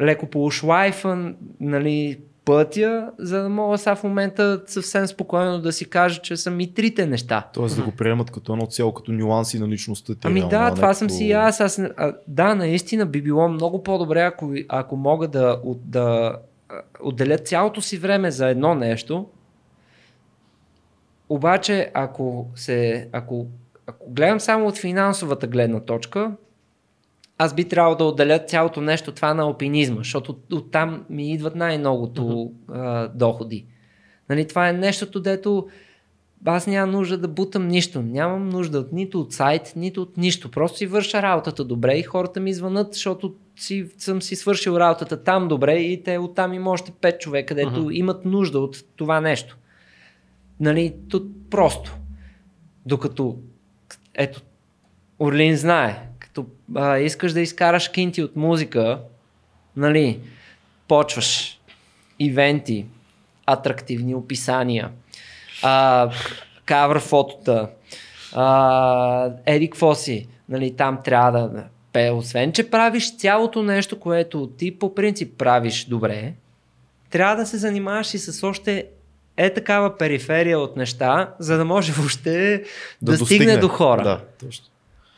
леко 0.00 0.26
по 0.26 0.44
ушлайфа, 0.44 1.32
нали, 1.60 2.18
пътя, 2.44 3.10
за 3.18 3.42
да 3.42 3.48
мога 3.48 3.78
сега 3.78 3.94
в 3.94 4.04
момента 4.04 4.62
съвсем 4.66 5.06
спокойно 5.06 5.58
да 5.58 5.72
си 5.72 5.90
кажа, 5.90 6.20
че 6.22 6.36
са 6.36 6.50
ми 6.50 6.74
трите 6.74 7.06
неща. 7.06 7.48
Тоест 7.54 7.76
да 7.76 7.82
го 7.82 7.90
приемат 7.90 8.30
като 8.30 8.52
едно 8.52 8.66
цяло, 8.66 8.94
като 8.94 9.12
нюанси 9.12 9.58
на 9.58 9.68
личността 9.68 10.14
ти. 10.14 10.20
Ами 10.24 10.40
реално, 10.40 10.50
да, 10.50 10.74
това 10.74 10.88
като... 10.88 10.98
съм 10.98 11.10
си 11.10 11.24
и 11.24 11.32
аз. 11.32 11.60
аз 11.60 11.78
а, 11.78 12.14
да, 12.28 12.54
наистина 12.54 13.06
би 13.06 13.22
било 13.22 13.48
много 13.48 13.82
по-добре, 13.82 14.20
ако, 14.20 14.54
ако 14.68 14.96
мога 14.96 15.28
да, 15.28 15.60
от- 15.64 15.90
да 15.90 16.36
отделя 17.00 17.38
цялото 17.38 17.80
си 17.80 17.98
време 17.98 18.30
за 18.30 18.48
едно 18.48 18.74
нещо. 18.74 19.26
Обаче, 21.28 21.90
ако, 21.94 22.46
се, 22.54 23.08
ако, 23.12 23.46
ако 23.86 24.10
гледам 24.10 24.40
само 24.40 24.66
от 24.66 24.78
финансовата 24.78 25.46
гледна 25.46 25.80
точка, 25.80 26.32
аз 27.38 27.54
би 27.54 27.64
трябвало 27.64 27.96
да 27.96 28.04
отделя 28.04 28.38
цялото 28.38 28.80
нещо 28.80 29.12
това 29.12 29.34
на 29.34 29.42
алпинизма, 29.42 29.96
защото 29.96 30.32
от- 30.32 30.52
оттам 30.52 31.04
ми 31.10 31.32
идват 31.32 31.54
най-многото 31.54 32.52
а, 32.68 33.08
доходи. 33.08 33.66
Нали, 34.28 34.48
това 34.48 34.68
е 34.68 34.72
нещото, 34.72 35.20
дето 35.20 35.66
аз 36.44 36.66
нямам 36.66 36.90
нужда 36.90 37.18
да 37.18 37.28
бутам 37.28 37.68
нищо. 37.68 38.02
Нямам 38.02 38.48
нужда 38.48 38.78
от, 38.78 38.92
нито 38.92 39.20
от 39.20 39.32
сайт, 39.32 39.72
нито 39.76 40.02
от 40.02 40.16
нищо. 40.16 40.50
Просто 40.50 40.78
си 40.78 40.86
върша 40.86 41.22
работата 41.22 41.64
добре 41.64 41.94
и 41.94 42.02
хората 42.02 42.40
ми 42.40 42.52
звънат, 42.52 42.94
защото 42.94 43.34
си, 43.56 43.88
съм 43.98 44.22
си 44.22 44.36
свършил 44.36 44.72
работата 44.72 45.22
там 45.22 45.48
добре 45.48 45.74
и 45.76 46.02
те 46.02 46.18
оттам 46.18 46.52
има 46.52 46.70
още 46.70 46.92
пет 47.00 47.20
човека, 47.20 47.46
където 47.46 47.80
Мгм. 47.80 47.90
имат 47.92 48.24
нужда 48.24 48.60
от 48.60 48.76
това 48.96 49.20
нещо. 49.20 49.56
Нали, 50.60 50.94
тут 51.08 51.28
просто. 51.50 51.96
Докато, 52.86 53.38
ето, 54.14 54.42
Орлин 55.18 55.56
знае, 55.56 56.08
като 56.36 56.48
а, 56.74 56.98
искаш 56.98 57.32
да 57.32 57.40
изкараш 57.40 57.88
кинти 57.88 58.22
от 58.22 58.36
музика, 58.36 58.98
нали, 59.76 60.20
почваш 60.88 61.60
ивенти, 62.18 62.86
атрактивни 63.46 64.14
описания, 64.14 64.90
а, 65.62 66.10
кавър 66.64 67.00
фотота, 67.00 67.68
а, 68.34 69.30
еди 69.46 69.70
какво 69.70 69.94
си, 69.94 70.28
нали, 70.48 70.76
там 70.76 70.98
трябва 71.04 71.32
да 71.32 71.64
пее. 71.92 72.10
Освен, 72.10 72.52
че 72.52 72.70
правиш 72.70 73.16
цялото 73.16 73.62
нещо, 73.62 74.00
което 74.00 74.46
ти 74.46 74.78
по 74.78 74.94
принцип 74.94 75.38
правиш 75.38 75.84
добре, 75.84 76.32
трябва 77.10 77.36
да 77.36 77.46
се 77.46 77.56
занимаваш 77.56 78.14
и 78.14 78.18
с 78.18 78.46
още 78.46 78.86
е 79.36 79.54
такава 79.54 79.98
периферия 79.98 80.58
от 80.58 80.76
неща, 80.76 81.34
за 81.38 81.56
да 81.58 81.64
може 81.64 81.92
въобще 81.92 82.62
да, 83.02 83.12
да 83.12 83.24
стигне 83.24 83.56
до 83.56 83.68
хора. 83.68 84.02
Да, 84.02 84.20
точно. 84.40 84.66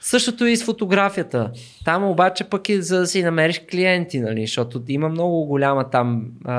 Същото 0.01 0.47
и 0.47 0.57
с 0.57 0.65
фотографията. 0.65 1.51
Там 1.85 2.05
обаче 2.05 2.45
пък 2.45 2.69
е 2.69 2.83
за 2.83 2.99
да 2.99 3.07
си 3.07 3.23
намериш 3.23 3.63
клиенти, 3.71 4.21
нали? 4.21 4.41
защото 4.41 4.83
има 4.89 5.09
много 5.09 5.47
голяма 5.47 5.91
там 5.91 6.27
а, 6.45 6.57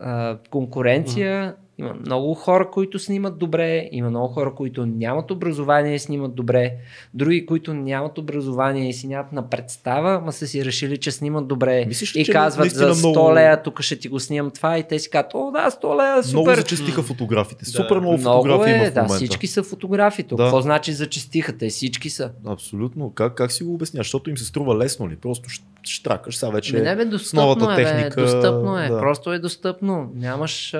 а, 0.00 0.38
конкуренция. 0.50 1.54
Има 1.78 1.94
много 1.96 2.34
хора, 2.34 2.70
които 2.70 2.98
снимат 2.98 3.38
добре, 3.38 3.88
има 3.92 4.10
много 4.10 4.28
хора, 4.28 4.54
които 4.54 4.86
нямат 4.86 5.30
образование 5.30 5.94
и 5.94 5.98
снимат 5.98 6.34
добре, 6.34 6.72
други, 7.14 7.46
които 7.46 7.74
нямат 7.74 8.18
образование 8.18 8.88
и 8.88 8.92
си 8.92 9.06
нямат 9.06 9.32
на 9.32 9.48
представа, 9.48 10.20
ма 10.20 10.32
са 10.32 10.46
си 10.46 10.64
решили, 10.64 10.96
че 10.96 11.10
снимат 11.10 11.46
добре 11.46 11.84
Мислиш 11.86 12.16
ли, 12.16 12.20
и 12.20 12.24
че 12.24 12.32
казват 12.32 12.70
за 12.70 12.86
наистина 12.86 12.94
100 13.04 13.10
много- 13.10 13.34
лея, 13.34 13.62
тук 13.62 13.80
ще 13.80 13.96
ти 13.96 14.08
го 14.08 14.20
снимам 14.20 14.50
това 14.50 14.78
и 14.78 14.82
те 14.82 14.98
си 14.98 15.10
казват, 15.10 15.34
о 15.34 15.50
да, 15.50 15.70
100 15.70 15.96
лея, 15.96 16.12
Много 16.12 16.22
супер. 16.24 16.56
зачестиха 16.56 17.02
фотографите. 17.02 17.64
Да. 17.64 17.70
Супер 17.70 17.96
много 17.96 18.18
Много 18.18 18.42
фотографии 18.42 18.74
е, 18.74 18.76
има 18.76 18.84
в 18.84 18.90
да, 18.90 19.00
момента. 19.00 19.16
всички 19.16 19.46
са 19.46 19.62
фотографи. 19.62 20.22
тук. 20.22 20.36
Да. 20.38 20.44
Какво 20.44 20.60
значи 20.60 20.92
зачистиха? 20.92 21.56
Те 21.58 21.68
всички 21.68 22.10
са. 22.10 22.30
Абсолютно. 22.46 23.10
Как, 23.10 23.34
как 23.34 23.52
си 23.52 23.64
го 23.64 23.74
обясняваш? 23.74 24.06
Защото 24.06 24.30
им 24.30 24.38
се 24.38 24.44
струва 24.44 24.76
лесно 24.76 25.08
ли? 25.08 25.16
Просто 25.16 25.48
щ- 25.48 25.62
штракаш 25.84 26.36
сега 26.36 26.50
вече. 26.50 26.74
Ми, 26.76 26.80
не 26.82 26.96
бе, 26.96 27.02
с 27.02 27.08
достъпно 27.08 27.40
новата 27.42 27.72
е, 27.72 27.76
бе, 27.76 27.84
техника, 27.84 28.20
достъпно 28.22 28.78
е, 28.78 28.88
да. 28.88 28.98
просто 28.98 29.32
е 29.32 29.38
достъпно. 29.38 30.10
Нямаш, 30.14 30.74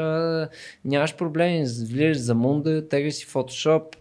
нямаш 0.85 1.16
проблеми, 1.16 1.64
влизаш 1.91 2.16
за 2.16 2.35
мунда, 2.35 2.89
тега 2.89 3.12
си 3.12 3.24
фотошоп, 3.26 3.97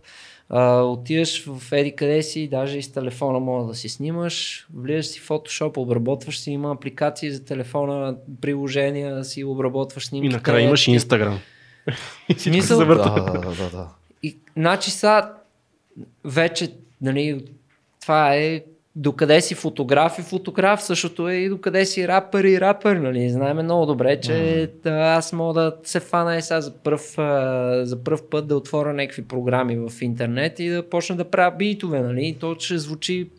а, 0.50 0.82
отиваш 0.82 1.46
в 1.48 1.72
еди 1.72 1.96
къде 1.96 2.24
си, 2.24 2.48
даже 2.48 2.78
и 2.78 2.84
с 2.84 2.92
телефона 2.92 3.40
мога 3.40 3.68
да 3.68 3.76
си 3.76 3.90
снимаш, 3.90 4.68
влизаш 4.74 5.06
си 5.06 5.20
в 5.20 5.24
фотошоп, 5.24 5.78
обработваш 5.78 6.40
си, 6.40 6.52
има 6.52 6.72
апликации 6.72 7.32
за 7.32 7.46
телефона, 7.46 8.16
приложения, 8.42 9.24
си 9.24 9.44
обработваш 9.44 10.04
И 10.04 10.08
снимки. 10.08 10.30
накрая 10.30 10.62
имаш 10.62 10.88
и 10.88 10.92
Инстаграм. 10.92 11.40
И 12.30 12.34
се 12.34 12.50
Мисъл-. 12.52 12.78
Да, 12.88 12.96
да, 12.96 13.42
да, 13.42 13.70
да. 13.70 13.90
И, 14.24 14.38
значи 14.58 14.92
са, 14.92 15.30
вече, 16.26 16.74
нали, 17.02 17.46
това 18.02 18.36
е 18.36 18.64
докъде 18.96 19.42
си 19.42 19.56
фотограф 19.56 20.20
и 20.20 20.22
фотограф, 20.22 20.84
същото 20.84 21.30
е 21.30 21.34
и 21.34 21.50
докъде 21.50 21.86
си 21.86 22.08
рапър 22.08 22.44
и 22.44 22.62
рапър, 22.62 22.96
нали, 22.96 23.30
знаем 23.30 23.58
много 23.58 23.86
добре, 23.86 24.20
че 24.20 24.72
да, 24.84 24.90
аз 24.90 25.34
мога 25.34 25.54
да 25.54 25.76
се 25.84 26.00
фана 26.00 26.38
и 26.38 26.42
сега 26.42 26.62
за 26.62 26.78
пръв, 26.78 27.18
а, 27.18 27.86
за 27.86 28.04
пръв 28.04 28.30
път 28.30 28.48
да 28.48 28.58
отворя 28.58 28.94
някакви 28.94 29.22
програми 29.22 29.76
в 29.76 30.02
интернет 30.02 30.60
и 30.60 30.70
да 30.70 30.90
почна 30.90 31.16
да 31.16 31.30
правя 31.30 31.56
битове, 31.58 32.02
нали, 32.02 32.28
и 32.28 32.34
то 32.34 32.56
ще 32.60 32.78
звучи 32.78 33.30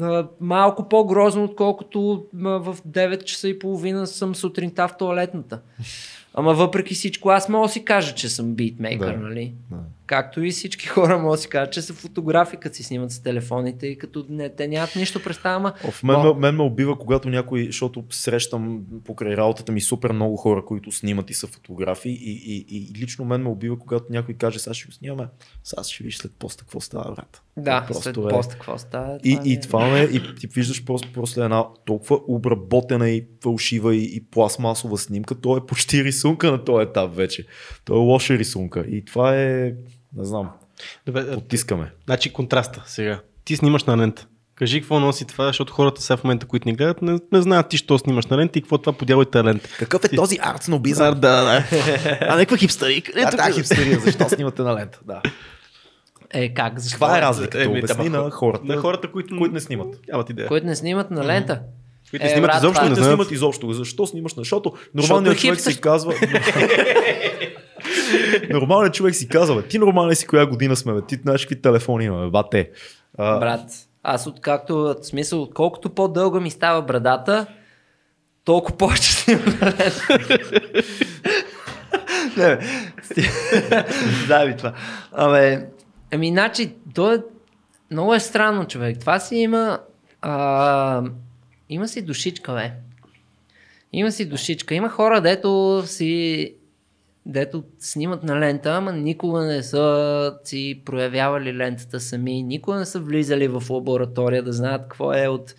а, 0.00 0.26
малко 0.40 0.88
по-грозно, 0.88 1.44
отколкото 1.44 2.24
а, 2.44 2.48
в 2.48 2.76
9 2.88 3.24
часа 3.24 3.48
и 3.48 3.58
половина 3.58 4.06
съм 4.06 4.34
сутринта 4.34 4.88
в 4.88 4.96
туалетната. 4.96 5.60
Ама 6.34 6.54
въпреки 6.54 6.94
всичко, 6.94 7.28
аз 7.30 7.48
мога 7.48 7.66
да 7.66 7.72
си 7.72 7.84
кажа, 7.84 8.14
че 8.14 8.28
съм 8.28 8.54
битмейкър, 8.54 9.12
Да. 9.12 9.20
нали? 9.20 9.52
да. 9.70 9.76
Както 10.10 10.42
и 10.44 10.50
всички 10.50 10.86
хора 10.88 11.18
могат 11.18 11.38
да 11.38 11.42
си 11.42 11.48
кажат, 11.48 11.72
че 11.72 11.82
са 11.82 11.94
фотографи, 11.94 12.56
като 12.56 12.76
си 12.76 12.82
снимат 12.82 13.10
с 13.10 13.22
телефоните 13.22 13.86
и 13.86 13.98
като 13.98 14.26
не, 14.28 14.48
те 14.48 14.68
нямат 14.68 14.96
нищо 14.96 15.22
представа, 15.22 15.56
ама 15.56 15.72
Оф, 15.88 16.02
мен, 16.02 16.16
О. 16.16 16.34
ме, 16.34 16.40
мен 16.40 16.56
ме 16.56 16.62
убива, 16.62 16.98
когато 16.98 17.28
някой, 17.28 17.66
защото 17.66 18.04
срещам 18.10 18.82
покрай 19.04 19.36
работата 19.36 19.72
ми 19.72 19.80
супер 19.80 20.12
много 20.12 20.36
хора, 20.36 20.64
които 20.64 20.92
снимат 20.92 21.30
и 21.30 21.34
са 21.34 21.46
фотографи 21.46 22.08
и, 22.08 22.42
и, 22.46 22.66
и 22.76 23.00
лично 23.02 23.24
мен 23.24 23.42
ме 23.42 23.48
убива, 23.48 23.78
когато 23.78 24.04
някой 24.10 24.34
каже, 24.34 24.58
сега 24.58 24.74
ще 24.74 24.86
го 24.86 24.92
снимаме, 24.92 25.26
сега 25.64 25.82
ще 25.84 26.04
видиш 26.04 26.18
след 26.18 26.32
поста 26.38 26.64
какво 26.64 26.80
става, 26.80 27.14
брат. 27.14 27.42
да, 27.56 27.84
Просто 27.86 28.02
след 28.02 28.16
е. 28.16 28.48
какво 28.50 28.78
става. 28.78 29.18
И, 29.24 29.34
това 29.36 29.48
и 29.48 29.52
е- 29.52 29.60
това 29.60 29.88
ме, 29.88 30.00
и 30.00 30.22
ти 30.40 30.46
виждаш 30.46 30.84
просто, 30.84 31.12
просто 31.12 31.42
една 31.42 31.66
толкова 31.84 32.20
обработена 32.28 33.10
и 33.10 33.26
фалшива 33.42 33.96
и, 33.96 34.16
и 34.16 34.24
пластмасова 34.30 34.98
снимка, 34.98 35.40
то 35.40 35.56
е 35.56 35.66
почти 35.66 36.04
рисунка 36.04 36.50
на 36.50 36.64
този 36.64 36.82
етап 36.82 37.14
вече. 37.14 37.46
То 37.84 37.94
е 37.94 37.98
лоша 37.98 38.38
рисунка 38.38 38.80
и 38.80 39.04
това 39.04 39.36
е, 39.36 39.72
не 40.12 40.24
знам, 40.24 40.50
Добре, 41.06 41.34
потискаме. 41.34 41.92
значи 42.06 42.32
контраста 42.32 42.82
сега. 42.86 43.20
Ти 43.44 43.56
снимаш 43.56 43.84
на 43.84 43.96
лента. 43.96 44.26
Кажи 44.54 44.80
какво 44.80 45.00
носи 45.00 45.24
това, 45.24 45.46
защото 45.46 45.72
хората 45.72 46.02
сега 46.02 46.16
в 46.16 46.24
момента, 46.24 46.46
които 46.46 46.68
ни 46.68 46.74
гледат, 46.74 47.02
не, 47.02 47.18
не 47.32 47.42
знаят 47.42 47.68
ти, 47.68 47.76
що 47.76 47.98
снимаш 47.98 48.26
на 48.26 48.36
лента 48.36 48.58
и 48.58 48.62
какво 48.62 48.78
това 48.78 48.92
подява 48.92 49.22
и 49.22 49.26
талент. 49.26 49.68
Какъв 49.78 50.04
е 50.04 50.08
този 50.08 50.38
арт 50.42 50.56
Да, 50.56 50.62
снобизъм? 50.62 51.10
да, 51.10 51.20
да. 51.20 51.64
А 52.20 52.34
някаква 52.34 52.56
хипстарик. 52.56 53.10
А, 53.16 53.30
да, 53.30 53.52
хипстерия, 53.52 54.00
защо 54.00 54.28
снимате 54.28 54.62
на 54.62 54.74
лента? 54.74 55.00
Да. 55.04 55.22
Е, 56.30 56.54
как? 56.54 56.78
Защо? 56.78 56.94
Каква 56.94 57.18
е 57.18 57.22
разликата? 57.22 57.64
Еми, 57.64 57.78
Обясни 57.78 58.08
на 58.08 58.30
хората, 58.30 58.64
На 58.64 58.76
хората, 58.76 59.10
които, 59.10 59.36
които 59.38 59.54
не 59.54 59.60
снимат. 59.60 59.88
Нямат 60.08 60.30
идея. 60.30 60.48
Които 60.48 60.66
не 60.66 60.76
снимат 60.76 61.10
на 61.10 61.26
лента? 61.26 61.60
Които 62.10 62.22
Е, 62.22 62.28
не 62.28 62.32
снимат 62.32 62.48
брат, 62.48 62.56
изобщо, 62.56 62.70
не 62.74 62.88
Които 62.88 62.90
не 62.90 63.04
знаят. 63.04 63.16
снимат 63.16 63.32
изобщо. 63.32 63.72
Защо 63.72 64.06
снимаш? 64.06 64.34
на- 64.34 64.40
Защото 64.40 64.72
нормалният 64.94 65.34
Защото 65.34 65.56
човек 65.56 65.74
си 65.74 65.80
казва... 65.80 66.14
нормалният 68.50 68.94
човек 68.94 69.14
си 69.14 69.28
казва, 69.28 69.62
ти 69.62 69.78
нормален 69.78 70.16
си 70.16 70.26
коя 70.26 70.46
година 70.46 70.76
сме, 70.76 70.92
бе, 70.92 71.00
ти 71.02 71.14
знаеш 71.16 71.40
какви 71.46 71.62
телефони 71.62 72.04
имаме, 72.04 72.30
бате. 72.30 72.70
А, 73.18 73.38
Брат, 73.38 73.70
аз 74.02 74.26
откакто, 74.26 74.76
в 74.78 74.96
смисъл, 75.02 75.50
колкото 75.54 75.90
по-дълга 75.90 76.40
ми 76.40 76.50
става 76.50 76.82
брадата, 76.82 77.46
толкова 78.44 78.76
повече 78.78 79.30
лента. 79.30 79.74
Не, 82.36 82.56
бе, 82.56 82.62
сти- 83.02 84.26
да, 84.28 84.46
ми 84.46 84.56
това. 84.56 84.72
Абе, 85.12 85.66
ами, 86.12 86.28
значи, 86.28 86.72
то 86.94 87.12
е 87.12 87.22
много 87.90 88.14
е 88.14 88.20
странно, 88.20 88.66
човек. 88.66 89.00
Това 89.00 89.20
си 89.20 89.36
има, 89.36 89.78
а, 90.22 91.02
има 91.68 91.88
си 91.88 92.02
душичка, 92.02 92.52
бе. 92.52 92.72
Има 93.92 94.12
си 94.12 94.28
душичка. 94.28 94.74
Има 94.74 94.88
хора, 94.88 95.20
дето 95.20 95.82
си 95.86 96.54
дето 97.26 97.64
снимат 97.78 98.22
на 98.22 98.40
лента, 98.40 98.70
ама 98.70 98.92
никога 98.92 99.40
не 99.40 99.62
са 99.62 100.38
си 100.44 100.82
проявявали 100.84 101.56
лентата 101.56 102.00
сами, 102.00 102.42
никога 102.42 102.78
не 102.78 102.86
са 102.86 103.00
влизали 103.00 103.48
в 103.48 103.62
лаборатория 103.70 104.42
да 104.42 104.52
знаят 104.52 104.82
какво 104.82 105.14
е 105.14 105.28
от, 105.28 105.54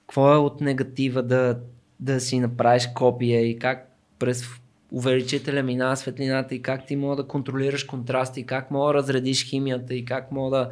какво 0.00 0.32
е 0.34 0.36
от 0.36 0.60
негатива 0.60 1.22
да, 1.22 1.58
да 2.00 2.20
си 2.20 2.40
направиш 2.40 2.88
копия 2.94 3.50
и 3.50 3.58
как 3.58 3.96
през 4.18 4.44
увеличителя 4.90 5.62
минава 5.62 5.96
светлината 5.96 6.54
и 6.54 6.62
как 6.62 6.86
ти 6.86 6.96
мога 6.96 7.16
да 7.16 7.26
контролираш 7.28 7.84
контрасти, 7.84 8.40
и 8.40 8.46
как 8.46 8.70
мога 8.70 8.92
да 8.92 8.94
разредиш 8.94 9.50
химията 9.50 9.94
и 9.94 10.04
как 10.04 10.32
мога 10.32 10.56
да 10.56 10.70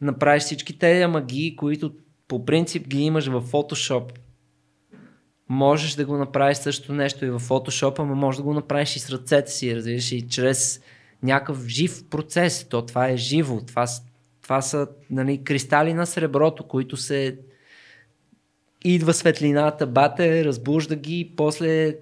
направиш 0.00 0.42
всички 0.42 0.78
тези 0.78 1.06
магии, 1.06 1.56
които 1.56 1.92
по 2.28 2.44
принцип 2.44 2.88
ги 2.88 3.02
имаш 3.02 3.26
в 3.26 3.42
Photoshop. 3.42 4.12
Можеш 5.48 5.94
да 5.94 6.06
го 6.06 6.16
направиш 6.16 6.58
също 6.58 6.92
нещо 6.92 7.24
и 7.24 7.30
в 7.30 7.40
Photoshop, 7.40 7.98
ама 7.98 8.14
можеш 8.14 8.36
да 8.36 8.42
го 8.42 8.54
направиш 8.54 8.96
и 8.96 8.98
с 8.98 9.10
ръцете 9.10 9.50
си, 9.50 9.76
разбираш, 9.76 10.12
и 10.12 10.28
чрез 10.28 10.80
някакъв 11.22 11.66
жив 11.66 12.04
процес. 12.10 12.68
То 12.68 12.86
това 12.86 13.08
е 13.08 13.16
живо. 13.16 13.60
Това, 13.60 13.86
това 14.42 14.62
са 14.62 14.88
нали, 15.10 15.44
кристали 15.44 15.94
на 15.94 16.06
среброто, 16.06 16.68
които 16.68 16.96
се 16.96 17.38
идва 18.84 19.14
светлината, 19.14 19.86
бате, 19.86 20.44
разбужда 20.44 20.96
ги, 20.96 21.32
после 21.36 21.96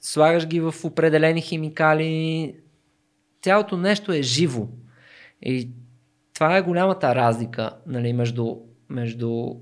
слагаш 0.00 0.46
ги 0.46 0.60
в 0.60 0.74
определени 0.84 1.40
химикали. 1.40 2.54
Цялото 3.42 3.76
нещо 3.76 4.12
е 4.12 4.22
живо. 4.22 4.68
И 5.42 5.68
това 6.34 6.56
е 6.56 6.62
голямата 6.62 7.14
разлика 7.14 7.76
нали, 7.86 8.12
между, 8.12 8.56
между 8.88 9.54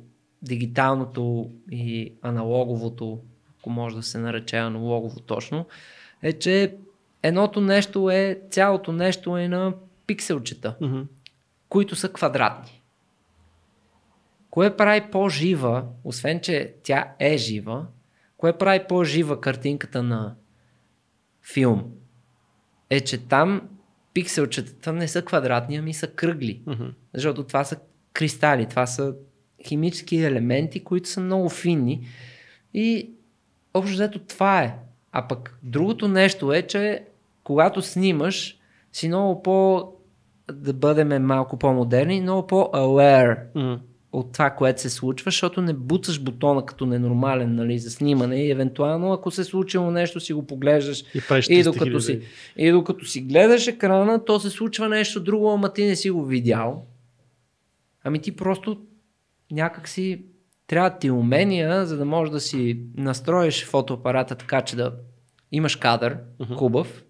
дигиталното 0.42 1.50
и 1.70 2.12
аналоговото, 2.22 3.20
ако 3.58 3.70
може 3.70 3.96
да 3.96 4.02
се 4.02 4.18
нарече 4.18 4.56
аналогово 4.56 5.20
точно, 5.20 5.66
е, 6.22 6.32
че 6.32 6.76
едното 7.22 7.60
нещо 7.60 8.10
е, 8.10 8.40
цялото 8.50 8.92
нещо 8.92 9.36
е 9.36 9.48
на 9.48 9.74
пикселчета, 10.06 10.76
mm-hmm. 10.80 11.06
които 11.68 11.96
са 11.96 12.12
квадратни. 12.12 12.82
Кое 14.50 14.76
прави 14.76 15.10
по-жива, 15.12 15.84
освен 16.04 16.40
че 16.40 16.74
тя 16.82 17.14
е 17.18 17.36
жива, 17.36 17.86
кое 18.36 18.58
прави 18.58 18.84
по-жива 18.88 19.40
картинката 19.40 20.02
на 20.02 20.34
филм? 21.52 21.92
Е, 22.90 23.00
че 23.00 23.18
там 23.28 23.68
пикселчетата 24.14 24.92
не 24.92 25.08
са 25.08 25.22
квадратни, 25.22 25.76
ами 25.76 25.94
са 25.94 26.06
кръгли. 26.06 26.62
Mm-hmm. 26.66 26.94
Защото 27.14 27.44
това 27.44 27.64
са 27.64 27.76
кристали, 28.12 28.66
това 28.66 28.86
са 28.86 29.14
химически 29.66 30.16
елементи, 30.16 30.84
които 30.84 31.08
са 31.08 31.20
много 31.20 31.48
финни. 31.48 32.06
И 32.74 33.10
общо 33.74 33.94
взето 33.94 34.18
това 34.18 34.62
е. 34.62 34.76
А 35.12 35.28
пък 35.28 35.58
другото 35.62 36.08
нещо 36.08 36.52
е, 36.52 36.62
че 36.62 37.04
когато 37.44 37.82
снимаш, 37.82 38.58
си 38.92 39.08
много 39.08 39.42
по 39.42 39.88
да 40.52 40.72
бъдем 40.72 41.26
малко 41.26 41.58
по-модерни, 41.58 42.20
много 42.20 42.46
по-aware 42.46 43.38
mm 43.54 43.78
от 44.12 44.32
това, 44.32 44.50
което 44.50 44.80
се 44.80 44.90
случва, 44.90 45.24
защото 45.24 45.62
не 45.62 45.72
буцаш 45.72 46.20
бутона 46.20 46.66
като 46.66 46.86
ненормален 46.86 47.54
нали, 47.54 47.78
за 47.78 47.90
снимане 47.90 48.44
и 48.44 48.50
евентуално 48.50 49.12
ако 49.12 49.30
се 49.30 49.44
случило 49.44 49.90
нещо 49.90 50.20
си 50.20 50.32
го 50.32 50.46
поглеждаш 50.46 51.04
и, 51.14 51.20
и, 51.48 51.62
докато, 51.62 52.00
си, 52.00 52.20
и 52.56 52.70
докато 52.70 53.04
си 53.04 53.20
гледаш 53.20 53.66
екрана, 53.66 54.24
то 54.24 54.40
се 54.40 54.50
случва 54.50 54.88
нещо 54.88 55.20
друго, 55.20 55.50
ама 55.50 55.72
ти 55.72 55.84
не 55.84 55.96
си 55.96 56.10
го 56.10 56.24
видял. 56.24 56.84
Ами 58.04 58.18
ти 58.18 58.36
просто 58.36 58.80
някак 59.50 59.88
си 59.88 60.24
трябва 60.66 60.98
ти 60.98 61.10
умения, 61.10 61.86
за 61.86 61.96
да 61.96 62.04
можеш 62.04 62.32
да 62.32 62.40
си 62.40 62.82
настроиш 62.96 63.66
фотоапарата 63.66 64.34
така, 64.34 64.62
че 64.62 64.76
да 64.76 64.92
имаш 65.52 65.76
кадър 65.76 66.18
uh-huh. 66.40 66.54
хубав. 66.54 67.04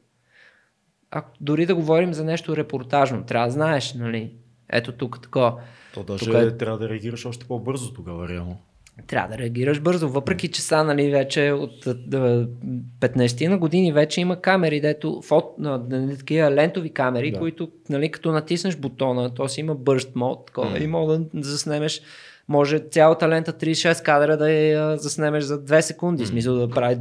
А 1.11 1.25
дори 1.41 1.67
да 1.67 1.75
говорим 1.75 2.15
за 2.15 2.25
нещо 2.25 2.57
репортажно, 2.57 3.25
трябва 3.25 3.47
да 3.47 3.53
знаеш, 3.53 3.95
нали, 3.95 4.33
ето 4.69 4.93
тук 4.93 5.23
такова 5.23 5.61
то 5.95 6.03
даже 6.03 6.25
Тук 6.25 6.35
е... 6.35 6.57
трябва 6.57 6.79
да 6.79 6.89
реагираш 6.89 7.27
още 7.27 7.47
по-бързо 7.47 7.93
тогава, 7.93 8.29
реално. 8.29 8.59
Трябва 9.07 9.37
да 9.37 9.39
реагираш 9.39 9.81
бързо, 9.81 10.09
въпреки 10.09 10.49
че 10.49 10.63
са 10.63 10.85
нали, 10.85 11.11
вече 11.11 11.53
от 11.53 11.85
15 11.85 13.49
на 13.49 13.59
години 13.59 13.93
вече 13.93 14.21
има 14.21 14.41
камери, 14.41 14.81
дето 14.81 15.23
фото, 15.23 15.49
нали, 15.59 16.19
такива 16.19 16.51
лентови 16.51 16.91
камери, 16.91 17.31
да. 17.31 17.39
които 17.39 17.71
нали, 17.89 18.11
като 18.11 18.33
натиснеш 18.33 18.77
бутона, 18.77 19.35
то 19.35 19.49
си 19.49 19.61
има 19.61 19.77
burst 19.77 20.11
мод, 20.15 20.47
такова, 20.47 20.71
mm. 20.71 20.83
и 20.83 20.87
мога 20.87 21.19
да 21.35 21.49
заснемеш 21.49 22.03
може 22.51 22.79
цялата 22.79 23.29
лента 23.29 23.53
36 23.53 24.03
кадра 24.03 24.37
да 24.37 24.51
я 24.51 24.97
заснемеш 24.97 25.45
за 25.45 25.65
2 25.65 25.81
секунди, 25.81 26.25
mm. 26.25 26.29
смисъл 26.29 26.55
да 26.55 26.69
прави 26.69 26.97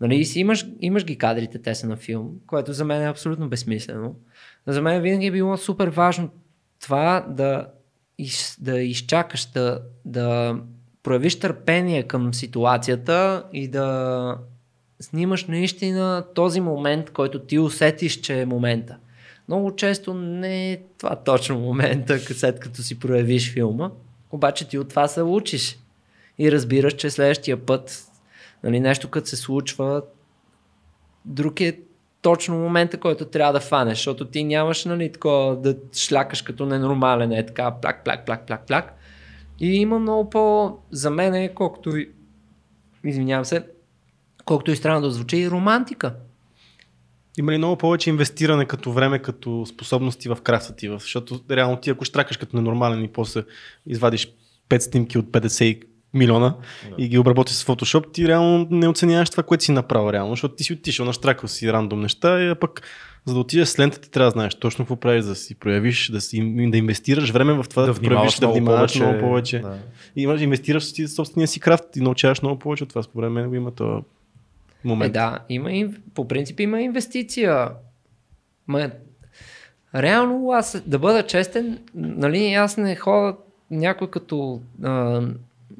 Нали, 0.00 0.16
и 0.16 0.24
си 0.24 0.40
имаш, 0.40 0.66
имаш 0.80 1.04
ги 1.04 1.18
кадрите, 1.18 1.62
те 1.62 1.74
са 1.74 1.86
на 1.86 1.96
филм, 1.96 2.30
което 2.46 2.72
за 2.72 2.84
мен 2.84 3.02
е 3.02 3.08
абсолютно 3.08 3.48
безсмислено. 3.48 4.14
За 4.66 4.82
мен 4.82 5.02
винаги 5.02 5.26
е 5.26 5.30
било 5.30 5.56
супер 5.56 5.88
важно 5.88 6.30
това 6.82 7.26
да, 7.28 7.66
из, 8.18 8.56
да 8.60 8.80
изчакаш, 8.80 9.46
да, 9.46 9.80
да 10.04 10.56
проявиш 11.02 11.38
търпение 11.38 12.02
към 12.02 12.34
ситуацията 12.34 13.44
и 13.52 13.68
да 13.68 14.36
снимаш 15.00 15.44
наистина 15.44 16.24
този 16.34 16.60
момент, 16.60 17.10
който 17.10 17.38
ти 17.38 17.58
усетиш, 17.58 18.20
че 18.20 18.40
е 18.40 18.46
момента. 18.46 18.96
Много 19.50 19.76
често 19.76 20.14
не 20.14 20.72
е 20.72 20.80
това 20.98 21.16
точно 21.16 21.58
момента, 21.58 22.18
след 22.18 22.60
като 22.60 22.82
си 22.82 22.98
проявиш 22.98 23.52
филма, 23.52 23.90
обаче 24.30 24.68
ти 24.68 24.78
от 24.78 24.88
това 24.88 25.08
се 25.08 25.22
учиш 25.22 25.78
и 26.38 26.52
разбираш, 26.52 26.92
че 26.92 27.10
следващия 27.10 27.66
път 27.66 28.04
нали, 28.64 28.80
нещо 28.80 29.08
като 29.08 29.28
се 29.28 29.36
случва, 29.36 30.02
друг 31.24 31.60
е 31.60 31.80
точно 32.22 32.58
момента, 32.58 33.00
който 33.00 33.24
трябва 33.24 33.52
да 33.52 33.60
фанеш, 33.60 33.98
защото 33.98 34.24
ти 34.24 34.44
нямаш 34.44 34.84
нали, 34.84 35.12
такова 35.12 35.56
да 35.56 35.76
шлякаш 35.92 36.42
като 36.42 36.66
ненормален, 36.66 37.32
е 37.32 37.46
така, 37.46 37.70
пляк, 37.70 38.04
пляк, 38.04 38.26
пляк, 38.26 38.46
пляк, 38.46 38.66
пляк. 38.66 38.94
И 39.60 39.74
има 39.76 39.98
много 39.98 40.30
по, 40.30 40.76
за 40.90 41.10
мен, 41.10 41.34
е, 41.34 41.54
колкото 41.54 41.96
и, 41.96 42.10
извинявам 43.04 43.44
се, 43.44 43.66
колкото 44.44 44.70
и 44.70 44.76
странно 44.76 45.00
да 45.00 45.10
звучи, 45.10 45.36
и 45.36 45.50
романтика. 45.50 46.14
Има 47.38 47.52
ли 47.52 47.58
много 47.58 47.76
повече 47.76 48.10
инвестиране 48.10 48.64
като 48.64 48.92
време, 48.92 49.18
като 49.18 49.66
способности 49.66 50.28
в 50.28 50.38
крафта 50.42 50.76
ти? 50.76 50.88
Защото 50.88 51.40
реално 51.50 51.76
ти 51.76 51.90
ако 51.90 52.04
штракаш 52.04 52.36
като 52.36 52.56
ненормален 52.56 53.04
и 53.04 53.08
после 53.08 53.42
извадиш 53.86 54.28
5 54.68 54.78
снимки 54.78 55.18
от 55.18 55.26
50 55.26 55.82
милиона 56.14 56.48
да. 56.48 57.04
и 57.04 57.08
ги 57.08 57.18
обработиш 57.18 57.54
с 57.54 57.64
Photoshop, 57.64 58.12
ти 58.12 58.28
реално 58.28 58.68
не 58.70 58.88
оценяваш 58.88 59.30
това, 59.30 59.42
което 59.42 59.64
си 59.64 59.72
направил 59.72 60.12
реално, 60.12 60.32
защото 60.32 60.54
ти 60.54 60.64
си 60.64 60.72
отишъл, 60.72 61.06
наштракал 61.06 61.48
си 61.48 61.72
рандом 61.72 62.00
неща, 62.00 62.42
и 62.42 62.54
пък 62.54 62.82
за 63.24 63.34
да 63.34 63.40
отидеш 63.40 63.68
с 63.68 63.78
лентата 63.78 64.10
трябва 64.10 64.26
да 64.26 64.30
знаеш 64.30 64.54
точно 64.54 64.84
какво 64.84 64.96
правиш, 64.96 65.24
да 65.24 65.34
си 65.34 65.54
проявиш, 65.54 66.10
да, 66.10 66.20
си, 66.20 66.54
да 66.70 66.76
инвестираш 66.76 67.30
време 67.30 67.52
в 67.52 67.64
това 67.70 67.82
да, 67.82 67.94
да 67.94 68.00
проявиш, 68.00 68.38
да 68.38 68.48
внимаваш 68.48 68.94
много 68.94 69.20
повече. 69.20 69.58
Да. 69.58 69.78
И 70.16 70.22
имаш, 70.22 70.40
инвестираш 70.40 70.84
си 70.84 71.08
собствения 71.08 71.48
си 71.48 71.60
крафт 71.60 71.96
и 71.96 72.00
научаваш 72.00 72.42
много 72.42 72.58
повече 72.58 72.82
от 72.82 72.88
това. 72.88 73.02
Според 73.02 73.32
време 73.32 73.48
го 73.48 73.54
има 73.54 73.70
това 73.70 74.00
момент. 74.84 75.10
Е, 75.10 75.18
да, 75.18 75.38
има, 75.48 75.92
по 76.14 76.28
принцип 76.28 76.60
има 76.60 76.80
инвестиция. 76.80 77.68
Ма, 78.66 78.90
реално 79.94 80.50
аз 80.50 80.82
да 80.86 80.98
бъда 80.98 81.26
честен, 81.26 81.78
нали, 81.94 82.54
аз 82.54 82.76
не 82.76 82.96
ходя 82.96 83.36
някой 83.70 84.10
като 84.10 84.60
а, 84.82 85.22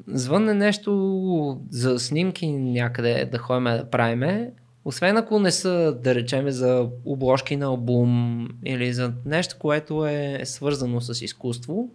звънне 0.07 0.53
нещо 0.53 1.61
за 1.69 1.99
снимки 1.99 2.51
някъде 2.51 3.29
да 3.31 3.37
ходим 3.37 3.63
да 3.63 3.89
правиме, 3.89 4.51
освен 4.85 5.17
ако 5.17 5.39
не 5.39 5.51
са, 5.51 5.97
да 6.03 6.15
речем, 6.15 6.49
за 6.49 6.89
обложки 7.05 7.55
на 7.55 7.65
албум 7.65 8.47
или 8.65 8.93
за 8.93 9.13
нещо, 9.25 9.55
което 9.59 10.05
е 10.05 10.41
свързано 10.43 11.01
с 11.01 11.21
изкуство, 11.21 11.89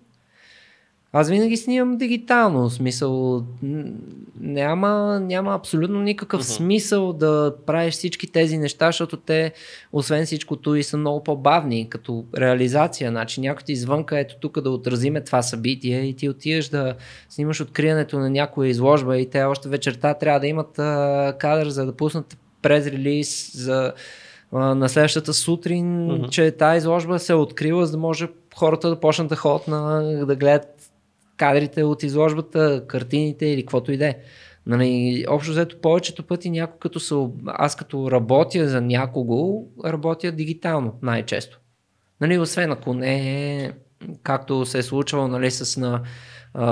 аз 1.19 1.29
винаги 1.29 1.57
снимам 1.57 1.97
дигитално, 1.97 2.69
в 2.69 2.73
смисъл 2.73 3.45
няма, 4.41 5.21
няма 5.21 5.55
абсолютно 5.55 6.01
никакъв 6.01 6.43
uh-huh. 6.43 6.57
смисъл 6.57 7.13
да 7.13 7.55
правиш 7.67 7.95
всички 7.95 8.33
тези 8.33 8.59
неща, 8.59 8.87
защото 8.87 9.17
те, 9.17 9.53
освен 9.93 10.27
всичкото, 10.27 10.75
и 10.75 10.83
са 10.83 10.97
много 10.97 11.25
по-бавни 11.25 11.89
като 11.91 12.25
реализация. 12.37 13.11
Значи 13.11 13.41
някой 13.41 13.63
ти 13.65 13.73
извънка, 13.73 14.19
ето 14.19 14.37
тук 14.41 14.61
да 14.61 14.71
отразиме 14.71 15.25
това 15.25 15.43
събитие 15.43 16.01
и 16.01 16.17
ти 16.17 16.29
отиваш 16.29 16.69
да 16.69 16.95
снимаш 17.29 17.61
откриянето 17.61 18.19
на 18.19 18.31
някоя 18.31 18.69
изложба 18.69 19.19
и 19.19 19.31
те 19.31 19.43
още 19.43 19.69
вечерта 19.69 20.15
трябва 20.15 20.41
да 20.41 20.47
имат 20.47 20.79
а, 20.79 21.35
кадър, 21.39 21.69
за 21.69 21.87
да 21.87 21.93
пуснат 21.93 22.39
през 22.63 22.87
релиз 22.87 23.51
за 23.55 23.93
на 24.53 24.89
следващата 24.89 25.35
сутрин, 25.35 25.87
uh-huh. 25.87 26.31
че 26.31 26.51
тази 26.51 26.79
изложба 26.79 27.19
се 27.19 27.33
е 27.33 27.37
открила, 27.37 27.87
за 27.87 27.93
да 27.93 27.99
може 27.99 28.29
хората 28.57 28.89
да 28.89 29.01
почнат 29.01 29.29
да 29.29 29.37
ходят 29.37 29.69
на, 29.69 30.03
да 30.27 30.37
гледат 30.37 30.76
кадрите 31.37 31.83
от 31.83 32.03
изложбата, 32.03 32.85
картините 32.87 33.47
или 33.47 33.63
каквото 33.63 33.93
и 33.93 33.97
да 33.97 34.07
е. 34.07 34.17
Нали, 34.67 35.25
общо 35.29 35.51
взето 35.51 35.81
повечето 35.81 36.23
пъти 36.23 36.51
някой 36.51 36.79
като 36.79 37.01
са, 37.01 37.29
аз 37.47 37.77
като 37.77 38.11
работя 38.11 38.69
за 38.69 38.81
някого, 38.81 39.67
работя 39.85 40.33
дигитално 40.33 40.99
най-често. 41.03 41.61
Нали, 42.21 42.39
освен 42.39 42.73
ако 42.73 42.95
не 42.95 43.65
е 43.65 43.73
както 44.23 44.67
се 44.67 44.79
е 44.79 44.83
случвало 44.83 45.29
нали, 45.29 45.51
с 45.51 45.81
на 45.81 46.03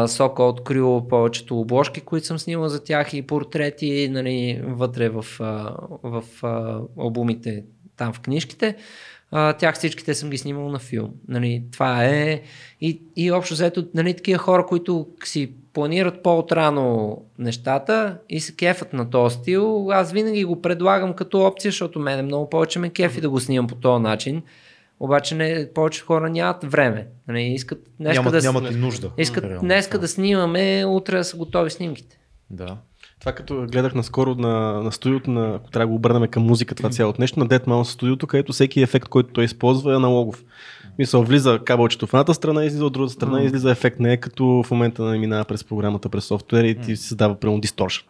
Сока 0.08 0.42
открил 0.42 1.06
повечето 1.08 1.60
обложки, 1.60 2.00
които 2.00 2.26
съм 2.26 2.38
снимал 2.38 2.68
за 2.68 2.84
тях 2.84 3.14
и 3.14 3.26
портрети 3.26 4.08
нали, 4.12 4.62
вътре 4.64 5.08
в, 5.08 5.24
в 6.02 6.24
а, 6.42 6.80
албумите, 6.98 7.64
там 7.96 8.12
в 8.12 8.20
книжките. 8.20 8.76
А, 9.30 9.52
тях 9.52 9.74
всичките 9.74 10.14
съм 10.14 10.30
ги 10.30 10.38
снимал 10.38 10.68
на 10.68 10.78
филм. 10.78 11.10
Нали, 11.28 11.62
това 11.72 12.04
е 12.04 12.42
и, 12.80 13.02
и 13.16 13.32
общо 13.32 13.54
взето 13.54 13.86
нали, 13.94 14.14
такива 14.14 14.38
хора, 14.38 14.66
които 14.66 15.06
си 15.24 15.52
планират 15.72 16.22
по-отрано 16.22 17.18
нещата 17.38 18.18
и 18.28 18.40
се 18.40 18.56
кефат 18.56 18.92
на 18.92 19.10
този 19.10 19.36
стил, 19.36 19.90
аз 19.90 20.12
винаги 20.12 20.44
го 20.44 20.62
предлагам 20.62 21.14
като 21.14 21.40
опция, 21.40 21.70
защото 21.70 22.00
мене 22.00 22.22
много 22.22 22.50
повече 22.50 22.78
ме 22.78 22.90
кефи 22.90 23.20
да 23.20 23.30
го 23.30 23.40
снимам 23.40 23.66
по 23.66 23.74
този 23.74 24.02
начин. 24.02 24.42
Обаче 25.00 25.34
не, 25.34 25.72
повече 25.74 26.02
хора 26.02 26.30
нямат 26.30 26.64
време. 26.64 27.06
Нали, 27.28 27.42
искат 27.42 27.90
днеска 28.00 28.22
Нямат, 28.22 28.32
да, 28.32 28.42
нямат 28.42 28.72
и 28.72 28.76
нужда. 28.76 29.10
искат 29.18 29.44
Реално, 29.44 29.60
днеска 29.60 29.90
това. 29.90 30.00
да 30.00 30.08
снимаме, 30.08 30.84
утре 30.86 31.16
да 31.16 31.24
са 31.24 31.36
готови 31.36 31.70
снимките. 31.70 32.18
Да. 32.50 32.76
Това 33.24 33.32
като 33.32 33.66
гледах 33.72 33.94
наскоро 33.94 34.34
на, 34.34 34.82
на 34.82 34.92
студиото, 34.92 35.30
на, 35.30 35.54
ако 35.54 35.70
трябва 35.70 35.84
да 35.84 35.88
го 35.88 35.94
обърнем 35.94 36.28
към 36.28 36.42
музика, 36.42 36.74
това 36.74 36.90
цялото 36.90 37.20
нещо, 37.20 37.40
на 37.40 37.46
Dead 37.46 37.64
Mouse 37.64 37.82
студиото, 37.82 38.26
където 38.26 38.52
всеки 38.52 38.82
ефект, 38.82 39.08
който 39.08 39.32
той 39.32 39.44
използва 39.44 39.92
е 39.92 39.96
аналогов. 39.96 40.44
Мисъл, 40.98 41.22
влиза 41.22 41.58
кабелчето 41.64 42.06
в 42.06 42.14
едната 42.14 42.34
страна, 42.34 42.64
излиза 42.64 42.84
от 42.86 42.92
другата 42.92 43.12
страна, 43.12 43.42
и 43.42 43.46
излиза 43.46 43.70
ефект. 43.70 44.00
Не 44.00 44.12
е 44.12 44.16
като 44.16 44.62
в 44.66 44.70
момента 44.70 45.04
да 45.04 45.10
минава 45.10 45.44
през 45.44 45.64
програмата, 45.64 46.08
през 46.08 46.24
софтуера 46.24 46.66
и 46.66 46.80
ти 46.80 46.96
се 46.96 47.14
дава 47.14 47.34
прямо 47.34 47.60
дисторшн. 47.60 48.06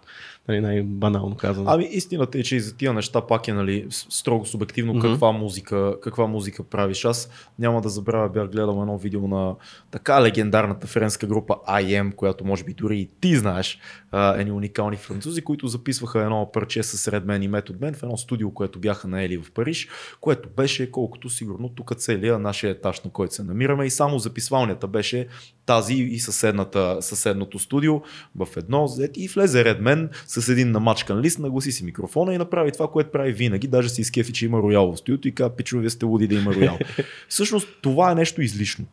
Нали, 0.49 0.61
най-банално 0.61 1.37
казано. 1.37 1.71
Ами 1.71 1.85
истината 1.85 2.39
е, 2.39 2.43
че 2.43 2.57
и 2.57 2.61
за 2.61 2.77
тия 2.77 2.93
неща 2.93 3.21
пак 3.21 3.49
е 3.49 3.53
нали, 3.53 3.87
строго 3.91 4.47
субективно 4.47 4.95
Мгм. 4.95 5.09
каква, 5.09 5.33
музика, 5.33 5.95
каква 6.03 6.27
музика 6.27 6.63
правиш. 6.63 7.05
Аз 7.05 7.31
няма 7.59 7.81
да 7.81 7.89
забравя, 7.89 8.29
бях 8.29 8.51
гледал 8.51 8.79
едно 8.81 8.99
видео 8.99 9.29
на 9.29 9.55
така 9.91 10.23
легендарната 10.23 10.87
френска 10.87 11.27
група 11.27 11.55
IM, 11.69 12.15
която 12.15 12.45
може 12.45 12.65
би 12.65 12.75
дори 12.75 12.99
и 12.99 13.11
ти 13.21 13.37
знаеш, 13.37 13.79
едни 14.37 14.53
уникални 14.53 14.97
французи, 14.97 15.43
които 15.43 15.69
записваха 15.69 16.23
едно 16.23 16.51
парче 16.53 16.83
с 16.83 17.11
Red 17.11 17.25
Man 17.25 17.45
и 17.45 17.51
Method 17.51 17.77
Man 17.77 17.97
в 17.97 18.03
едно 18.03 18.17
студио, 18.17 18.51
което 18.51 18.79
бяха 18.79 19.09
наели 19.09 19.37
в 19.37 19.53
Париж, 19.53 19.89
което 20.21 20.49
беше 20.57 20.91
колкото 20.91 21.31
сигурно 21.31 21.69
тук 21.69 21.97
целият 21.97 22.41
нашия 22.41 22.71
етаж, 22.71 23.03
на 23.03 23.11
който 23.11 23.35
се 23.35 23.43
намираме 23.43 23.87
и 23.87 23.91
само 23.91 24.19
записвалнята 24.19 24.87
беше 24.87 25.27
тази 25.67 25.95
и 25.95 26.19
съседната, 26.19 26.99
съседното 27.01 27.59
студио 27.59 28.01
в 28.37 28.49
едно 28.57 28.85
взети 28.85 29.25
и 29.25 29.29
влезе 29.29 29.65
Redman 29.65 30.09
с 30.27 30.49
един 30.49 30.71
намачкан 30.71 31.21
лист, 31.21 31.39
нагласи 31.39 31.73
си 31.73 31.85
микрофона 31.85 32.35
и 32.35 32.39
направи 32.39 32.73
това, 32.73 32.91
което 32.91 33.11
прави 33.11 33.33
винаги. 33.33 33.69
Даже 33.69 33.89
си 33.89 34.01
изкефи, 34.01 34.33
че 34.33 34.45
има 34.45 34.59
роял 34.59 34.93
в 34.93 34.97
студиото 34.97 35.29
и 35.29 35.35
каза, 35.35 35.51
пичове, 35.51 35.81
вие 35.81 35.91
сте 35.91 36.05
луди 36.05 36.27
да 36.29 36.35
има 36.35 36.55
роял. 36.55 36.79
Всъщност 37.29 37.69
това 37.83 38.13
е 38.13 38.15
нещо 38.15 38.43
излишно 38.43 38.85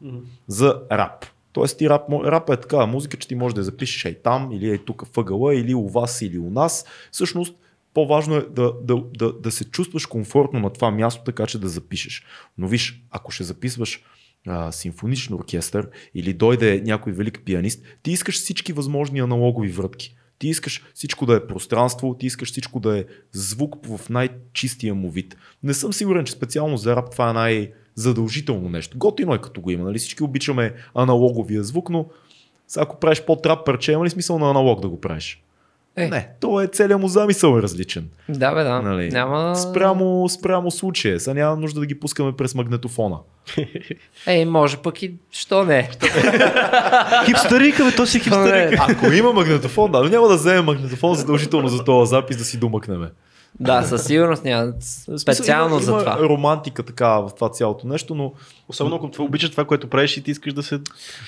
за 0.48 0.82
рап. 0.92 1.26
Тоест 1.54 1.78
ти 1.78 1.90
рап, 1.90 2.02
рап 2.10 2.50
е 2.50 2.58
такава 2.58 2.88
музика, 2.88 3.18
че 3.18 3.28
ти 3.28 3.36
можеш 3.36 3.54
да 3.54 3.60
я 3.60 3.66
запишеш 3.66 4.06
и 4.06 4.18
там, 4.24 4.52
или 4.52 4.70
е 4.70 4.78
тук 4.78 5.16
въгъла, 5.16 5.56
или 5.56 5.74
у 5.74 5.88
вас, 5.88 6.22
или 6.22 6.38
у 6.38 6.50
нас. 6.50 6.86
Всъщност 7.12 7.56
по-важно 7.94 8.36
е 8.36 8.42
да, 8.42 8.74
да, 8.84 9.04
да, 9.18 9.34
да 9.34 9.52
се 9.52 9.66
чувстваш 9.66 10.06
комфортно 10.06 10.60
на 10.60 10.70
това 10.70 10.92
място, 10.92 11.24
така 11.24 11.48
че 11.48 11.60
да 11.60 11.70
запишеш. 11.70 12.24
Но 12.58 12.68
виж, 12.68 13.04
ако 13.12 13.32
ще 13.32 13.44
записваш 13.44 14.04
а, 14.48 14.72
симфоничен 14.72 15.36
оркестър 15.36 15.90
или 16.16 16.34
дойде 16.34 16.82
някой 16.86 17.14
велик 17.14 17.42
пианист, 17.46 17.84
ти 18.04 18.12
искаш 18.12 18.36
всички 18.36 18.74
възможни 18.74 19.20
аналогови 19.20 19.70
врътки. 19.70 20.16
Ти 20.40 20.48
искаш 20.48 20.84
всичко 20.94 21.26
да 21.26 21.36
е 21.36 21.48
пространство, 21.48 22.18
ти 22.20 22.26
искаш 22.26 22.52
всичко 22.52 22.80
да 22.80 23.00
е 23.00 23.06
звук 23.32 23.86
в 23.86 24.10
най-чистия 24.10 24.96
му 24.96 25.12
вид. 25.12 25.38
Не 25.64 25.74
съм 25.74 25.94
сигурен, 25.94 26.26
че 26.26 26.34
специално 26.34 26.78
за 26.78 26.96
рап 26.96 27.12
това 27.12 27.50
е 27.50 27.72
най-задължително 27.98 28.70
нещо. 28.70 28.98
Готино 28.98 29.34
е 29.34 29.42
като 29.42 29.62
го 29.62 29.72
има, 29.72 29.84
нали? 29.86 30.00
Всички 30.00 30.24
обичаме 30.24 30.74
аналоговия 30.96 31.64
звук, 31.64 31.90
но 31.90 32.06
сега 32.68 32.84
ако 32.84 33.00
правиш 33.00 33.22
по-трап 33.22 33.66
парче, 33.66 33.92
има 33.92 34.06
ли 34.06 34.10
смисъл 34.10 34.40
на 34.40 34.50
аналог 34.50 34.82
да 34.82 34.90
го 34.90 35.02
правиш? 35.02 35.44
Е. 35.96 36.08
Не, 36.08 36.30
то 36.40 36.62
е 36.62 36.68
целият 36.68 37.02
му 37.02 37.08
замисъл 37.08 37.58
е 37.58 37.62
различен. 37.62 38.10
Да, 38.30 38.56
бе, 38.56 38.64
да. 38.64 38.82
Нали? 38.82 39.10
Няма... 39.10 39.56
Спрямо, 39.56 40.30
спрямо 40.30 40.72
случая. 40.72 41.20
Сега 41.20 41.34
няма 41.34 41.56
нужда 41.56 41.80
да 41.80 41.86
ги 41.86 42.00
пускаме 42.00 42.32
през 42.32 42.56
магнетофона. 42.56 43.18
Ей, 44.28 44.46
може 44.46 44.78
пък 44.78 45.04
и... 45.04 45.14
Що 45.32 45.64
не? 45.64 45.84
Хипстерика, 47.26 47.86
бе, 47.86 47.96
то 47.96 48.06
си 48.06 48.22
не? 48.30 48.78
Ако 48.80 49.12
има 49.12 49.34
магнетофон, 49.34 49.92
да, 49.92 50.04
но 50.04 50.10
няма 50.10 50.28
да 50.28 50.36
вземем 50.36 50.66
магнетофон 50.66 51.16
задължително 51.16 51.68
за 51.68 51.84
този 51.84 52.10
запис 52.10 52.38
да 52.38 52.44
си 52.44 52.58
домъкнеме. 52.58 53.08
Да, 53.60 53.84
със 53.84 54.06
сигурност 54.06 54.44
няма. 54.44 54.74
Специално 55.18 55.76
има, 55.76 55.84
за 55.84 55.92
има 55.92 56.00
това. 56.00 56.20
романтика 56.20 56.84
така 56.84 57.10
в 57.10 57.32
това 57.36 57.50
цялото 57.50 57.88
нещо, 57.88 58.16
но 58.16 58.34
Особено 58.72 58.96
ако 58.96 59.12
това 59.12 59.26
обичаш 59.26 59.52
това, 59.52 59.66
което 59.66 59.90
правиш 59.90 60.18
и 60.18 60.24
ти 60.24 60.32
искаш 60.32 60.54
да 60.54 60.64
се... 60.64 60.80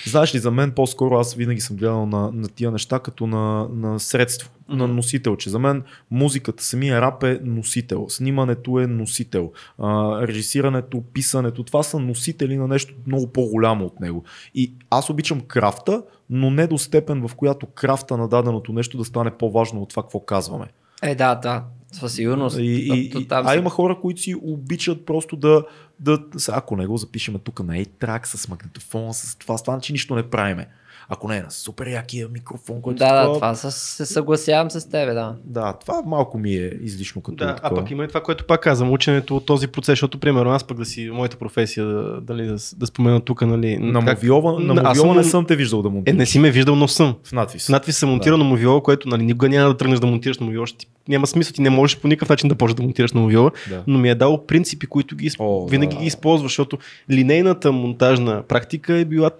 знаеш 0.06 0.36
ли, 0.36 0.40
за 0.40 0.52
мен 0.52 0.72
по-скоро 0.72 1.16
аз 1.16 1.34
винаги 1.34 1.62
съм 1.62 1.78
гледал 1.78 2.06
на, 2.06 2.32
на 2.34 2.48
тия 2.48 2.72
неща 2.72 3.00
като 3.00 3.28
на, 3.28 3.68
на 3.74 4.00
средство, 4.00 4.50
на 4.70 4.88
носител, 4.88 5.36
че 5.36 5.50
за 5.50 5.60
мен 5.60 5.84
музиката, 6.12 6.64
самия 6.64 7.02
рап 7.02 7.24
е 7.24 7.40
носител, 7.44 8.06
снимането 8.10 8.80
е 8.80 8.88
носител, 8.88 9.52
а, 9.80 10.22
режисирането, 10.28 11.04
писането, 11.14 11.64
това 11.64 11.84
са 11.84 12.00
носители 12.00 12.58
на 12.58 12.68
нещо 12.68 12.94
много 13.08 13.28
по-голямо 13.28 13.86
от 13.86 14.00
него. 14.00 14.24
И 14.56 14.74
аз 14.90 15.10
обичам 15.10 15.42
крафта, 15.42 16.04
но 16.30 16.52
не 16.52 16.68
до 16.68 16.78
степен, 16.78 17.28
в 17.28 17.36
която 17.36 17.66
крафта 17.66 18.18
на 18.18 18.28
даденото 18.28 18.74
нещо 18.74 18.98
да 18.98 19.06
стане 19.06 19.32
по-важно 19.32 19.82
от 19.82 19.90
това, 19.90 20.04
какво 20.04 20.20
казваме. 20.20 20.66
Е, 21.02 21.16
да, 21.16 21.36
да. 21.36 21.64
Със 21.94 22.14
сигурност. 22.14 22.58
И, 22.60 22.90
и, 22.94 23.10
То- 23.10 23.28
там 23.28 23.48
а 23.48 23.56
има 23.56 23.70
хора, 23.70 24.00
които 24.02 24.22
си 24.22 24.36
обичат 24.42 25.06
просто 25.06 25.36
да, 25.36 25.66
да 26.00 26.20
ако 26.52 26.76
не 26.76 26.88
го 26.88 26.98
запишеме 26.98 27.40
тук 27.40 27.64
на 27.64 27.78
A-трак 27.78 28.28
с 28.28 28.48
магнитофон, 28.48 29.14
с 29.14 29.36
това, 29.36 29.58
с 29.58 29.64
това, 29.64 29.74
значи 29.74 29.92
нищо 29.92 30.16
не 30.16 30.30
правиме. 30.30 30.68
Ако 31.10 31.28
не 31.28 31.38
е 31.38 31.42
на 31.42 31.52
супер 31.52 31.88
якия 31.88 32.28
микрофон, 32.30 32.82
който 32.82 32.98
Да, 32.98 33.06
такова- 33.08 33.28
да, 33.28 33.34
това 33.34 33.56
с- 33.56 33.72
се 33.72 34.06
съгласявам 34.06 34.72
с 34.72 34.90
тебе, 34.90 35.14
да. 35.14 35.36
Да, 35.44 35.74
това 35.76 36.02
малко 36.06 36.38
ми 36.38 36.52
е 36.52 36.72
излишно 36.82 37.22
като 37.22 37.36
Да, 37.36 37.46
а 37.46 37.56
такова. 37.56 37.76
пък 37.76 37.92
има 37.92 38.04
и 38.04 38.08
това, 38.08 38.22
което 38.22 38.46
пак 38.46 38.62
казвам, 38.62 38.92
ученето 38.92 39.38
от 39.38 39.46
този 39.46 39.68
процес, 39.68 39.92
защото, 39.92 40.20
примерно, 40.20 40.52
аз 40.52 40.64
пък 40.64 40.78
да 40.78 40.86
си, 40.86 41.10
моята 41.10 41.38
професия, 41.38 41.86
да, 41.86 42.22
дали, 42.22 42.46
да, 42.46 42.56
да 42.76 42.86
спомена 42.86 43.22
тук, 43.22 43.42
нали... 43.44 43.78
На 43.78 44.00
как- 44.02 44.18
мовиола, 44.18 44.60
на 44.60 44.74
мовиола 44.74 45.16
не 45.16 45.24
съм- 45.24 45.32
съм 45.32 45.46
те 45.46 45.56
виждал 45.56 45.82
да 45.82 45.88
Е, 45.88 45.92
монтираш. 45.92 46.18
не 46.18 46.26
си 46.26 46.40
ме 46.40 46.52
виждал, 46.52 46.76
но 46.76 46.88
съм. 46.88 47.16
В 47.24 47.32
надвис. 47.32 47.66
В 47.66 47.70
надвис 47.70 47.98
съм 47.98 48.10
монтирал 48.10 48.38
на 48.38 48.44
мовиола, 48.44 48.84
което 48.84 49.08
нали, 49.08 49.24
никога 49.24 49.50
няма 49.50 49.70
да 49.70 49.78
тръгнеш 49.78 50.00
да 50.00 50.08
монтираш 50.08 50.40
на 50.40 50.46
мовиола. 50.46 50.68
ще 50.68 50.78
Ти, 50.78 50.88
няма 51.08 51.28
смисъл, 51.28 51.54
ти 51.54 51.62
не 51.62 51.70
можеш 51.70 51.98
по 51.98 52.08
никакъв 52.08 52.30
начин 52.30 52.50
да 52.50 52.56
почнеш 52.56 52.76
да 52.76 52.84
монтираш 52.84 53.12
на 53.12 53.22
мовиола, 53.22 53.52
Да. 53.70 53.84
но 53.88 54.00
ми 54.00 54.10
е 54.10 54.16
дал 54.16 54.46
принципи, 54.46 54.88
които 54.88 55.16
ги, 55.16 55.32
О, 55.40 55.68
винаги 55.68 55.96
да. 55.96 56.02
ги 56.02 56.08
използва, 56.08 56.46
защото 56.46 56.78
линейната 57.10 57.72
монтажна 57.72 58.44
практика 58.44 58.94
е 58.94 59.06
била 59.06 59.32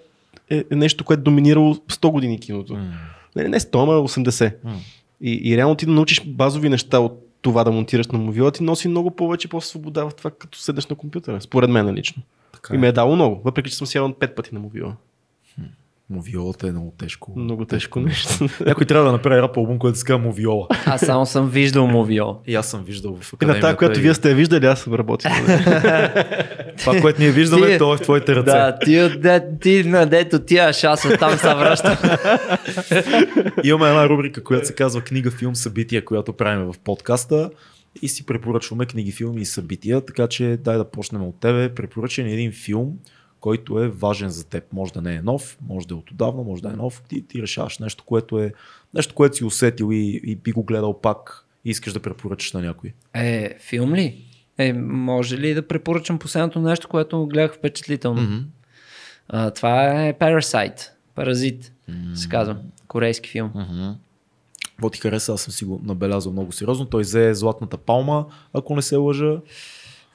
е, 0.58 0.64
е 0.72 0.76
нещо, 0.76 1.04
което 1.06 1.22
е 1.22 1.24
доминирало 1.24 1.76
100 1.76 2.12
години 2.12 2.40
киното. 2.40 2.74
М. 2.74 2.94
Не, 3.36 3.44
не 3.44 3.60
100, 3.60 3.84
ама 3.84 3.94
80. 3.94 4.54
М. 4.64 4.76
И, 5.22 5.42
и 5.44 5.58
реално 5.58 5.76
ти 5.76 5.86
да 5.86 5.92
научиш 5.92 6.26
базови 6.26 6.70
неща 6.70 7.00
от 7.00 7.30
това 7.42 7.64
да 7.64 7.72
монтираш 7.72 8.08
на 8.08 8.20
мовила, 8.20 8.52
ти 8.52 8.64
носи 8.64 8.88
много 8.88 9.12
повече 9.12 9.48
по-свобода 9.48 10.04
в 10.04 10.16
това, 10.16 10.32
като 10.32 10.60
седнеш 10.60 10.88
на 10.88 10.96
компютъра. 10.96 11.42
Според 11.42 11.70
мен 11.70 11.94
лично. 11.94 12.24
Така 12.54 12.74
И 12.74 12.78
е. 12.78 12.80
ме 12.80 12.88
е 12.88 12.92
дало 12.92 13.16
много, 13.16 13.42
въпреки 13.46 13.70
че 13.70 13.76
съм 13.76 13.88
сядал 13.88 14.14
пет 14.14 14.36
пъти 14.36 14.56
на 14.56 14.60
Мовиолата 16.10 16.68
е 16.68 16.72
много 16.72 16.94
тежко. 17.00 17.34
Много 17.36 17.66
тежко 17.66 18.00
нещо. 18.00 18.48
Някой 18.66 18.86
трябва 18.86 19.06
да 19.06 19.12
направи 19.12 19.42
рап 19.42 19.58
албум, 19.58 19.80
който 19.80 19.98
се 19.98 20.06
казва 20.06 20.20
Мовиола. 20.20 20.68
Аз 20.86 21.02
само 21.02 21.26
съм 21.26 21.50
виждал 21.50 21.88
мовио. 21.88 22.26
И 22.48 22.56
аз 22.56 22.68
съм 22.68 22.84
виждал 22.84 23.12
в 23.12 23.16
И 23.16 23.16
на 23.16 23.22
академията. 23.36 23.62
тази, 23.62 23.78
която 23.78 24.00
и 24.00 24.04
вие 24.04 24.14
сте 24.14 24.36
виждали, 24.36 24.66
аз 24.66 24.80
съм 24.82 24.94
работил. 24.94 25.32
Това, 26.78 27.02
което 27.02 27.22
ние 27.22 27.32
виждаме, 27.32 27.68
Ти- 27.68 27.78
то 27.78 27.94
е 27.94 27.98
в 27.98 28.02
твоите 28.02 28.36
ръце. 28.36 28.46
Да, 28.46 28.78
ти, 28.80 29.02
отде, 29.02 29.44
ти 29.62 29.84
на 29.84 30.06
дето 30.06 30.40
тия 30.40 30.74
шас 30.74 31.08
там 31.20 31.38
се 31.38 31.54
връща. 31.56 31.98
Имаме 33.64 33.90
една 33.90 34.10
рубрика, 34.10 34.44
която 34.44 34.68
се 34.68 34.76
казва 34.76 35.02
книга, 35.02 35.32
филм, 35.32 35.56
събития, 35.56 36.06
която 36.06 36.34
правим 36.34 36.66
в 36.66 36.76
подкаста 36.84 37.50
и 38.02 38.08
си 38.08 38.26
препоръчваме 38.26 38.86
книги, 38.86 39.12
филми 39.12 39.42
и 39.42 39.46
събития, 39.46 40.02
така 40.02 40.28
че 40.28 40.58
дай 40.64 40.78
да 40.78 40.92
почнем 40.92 41.24
от 41.24 41.40
тебе. 41.40 41.70
Препоръчен 41.70 42.28
един 42.28 42.52
филм, 42.52 42.92
който 43.44 43.80
е 43.80 43.88
важен 43.88 44.30
за 44.30 44.46
теб. 44.46 44.74
Може 44.74 44.94
да 44.94 45.02
не 45.02 45.16
е 45.16 45.22
нов, 45.22 45.58
може 45.68 45.88
да 45.88 45.94
е 45.94 45.98
от 45.98 46.12
отдавна, 46.12 46.44
може 46.44 46.62
да 46.62 46.70
е 46.70 46.76
нов. 46.76 47.04
Ти, 47.08 47.28
ти 47.28 47.42
решаваш 47.42 47.80
нещо, 47.80 48.04
което 48.04 48.40
е 48.40 48.54
нещо, 48.94 49.16
което 49.16 49.36
си 49.36 49.46
усетил 49.46 49.90
и, 49.92 50.22
и 50.24 50.36
би 50.36 50.52
го 50.52 50.64
гледал 50.64 51.02
пак 51.02 51.46
и 51.66 51.70
искаш 51.70 51.94
да 51.94 52.00
препоръчаш 52.00 52.54
на 52.54 52.62
някой. 52.62 52.94
Е, 53.14 53.58
филм 53.60 53.94
ли? 53.96 54.26
Е, 54.58 54.74
може 54.74 55.38
ли 55.38 55.54
да 55.54 55.68
препоръчам 55.68 56.20
последното 56.20 56.60
нещо, 56.60 56.88
което 56.88 57.28
гледах 57.28 57.56
впечатлително? 57.56 58.22
Mm-hmm. 58.22 58.44
А, 59.28 59.52
това 59.52 60.06
е 60.08 60.14
Parasite. 60.14 60.90
Паразит, 61.16 61.74
се 62.16 62.30
казва. 62.30 62.58
Корейски 62.88 63.30
филм. 63.30 63.52
Mm-hmm. 63.56 63.96
Какво 64.70 64.90
ти 64.90 65.00
хареса, 65.00 65.34
аз 65.34 65.42
съм 65.42 65.54
си 65.54 65.66
го 65.66 65.82
набелязал 65.84 66.32
много 66.32 66.52
сериозно. 66.52 66.86
Той 66.86 67.02
взе 67.02 67.34
златната 67.34 67.78
палма, 67.78 68.26
ако 68.54 68.76
не 68.76 68.82
се 68.82 68.96
лъжа. 68.96 69.40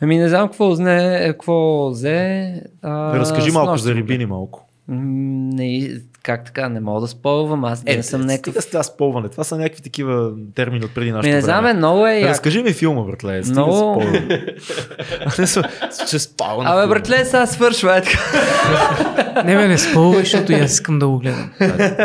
Ами 0.00 0.16
не 0.16 0.28
знам 0.28 0.48
какво 0.48 0.70
взе. 0.70 1.24
Какво 1.26 1.88
взе 1.90 2.62
а, 2.82 3.18
Разкажи 3.18 3.50
малко 3.50 3.70
нощи 3.70 3.84
за 3.84 3.94
рибини 3.94 4.26
малко. 4.26 4.64
Не, 4.88 5.90
Как 6.28 6.44
така? 6.44 6.68
Не 6.68 6.80
мога 6.80 7.00
да 7.00 7.06
спойвам, 7.08 7.64
аз 7.64 7.82
Е, 7.86 7.96
не 7.96 8.02
съм 8.02 8.20
стига 8.20 8.32
някакъв... 8.32 8.64
с 8.64 8.66
това 8.66 8.82
спълване. 8.82 9.28
Това 9.28 9.44
са 9.44 9.56
някакви 9.56 9.82
такива 9.82 10.30
термини 10.54 10.84
от 10.84 10.94
преди 10.94 11.06
Ми 11.06 11.12
нашето 11.12 11.34
не 11.34 11.40
знам, 11.40 11.56
време. 11.56 11.72
бе, 11.72 11.78
много 11.78 12.06
е. 12.06 12.22
Разкажи 12.22 12.62
ми 12.62 12.72
филма, 12.72 13.02
братле. 13.02 13.42
Стига 13.42 13.60
Много- 13.60 13.72
с 13.72 13.76
спълване. 13.78 14.46
Не 15.38 15.46
съм- 15.46 15.62
Че 16.08 16.18
спал 16.18 16.62
Абе, 16.62 16.86
братле, 16.88 17.24
сега 17.24 17.46
свършва. 17.46 17.96
Е, 17.98 18.02
така. 18.02 18.18
Не 19.44 19.56
бе, 19.56 19.68
не 19.68 19.78
спълвай, 19.78 20.20
защото 20.20 20.52
и 20.52 20.56
аз 20.56 20.72
искам 20.72 20.98
да 20.98 21.08
го 21.08 21.18
гледам. 21.18 21.50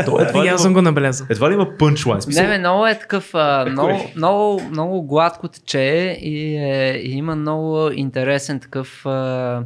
То 0.05 0.19
едва 0.19 0.39
И 0.39 0.43
ли 0.43 0.47
аз 0.47 0.61
съм 0.61 0.73
го 0.73 0.81
набелязал. 0.81 1.27
Едва 1.29 1.49
ли 1.49 1.53
има 1.53 1.67
пънчлайн? 1.79 2.19
Не, 2.27 2.47
бе, 2.47 2.57
много 2.57 2.87
е 2.87 2.99
такъв, 2.99 3.29
а, 3.33 3.65
много, 3.65 4.09
много, 4.15 4.61
много 4.61 5.03
гладко 5.03 5.47
тече 5.47 5.79
и, 6.21 6.55
е, 6.57 6.93
и 6.95 7.11
има 7.11 7.35
много 7.35 7.89
интересен 7.89 8.59
такъв, 8.59 9.05
а, 9.05 9.61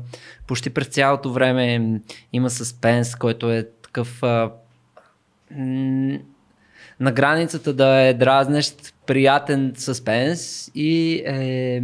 почти 0.48 0.70
през 0.70 0.88
цялото 0.88 1.32
време 1.32 1.92
има 2.34 2.50
съспенс, 2.50 3.16
който 3.16 3.52
е 3.52 3.68
такъв 3.88 4.24
а, 4.24 4.52
на 7.00 7.12
границата 7.12 7.74
да 7.74 8.02
е 8.02 8.14
дразнещ, 8.14 8.94
приятен 9.06 9.74
съспенс 9.76 10.72
и 10.76 11.24
е, 11.26 11.84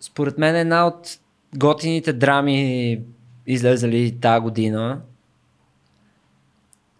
според 0.00 0.38
мен 0.38 0.56
една 0.56 0.86
от 0.86 1.18
готините 1.56 2.12
драми 2.12 3.00
излезали 3.46 4.18
тази 4.20 4.40
година. 4.40 5.00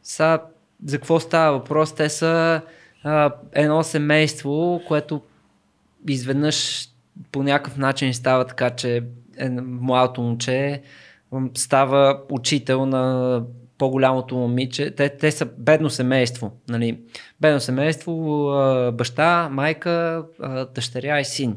Са, 0.02 0.40
за 0.84 0.98
какво 0.98 1.20
става 1.20 1.59
въпрос? 1.59 1.94
Те 1.94 2.09
са 2.09 2.60
а, 3.05 3.32
едно 3.52 3.82
семейство, 3.82 4.82
което 4.88 5.22
изведнъж 6.09 6.88
по 7.32 7.43
някакъв 7.43 7.76
начин 7.76 8.14
става 8.14 8.47
така, 8.47 8.70
че 8.70 9.02
е, 9.36 9.48
младото 9.51 10.22
момче 10.22 10.82
става 11.54 12.22
учител 12.30 12.86
на 12.86 13.42
по-голямото 13.78 14.36
момиче. 14.36 14.94
Те, 14.94 15.16
те 15.16 15.30
са 15.30 15.46
бедно 15.58 15.90
семейство. 15.90 16.52
Нали? 16.68 17.00
Бедно 17.40 17.60
семейство, 17.60 18.14
баща, 18.94 19.48
майка, 19.52 20.24
дъщеря 20.74 21.20
и 21.20 21.24
син. 21.24 21.56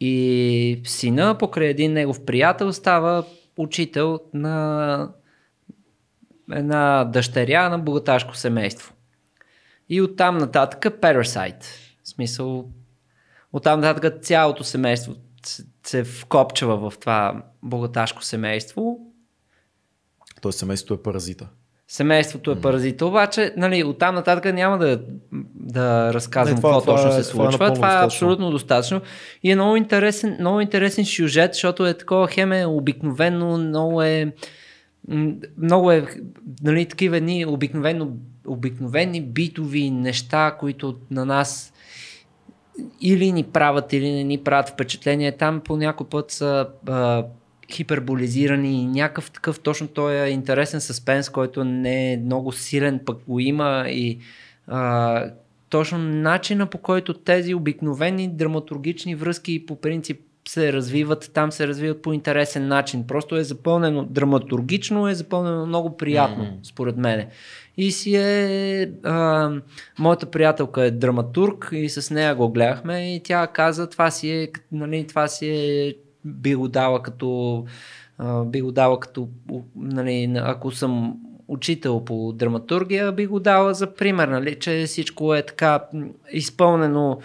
И 0.00 0.82
сина, 0.84 1.36
покрай 1.38 1.68
един 1.68 1.92
негов 1.92 2.24
приятел, 2.24 2.72
става 2.72 3.24
учител 3.56 4.20
на 4.34 5.12
една 6.52 7.04
дъщеря 7.04 7.68
на 7.68 7.78
богаташко 7.78 8.36
семейство. 8.36 8.94
И 9.88 10.02
оттам 10.02 10.38
нататък 10.38 11.00
Parasite. 11.00 11.64
В 12.02 12.08
смисъл, 12.08 12.68
оттам 13.52 13.80
нататък 13.80 14.22
цялото 14.22 14.64
семейство 14.64 15.14
се- 15.82 16.04
вкопчва 16.04 16.90
в 16.90 16.98
това 16.98 17.42
богаташко 17.62 18.24
семейство. 18.24 18.98
Тоест 20.40 20.58
семейството 20.58 20.94
е 20.94 21.02
паразита. 21.02 21.48
Семейството 21.88 22.50
е 22.50 22.60
паразита, 22.60 23.06
обаче 23.06 23.54
нали, 23.56 23.84
оттам 23.84 24.14
нататък 24.14 24.54
няма 24.54 24.78
да, 24.78 25.00
да 25.54 26.14
разказвам 26.14 26.54
Не, 26.54 26.60
това- 26.60 26.70
какво 26.70 26.80
това 26.82 26.94
точно 26.96 27.20
е- 27.20 27.22
се 27.22 27.30
това 27.30 27.44
е 27.44 27.50
случва. 27.50 27.74
Това 27.74 28.02
е, 28.02 28.04
абсолютно 28.04 28.50
достатъчно. 28.50 29.00
И 29.42 29.50
е 29.50 29.54
много 29.54 29.76
интересен, 29.76 30.36
много 30.40 30.60
интересен 30.60 31.04
сюжет, 31.06 31.54
защото 31.54 31.86
е 31.86 31.94
такова 31.94 32.28
хем 32.28 32.52
е 32.52 32.66
обикновено, 32.66 33.58
много 33.58 34.02
е 34.02 34.32
много 35.58 35.92
е, 35.92 36.06
нали, 36.62 36.86
такива 36.86 37.16
едни 37.16 37.46
обикновено, 37.46 38.08
обикновени 38.46 39.20
битови 39.22 39.90
неща, 39.90 40.56
които 40.60 40.96
на 41.10 41.24
нас 41.24 41.72
или 43.00 43.32
ни 43.32 43.42
правят, 43.44 43.92
или 43.92 44.12
не 44.12 44.24
ни 44.24 44.38
правят 44.38 44.68
впечатление. 44.68 45.36
Там 45.36 45.60
по 45.60 45.76
някой 45.76 46.06
път 46.08 46.30
са 46.30 46.68
а, 46.86 47.24
хиперболизирани 47.72 48.82
и 48.82 48.86
някакъв 48.86 49.30
такъв 49.30 49.60
точно 49.60 49.88
той 49.88 50.14
е 50.14 50.30
интересен 50.30 50.80
съспенс, 50.80 51.28
който 51.28 51.64
не 51.64 52.12
е 52.12 52.16
много 52.16 52.52
силен, 52.52 53.00
пък 53.06 53.18
го 53.28 53.40
има 53.40 53.84
и 53.88 54.18
а, 54.66 55.24
точно 55.68 55.98
начина 55.98 56.66
по 56.66 56.78
който 56.78 57.14
тези 57.14 57.54
обикновени 57.54 58.28
драматургични 58.28 59.14
връзки 59.14 59.66
по 59.66 59.76
принцип 59.76 60.20
се 60.48 60.72
развиват, 60.72 61.30
там 61.34 61.52
се 61.52 61.68
развиват 61.68 62.02
по 62.02 62.12
интересен 62.12 62.68
начин. 62.68 63.06
Просто 63.06 63.36
е 63.36 63.44
запълнено 63.44 64.04
драматургично, 64.04 65.08
е 65.08 65.14
запълнено 65.14 65.66
много 65.66 65.96
приятно, 65.96 66.44
Мгм. 66.44 66.54
според 66.62 66.96
мен. 66.96 67.26
И 67.76 67.92
си 67.92 68.16
е... 68.16 68.82
А, 69.02 69.50
моята 69.98 70.26
приятелка 70.26 70.82
е 70.82 70.90
драматург 70.90 71.68
и 71.72 71.88
с 71.88 72.10
нея 72.10 72.34
го 72.34 72.48
гледахме 72.48 73.14
и 73.14 73.22
тя 73.22 73.46
каза, 73.46 73.90
това 73.90 74.10
си 74.10 74.30
е, 74.30 74.48
нали, 74.72 75.06
това 75.06 75.28
си 75.28 75.48
е 75.48 75.94
би 76.24 76.54
го 76.54 76.68
дала 76.68 77.02
като 77.02 77.64
а, 78.18 78.44
би 78.44 78.60
го 78.60 78.72
дала 78.72 79.00
като 79.00 79.28
нали, 79.76 80.26
на- 80.26 80.42
ако 80.46 80.70
съм 80.70 81.16
учител 81.48 82.04
по 82.04 82.32
драматургия, 82.32 83.12
би 83.12 83.26
го 83.26 83.40
дала 83.40 83.74
за 83.74 83.94
пример, 83.94 84.28
нали, 84.28 84.54
че 84.54 84.84
всичко 84.86 85.34
е 85.34 85.42
така 85.42 85.80
изпълнено 86.32 87.18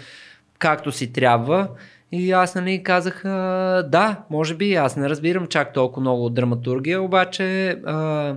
както 0.59 0.91
си 0.91 1.13
трябва. 1.13 1.67
И 2.11 2.31
аз 2.31 2.55
нали, 2.55 2.83
казах, 2.83 3.25
а, 3.25 3.83
да, 3.91 4.23
може 4.29 4.55
би, 4.55 4.75
аз 4.75 4.95
не 4.95 5.09
разбирам 5.09 5.47
чак 5.47 5.73
толкова 5.73 6.01
много 6.01 6.25
от 6.25 6.33
драматургия, 6.33 7.01
обаче 7.01 7.69
а, 7.69 8.35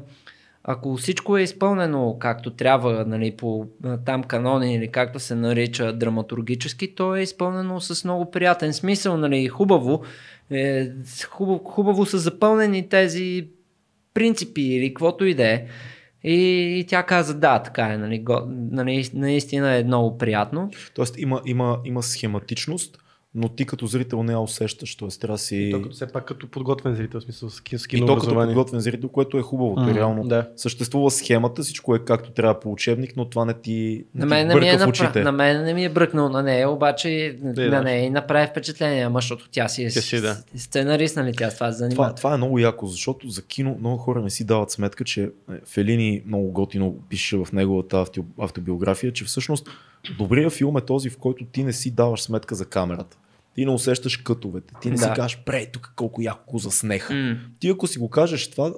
ако 0.70 0.96
всичко 0.96 1.36
е 1.36 1.42
изпълнено 1.42 2.16
както 2.18 2.50
трябва, 2.50 3.04
нали, 3.04 3.36
по 3.36 3.66
там 4.04 4.22
канони 4.22 4.74
или 4.74 4.88
както 4.88 5.20
се 5.20 5.34
нарича 5.34 5.92
драматургически, 5.92 6.94
то 6.94 7.16
е 7.16 7.22
изпълнено 7.22 7.80
с 7.80 8.04
много 8.04 8.30
приятен 8.30 8.72
смисъл, 8.72 9.16
нали, 9.16 9.48
хубаво. 9.48 10.02
Е, 10.50 10.90
хубаво, 11.28 11.58
хубаво 11.58 12.06
са 12.06 12.18
запълнени 12.18 12.88
тези 12.88 13.48
принципи 14.14 14.62
или 14.62 14.94
каквото 14.94 15.24
и 15.24 15.34
да 15.34 15.46
е. 15.48 15.64
И, 16.24 16.34
и 16.78 16.86
тя 16.88 17.02
каза, 17.02 17.34
да, 17.34 17.58
така 17.58 17.86
е, 17.86 17.98
нали, 17.98 18.18
го, 18.18 18.42
нали, 18.48 19.10
наистина 19.14 19.74
е 19.74 19.84
много 19.84 20.18
приятно. 20.18 20.70
Тоест 20.94 21.18
има, 21.18 21.42
има, 21.46 21.78
има 21.84 22.02
схематичност, 22.02 22.98
но 23.34 23.48
ти 23.48 23.66
като 23.66 23.86
зрител 23.86 24.22
не 24.22 24.32
я 24.32 24.40
усещаш. 24.40 24.96
Тоест 24.96 25.20
трябва 25.20 25.34
да 25.34 25.38
си... 25.38 25.56
И 25.56 25.70
то 25.70 25.82
като, 25.82 25.94
все 25.94 26.06
пак 26.06 26.24
като 26.24 26.46
подготвен 26.48 26.94
зрител, 26.94 27.20
в 27.20 27.24
смисъл 27.24 27.50
с, 27.50 27.60
ки- 27.60 27.78
с 27.78 27.86
И 27.92 28.06
то 28.06 28.16
като 28.16 28.34
подготвен 28.34 28.80
зрител, 28.80 29.08
което 29.08 29.38
е 29.38 29.42
хубавото. 29.42 29.82
М, 29.82 29.94
реално 29.94 30.24
да. 30.24 30.48
съществува 30.56 31.10
схемата, 31.10 31.62
всичко 31.62 31.94
е 31.94 31.98
както 31.98 32.30
трябва 32.30 32.60
по 32.60 32.72
учебник, 32.72 33.12
но 33.16 33.24
това 33.24 33.44
не 33.44 33.54
ти, 33.54 34.04
не 34.14 34.20
На 34.20 34.26
мен, 34.26 34.48
не 34.48 34.54
ми 34.54 34.60
бърка 34.60 34.74
е 34.74 34.78
в 34.78 34.88
очите. 34.88 35.22
на 35.22 35.32
мен 35.32 35.64
не 35.64 35.74
ми 35.74 35.84
е 35.84 35.88
бръкнал 35.88 36.28
на 36.28 36.42
нея, 36.42 36.70
обаче 36.70 37.38
Да, 37.42 37.62
на 37.62 37.70
да. 37.70 37.82
нея 37.82 38.04
и 38.04 38.10
направи 38.10 38.46
впечатление, 38.46 39.02
ама 39.02 39.18
защото 39.18 39.48
тя 39.50 39.68
си 39.68 39.84
е 39.84 39.90
Тя 39.90 40.00
си, 40.00 40.20
да. 40.20 40.36
сценарист, 40.56 41.16
нали 41.16 41.32
тя 41.32 41.50
с 41.50 41.54
това 41.54 41.72
се 41.72 41.78
занимава. 41.78 42.08
Това, 42.08 42.14
това 42.14 42.34
е 42.34 42.36
много 42.36 42.58
яко, 42.58 42.86
защото 42.86 43.28
за 43.28 43.42
кино 43.42 43.76
много 43.80 43.96
хора 43.96 44.22
не 44.22 44.30
си 44.30 44.44
дават 44.44 44.70
сметка, 44.70 45.04
че 45.04 45.22
е, 45.22 45.28
Фелини 45.64 46.22
много 46.26 46.48
готино 46.48 46.96
пише 47.08 47.36
в 47.36 47.48
неговата 47.52 47.98
авто, 47.98 48.24
автобиография, 48.38 49.12
че 49.12 49.24
всъщност 49.24 49.68
добрият 50.18 50.52
филм 50.52 50.76
е 50.76 50.80
този, 50.80 51.10
в 51.10 51.18
който 51.18 51.44
ти 51.44 51.64
не 51.64 51.72
си 51.72 51.90
даваш 51.90 52.22
сметка 52.22 52.54
за 52.54 52.64
камерата. 52.66 53.16
Ти 53.54 53.64
не 53.64 53.70
усещаш 53.70 54.16
кътовете. 54.16 54.74
Ти 54.82 54.90
не 54.90 54.98
си 54.98 55.04
Да. 55.08 55.14
кажеш, 55.14 55.38
пре, 55.46 55.66
тук 55.66 55.92
колко 55.96 56.22
яко 56.22 56.50
го 56.52 56.58
заснеха. 56.58 57.14
М. 57.14 57.36
Ти 57.60 57.68
ако 57.68 57.86
си 57.86 57.98
го 57.98 58.10
кажеш 58.10 58.50
това, 58.50 58.72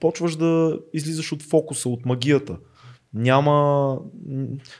почваш 0.00 0.36
да 0.36 0.78
излизаш 0.92 1.32
от 1.32 1.42
фокуса, 1.42 1.88
от 1.88 2.06
магията. 2.06 2.56
Няма, 3.14 3.98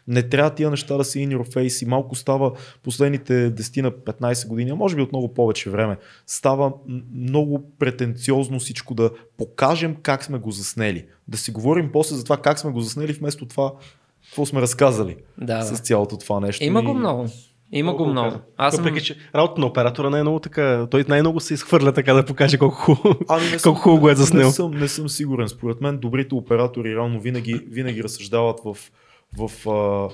не 0.08 0.22
трябва 0.22 0.54
тия 0.54 0.70
неща 0.70 0.96
да 0.96 1.04
са 1.04 1.18
in 1.18 1.36
your 1.36 1.54
face 1.54 1.84
и 1.84 1.88
малко 1.88 2.14
става 2.14 2.52
последните 2.82 3.54
10 3.54 3.82
на 3.82 3.90
15 3.92 4.48
години, 4.48 4.70
а 4.70 4.74
може 4.74 4.96
би 4.96 5.02
от 5.02 5.12
много 5.12 5.34
повече 5.34 5.70
време, 5.70 5.96
става 6.26 6.72
много 7.14 7.70
претенциозно 7.78 8.58
всичко 8.58 8.94
да 8.94 9.10
покажем 9.38 9.96
как 10.02 10.24
сме 10.24 10.38
го 10.38 10.50
заснели. 10.50 11.06
Да 11.28 11.38
си 11.38 11.50
говорим 11.50 11.90
после 11.92 12.16
за 12.16 12.24
това 12.24 12.36
как 12.36 12.58
сме 12.58 12.70
го 12.70 12.80
заснели, 12.80 13.12
вместо 13.12 13.46
това 13.46 13.72
какво 14.28 14.46
сме 14.46 14.60
разказали 14.60 15.16
Да, 15.40 15.62
с 15.62 15.80
цялото 15.80 16.16
това 16.16 16.40
нещо. 16.40 16.64
Има 16.64 16.80
И- 16.80 16.84
го 16.84 16.94
много. 16.94 17.26
Има 17.72 17.94
го 17.94 18.06
много. 18.06 18.36
Аз 18.56 18.74
съм... 18.74 18.84
Въпреки, 18.84 19.04
че 19.04 19.16
работа 19.34 19.60
на 19.60 19.66
оператора 19.66 20.10
не 20.10 20.18
е 20.18 20.22
много 20.22 20.38
така. 20.38 20.86
Той 20.90 21.04
най-много 21.08 21.40
се 21.40 21.54
изхвърля 21.54 21.92
така 21.92 22.14
да 22.14 22.24
покаже 22.24 22.58
колко 22.58 22.76
хубаво. 22.76 23.14
Ами 23.28 23.44
Колко 23.62 23.80
хубаво 23.80 24.00
го 24.00 24.10
е 24.10 24.14
заснел. 24.14 24.46
Не 24.46 24.52
съм, 24.52 24.70
не 24.70 24.88
съм 24.88 25.08
сигурен. 25.08 25.48
Според 25.48 25.80
мен 25.80 25.98
добрите 25.98 26.34
оператори 26.34 26.94
реално 26.94 27.20
винаги, 27.20 27.60
винаги 27.70 28.02
разсъждават 28.02 28.60
в, 28.64 28.76
в, 29.38 29.68
а, 29.68 30.08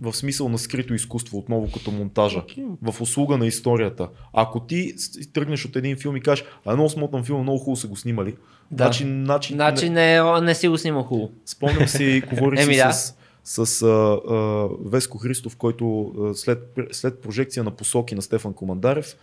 в 0.00 0.12
смисъл 0.16 0.48
на 0.48 0.58
скрито 0.58 0.94
изкуство, 0.94 1.38
отново 1.38 1.70
като 1.74 1.90
монтажа. 1.90 2.42
В 2.82 3.00
услуга 3.00 3.38
на 3.38 3.46
историята. 3.46 4.08
Ако 4.32 4.60
ти 4.60 4.94
тръгнеш 5.32 5.64
от 5.64 5.76
един 5.76 5.96
филм 5.96 6.16
и 6.16 6.20
кажеш, 6.20 6.44
а 6.66 6.72
едно 6.72 6.88
смотан 6.88 7.24
филм, 7.24 7.42
много 7.42 7.58
хубаво 7.58 7.76
са 7.76 7.88
го 7.88 7.96
снимали. 7.96 8.34
Да. 8.70 8.84
Значи, 8.84 9.04
значи, 9.04 9.52
Значи 9.52 9.90
не, 9.90 10.22
не, 10.22 10.40
не 10.40 10.54
си 10.54 10.68
го 10.68 10.78
снимал 10.78 11.02
хубаво. 11.02 11.30
спомням 11.46 11.88
си, 11.88 12.22
говорих 12.30 12.64
си 12.64 12.76
да. 12.76 12.92
с, 12.92 13.14
с 13.44 13.82
а, 13.82 13.86
а, 13.86 14.68
Веско 14.84 15.18
Христов, 15.18 15.56
който 15.56 16.14
а, 16.20 16.34
след, 16.34 16.58
след 16.92 17.20
прожекция 17.20 17.64
на 17.64 17.70
посоки 17.70 18.14
на 18.14 18.22
Стефан 18.22 18.52
Командарев 18.52 19.16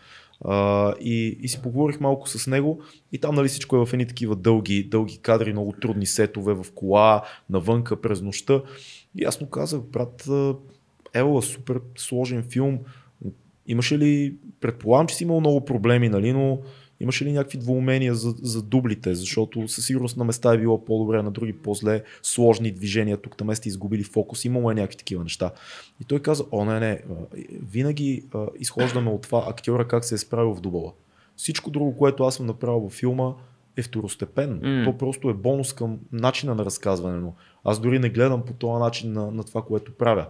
а, 0.45 0.93
и, 1.01 1.37
и 1.41 1.47
си 1.47 1.61
поговорих 1.61 1.99
малко 1.99 2.29
с 2.29 2.47
него 2.47 2.81
и 3.11 3.17
там 3.17 3.35
нали, 3.35 3.47
всичко 3.47 3.75
е 3.75 3.85
в 3.85 3.93
едни 3.93 4.07
такива 4.07 4.35
дълги, 4.35 4.83
дълги 4.83 5.17
кадри, 5.17 5.51
много 5.51 5.73
трудни 5.81 6.05
сетове 6.05 6.53
в 6.53 6.65
кола, 6.75 7.21
навънка 7.49 8.01
през 8.01 8.21
нощта. 8.21 8.61
И 9.15 9.23
аз 9.23 9.41
му 9.41 9.49
казах, 9.49 9.81
брат, 9.81 10.27
Ела, 11.13 11.41
супер 11.41 11.81
сложен 11.97 12.43
филм. 12.43 12.79
Имаше 13.67 13.97
ли, 13.97 14.35
предполагам, 14.61 15.07
че 15.07 15.15
си 15.15 15.23
имал 15.23 15.39
много 15.39 15.65
проблеми, 15.65 16.09
нали, 16.09 16.33
но 16.33 16.59
Имаше 17.03 17.25
ли 17.25 17.31
някакви 17.31 17.57
двоумения 17.57 18.15
за, 18.15 18.35
за 18.41 18.61
дублите, 18.61 19.15
защото 19.15 19.67
със 19.67 19.85
сигурност 19.85 20.17
на 20.17 20.23
места 20.23 20.53
е 20.53 20.57
било 20.57 20.85
по-добре, 20.85 21.23
на 21.23 21.31
други 21.31 21.53
по-зле, 21.53 22.03
сложни 22.21 22.71
движения, 22.71 23.17
тук 23.17 23.37
там 23.37 23.55
сте 23.55 23.69
изгубили 23.69 24.03
фокус, 24.03 24.45
имало 24.45 24.71
е 24.71 24.73
някакви 24.73 24.97
такива 24.97 25.23
неща. 25.23 25.51
И 26.01 26.05
той 26.05 26.19
каза, 26.19 26.45
о 26.51 26.65
не, 26.65 26.79
не, 26.79 27.01
винаги 27.71 28.23
а, 28.33 28.45
изхождаме 28.59 29.09
от 29.09 29.21
това 29.21 29.45
актьора 29.47 29.87
как 29.87 30.05
се 30.05 30.15
е 30.15 30.17
справил 30.17 30.53
в 30.53 30.61
дубала. 30.61 30.93
Всичко 31.35 31.71
друго, 31.71 31.97
което 31.97 32.23
аз 32.23 32.35
съм 32.35 32.45
направил 32.45 32.79
във 32.79 32.93
филма, 32.93 33.33
е 33.77 33.81
второстепенно. 33.81 34.59
М. 34.63 34.83
То 34.85 34.97
просто 34.97 35.29
е 35.29 35.33
бонус 35.33 35.73
към 35.73 35.99
начина 36.11 36.55
на 36.55 36.65
разказване, 36.65 37.17
но 37.17 37.33
аз 37.63 37.79
дори 37.79 37.99
не 37.99 38.09
гледам 38.09 38.41
по 38.41 38.53
този 38.53 38.79
начин 38.79 39.13
на, 39.13 39.31
на 39.31 39.43
това, 39.43 39.61
което 39.61 39.93
правя. 39.93 40.25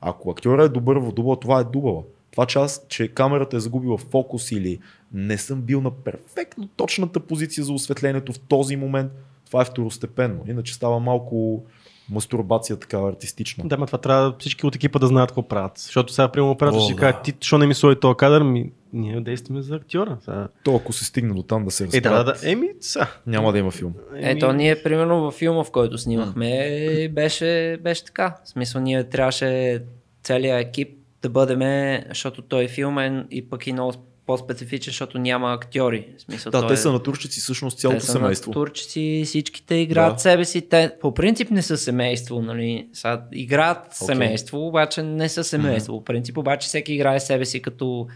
Ако 0.00 0.30
актьорът 0.30 0.70
е 0.70 0.74
добър 0.74 0.96
в 0.96 1.12
дубла, 1.12 1.40
това 1.40 1.60
е 1.60 1.64
дубала. 1.64 2.02
Това, 2.30 2.46
че, 2.46 2.58
аз, 2.58 2.86
че 2.88 3.08
камерата 3.08 3.56
е 3.56 3.60
загубила 3.60 3.98
фокус 3.98 4.52
или 4.52 4.78
не 5.12 5.38
съм 5.38 5.62
бил 5.62 5.80
на 5.80 5.90
перфектно 5.90 6.68
точната 6.76 7.20
позиция 7.20 7.64
за 7.64 7.72
осветлението 7.72 8.32
в 8.32 8.38
този 8.38 8.76
момент, 8.76 9.12
това 9.46 9.62
е 9.62 9.64
второстепенно. 9.64 10.44
Иначе 10.48 10.74
става 10.74 11.00
малко 11.00 11.64
мастурбация 12.10 12.76
такава 12.76 13.08
артистична. 13.08 13.64
Да, 13.68 13.78
ма 13.78 13.86
това 13.86 13.98
трябва 13.98 14.34
всички 14.38 14.66
от 14.66 14.76
екипа 14.76 14.98
да 14.98 15.06
знаят 15.06 15.30
какво 15.30 15.42
правят. 15.42 15.78
Защото 15.78 16.12
сега, 16.12 16.28
примерно, 16.28 16.50
оператор 16.50 16.80
ще 16.80 16.94
да. 16.94 17.00
каже, 17.00 17.16
ти, 17.24 17.34
що 17.40 17.58
не 17.58 17.66
ми 17.66 17.74
сложи 17.74 18.00
този 18.00 18.16
кадър, 18.16 18.42
ми, 18.42 18.72
ние 18.92 19.20
действаме 19.20 19.62
за 19.62 19.76
актьора. 19.76 20.16
Сега. 20.24 20.48
То 20.62 20.76
ако 20.76 20.92
се 20.92 21.04
стигне 21.04 21.34
до 21.34 21.42
там 21.42 21.64
да 21.64 21.70
се 21.70 21.84
Е, 21.84 21.86
разправят, 21.86 22.26
да, 22.26 22.32
да, 22.32 22.40
да. 22.40 22.50
Еми, 22.50 22.68
са. 22.80 23.06
няма 23.26 23.52
да 23.52 23.58
има 23.58 23.70
филм. 23.70 23.94
Ето, 24.16 24.52
ние, 24.52 24.82
примерно, 24.82 25.20
във 25.20 25.34
филма, 25.34 25.64
в 25.64 25.70
който 25.70 25.98
снимахме, 25.98 27.08
беше, 27.12 27.78
беше 27.82 28.04
така. 28.04 28.36
В 28.44 28.48
смисъл, 28.48 28.82
ние 28.82 29.04
трябваше 29.04 29.82
целият 30.22 30.66
екип 30.68 30.98
да 31.22 31.28
бъдем, 31.28 31.60
защото 32.08 32.42
той 32.42 32.64
е 32.64 32.68
филмен 32.68 33.26
и 33.30 33.48
пък 33.50 33.66
и 33.66 33.72
много 33.72 33.92
по-специфичен, 34.26 34.90
защото 34.90 35.18
няма 35.18 35.52
актьори. 35.52 36.06
В 36.18 36.22
смисъл, 36.22 36.50
Да, 36.52 36.66
те 36.66 36.74
е- 36.74 36.76
са 36.76 36.92
натурчици 36.92 37.40
всъщност 37.40 37.76
те 37.76 37.80
цялото 37.80 38.00
са 38.00 38.12
семейство. 38.12 38.52
Турчици, 38.52 39.22
всичките 39.26 39.74
играят 39.74 40.14
Да. 40.14 40.18
себе 40.18 40.44
си. 40.44 40.68
Те 40.68 40.92
по 41.00 41.14
принцип 41.14 41.50
не 41.50 41.62
са 41.62 41.78
семейство, 41.78 42.42
нали? 42.42 42.88
Сега, 42.92 43.24
играят 43.32 43.78
Окей. 43.78 44.06
семейство, 44.06 44.66
обаче 44.66 45.02
не 45.02 45.28
са 45.28 45.44
семейство. 45.44 45.98
По 45.98 46.04
принцип, 46.04 46.38
обаче 46.38 46.66
всеки 46.66 46.92
играе 46.94 47.20
себе 47.20 47.44
си 47.44 47.62
като, 47.62 48.06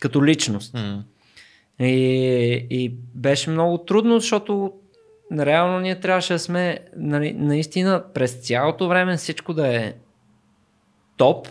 като 0.00 0.24
личност. 0.24 0.74
М. 0.74 1.04
И, 1.80 1.94
и 2.70 2.88
беше 3.14 3.50
много 3.50 3.78
трудно, 3.78 4.18
защото 4.20 4.72
реално 5.32 5.80
ние 5.80 6.00
трябваше 6.00 6.32
да 6.32 6.38
сме 6.38 6.78
нали, 6.96 7.32
наистина 7.32 8.04
през 8.14 8.32
цялото 8.32 8.88
време 8.88 9.16
всичко 9.16 9.54
да 9.54 9.76
е 9.76 9.94
топ, 11.16 11.48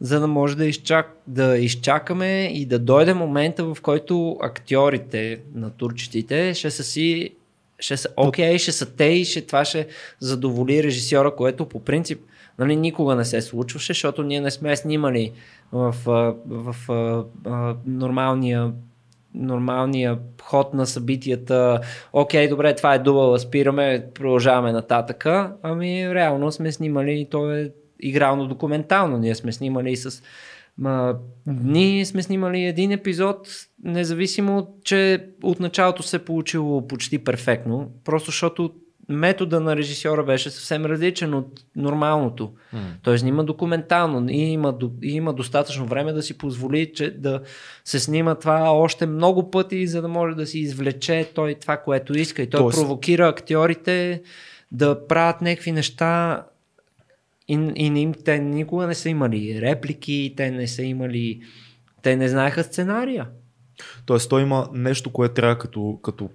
за 0.00 0.20
да 0.20 0.26
може 0.26 0.56
да, 0.56 0.66
изчак, 0.66 1.16
да 1.26 1.58
изчакаме 1.58 2.44
и 2.44 2.66
да 2.66 2.78
дойде 2.78 3.14
момента, 3.14 3.64
в 3.64 3.76
който 3.82 4.36
актьорите 4.40 5.40
на 5.54 5.70
турчетите 5.70 6.54
ще 6.54 6.70
са 6.70 6.84
си 6.84 7.30
ще 7.78 7.96
са 7.96 8.08
окей, 8.16 8.58
ще 8.58 8.72
са 8.72 8.96
те 8.96 9.04
и 9.04 9.24
ще, 9.24 9.46
това 9.46 9.64
ще 9.64 9.86
задоволи 10.20 10.82
режисьора, 10.82 11.36
което 11.36 11.66
по 11.66 11.84
принцип 11.84 12.20
нали, 12.58 12.76
никога 12.76 13.14
не 13.14 13.24
се 13.24 13.40
случваше, 13.40 13.92
защото 13.92 14.22
ние 14.22 14.40
не 14.40 14.50
сме 14.50 14.76
снимали 14.76 15.32
в, 15.72 15.94
в, 16.06 16.34
в 16.46 16.92
а, 17.46 17.74
нормалния 17.86 18.72
нормалния 19.34 20.18
ход 20.42 20.74
на 20.74 20.86
събитията. 20.86 21.80
Окей, 22.12 22.48
добре, 22.48 22.74
това 22.74 22.94
е 22.94 22.98
дубъл, 22.98 23.38
спираме, 23.38 24.06
продължаваме 24.14 24.72
нататъка. 24.72 25.52
Ами 25.62 26.14
реално 26.14 26.52
сме 26.52 26.72
снимали, 26.72 27.26
то 27.30 27.50
е 27.50 27.70
игрално 28.02 28.46
документално. 28.46 29.18
Ние 29.18 29.34
сме 29.34 29.52
снимали 29.52 29.96
с 29.96 30.22
Ма, 30.78 31.16
ние 31.46 32.06
сме 32.06 32.22
снимали 32.22 32.64
един 32.64 32.92
епизод, 32.92 33.48
независимо, 33.84 34.68
че 34.84 35.26
от 35.42 35.60
началото 35.60 36.02
се 36.02 36.16
е 36.16 36.24
получило 36.24 36.86
почти 36.86 37.18
перфектно, 37.18 37.90
просто 38.04 38.30
защото 38.30 38.70
метода 39.08 39.60
на 39.60 39.76
режисьора 39.76 40.24
беше 40.24 40.50
съвсем 40.50 40.86
различен 40.86 41.34
от 41.34 41.64
нормалното. 41.76 42.52
Той 43.02 43.18
снима 43.18 43.42
документално 43.42 44.30
и 44.30 44.36
има, 44.36 44.74
и 45.02 45.12
има 45.12 45.32
достатъчно 45.32 45.86
време 45.86 46.12
да 46.12 46.22
си 46.22 46.38
позволи 46.38 46.92
че, 46.94 47.10
да 47.10 47.40
се 47.84 48.00
снима 48.00 48.34
това 48.34 48.70
още 48.70 49.06
много 49.06 49.50
пъти, 49.50 49.86
за 49.86 50.02
да 50.02 50.08
може 50.08 50.36
да 50.36 50.46
си 50.46 50.58
извлече 50.58 51.30
той 51.34 51.54
това, 51.54 51.76
което 51.76 52.18
иска. 52.18 52.42
И 52.42 52.50
той 52.50 52.60
Тоест- 52.60 52.80
провокира 52.80 53.28
актьорите 53.28 54.22
да 54.72 55.06
правят 55.06 55.40
някакви 55.40 55.72
неща 55.72 56.42
и, 57.50 57.72
и 57.76 57.90
не 57.90 58.00
им, 58.00 58.14
те 58.24 58.38
никога 58.38 58.86
не 58.86 58.94
са 58.94 59.08
имали 59.08 59.60
реплики, 59.60 60.34
те 60.36 60.50
не 60.50 60.68
са 60.68 60.82
имали... 60.82 61.40
Те 62.02 62.16
не 62.16 62.28
знаеха 62.28 62.64
сценария. 62.64 63.28
Тоест 64.06 64.30
той 64.30 64.42
има 64.42 64.68
нещо, 64.72 65.12
което 65.12 65.34
трябва 65.34 65.58
като, 65.58 65.98
като, 66.02 66.30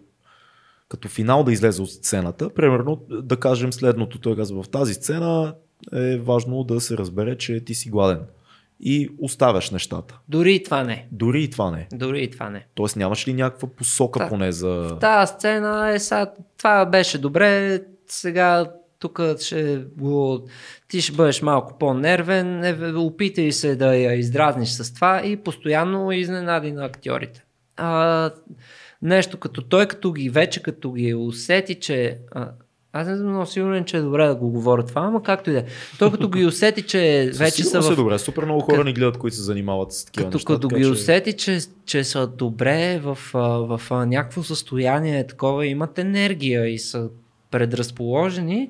като 0.90 1.08
финал 1.08 1.44
да 1.44 1.54
излезе 1.54 1.82
от 1.82 1.92
сцената. 1.92 2.50
Примерно 2.50 3.02
да 3.10 3.38
кажем 3.38 3.74
следното. 3.74 4.20
Той 4.20 4.36
казва 4.36 4.64
в 4.64 4.70
тази 4.70 4.94
сцена 4.94 5.56
е 5.94 6.18
важно 6.18 6.64
да 6.64 6.82
се 6.82 6.98
разбере, 6.98 7.38
че 7.38 7.66
ти 7.66 7.76
си 7.76 7.90
гладен. 7.90 8.22
И 8.80 9.10
оставяш 9.18 9.72
нещата. 9.72 10.20
Дори 10.30 10.56
и 10.56 10.64
това 10.64 10.84
не. 10.84 11.08
Дори 11.12 11.44
и 11.44 11.50
това 11.50 11.72
не. 11.72 11.88
Дори 11.94 12.24
и 12.24 12.32
това 12.32 12.50
не. 12.50 12.66
Тоест 12.76 12.96
нямаш 12.96 13.28
ли 13.28 13.34
някаква 13.34 13.68
посока 13.68 14.20
Да. 14.20 14.30
поне 14.30 14.52
за... 14.52 14.98
Та 15.02 15.26
сцена 15.26 15.90
е 15.90 16.00
сега, 16.00 16.32
това 16.58 16.86
беше 16.86 17.18
добре, 17.18 17.82
сега 18.08 18.72
тук 19.06 19.22
ще 19.40 19.86
го, 19.98 20.48
ти 20.88 21.02
ще 21.02 21.12
бъдеш 21.12 21.42
малко 21.42 21.78
по-нервен, 21.80 22.64
е, 22.64 22.94
опитай 22.96 23.52
се 23.52 23.76
да 23.76 23.96
я 23.96 24.14
издразниш 24.14 24.70
с 24.70 24.94
това 24.94 25.22
и 25.26 25.36
постоянно 25.38 26.12
изненади 26.12 26.72
на 26.72 26.86
актьорите. 26.86 27.44
А, 27.78 28.32
нещо 29.02 29.38
като 29.38 29.62
той, 29.62 29.86
като 29.86 30.12
ги 30.12 30.30
вече, 30.30 30.62
като 30.62 30.92
ги 30.92 31.14
усети, 31.14 31.76
че 31.76 32.18
а, 32.32 32.50
аз 32.94 33.08
не 33.08 33.18
съм 33.18 33.30
много 33.30 33.46
сигурен, 33.46 33.86
че 33.86 33.98
е 33.98 34.02
добре 34.02 34.28
да 34.28 34.36
го 34.36 34.50
говоря 34.50 34.86
това, 34.86 35.02
ама 35.02 35.24
както 35.24 35.50
и 35.50 35.54
да 35.54 35.60
е. 35.60 35.66
Той 36.00 36.12
като 36.12 36.30
ги 36.30 36.46
усети, 36.46 36.82
че 36.82 37.32
вече 37.38 37.64
са 37.64 37.70
сигурност 37.70 37.90
в 37.90 37.94
е 37.94 37.96
добре. 37.96 38.20
Супер 38.20 38.46
много 38.46 38.62
хора 38.62 38.84
ни 38.84 38.94
гледат, 38.94 39.18
които 39.18 39.36
се 39.36 39.42
занимават 39.42 39.94
с 39.94 40.06
такива 40.06 40.26
като, 40.26 40.36
неща. 40.36 40.54
като 40.54 40.68
така 40.68 40.80
ги 40.80 40.86
че- 40.86 40.92
усети, 40.92 41.34
че, 41.34 41.60
че 41.86 42.04
са 42.04 42.28
добре 42.28 43.00
в, 43.04 43.18
в, 43.34 43.82
а, 43.90 44.06
някакво 44.06 44.44
състояние 44.44 45.28
такова, 45.28 45.66
имат 45.66 46.00
енергия 46.00 46.68
и 46.68 46.80
са 46.80 47.10
предразположени 47.52 48.70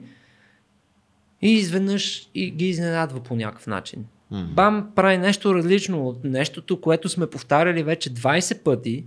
и 1.42 1.54
изведнъж 1.54 2.30
и 2.36 2.52
ги 2.52 2.70
изненадва 2.70 3.20
по 3.20 3.36
някакъв 3.36 3.68
начин. 3.68 4.06
М. 4.32 4.48
Бам 4.52 4.92
прави 4.96 5.18
нещо 5.18 5.56
различно 5.56 6.08
от 6.08 6.24
нещото, 6.24 6.82
което 6.82 7.10
сме 7.10 7.28
повтаряли 7.28 7.84
вече 7.84 8.14
20 8.14 8.64
пъти 8.64 9.06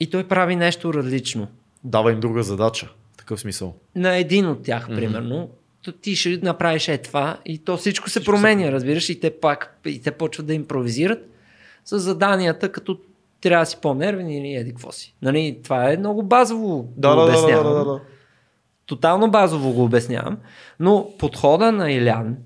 и 0.00 0.10
той 0.10 0.28
прави 0.28 0.56
нещо 0.56 0.94
различно. 0.94 1.48
Дава 1.84 2.12
им 2.12 2.20
друга 2.20 2.42
задача. 2.42 2.92
В 3.12 3.16
такъв 3.16 3.40
смисъл. 3.40 3.74
На 3.96 4.16
един 4.16 4.46
от 4.46 4.62
тях, 4.62 4.86
примерно, 4.88 5.50
то 5.82 5.92
ти 5.92 6.16
ще 6.16 6.38
направиш 6.42 6.88
е 6.88 6.98
това 6.98 7.38
и 7.44 7.58
то 7.58 7.76
всичко 7.76 8.10
се 8.10 8.24
променя, 8.24 8.72
разбираш, 8.72 9.08
и 9.08 9.20
те 9.20 9.30
пак 9.30 9.80
и 9.86 10.02
те 10.02 10.10
почват 10.10 10.46
да 10.46 10.54
импровизират 10.54 11.28
с 11.84 11.98
заданията, 11.98 12.72
като 12.72 12.98
трябва 13.40 13.62
да 13.62 13.70
си 13.70 13.76
по-нервен 13.82 14.30
или 14.30 14.54
еди 14.54 14.70
какво 14.70 14.92
си. 14.92 15.14
Нали, 15.22 15.58
това 15.62 15.92
е 15.92 15.96
много 15.96 16.22
базово 16.22 16.88
Да, 16.96 17.08
да, 17.08 17.16
да, 17.16 17.26
да, 17.26 17.38
обяснявам. 17.38 17.74
да, 17.74 17.84
да. 17.84 18.00
Тотално 18.90 19.30
базово 19.30 19.72
го 19.72 19.84
обяснявам, 19.84 20.38
но 20.80 21.08
подхода 21.18 21.72
на 21.72 21.92
Илян 21.92 22.36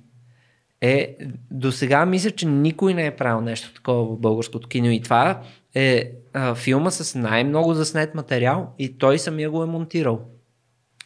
е, 0.81 1.16
до 1.51 1.73
сега 1.73 2.07
мисля, 2.07 2.31
че 2.31 2.47
никой 2.47 2.95
не 2.95 3.07
е 3.07 3.16
правил 3.16 3.41
нещо 3.41 3.75
такова 3.75 4.05
в 4.05 4.21
българското 4.21 4.69
кино 4.69 4.91
и 4.91 5.03
това 5.03 5.41
е 5.75 6.11
а, 6.33 6.55
филма 6.55 6.91
с 6.91 7.19
най-много 7.19 7.75
заснет 7.75 8.15
материал 8.15 8.75
и 8.79 8.99
той 8.99 9.19
самия 9.19 9.51
го 9.51 9.62
е 9.62 9.66
монтирал. 9.66 10.21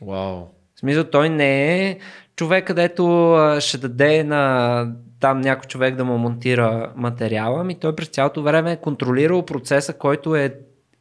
Вау. 0.02 0.36
В 0.74 0.80
смисъл, 0.80 1.04
той 1.04 1.28
не 1.28 1.82
е 1.88 1.98
човек, 2.36 2.66
където 2.66 3.36
ще 3.60 3.78
даде 3.78 4.24
на 4.24 4.92
там 5.20 5.40
някой 5.40 5.68
човек 5.68 5.96
да 5.96 6.04
му 6.04 6.18
монтира 6.18 6.92
материала, 6.96 7.64
ми 7.64 7.74
той 7.74 7.96
през 7.96 8.08
цялото 8.08 8.42
време 8.42 8.72
е 8.72 8.80
контролирал 8.80 9.46
процеса, 9.46 9.92
който 9.92 10.36
е 10.36 10.54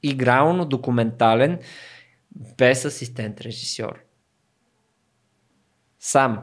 игрално 0.03 0.65
документален, 0.65 1.59
без 2.57 2.85
асистент 2.85 3.41
режисьор. 3.41 4.06
Сам. 6.07 6.39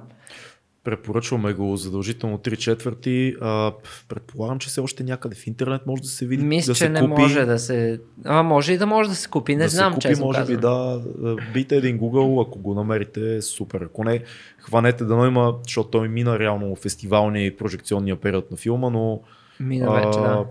Препоръчваме 0.85 1.53
го 1.53 1.77
задължително 1.77 2.39
3 2.39 2.57
четвърти. 2.57 3.35
А, 3.41 3.73
предполагам, 4.09 4.59
че 4.59 4.69
все 4.69 4.81
още 4.81 5.05
някъде 5.05 5.35
в 5.35 5.47
интернет 5.47 5.87
може 5.87 6.03
да 6.03 6.09
се 6.09 6.27
види. 6.27 6.45
Мисля, 6.45 6.71
да 6.71 6.75
че 6.75 6.85
се 6.85 6.89
не 6.89 7.01
купи, 7.01 7.23
може 7.23 7.45
да 7.45 7.59
се... 7.59 8.01
А, 8.25 8.43
може 8.43 8.73
и 8.73 8.79
да 8.79 8.87
може 8.87 9.09
да 9.09 9.15
се 9.15 9.29
купи, 9.29 9.57
не 9.57 9.65
да 9.65 9.69
знам, 9.69 9.93
се 9.93 9.95
купи, 9.95 10.09
честно 10.09 10.27
може 10.27 10.45
би 10.45 10.55
казвам. 10.55 11.03
да. 11.23 11.37
Бийте 11.53 11.77
един 11.77 11.99
Google, 11.99 12.47
ако 12.47 12.59
го 12.59 12.75
намерите, 12.75 13.43
супер. 13.43 13.81
Ако 13.81 14.05
не, 14.05 14.23
хванете 14.59 15.05
да 15.05 15.15
има, 15.15 15.55
защото 15.67 15.91
той 15.91 16.09
мина 16.09 16.39
реално 16.39 16.77
фестивалния 16.77 17.47
и 17.47 17.57
прожекционния 17.57 18.17
период 18.17 18.51
на 18.51 18.57
филма, 18.57 18.91
но 18.91 19.21
Мина 19.61 19.93
вече, 19.93 20.19
да. 20.19 20.45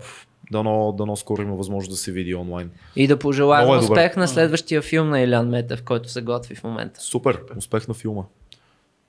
дано, 0.50 0.94
дано 0.98 1.16
скоро 1.16 1.42
има 1.42 1.54
възможност 1.54 1.90
да 1.90 1.96
се 1.96 2.12
види 2.12 2.34
онлайн. 2.34 2.70
И 2.96 3.06
да 3.06 3.18
пожелаем 3.18 3.68
е 3.68 3.80
добър. 3.80 3.82
успех 3.82 4.16
на 4.16 4.28
следващия 4.28 4.82
филм 4.82 5.08
на 5.08 5.20
Илян 5.20 5.48
Метев, 5.48 5.82
който 5.82 6.08
се 6.08 6.22
готви 6.22 6.54
в 6.54 6.64
момента. 6.64 7.00
Супер, 7.00 7.40
успех 7.56 7.88
на 7.88 7.94
филма. 7.94 8.22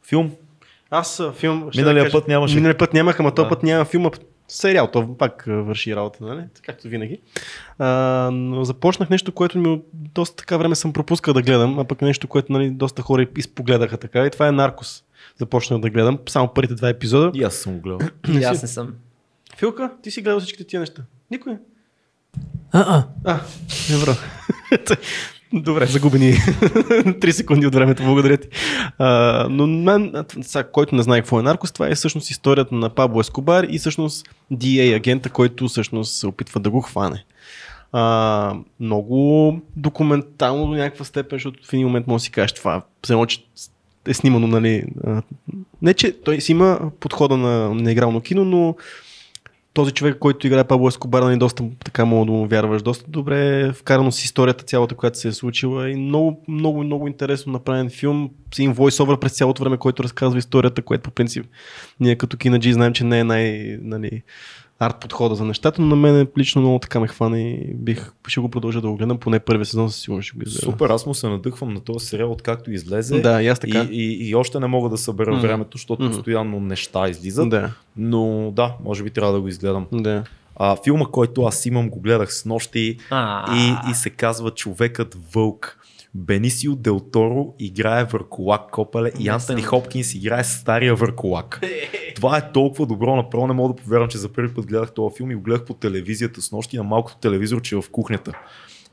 Филм? 0.07 0.31
Аз 0.89 1.21
филм... 1.35 1.67
ще 1.71 1.81
Миналия 1.81 2.03
да 2.03 2.09
кажа- 2.09 2.19
път 2.19 2.27
нямаше. 2.27 2.55
Миналия 2.55 2.77
път 2.77 2.93
нямах, 2.93 3.19
ама 3.19 3.35
този 3.35 3.43
Да. 3.45 3.49
път 3.49 3.63
няма 3.63 3.85
филма. 3.85 4.09
сериал, 4.47 4.89
то 4.91 5.17
пак 5.17 5.43
върши 5.47 5.95
работа, 5.95 6.23
нали? 6.23 6.43
Както 6.65 6.87
винаги. 6.87 7.21
А, 7.79 7.87
но 8.33 8.63
започнах 8.63 9.09
нещо, 9.09 9.31
което 9.31 9.57
ми 9.57 9.81
доста 9.93 10.35
така 10.35 10.57
време 10.57 10.75
съм 10.75 10.93
пропускал 10.93 11.33
да 11.33 11.41
гледам, 11.41 11.79
а 11.79 11.85
пък 11.85 12.01
нещо, 12.01 12.27
което 12.27 12.51
нали, 12.53 12.69
доста 12.69 13.01
хора 13.01 13.27
изпогледаха 13.37 13.97
така 13.97 14.25
и 14.25 14.29
това 14.29 14.47
е 14.47 14.51
Наркос. 14.51 15.03
Започнах 15.37 15.79
да 15.79 15.89
гледам 15.89 16.19
само 16.29 16.53
първите 16.53 16.73
два 16.75 16.89
епизода. 16.89 17.31
И 17.33 17.43
аз 17.43 17.55
съм 17.55 17.73
го 17.73 17.81
гледал. 17.81 17.99
И 18.41 18.43
аз 18.43 18.61
не 18.61 18.67
съм. 18.67 18.93
Филка, 19.57 19.91
ти 20.01 20.11
си 20.11 20.21
гледал 20.21 20.39
всичките 20.39 20.63
тия 20.63 20.79
неща? 20.79 21.01
Никой? 21.31 21.57
А-а. 22.71 23.07
А, 23.23 23.39
добро. 23.91 24.11
Добре, 25.53 25.85
загубени 25.85 26.31
3 26.33 27.31
секунди 27.31 27.67
от 27.67 27.75
времето, 27.75 28.03
благодаря 28.03 28.37
ти. 28.37 28.47
А, 28.97 29.47
но 29.49 29.67
мен, 29.67 30.13
сега, 30.41 30.63
който 30.63 30.95
не 30.95 31.03
знае 31.03 31.19
какво 31.19 31.39
е 31.39 31.43
наркос, 31.43 31.71
това 31.71 31.87
е 31.87 31.95
всъщност 31.95 32.29
историята 32.29 32.75
на 32.75 32.89
Пабло 32.89 33.19
Ескобар 33.19 33.63
и 33.69 33.79
всъщност 33.79 34.29
DA 34.53 34.95
агента, 34.95 35.29
който 35.29 35.67
всъщност 35.67 36.15
се 36.15 36.27
опитва 36.27 36.59
да 36.59 36.69
го 36.69 36.81
хване. 36.81 37.25
А, 37.91 38.55
много 38.79 39.59
документално 39.75 40.67
до 40.67 40.73
някаква 40.73 41.05
степен, 41.05 41.35
защото 41.35 41.67
в 41.67 41.73
един 41.73 41.87
момент 41.87 42.07
може 42.07 42.21
да 42.21 42.25
си 42.25 42.31
кажеш 42.31 42.53
това, 42.53 42.81
все 43.03 43.25
че 43.27 43.43
е 44.07 44.13
снимано, 44.13 44.47
нали. 44.47 44.83
Не, 45.81 45.93
че 45.93 46.11
той 46.11 46.41
си 46.41 46.51
има 46.51 46.79
подхода 46.99 47.37
на 47.37 47.75
неигрално 47.75 48.21
кино, 48.21 48.45
но 48.45 48.75
този 49.75 49.91
човек, 49.91 50.17
който 50.19 50.47
играе 50.47 50.63
Пабло 50.63 50.87
Ескобар, 50.87 51.23
нали, 51.23 51.37
доста 51.37 51.63
така 51.85 52.05
мога 52.05 52.25
да 52.25 52.31
му 52.31 52.47
вярваш, 52.47 52.81
доста 52.81 53.05
добре 53.07 53.59
е 53.59 53.71
вкарано 53.71 54.11
с 54.11 54.23
историята 54.23 54.65
цялата, 54.65 54.95
която 54.95 55.19
се 55.19 55.27
е 55.27 55.31
случила. 55.31 55.89
И 55.89 55.95
много, 55.95 56.43
много, 56.47 56.83
много 56.83 57.07
интересно 57.07 57.51
направен 57.51 57.89
филм. 57.89 58.29
С 58.53 58.59
един 58.59 58.75
voice-over 58.75 59.19
през 59.19 59.33
цялото 59.33 59.63
време, 59.63 59.77
който 59.77 60.03
разказва 60.03 60.39
историята, 60.39 60.81
което 60.81 61.03
по 61.03 61.11
принцип 61.11 61.45
ние 61.99 62.15
като 62.15 62.37
кинаджи 62.37 62.73
знаем, 62.73 62.93
че 62.93 63.03
не 63.03 63.19
е 63.19 63.23
най, 63.23 63.77
нали, 63.81 64.23
арт 64.79 64.99
подхода 64.99 65.35
за 65.35 65.45
нещата, 65.45 65.81
но 65.81 65.87
на 65.87 65.95
мен 65.95 66.27
лично 66.37 66.61
много 66.61 66.79
така 66.79 66.99
ме 66.99 67.07
хвана 67.07 67.39
и 67.39 67.73
бих, 67.73 68.11
ще 68.27 68.39
го 68.39 68.49
продължа 68.49 68.81
да 68.81 68.87
го 68.89 68.95
гледам, 68.97 69.17
поне 69.17 69.39
първия 69.39 69.65
сезон 69.65 69.89
със 69.91 70.01
сигурност 70.01 70.27
ще 70.27 70.37
го 70.37 70.43
изгледам. 70.47 70.71
Супер, 70.71 70.89
аз 70.89 71.05
му 71.05 71.13
се 71.13 71.27
надъхвам 71.27 71.73
на 71.73 71.79
този 71.79 72.05
сериал, 72.05 72.31
откакто 72.31 72.71
излезе. 72.71 73.19
Да, 73.21 73.41
и 73.41 73.47
аз 73.47 73.59
така. 73.59 73.81
И, 73.81 73.87
и, 73.91 74.29
и 74.29 74.35
още 74.35 74.59
не 74.59 74.67
мога 74.67 74.89
да 74.89 74.97
събера 74.97 75.31
Мгм. 75.31 75.41
времето, 75.41 75.77
защото 75.77 76.03
Мгм. 76.03 76.11
постоянно 76.13 76.59
неща 76.59 77.09
излизат. 77.09 77.49
Да, 77.49 77.71
Но 77.97 78.51
да, 78.55 78.73
може 78.83 79.03
би 79.03 79.09
трябва 79.09 79.33
да 79.33 79.41
го 79.41 79.47
изгледам. 79.47 79.85
да. 79.91 80.23
А, 80.55 80.75
филма, 80.83 81.05
който 81.05 81.41
аз 81.43 81.65
имам, 81.65 81.89
го 81.89 81.99
гледах 81.99 82.33
с 82.33 82.45
нощи 82.45 82.97
и, 83.55 83.75
и 83.91 83.93
се 83.93 84.09
казва 84.09 84.51
Човекът 84.51 85.17
вълк. 85.33 85.77
Бенисио 86.17 86.75
Дел 86.75 86.99
Торо 86.99 87.53
играе 87.59 88.03
върколак 88.03 88.71
Копале 88.71 89.11
и 89.19 89.29
Антони. 89.29 89.61
Хопкинс 89.61 90.13
играе 90.13 90.43
стария 90.43 90.95
върколак. 90.95 91.61
Това 92.15 92.37
е 92.37 92.51
толкова 92.51 92.85
добро, 92.85 93.15
направо 93.15 93.47
не 93.47 93.53
мога 93.53 93.73
да 93.73 93.81
повярвам, 93.81 94.09
че 94.09 94.17
за 94.17 94.29
първи 94.29 94.53
път 94.53 94.65
гледах 94.65 94.93
този 94.93 95.15
филм 95.15 95.31
и 95.31 95.35
го 95.35 95.41
гледах 95.41 95.65
по 95.65 95.73
телевизията 95.73 96.41
с 96.41 96.51
нощи 96.51 96.77
на 96.77 96.83
малкото 96.83 97.17
телевизор, 97.17 97.61
че 97.61 97.75
е 97.75 97.81
в 97.81 97.89
кухнята. 97.91 98.31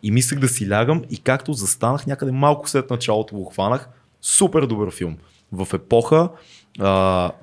И 0.02 0.10
мислех 0.10 0.38
да 0.38 0.48
си 0.48 0.70
лягам 0.70 1.02
и 1.10 1.18
както 1.18 1.52
застанах 1.52 2.06
някъде 2.06 2.32
малко 2.32 2.68
след 2.68 2.90
началото 2.90 3.36
го 3.36 3.44
хванах, 3.44 3.88
супер 4.22 4.66
добър 4.66 4.90
филм. 4.90 5.16
В 5.52 5.68
епоха 5.74 6.28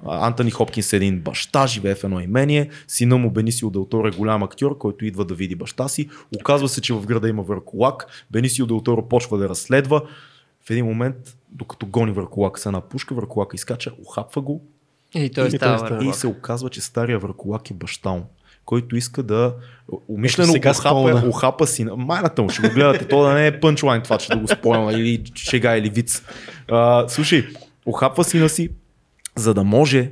Антони 0.08 0.52
Хопкинс 0.52 0.94
е 0.94 0.96
един 0.96 1.20
баща, 1.20 1.68
живее 1.68 1.96
в 1.96 2.04
едно 2.04 2.20
имение, 2.20 2.70
сина 2.88 3.18
му 3.18 3.32
Бенисио 3.32 3.70
Делторо 3.70 4.08
е 4.08 4.12
голям 4.12 4.44
актьор, 4.44 4.78
който 4.78 5.06
идва 5.06 5.26
да 5.26 5.34
види 5.34 5.56
баща 5.56 5.88
си. 5.88 6.10
Оказва 6.42 6.70
се, 6.70 6.82
че 6.82 6.94
в 6.94 7.06
града 7.06 7.30
има 7.30 7.44
върколак, 7.44 8.26
Бенисио 8.32 8.66
Делторо 8.66 9.08
почва 9.08 9.38
да 9.38 9.50
разследва. 9.50 10.02
В 10.66 10.70
един 10.70 10.86
момент, 10.86 11.16
докато 11.52 11.86
гони 11.86 12.12
върколак 12.12 12.60
с 12.60 12.66
една 12.66 12.82
пушка, 12.82 13.16
върколака 13.16 13.56
изкача, 13.56 13.92
ухапва 14.02 14.42
го 14.42 14.62
и 15.14 15.30
той 15.30 15.48
и 15.48 15.50
той 15.50 15.50
става. 15.50 15.78
става. 15.78 15.96
върху. 15.96 16.10
и 16.10 16.14
се 16.14 16.28
оказва, 16.28 16.70
че 16.70 16.82
стария 16.82 17.20
върколак 17.20 17.72
е 17.72 17.74
баща 17.74 18.10
му 18.10 18.26
който 18.70 18.96
иска 18.96 19.24
да 19.24 19.54
умишлено 20.08 20.52
сега 20.52 20.72
ухапа, 20.72 20.80
спомня. 20.80 21.24
ухапа 21.30 21.68
си. 21.68 21.86
Майната 21.98 22.42
му, 22.42 22.50
ще 22.50 22.68
го 22.68 22.74
гледате. 22.74 23.08
То 23.08 23.24
да 23.24 23.34
не 23.34 23.48
е 23.48 23.60
пънчлайн 23.60 24.02
това, 24.02 24.18
че 24.18 24.30
да 24.30 24.38
го 24.38 24.48
спомня 24.48 24.94
или 24.94 25.24
шега 25.36 25.78
или 25.78 25.90
виц. 25.90 26.24
А, 26.68 27.08
слушай, 27.08 27.48
ухапва 27.86 28.24
сина 28.24 28.50
си, 28.50 28.70
за 29.40 29.54
да 29.54 29.64
може, 29.64 30.12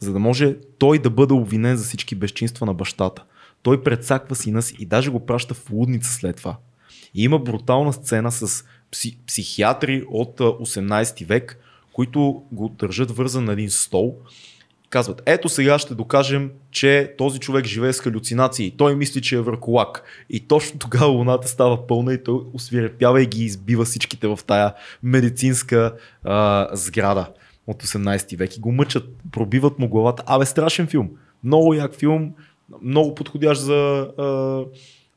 за 0.00 0.12
да 0.12 0.18
може 0.18 0.56
той 0.78 0.98
да 0.98 1.10
бъде 1.10 1.34
обвинен 1.34 1.76
за 1.76 1.84
всички 1.84 2.14
безчинства 2.14 2.66
на 2.66 2.74
бащата. 2.74 3.24
Той 3.62 3.82
предсаква 3.82 4.36
сина 4.36 4.62
си 4.62 4.76
и 4.78 4.86
даже 4.86 5.10
го 5.10 5.26
праща 5.26 5.54
в 5.54 5.70
лудница 5.70 6.12
след 6.12 6.36
това. 6.36 6.56
И 7.14 7.24
има 7.24 7.38
брутална 7.38 7.92
сцена 7.92 8.32
с 8.32 8.64
пси, 8.90 9.18
психиатри 9.26 10.04
от 10.10 10.40
а, 10.40 10.44
18 10.44 11.26
век, 11.26 11.58
които 11.92 12.42
го 12.52 12.68
държат 12.68 13.10
вързан 13.10 13.44
на 13.44 13.52
един 13.52 13.70
стол. 13.70 14.16
Казват, 14.90 15.22
ето 15.26 15.48
сега 15.48 15.78
ще 15.78 15.94
докажем, 15.94 16.50
че 16.70 17.14
този 17.18 17.38
човек 17.38 17.66
живее 17.66 17.92
с 17.92 18.00
халюцинации. 18.00 18.74
Той 18.76 18.96
мисли, 18.96 19.22
че 19.22 19.36
е 19.36 19.40
върколак. 19.40 20.02
И 20.30 20.40
точно 20.40 20.78
тогава 20.78 21.06
луната 21.06 21.48
става 21.48 21.86
пълна 21.86 22.14
и 22.14 22.24
той 22.24 22.40
освирепява 22.52 23.22
и 23.22 23.26
ги 23.26 23.44
избива 23.44 23.84
всичките 23.84 24.26
в 24.26 24.38
тая 24.46 24.74
медицинска 25.02 25.94
а, 26.24 26.68
сграда 26.72 27.26
от 27.68 27.82
18 27.82 28.36
век 28.36 28.56
и 28.56 28.60
го 28.60 28.72
мъчат, 28.72 29.08
пробиват 29.32 29.78
му 29.78 29.88
главата. 29.88 30.22
Абе, 30.26 30.46
страшен 30.46 30.86
филм. 30.86 31.10
Много 31.44 31.74
як 31.74 31.94
филм, 31.94 32.32
много 32.82 33.14
подходящ 33.14 33.62
за 33.62 34.08
а, 34.18 34.64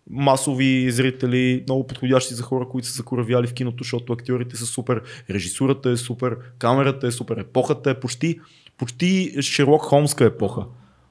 масови 0.10 0.92
зрители, 0.92 1.64
много 1.68 1.88
подходящи 1.88 2.34
за 2.34 2.44
хора, 2.44 2.68
които 2.70 2.88
са 2.88 2.94
закоравяли 2.94 3.48
в 3.48 3.54
киното, 3.54 3.84
защото 3.84 4.14
актьорите 4.14 4.56
са 4.56 4.66
супер, 4.66 5.02
режисурата 5.30 5.90
е 5.90 5.98
супер, 5.98 6.38
камерата 6.60 7.08
е 7.08 7.12
супер, 7.12 7.38
епохата 7.38 7.90
е 7.90 8.00
почти, 8.00 8.40
почти 8.78 9.36
Шерлок 9.42 9.82
Холмска 9.82 10.26
епоха. 10.26 10.66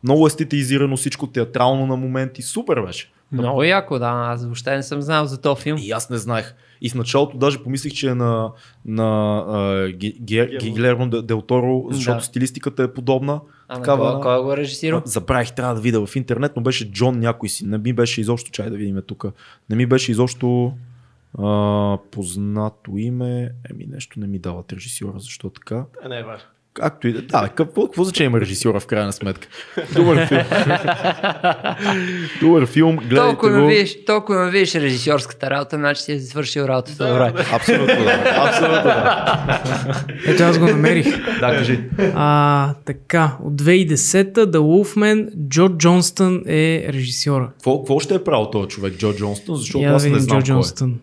Много 0.05 0.27
естетизирано, 0.27 0.97
всичко 0.97 1.27
театрално 1.27 1.87
на 1.87 1.97
моменти, 1.97 2.43
супер 2.43 2.81
беше. 2.81 3.13
Много 3.33 3.63
яко, 3.63 3.99
да. 3.99 4.11
Аз 4.11 4.45
въобще 4.45 4.77
не 4.77 4.83
съм 4.83 5.03
знал 5.03 5.27
за 5.27 5.41
този 5.41 5.63
филм. 5.63 5.79
И 5.81 5.91
аз 5.91 6.11
не 6.11 6.17
знаех. 6.17 6.55
И 6.83 6.91
в 6.91 6.95
началото 6.95 7.39
даже 7.39 7.63
помислих, 7.63 7.93
че 7.93 8.09
е 8.09 8.15
на, 8.15 8.51
на 8.85 9.05
а, 9.39 9.89
Ги- 9.89 10.17
Ги- 10.21 10.59
Гилермо 10.63 11.09
Де- 11.09 11.23
Дел 11.23 11.43
Торо, 11.43 11.85
защото 11.91 12.19
Да. 12.19 12.25
стилистиката 12.25 12.83
е 12.83 12.93
подобна. 12.93 13.41
А 13.69 13.75
на 13.75 13.79
такава, 13.79 14.13
кой, 14.13 14.23
кой 14.23 14.43
го 14.43 14.53
е 14.53 14.57
режисирал? 14.57 14.99
А, 14.99 15.03
Забравих, 15.07 15.53
трябва 15.53 15.75
да 15.75 15.81
видя 15.81 16.07
в 16.07 16.17
интернет, 16.17 16.53
но 16.57 16.63
беше 16.63 16.93
Джон 16.93 17.19
някой 17.19 17.49
си. 17.49 17.67
Не 17.67 17.79
ми 17.79 17.93
беше 17.93 18.21
изобщо, 18.21 18.51
чай 18.51 18.71
да 18.71 18.77
видим 18.77 19.03
тук. 19.07 19.25
Не 19.71 19.77
ми 19.77 19.87
беше 19.87 20.11
изобщо 20.13 20.73
а, 21.39 21.99
познато 22.11 22.91
име. 22.91 23.51
Еми 23.71 23.87
нещо 23.87 24.21
не 24.21 24.27
ми 24.27 24.39
дават 24.39 24.73
режисьора, 24.73 25.19
защо 25.19 25.51
така. 25.51 25.85
Не 26.09 26.19
е 26.19 26.25
важно. 26.25 26.47
Както 26.81 27.09
и 27.09 27.13
да. 27.13 27.23
Да, 27.23 27.49
какво, 27.49 27.85
какво 27.85 28.05
значение 28.05 28.27
има 28.27 28.41
режисьора 28.41 28.81
в 28.81 28.87
крайна 28.87 29.13
сметка? 29.13 29.49
Добър 29.95 30.27
филм. 30.27 30.43
Добър 32.41 32.67
филм, 32.67 32.97
гледайте 32.97 33.17
Толкова 33.17 33.53
го. 33.53 33.59
ме 33.59 33.67
видиш, 33.67 34.05
толкова 34.05 34.45
ме 34.45 34.51
видиш 34.51 34.75
режисьорската 34.75 35.51
работа, 35.51 35.77
значи 35.77 36.03
си 36.03 36.13
е 36.13 36.21
свършил 36.21 36.63
работата 36.63 37.09
добре. 37.09 37.45
Абсолютно 37.53 37.87
да. 38.05 38.35
Абсолютно 38.37 38.83
да. 38.83 40.03
Ето 40.27 40.43
аз 40.43 40.59
го 40.59 40.67
намерих. 40.67 41.17
Да, 41.41 41.57
кажи. 41.57 41.81
А, 42.15 42.75
така, 42.75 43.37
от 43.45 43.63
2010-та 43.63 44.41
The 44.41 44.59
Wolfman, 44.59 45.49
Джо 45.49 45.69
Джонстън 45.69 46.43
е 46.47 46.87
режисьора. 46.89 47.49
Какво, 47.53 47.79
какво 47.79 48.01
ще 48.01 48.15
е 48.15 48.25
правил 48.25 48.51
този 48.51 48.69
човек, 48.69 48.95
Джо 48.95 49.13
Джонстон? 49.15 49.57
Защото 49.57 49.85
Я 49.85 49.95
аз 49.95 50.05
не 50.05 50.19
знам 50.19 50.23
Джо 50.23 50.31
кой 50.33 50.39
е. 50.39 50.43
Джонстън. 50.43 50.99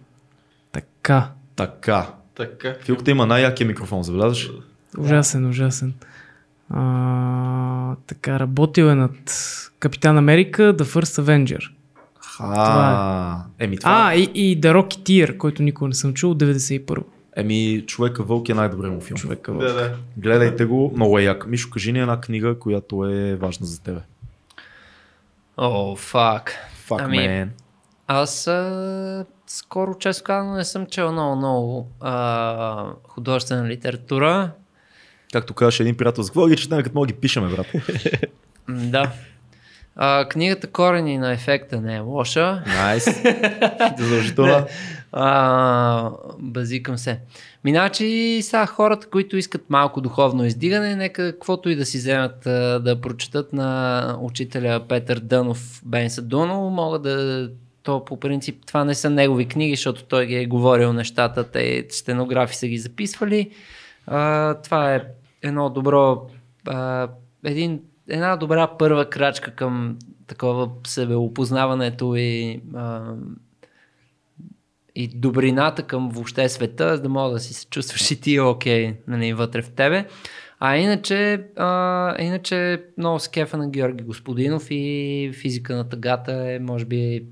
Така, 0.71 1.29
Така. 1.55 2.05
Така. 2.35 2.75
Филката 2.85 3.11
има 3.11 3.25
най-якия 3.25 3.67
микрофон, 3.67 4.03
забелязваш? 4.03 4.51
Ужасен, 4.97 5.45
ужасен. 5.45 5.93
А, 6.69 7.95
така, 8.07 8.39
работил 8.39 8.83
е 8.83 8.95
над 8.95 9.33
Капитан 9.79 10.17
Америка, 10.17 10.61
The 10.77 10.83
First 10.83 11.21
Avenger. 11.21 11.69
А, 12.39 13.43
еми 13.59 13.77
това. 13.77 14.07
А, 14.07 14.15
и, 14.15 14.23
и 14.33 14.61
The 14.61 14.73
Rocketeer, 14.73 15.37
който 15.37 15.63
никога 15.63 15.87
не 15.87 15.93
съм 15.93 16.13
чул, 16.13 16.35
91 16.35 17.03
Еми, 17.35 17.83
човека 17.87 18.23
вълк 18.23 18.49
е 18.49 18.53
най-добрият 18.53 18.95
му 18.95 19.01
филм. 19.01 19.17
човека. 19.17 19.53
Да, 19.53 19.73
да. 19.73 19.95
Гледайте 20.17 20.65
го, 20.65 20.91
много 20.95 21.19
е 21.19 21.23
як. 21.23 21.47
Мишо, 21.47 21.69
кажи 21.69 21.93
ни 21.93 21.99
една 21.99 22.21
книга, 22.21 22.59
която 22.59 23.05
е 23.05 23.35
важна 23.35 23.65
за 23.65 23.81
тебе. 23.81 23.99
О, 25.57 25.95
фак. 25.95 26.53
Fuck, 26.89 27.01
Ами, 27.03 27.17
man. 27.17 27.47
Аз 28.07 28.47
а, 28.47 29.25
скоро, 29.47 29.95
често 29.99 30.23
казано, 30.23 30.53
не 30.53 30.63
съм 30.63 30.85
чел 30.85 31.11
много, 31.11 31.35
много 31.35 31.87
а, 32.01 32.85
художествена 33.07 33.67
литература. 33.67 34.51
Както 35.33 35.53
казваше 35.53 35.83
един 35.83 35.97
приятел, 35.97 36.23
за 36.23 36.29
какво 36.29 36.47
ги 36.47 36.55
четем, 36.55 36.83
като 36.83 36.95
мога 36.95 37.07
ги 37.07 37.13
пишеме, 37.13 37.47
брат? 37.47 37.67
Да. 38.69 39.11
А, 39.95 40.25
книгата 40.29 40.67
Корени 40.67 41.17
на 41.17 41.31
ефекта 41.31 41.81
не 41.81 41.95
е 41.95 41.99
лоша. 41.99 42.63
Найс. 42.67 43.05
Задължително. 43.97 44.65
А, 45.11 46.11
базикам 46.39 46.97
се. 46.97 47.19
Миначи 47.63 48.39
са 48.41 48.65
хората, 48.65 49.07
които 49.09 49.37
искат 49.37 49.69
малко 49.69 50.01
духовно 50.01 50.45
издигане, 50.45 50.95
нека 50.95 51.31
каквото 51.31 51.69
и 51.69 51.75
да 51.75 51.85
си 51.85 51.97
вземат 51.97 52.39
да 52.83 52.97
прочитат 53.01 53.53
на 53.53 54.17
учителя 54.21 54.81
Петър 54.89 55.19
Дънов 55.19 55.81
Бенса 55.85 56.21
Дуно, 56.21 56.69
могат 56.69 57.01
да 57.01 57.49
то 57.83 58.05
по 58.05 58.19
принцип 58.19 58.65
това 58.65 58.83
не 58.83 58.95
са 58.95 59.09
негови 59.09 59.45
книги, 59.45 59.75
защото 59.75 60.03
той 60.03 60.25
ги 60.25 60.35
е 60.35 60.45
говорил 60.45 60.93
нещата, 60.93 61.43
те 61.43 61.85
стенографи 61.89 62.55
са 62.55 62.67
ги 62.67 62.77
записвали. 62.77 63.49
Това 64.63 64.95
е 64.95 65.03
едно 65.41 65.69
добро, 65.69 66.29
а, 66.67 67.09
един 67.43 67.81
една 68.09 68.35
добра 68.35 68.67
първа 68.77 69.09
крачка 69.09 69.51
към 69.55 69.97
такова 70.27 70.69
себеопознаването 70.87 72.15
и, 72.15 72.61
а, 72.75 73.13
и 74.95 75.07
добрината 75.07 75.83
към 75.83 76.09
въобще 76.09 76.49
света, 76.49 76.95
за 76.95 77.01
да 77.01 77.09
мога 77.09 77.33
да 77.33 77.39
си 77.39 77.53
се 77.53 77.67
чувстваш 77.67 78.11
и 78.11 78.21
ти 78.21 78.39
окей, 78.39 78.95
нали, 79.07 79.33
вътре 79.33 79.61
в 79.61 79.71
тебе. 79.71 80.07
А 80.59 80.77
иначе, 80.77 81.47
а, 81.55 82.15
иначе 82.23 82.83
много 82.97 83.19
се 83.19 83.31
кефа 83.31 83.57
на 83.57 83.69
Георги 83.69 84.03
Господинов 84.03 84.67
и 84.69 85.31
физика 85.41 85.75
на 85.75 85.89
тъгата 85.89 86.51
е, 86.51 86.59
може 86.59 86.85
би, 86.85 87.25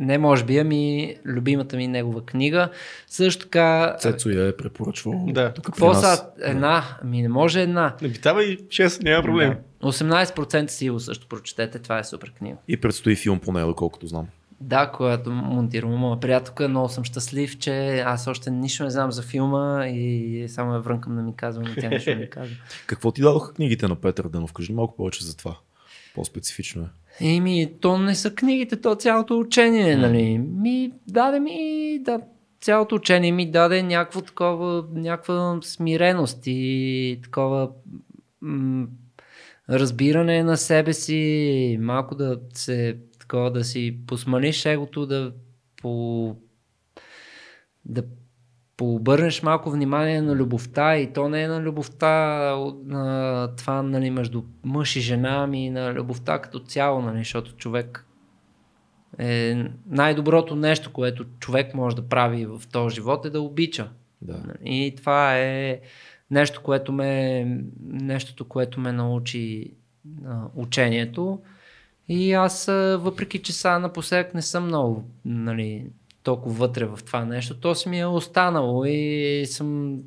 не 0.00 0.18
може 0.18 0.44
би, 0.44 0.58
ами 0.58 1.14
любимата 1.26 1.76
ми 1.76 1.88
негова 1.88 2.26
книга. 2.26 2.70
Също 3.06 3.44
така... 3.44 3.96
Цецо 3.98 4.30
я 4.30 4.48
е 4.48 4.56
препоръчвал. 4.56 5.26
Да. 5.28 5.54
Какво 5.64 5.94
са? 5.94 6.26
Една? 6.42 6.84
Ами 7.02 7.22
не 7.22 7.28
може 7.28 7.62
една. 7.62 7.96
Не 8.02 8.08
битава 8.08 8.44
и 8.44 8.58
6, 8.58 9.04
няма 9.04 9.22
проблем. 9.22 9.56
Да. 9.82 9.88
18% 9.88 10.66
сила 10.66 11.00
също 11.00 11.28
прочетете, 11.28 11.78
това 11.78 11.98
е 11.98 12.04
супер 12.04 12.32
книга. 12.32 12.56
И 12.68 12.76
предстои 12.76 13.16
филм 13.16 13.38
по 13.40 13.52
нея, 13.52 13.66
доколкото 13.66 14.06
знам. 14.06 14.26
Да, 14.60 14.90
когато 14.94 15.30
монтирам 15.30 15.90
моя 15.90 16.20
приятелка, 16.20 16.68
много 16.68 16.88
съм 16.88 17.04
щастлив, 17.04 17.58
че 17.58 17.98
аз 17.98 18.26
още 18.26 18.50
нищо 18.50 18.84
не 18.84 18.90
знам 18.90 19.12
за 19.12 19.22
филма 19.22 19.86
и 19.86 20.44
само 20.48 20.74
я 20.74 20.80
врънкам 20.80 21.16
да 21.16 21.22
ми 21.22 21.36
казва, 21.36 21.62
но 21.62 21.74
тя 21.80 21.88
нищо 21.88 22.10
не 22.10 22.16
ми 22.16 22.30
казва. 22.30 22.56
Какво 22.86 23.12
ти 23.12 23.22
дадоха 23.22 23.54
книгите 23.54 23.88
на 23.88 23.96
Петър 23.96 24.28
Денов? 24.28 24.52
Кажи 24.52 24.72
малко 24.72 24.96
повече 24.96 25.24
за 25.24 25.36
това. 25.36 25.56
По-специфично 26.14 26.82
е. 26.82 26.86
Еми, 27.20 27.72
то 27.80 27.98
не 27.98 28.14
са 28.14 28.34
книгите, 28.34 28.80
то 28.80 28.94
цялото 28.94 29.38
учение, 29.38 29.96
нали? 29.96 30.38
Ми 30.38 30.92
даде 31.08 31.40
ми, 31.40 31.98
да, 32.02 32.20
цялото 32.60 32.94
учение 32.94 33.32
ми 33.32 33.50
даде 33.50 33.82
някакво 33.82 34.20
такова, 34.20 34.84
някаква 34.92 35.58
смиреност 35.62 36.42
и 36.46 37.20
такова 37.22 37.70
м- 38.40 38.86
разбиране 39.70 40.42
на 40.42 40.56
себе 40.56 40.92
си, 40.92 41.78
малко 41.80 42.14
да 42.14 42.38
се, 42.54 42.96
такова 43.18 43.50
да 43.50 43.64
си 43.64 43.98
посмалиш 44.06 44.66
егото, 44.66 45.06
да 45.06 45.32
по, 45.82 46.36
да 47.84 48.02
пообърнеш 48.80 49.42
малко 49.42 49.70
внимание 49.70 50.22
на 50.22 50.34
любовта 50.34 50.96
и 50.96 51.12
то 51.12 51.28
не 51.28 51.42
е 51.42 51.48
на 51.48 51.60
любовта 51.60 52.08
на 52.84 53.48
това 53.56 53.82
нали, 53.82 54.10
между 54.10 54.42
мъж 54.64 54.96
и 54.96 55.00
жена, 55.00 55.42
ами 55.42 55.70
на 55.70 55.94
любовта 55.94 56.38
като 56.38 56.58
цяло, 56.58 57.02
нали, 57.02 57.18
защото 57.18 57.56
човек 57.56 58.06
е 59.18 59.64
най-доброто 59.86 60.56
нещо, 60.56 60.92
което 60.92 61.24
човек 61.40 61.74
може 61.74 61.96
да 61.96 62.08
прави 62.08 62.46
в 62.46 62.62
този 62.72 62.94
живот 62.94 63.24
е 63.24 63.30
да 63.30 63.40
обича. 63.40 63.90
Да. 64.22 64.42
И 64.64 64.94
това 64.96 65.38
е 65.38 65.80
нещо, 66.30 66.62
което 66.62 66.92
ме, 66.92 67.44
нещото, 67.82 68.44
което 68.44 68.80
ме 68.80 68.92
научи 68.92 69.74
а, 70.26 70.42
учението. 70.54 71.40
И 72.08 72.32
аз, 72.32 72.66
въпреки 72.98 73.42
че 73.42 73.52
сега 73.52 73.78
напоследък 73.78 74.34
не 74.34 74.42
съм 74.42 74.64
много 74.64 75.04
нали, 75.24 75.86
толкова 76.22 76.54
вътре 76.54 76.84
в 76.84 76.98
това 77.06 77.24
нещо, 77.24 77.54
то 77.60 77.74
си 77.74 77.88
ми 77.88 78.00
е 78.00 78.06
останало 78.06 78.84
и 78.84 79.42
съм, 79.46 79.98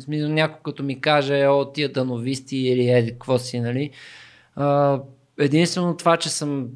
смисъл, 0.00 0.28
някой 0.28 0.60
като 0.64 0.82
ми 0.82 1.00
каже, 1.00 1.46
о, 1.46 1.72
тия 1.72 1.92
дановисти 1.92 2.56
или 2.56 2.90
еди, 2.90 3.10
какво 3.10 3.38
си, 3.38 3.60
нали. 3.60 3.90
А, 4.56 5.00
единствено 5.38 5.96
това, 5.96 6.16
че 6.16 6.30
съм 6.30 6.68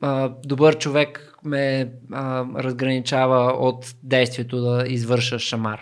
а, 0.00 0.32
добър 0.44 0.78
човек 0.78 1.34
ме 1.44 1.90
а, 2.12 2.44
разграничава 2.56 3.52
от 3.52 3.94
действието 4.02 4.60
да 4.60 4.84
извърша 4.86 5.38
шамар. 5.38 5.80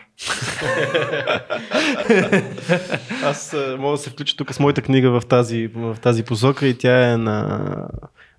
Аз 3.25 3.55
а, 3.55 3.77
мога 3.79 3.93
да 3.93 3.99
се 3.99 4.11
включа 4.11 4.37
тук 4.37 4.55
с 4.55 4.61
моята 4.61 4.83
книга 4.83 5.21
в 5.21 5.27
тази, 5.27 5.67
в 5.67 5.97
тази 6.03 6.23
посока 6.23 6.67
и 6.67 6.79
тя 6.79 7.13
е 7.13 7.17
на 7.17 7.69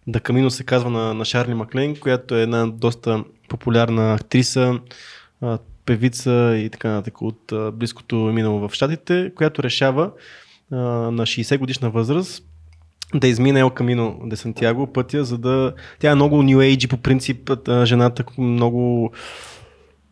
Да 0.07 0.19
Камино 0.19 0.49
се 0.49 0.63
казва 0.63 0.89
на, 0.89 1.13
на 1.13 1.25
Шарли 1.25 1.53
Маклейн, 1.53 1.95
която 1.95 2.35
е 2.35 2.41
една 2.41 2.67
доста 2.67 3.23
популярна 3.49 4.13
актриса, 4.13 4.79
певица 5.85 6.57
и 6.57 6.69
така 6.69 6.89
нататък 6.89 7.21
от 7.21 7.53
близкото 7.73 8.15
минало 8.15 8.59
в 8.59 8.73
Штатите, 8.73 9.31
която 9.35 9.63
решава 9.63 10.11
на 10.71 11.21
60 11.21 11.57
годишна 11.57 11.89
възраст 11.89 12.43
да 13.15 13.27
измине 13.27 13.59
Ел 13.59 13.69
Камино 13.69 14.19
де 14.25 14.35
Сантьяго 14.35 14.87
пътя, 14.87 15.25
за 15.25 15.37
да... 15.37 15.73
Тя 15.99 16.11
е 16.11 16.15
много 16.15 16.43
New 16.43 16.57
Age 16.57 16.89
по 16.89 16.97
принцип, 16.97 17.51
жената 17.83 18.23
много 18.37 19.11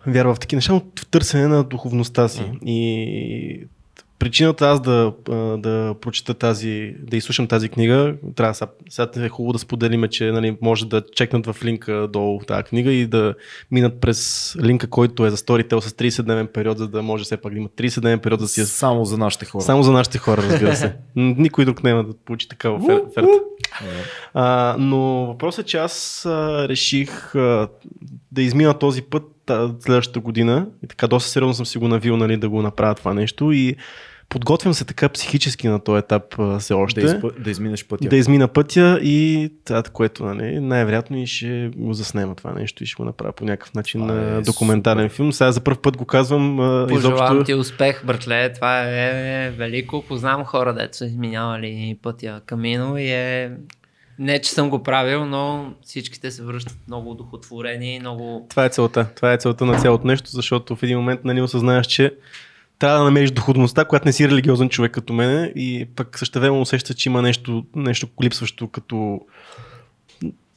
вярва 0.08 0.36
в 0.36 0.40
такива 0.40 0.58
неща, 0.58 0.74
но 0.74 0.80
в 1.00 1.06
търсене 1.06 1.48
на 1.48 1.64
духовността 1.64 2.28
си. 2.28 2.42
Mm. 2.42 2.64
И 2.66 3.68
причината 4.19 4.69
аз 4.69 4.81
да, 4.81 5.14
да 5.57 5.95
прочета 6.02 6.34
тази, 6.34 6.95
да 6.99 7.18
изслушам 7.18 7.48
тази 7.48 7.69
книга, 7.69 8.15
трябва 8.35 8.53
сега, 8.53 8.72
сега 8.89 9.26
е 9.26 9.30
хубаво 9.30 9.53
да 9.53 9.60
споделиме, 9.60 10.07
че 10.07 10.31
нали, 10.31 10.57
може 10.61 10.85
да 10.85 11.03
чекнат 11.15 11.45
в 11.45 11.56
линка 11.64 12.07
долу 12.07 12.39
тази 12.39 12.64
книга 12.64 12.91
и 12.91 13.07
да 13.07 13.35
минат 13.72 14.02
през 14.02 14.56
линка, 14.64 14.88
който 14.88 15.26
е 15.26 15.30
за 15.30 15.38
Storytel 15.38 15.80
с 15.80 15.91
30-дневен 15.91 16.48
период, 16.48 16.77
за 16.77 16.88
да 16.88 17.02
може 17.02 17.23
все 17.23 17.38
пак 17.38 17.53
да 17.53 17.60
има 17.60 17.69
30-дневен 17.69 18.19
период 18.19 18.39
да 18.39 18.48
си 18.48 18.65
Само 18.65 19.06
за 19.06 19.18
нашите 19.18 19.45
хора. 19.45 19.64
само 19.64 19.84
за 19.84 19.91
нашите 19.91 20.18
хора, 20.18 20.41
разбира 20.49 20.76
се. 20.76 20.95
Никой 21.15 21.65
друг 21.65 21.84
няма 21.84 22.03
да 22.03 22.14
получи 22.14 22.48
такава 22.48 22.80
фер- 22.80 23.07
оферта. 23.07 23.30
А, 24.34 24.76
но 24.80 25.26
въпросът 25.26 25.65
е, 25.65 25.68
че 25.68 25.77
аз 25.77 26.26
а, 26.26 26.68
реших 26.69 27.35
а, 27.35 27.68
да 28.38 28.44
измина 28.44 28.74
този 28.74 29.02
път 29.02 29.50
а, 29.50 29.74
следващата 29.80 30.20
година 30.20 30.68
и 30.84 30.88
така 30.88 31.08
доста 31.08 31.30
сериозно 31.30 31.54
съм 31.54 31.66
си 31.66 31.78
го 31.78 31.88
навил 31.88 32.18
нали, 32.18 32.38
да 32.38 32.50
го 32.50 32.62
направя 32.62 32.96
това 32.96 33.14
нещо 33.14 33.52
и 33.52 33.76
подготвям 34.30 34.74
се 34.74 34.86
така 34.86 35.10
психически 35.10 35.68
на 35.68 35.80
този 35.80 36.00
етап 36.00 36.40
а, 36.40 36.60
все 36.60 36.74
още. 36.74 37.02
Да, 37.02 37.08
изпъ... 37.08 37.32
да 37.40 37.52
изминеш 37.52 37.86
пътя. 37.86 38.10
Да 38.10 38.18
измина 38.18 38.48
пътя 38.48 39.00
и 39.04 39.50
това, 39.66 39.84
което 39.84 40.26
нали, 40.26 40.60
най-вероятно 40.60 41.18
и 41.18 41.28
ще 41.28 41.72
го 41.76 41.94
заснема 41.94 42.36
това 42.36 42.52
нещо 42.54 42.84
и 42.84 42.86
ще 42.86 42.96
го 42.96 43.06
направя 43.06 43.32
по 43.32 43.46
някакъв 43.46 43.74
начин 43.74 44.06
на 44.06 44.38
е 44.38 44.42
документален 44.42 45.06
супер. 45.06 45.16
филм. 45.16 45.34
Сега 45.34 45.52
за 45.52 45.62
първ 45.62 45.82
път 45.82 45.98
го 45.98 46.06
казвам 46.06 46.60
а, 46.60 46.88
Пожелавам 46.88 47.26
изобщо. 47.26 47.44
ти 47.44 47.54
успех, 47.54 48.06
братле. 48.06 48.54
Това 48.54 48.82
е 48.84 49.52
велико. 49.52 50.04
Познавам 50.08 50.46
хора, 50.46 50.74
дето 50.74 50.98
са 50.98 51.06
изминавали 51.06 51.98
пътя 52.04 52.42
Камино 52.46 52.98
и 52.98 53.10
е... 53.10 53.52
Не, 54.19 54.39
че 54.39 54.52
съм 54.52 54.69
го 54.69 54.84
правил, 54.84 55.26
но 55.26 55.73
всичките 55.81 56.31
се 56.31 56.44
връщат 56.44 56.77
много 56.88 57.11
удохотворени, 57.11 57.99
много... 57.99 58.45
Това 58.49 58.65
е 58.65 58.69
целта. 58.69 59.07
Това 59.15 59.34
е 59.34 59.38
целта 59.38 59.65
на 59.65 59.80
цялото 59.80 60.07
нещо, 60.07 60.30
защото 60.31 60.76
в 60.76 60.84
един 60.84 60.98
момент 60.98 61.22
нали, 61.23 61.41
осъзнаеш, 61.41 61.88
че 61.88 62.15
трябва 62.80 62.98
да 62.98 63.03
намериш 63.03 63.31
доходността, 63.31 63.85
когато 63.85 64.06
не 64.06 64.14
си 64.14 64.30
религиозен 64.30 64.69
човек 64.69 64.91
като 64.91 65.14
мене 65.14 65.53
и 65.56 65.88
пък 65.95 66.19
същевременно 66.19 66.61
усещаш, 66.61 66.95
че 66.95 67.10
има 67.10 67.22
нещо, 67.22 67.65
нещо 67.76 68.07
липсващо 68.23 68.68
като 68.68 69.22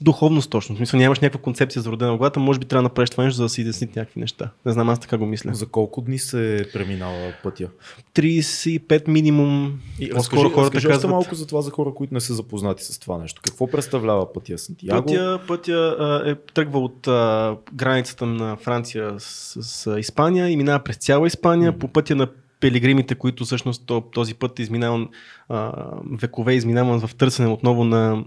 духовност 0.01 0.51
точно. 0.51 0.75
В 0.75 0.79
смисъл 0.79 1.01
нямаш 1.01 1.21
някаква 1.21 1.41
концепция 1.41 1.83
за 1.83 1.91
родена 1.91 2.13
в 2.13 2.17
главата, 2.17 2.41
може 2.41 2.59
би 2.59 2.65
трябва 2.65 2.83
да 2.83 2.83
направиш 2.83 3.11
това 3.11 3.25
нещо, 3.25 3.37
за 3.37 3.43
да 3.43 3.49
си 3.49 3.61
изяснит 3.61 3.97
някакви 3.97 4.21
неща. 4.21 4.51
Не 4.67 4.73
знам, 4.73 4.89
аз 4.89 5.01
така 5.01 5.19
го 5.19 5.27
мисля. 5.27 5.55
За 5.55 5.67
колко 5.67 6.01
дни 6.01 6.19
се 6.19 6.67
преминава 6.73 7.33
пътя? 7.43 7.69
35 8.15 9.09
минимум. 9.09 9.81
И 9.99 10.11
разкажи, 10.11 10.43
хората 10.43 10.61
разкажи 10.61 10.87
още 10.87 10.95
казват. 10.95 11.11
малко 11.11 11.35
за 11.35 11.47
това 11.47 11.63
за 11.63 11.71
хора, 11.71 11.95
които 11.95 12.15
не 12.15 12.21
са 12.21 12.35
запознати 12.35 12.85
с 12.85 12.99
това 12.99 13.19
нещо. 13.19 13.41
Какво 13.45 13.67
представлява 13.67 14.33
пътя 14.33 14.59
Сантьяго? 14.59 15.07
Пътя, 15.07 15.41
пътя 15.49 15.97
а, 15.99 16.31
е 16.31 16.35
тръгва 16.35 16.79
от 16.79 17.09
а, 17.09 17.57
границата 17.73 18.27
на 18.27 18.57
Франция 18.57 19.15
с, 19.19 19.63
с 19.63 19.99
Испания 19.99 20.49
и 20.49 20.57
минава 20.57 20.79
през 20.79 20.97
цяла 20.97 21.27
Испания 21.27 21.79
по 21.79 21.89
пътя 21.89 22.17
на 22.17 22.27
пилигримите, 22.61 23.15
които 23.15 23.45
всъщност 23.45 23.87
то- 23.87 24.01
този 24.01 24.35
път 24.35 24.59
е 24.59 24.63
изминаван 24.63 25.09
а, 25.49 25.73
векове, 26.13 26.55
изминаван 26.55 27.07
в 27.07 27.15
търсене 27.15 27.49
отново 27.49 27.85
на, 27.85 28.25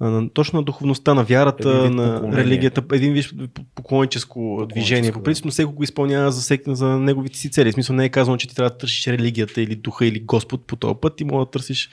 на 0.00 0.30
точно 0.30 0.58
на 0.58 0.62
духовността, 0.62 1.14
на 1.14 1.24
вярата, 1.24 1.78
Един 1.84 1.96
на 1.96 2.36
религията, 2.36 2.82
един 2.92 3.12
вид 3.12 3.30
поклонническо 3.74 4.66
движение. 4.68 5.12
По 5.12 5.22
принцип, 5.22 5.44
но 5.44 5.50
всеки 5.50 5.72
го 5.72 5.82
изпълнява 5.82 6.32
за, 6.32 6.40
всеки, 6.40 6.74
за 6.74 6.86
неговите 6.86 7.38
си 7.38 7.50
цели. 7.50 7.70
В 7.70 7.74
смисъл 7.74 7.96
не 7.96 8.04
е 8.04 8.08
казано, 8.08 8.36
че 8.36 8.48
ти 8.48 8.56
трябва 8.56 8.70
да 8.70 8.78
търсиш 8.78 9.06
религията 9.06 9.62
или 9.62 9.74
духа 9.74 10.06
или 10.06 10.20
Господ 10.20 10.66
по 10.66 10.76
този 10.76 10.94
път. 11.00 11.16
Ти 11.16 11.24
може 11.24 11.44
да 11.44 11.50
търсиш 11.50 11.90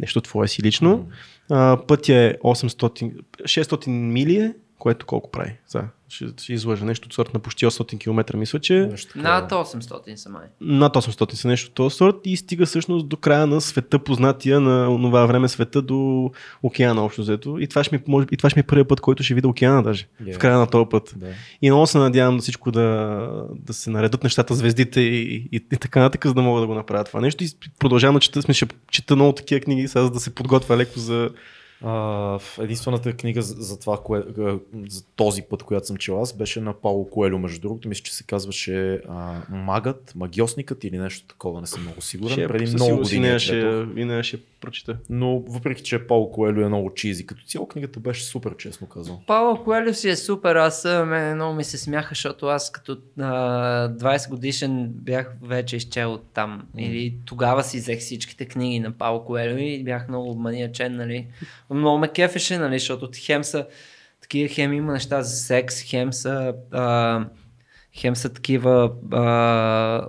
нещо 0.00 0.20
твое 0.20 0.48
си 0.48 0.62
лично. 0.62 1.08
А, 1.50 1.78
пътя 1.86 2.14
е 2.14 2.34
800, 2.34 3.12
600 3.42 3.88
мили, 3.88 4.36
е, 4.36 4.54
което 4.78 5.06
колко 5.06 5.30
прави? 5.30 5.52
За, 5.68 5.84
ще, 6.08 6.26
ще 6.42 6.52
излъжа 6.52 6.84
нещо 6.84 7.06
от 7.06 7.12
сорта 7.12 7.30
на 7.34 7.40
почти 7.40 7.66
800 7.66 7.98
км, 7.98 8.36
мисля, 8.36 8.58
че. 8.58 8.90
Над 9.16 9.52
800 9.52 10.14
са 10.14 10.28
май. 10.28 10.46
над 10.60 10.94
800 10.94 11.34
са 11.34 11.48
нещо 11.48 11.68
от 11.68 11.74
този 11.74 11.96
сорт 11.96 12.16
и 12.24 12.36
стига 12.36 12.66
всъщност 12.66 13.08
до 13.08 13.16
края 13.16 13.46
на 13.46 13.60
света, 13.60 13.98
познатия 13.98 14.60
на 14.60 14.86
това 14.86 15.26
време 15.26 15.48
света 15.48 15.82
до 15.82 16.30
океана 16.62 17.04
общо 17.04 17.20
взето. 17.20 17.58
И 17.58 17.66
това 17.66 17.84
ще 17.84 17.96
ми, 17.96 18.02
може, 18.08 18.26
и 18.32 18.36
това 18.36 18.50
ще 18.50 18.58
ми 18.58 18.60
е 18.60 18.66
първият 18.66 18.88
път, 18.88 19.00
който 19.00 19.22
ще 19.22 19.34
видя 19.34 19.48
океана 19.48 19.82
даже. 19.82 20.06
Yeah. 20.22 20.34
В 20.34 20.38
края 20.38 20.58
на 20.58 20.66
този 20.66 20.88
път. 20.90 21.14
Да. 21.16 21.26
И 21.62 21.70
много 21.70 21.86
се 21.86 21.98
надявам 21.98 22.36
да 22.36 22.42
всичко 22.42 22.70
да, 22.70 23.28
да 23.54 23.72
се 23.72 23.90
наредат 23.90 24.22
нещата, 24.22 24.54
звездите 24.54 25.00
и, 25.00 25.48
и, 25.52 25.56
и 25.72 25.76
така 25.76 26.00
нататък, 26.00 26.26
за 26.26 26.34
да 26.34 26.42
мога 26.42 26.60
да 26.60 26.66
го 26.66 26.74
направя 26.74 27.04
това 27.04 27.20
нещо. 27.20 27.44
И 27.44 27.48
продължавам 27.78 28.14
да 28.14 28.20
чета, 28.20 28.42
смисъл, 28.42 28.68
ще 28.68 28.76
чета 28.90 29.16
много 29.16 29.32
такива 29.32 29.60
книги, 29.60 29.88
сега 29.88 30.04
за 30.04 30.10
да 30.10 30.20
се 30.20 30.34
подготвя 30.34 30.76
леко 30.76 30.98
за, 30.98 31.30
Единствената 32.60 33.12
книга 33.12 33.42
за, 33.42 33.54
за 33.54 33.80
това, 33.80 33.98
кое, 34.02 34.22
за 34.88 35.04
този 35.16 35.42
път, 35.42 35.62
която 35.62 35.86
съм 35.86 35.96
чел 35.96 36.22
аз, 36.22 36.36
беше 36.36 36.60
на 36.60 36.72
Пауло 36.72 37.10
Коелю, 37.10 37.38
между 37.38 37.60
другото. 37.60 37.88
Мисля, 37.88 38.02
че 38.02 38.14
се 38.14 38.24
казваше 38.24 39.02
а, 39.08 39.40
Магът, 39.50 40.12
Магиосникът 40.16 40.84
или 40.84 40.98
нещо 40.98 41.26
такова, 41.26 41.60
не 41.60 41.66
съм 41.66 41.82
много 41.82 42.00
сигурен. 42.00 42.32
Ще, 42.32 42.48
Преди 42.48 42.74
много 42.74 42.96
години. 42.96 43.26
И 43.96 44.04
нея 44.04 44.22
ще, 44.22 44.38
прочета. 44.66 44.96
Но 45.10 45.40
въпреки, 45.40 45.82
че 45.82 46.06
Пауло 46.06 46.30
Коелю 46.30 46.62
е 46.62 46.68
много 46.68 46.94
чизи, 46.94 47.26
като 47.26 47.44
цяло 47.44 47.68
книгата 47.68 48.00
беше 48.00 48.24
супер, 48.24 48.56
честно 48.56 48.86
казвам. 48.86 49.18
Пауло 49.26 49.64
Коелю 49.64 49.94
си 49.94 50.08
е 50.08 50.16
супер, 50.16 50.56
аз 50.56 50.84
мен 50.84 51.34
много 51.34 51.54
ми 51.54 51.64
се 51.64 51.78
смяха, 51.78 52.08
защото 52.08 52.46
аз 52.46 52.72
като 52.72 52.98
а, 53.20 53.88
20 53.88 54.30
годишен 54.30 54.88
бях 54.88 55.32
вече 55.42 55.76
изчел 55.76 56.18
там. 56.34 56.62
Или 56.78 57.14
тогава 57.24 57.64
си 57.64 57.78
взех 57.78 57.98
всичките 57.98 58.44
книги 58.44 58.80
на 58.80 58.92
Пауло 58.92 59.24
Коелю 59.24 59.58
и 59.58 59.84
бях 59.84 60.08
много 60.08 60.34
маниачен, 60.34 60.96
нали. 60.96 61.26
Много 61.70 61.98
ме 61.98 62.08
кефеше, 62.08 62.58
нали, 62.58 62.78
защото 62.78 63.10
хем 63.20 63.44
са 63.44 63.66
такива, 64.20 64.48
хем 64.48 64.72
има 64.72 64.92
неща 64.92 65.22
за 65.22 65.36
секс, 65.36 65.82
хем 65.82 66.12
са, 66.12 66.54
а, 66.70 67.24
хем 67.92 68.16
са 68.16 68.32
такива 68.32 68.92
а, 69.12 70.08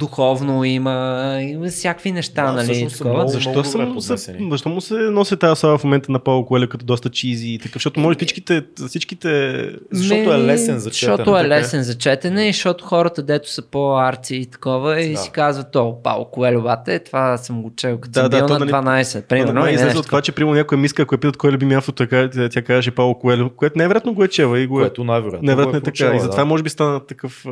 духовно 0.00 0.64
има, 0.64 1.38
има 1.42 1.66
всякакви 1.68 2.12
неща, 2.12 2.46
Да, 2.46 2.52
нали, 2.52 2.90
са 2.90 2.96
такова. 2.98 3.14
много- 3.14 3.30
Защо, 3.30 3.52
добре 3.52 3.68
съм, 3.68 3.94
поднесени. 3.94 4.50
защо 4.50 4.68
му 4.68 4.80
се 4.80 4.94
носи 4.94 5.36
тази 5.36 5.60
слава 5.60 5.78
в 5.78 5.84
момента 5.84 6.12
на 6.12 6.18
Пауло 6.18 6.46
Коелю 6.46 6.68
като 6.68 6.84
доста 6.84 7.10
чизи 7.10 7.48
и 7.48 7.58
такъв, 7.58 7.74
защото 7.74 8.00
може 8.00 8.16
всичките, 8.16 8.62
всичките 8.88 9.62
Защото 9.90 10.32
е 10.32 10.38
лесен 10.38 10.78
за 10.78 10.90
четене, 10.90 11.16
Защото 11.16 11.38
е 11.38 11.40
е. 11.40 11.48
лесен 11.48 11.82
за 11.82 11.98
четене 11.98 12.48
и 12.48 12.52
защото 12.52 12.84
хората, 12.84 13.22
дето 13.22 13.50
са 13.50 13.62
по-арци 13.62 14.36
и 14.36 14.46
такова, 14.46 15.00
и 15.00 15.12
Да. 15.12 15.18
си 15.18 15.30
казват, 15.30 15.76
о, 15.76 16.02
Пао 16.02 16.24
Коелю, 16.24 16.62
бате, 16.62 16.98
това 16.98 17.36
съм 17.36 17.62
го 17.62 17.72
чел 17.76 17.98
като 17.98 18.12
Да, 18.12 18.20
съм 18.20 18.30
да, 18.30 18.36
бил 18.38 18.46
то, 18.46 18.52
на 18.52 18.58
нали, 18.58 18.70
12, 18.70 19.22
примерно. 19.22 19.46
Примерно, 19.46 19.66
или 19.68 19.74
излезе 19.74 19.98
от 19.98 20.06
това, 20.06 20.20
че 20.20 20.32
примерно 20.32 20.54
някой 20.56 20.78
миска, 20.78 21.02
ако 21.02 21.14
я 21.14 21.18
питат 21.18 21.36
кой 21.36 21.50
е 21.50 21.52
любимия 21.52 21.78
автор, 21.78 21.92
тя, 21.92 22.30
тя, 22.30 22.48
тя 22.48 22.62
казваше 22.62 22.90
Пауло 22.90 23.14
Коелю, 23.14 23.50
което 23.50 23.78
невероятно 23.78 24.14
го 24.14 24.24
е 24.24 24.28
чела 24.28 24.58
и 24.60 24.66
го 24.66 24.80
е. 24.80 24.82
Което 24.82 25.04
най-вероятно. 25.04 25.46
Невероятно 25.46 25.72
го 25.72 25.76
е 25.76 25.80
така. 25.80 26.16
И 26.16 26.20
затова 26.20 26.42
да. 26.42 26.46
може 26.46 26.62
би 26.62 26.70
стана 26.70 27.00
такъв, 27.00 27.44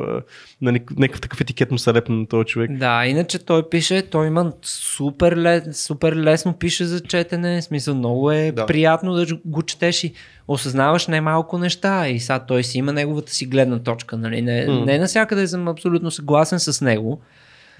нали, 0.62 0.80
някакъв 0.96 1.20
такъв 1.20 1.40
етикет 1.40 1.70
му 1.70 1.78
се 1.78 1.94
лепна 1.94 2.16
на 2.16 2.26
този 2.39 2.52
човек. 2.52 2.70
Да, 2.73 3.06
иначе 3.06 3.39
той 3.39 3.69
пише, 3.69 4.02
той 4.02 4.27
има 4.27 4.52
супер, 4.62 5.36
лес, 5.36 5.62
супер 5.86 6.16
лесно 6.16 6.52
пише 6.52 6.85
за 6.85 7.01
четене, 7.01 7.60
в 7.60 7.65
смисъл 7.65 7.94
много 7.94 8.31
е 8.32 8.52
Да. 8.52 8.66
приятно 8.66 9.15
да 9.15 9.27
го 9.44 9.62
четеш 9.62 10.05
и 10.05 10.12
осъзнаваш 10.48 11.06
най-малко 11.06 11.59
неща 11.59 12.09
и 12.09 12.20
сега 12.20 12.39
той 12.39 12.65
си 12.65 12.78
има 12.78 12.93
неговата 12.93 13.32
си 13.32 13.47
гледна 13.47 13.78
точка, 13.78 14.16
нали? 14.16 14.43
Не, 14.43 14.66
М. 14.66 14.85
не 14.85 14.98
навсякъде 14.98 15.47
съм 15.47 15.69
абсолютно 15.69 16.10
съгласен 16.10 16.60
с 16.60 16.81
него. 16.81 17.20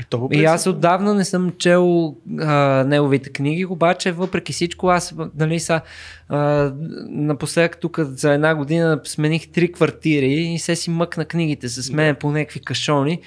И, 0.01 0.05
то 0.10 0.18
по 0.18 0.35
И 0.35 0.44
аз 0.44 0.66
отдавна 0.66 1.14
не 1.14 1.24
съм 1.24 1.52
чел 1.59 2.16
а, 2.40 2.85
неговите 2.85 3.30
книги, 3.30 3.66
обаче 3.66 4.12
въпреки 4.12 4.52
всичко 4.52 4.89
аз 4.89 5.14
нали, 5.39 5.60
са, 5.60 5.80
а, 6.28 6.72
напоследък 7.09 7.78
тук 7.80 7.98
за 8.01 8.32
една 8.32 8.55
година 8.55 9.01
смених 9.05 9.48
три 9.48 9.72
квартири 9.72 10.32
и 10.32 10.59
се 10.59 10.76
си 10.76 10.90
мъкна 10.90 11.24
книгите 11.24 11.68
с 11.68 11.93
мен 11.93 12.14
по 12.14 12.30
някакви 12.30 12.60
кашони 12.60 13.20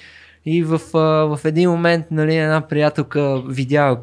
и 0.46 0.62
в, 0.62 0.80
а, 0.94 0.98
в 1.36 1.40
един 1.44 1.70
момент 1.70 2.06
нали, 2.10 2.36
една 2.36 2.60
приятелка 2.60 3.42
видя 3.48 3.96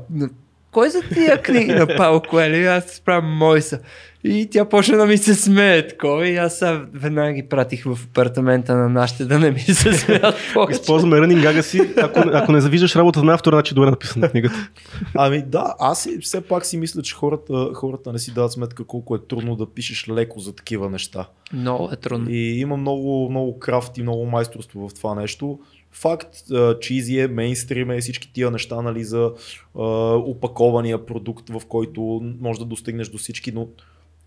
кой 0.71 0.89
за 0.89 1.01
тия 1.13 1.41
книги 1.41 1.71
на 1.73 1.87
Пао 1.97 2.21
Коелю? 2.21 2.55
И 2.55 2.65
аз 2.65 2.85
се 2.85 3.01
правя 3.01 3.21
мой 3.21 3.61
са. 3.61 3.79
И 4.23 4.47
тя 4.51 4.65
почна 4.65 4.97
да 4.97 5.05
ми 5.05 5.17
се 5.17 5.35
смее 5.35 5.87
такова 5.87 6.27
и 6.27 6.37
аз 6.37 6.59
сега 6.59 6.85
веднага 6.93 7.33
ги 7.33 7.43
пратих 7.43 7.83
в 7.83 7.99
апартамента 8.09 8.75
на 8.75 8.89
нашите 8.89 9.25
да 9.25 9.39
не 9.39 9.51
ми 9.51 9.59
се 9.59 9.93
смеят 9.93 10.35
повече. 10.53 10.79
Използваме 10.81 11.17
running 11.17 11.41
гага 11.41 11.63
си, 11.63 11.93
ако, 12.01 12.19
ако 12.33 12.51
не 12.51 12.61
завиждаш 12.61 12.95
работата 12.95 13.25
на 13.25 13.33
автора, 13.33 13.55
значи 13.55 13.73
добре 13.73 13.87
е 13.87 13.91
написана 13.91 14.29
книгата. 14.29 14.69
Ами 15.15 15.41
да, 15.41 15.75
аз 15.79 16.07
все 16.21 16.41
пак 16.41 16.65
си 16.65 16.77
мисля, 16.77 17.01
че 17.01 17.15
хората, 17.15 17.69
хората 17.73 18.13
не 18.13 18.19
си 18.19 18.33
дават 18.33 18.51
сметка 18.51 18.83
колко 18.83 19.15
е 19.15 19.19
трудно 19.27 19.55
да 19.55 19.65
пишеш 19.65 20.09
леко 20.09 20.39
за 20.39 20.55
такива 20.55 20.89
неща. 20.89 21.25
Много 21.53 21.89
е 21.93 21.95
трудно. 21.95 22.29
И 22.29 22.59
има 22.59 22.77
много, 22.77 23.29
много 23.29 23.59
крафт 23.59 23.97
и 23.97 24.01
много 24.01 24.25
майсторство 24.25 24.89
в 24.89 24.93
това 24.93 25.15
нещо. 25.15 25.59
Факт, 25.91 26.35
чизи 26.81 27.19
е, 27.19 27.27
мейнстрим 27.27 27.91
е, 27.91 28.01
всички 28.01 28.33
тия 28.33 28.51
неща 28.51 28.81
нали, 28.81 29.03
за 29.03 29.33
а, 29.75 29.81
опакования 30.15 31.05
продукт, 31.05 31.49
в 31.49 31.61
който 31.67 32.01
може 32.39 32.59
да 32.59 32.65
достигнеш 32.65 33.09
до 33.09 33.17
всички, 33.17 33.51
но 33.51 33.67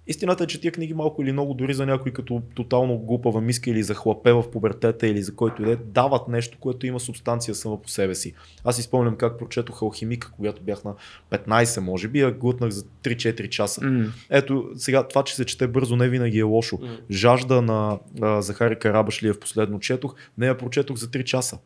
Истината 0.06 0.44
е, 0.44 0.46
че 0.46 0.60
тия 0.60 0.72
книги 0.72 0.94
малко 0.94 1.22
или 1.22 1.32
много, 1.32 1.54
дори 1.54 1.74
за 1.74 1.86
някой 1.86 2.12
като 2.12 2.42
тотално 2.54 2.98
глупава 2.98 3.40
миска 3.40 3.70
или 3.70 3.82
за 3.82 3.94
хлапе 3.94 4.32
в 4.32 4.50
пубертета 4.50 5.06
или 5.06 5.22
за 5.22 5.34
който 5.34 5.62
и 5.62 5.64
да 5.64 5.72
е, 5.72 5.76
дават 5.76 6.28
нещо, 6.28 6.58
което 6.60 6.86
има 6.86 7.00
субстанция 7.00 7.54
само 7.54 7.82
по 7.82 7.88
себе 7.88 8.14
си. 8.14 8.34
Аз 8.64 8.76
си 8.76 8.82
спомням 8.82 9.16
как 9.16 9.38
прочетох 9.38 9.82
Алхимика, 9.82 10.30
когато 10.36 10.62
бях 10.62 10.84
на 10.84 10.94
15, 11.30 11.80
може 11.80 12.08
би, 12.08 12.20
а 12.20 12.32
глътнах 12.32 12.70
за 12.70 12.82
3-4 12.82 13.48
часа. 13.48 13.84
М. 13.84 14.04
Ето, 14.30 14.70
сега 14.76 15.08
това, 15.08 15.24
че 15.24 15.34
се 15.34 15.44
чете 15.44 15.66
бързо, 15.66 15.96
не 15.96 16.08
винаги 16.08 16.38
е 16.38 16.42
лошо. 16.42 16.78
Жажда 17.10 17.62
на 17.62 17.98
а, 18.20 18.42
Захари 18.42 18.78
Карабашлиев 18.78 19.40
последно 19.40 19.80
четох, 19.80 20.14
не 20.38 20.46
я 20.46 20.58
прочетох 20.58 20.96
за 20.96 21.06
3 21.06 21.24
часа. 21.24 21.58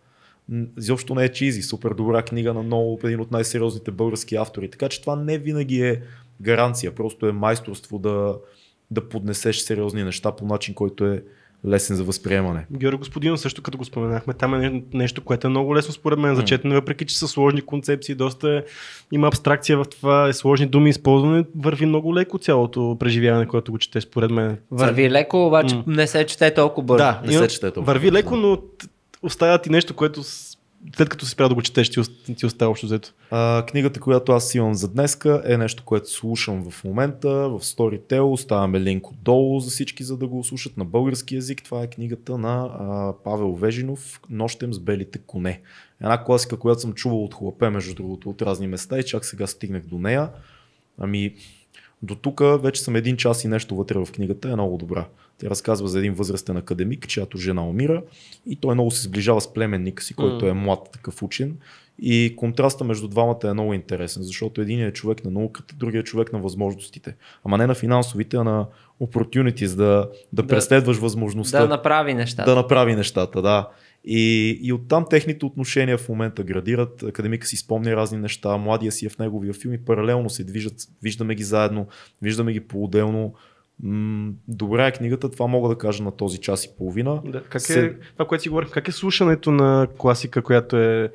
Изобщо 0.79 1.15
не 1.15 1.25
е 1.25 1.33
чизи, 1.33 1.63
супер 1.63 1.91
добра 1.91 2.23
книга 2.23 2.55
на 2.55 2.63
много, 2.63 3.01
един 3.05 3.21
от 3.21 3.31
най-сериозните 3.31 3.91
български 3.91 4.37
автори. 4.37 4.71
Така 4.71 4.89
че 4.89 5.01
това 5.01 5.17
не 5.17 5.39
винаги 5.39 5.83
е 5.83 6.03
гаранция, 6.43 6.95
просто 6.95 7.27
е 7.27 7.33
майсторство 7.33 7.99
да, 7.99 8.35
да 8.91 9.09
поднесеш 9.09 9.59
сериозни 9.59 10.05
неща 10.05 10.33
по 10.33 10.45
начин, 10.45 10.75
който 10.75 11.07
е 11.07 11.23
лесен 11.67 11.97
за 11.97 12.05
възприемане. 12.05 12.67
Георги 12.73 12.99
Господин, 12.99 13.39
също 13.39 13.63
като 13.63 13.79
го 13.79 13.85
споменахме, 13.85 14.35
там 14.35 14.55
е 14.55 14.59
не- 14.59 14.83
нещо, 14.95 15.25
което 15.25 15.47
е 15.47 15.51
много 15.51 15.77
лесно 15.77 15.95
според 15.95 16.19
мен 16.19 16.35
за 16.35 16.45
четене, 16.45 16.75
въпреки 16.75 17.07
че 17.07 17.19
са 17.19 17.29
сложни 17.29 17.63
концепции, 17.63 18.15
доста 18.15 18.51
е, 18.51 18.63
има 19.13 19.27
абстракция 19.29 19.79
в 19.79 19.85
това, 19.85 20.29
е 20.29 20.33
сложни 20.33 20.67
думи 20.67 20.91
използване, 20.91 21.45
върви 21.57 21.87
много 21.87 22.15
леко 22.15 22.39
цялото 22.39 22.97
преживяване, 23.01 23.47
което 23.47 23.73
го 23.73 23.79
четеш 23.79 24.03
според 24.05 24.31
мен. 24.31 24.59
Върви 24.71 25.11
леко, 25.11 25.47
обаче 25.47 25.75
М. 25.75 25.85
не 25.87 26.07
се 26.07 26.27
чете 26.27 26.55
толкова 26.55 26.85
бързо. 26.85 27.05
Да, 27.05 27.23
не 27.25 27.33
се 27.33 27.49
чете 27.49 27.71
толкова 27.71 27.93
Върви 27.93 28.13
леко, 28.13 28.37
но 28.37 28.59
оставя 29.23 29.59
ти 29.59 29.71
нещо, 29.71 29.95
което 29.95 30.21
след 30.97 31.09
като 31.09 31.25
си 31.25 31.31
спря 31.31 31.49
да 31.49 31.55
го 31.55 31.63
четеш, 31.63 31.91
ти, 31.91 32.03
ти 32.35 32.47
остава 32.47 32.71
общо 32.71 32.87
взето. 32.87 33.13
А, 33.31 33.67
книгата, 33.67 34.01
която 34.01 34.33
аз 34.33 34.55
имам 34.55 34.75
за 34.75 34.89
днеска 34.89 35.43
е 35.45 35.57
нещо, 35.57 35.83
което 35.85 36.11
слушам 36.11 36.71
в 36.71 36.85
момента 36.85 37.29
в 37.29 37.61
Storytel. 37.61 38.21
Оставяме 38.21 38.81
линк 38.81 39.11
отдолу 39.11 39.61
за 39.61 39.71
всички, 39.71 40.05
за 40.05 40.17
да 40.17 40.27
го 40.27 40.45
слушат 40.45 40.77
на 40.77 40.85
български 40.85 41.35
язик. 41.35 41.63
Това 41.65 41.83
е 41.83 41.91
книгата 41.91 42.39
на 42.39 42.65
а, 42.65 43.13
Павел 43.25 43.53
Вежинов 43.53 44.21
Нощем 44.31 44.75
с 44.75 44.79
белите 44.79 45.19
коне. 45.19 45.61
Една 46.01 46.25
класика, 46.25 46.59
която 46.59 46.81
съм 46.81 46.93
чувал 46.93 47.25
от 47.25 47.35
хлапе, 47.35 47.71
между 47.71 47.95
другото, 47.95 48.31
от 48.31 48.43
разни 48.43 48.67
места 48.67 48.99
и 48.99 49.05
чак 49.05 49.25
сега 49.25 49.47
стигнах 49.47 49.87
до 49.87 49.99
нея. 49.99 50.29
Ами, 50.99 51.35
до 52.03 52.15
тук 52.15 52.43
вече 52.63 52.83
съм 52.83 52.97
един 52.97 53.17
час 53.17 53.45
и 53.45 53.49
нещо 53.49 53.77
вътре 53.77 53.99
в 53.99 54.13
книгата, 54.13 54.49
е 54.49 54.53
много 54.53 54.77
добра. 54.77 55.07
Тя 55.39 55.51
разказва 55.51 55.89
за 55.89 55.99
един 55.99 56.15
възрастен 56.15 56.57
академик, 56.57 57.09
чиято 57.09 57.39
жена 57.39 57.69
умира 57.69 58.03
и 58.47 58.57
той 58.57 58.75
много 58.75 58.91
се 58.91 59.03
сближава 59.03 59.41
с 59.41 59.53
племенника 59.53 60.03
си, 60.03 60.15
който 60.15 60.47
е 60.47 60.53
млад 60.53 60.89
такъв 60.93 61.23
учен. 61.23 61.57
И 61.99 62.35
контраста 62.37 62.85
между 62.85 63.09
двамата 63.09 63.39
е 63.45 63.53
много 63.53 63.75
интересен, 63.75 64.23
защото 64.23 64.61
един 64.61 64.83
е 64.83 64.93
човек 64.93 65.25
на 65.25 65.31
науката, 65.31 65.75
другия 65.75 66.01
е 66.01 66.05
човек 66.05 66.33
на 66.33 66.39
възможностите. 66.39 67.17
Ама 67.45 67.59
не 67.59 67.67
на 67.67 67.75
финансовите, 67.75 68.37
а 68.37 68.45
на 68.45 68.67
opportunities, 69.03 69.77
да, 69.77 69.85
да, 69.85 70.09
да 70.33 70.47
преследваш 70.47 70.97
възможността 70.97 71.61
Да 71.61 71.69
направи 71.69 72.15
нещата. 72.15 72.51
да 72.51 72.57
направи 72.57 72.97
нещата, 72.97 73.43
да. 73.43 73.69
И, 74.07 74.51
и 74.63 74.73
оттам 74.73 75.07
техните 75.11 75.47
отношения 75.47 75.99
в 75.99 76.09
момента 76.09 76.45
градират. 76.45 77.03
Академика 77.03 77.47
си 77.47 77.57
спомня 77.57 77.97
разни 77.97 78.19
неща, 78.19 78.57
младия 78.57 78.93
си 78.93 79.07
е 79.07 79.09
в 79.09 79.19
неговия 79.19 79.55
филм 79.55 79.75
и 79.75 79.85
паралелно 79.85 80.31
се 80.31 80.45
движат. 80.45 80.75
Виждаме 81.03 81.35
ги 81.35 81.43
заедно, 81.43 81.87
виждаме 82.23 82.53
ги 82.53 82.61
по-отделно. 82.61 83.35
М, 83.83 84.33
добра 84.49 84.87
е 84.87 84.93
книгата, 84.93 85.31
това 85.31 85.47
мога 85.47 85.69
да 85.69 85.79
кажа 85.79 86.03
на 86.03 86.11
този 86.13 86.39
час 86.39 86.65
и 86.65 86.71
половина. 86.79 87.23
Да, 87.25 87.43
как 87.43 87.55
е, 87.55 87.59
Се- 87.61 87.97
това, 88.13 88.27
което 88.27 88.43
си 88.43 88.49
говорим, 88.49 88.69
как 88.73 88.89
е 88.89 88.93
слушането 88.93 89.51
на 89.51 89.89
класика, 89.99 90.43
която 90.43 90.77
е 90.77 91.11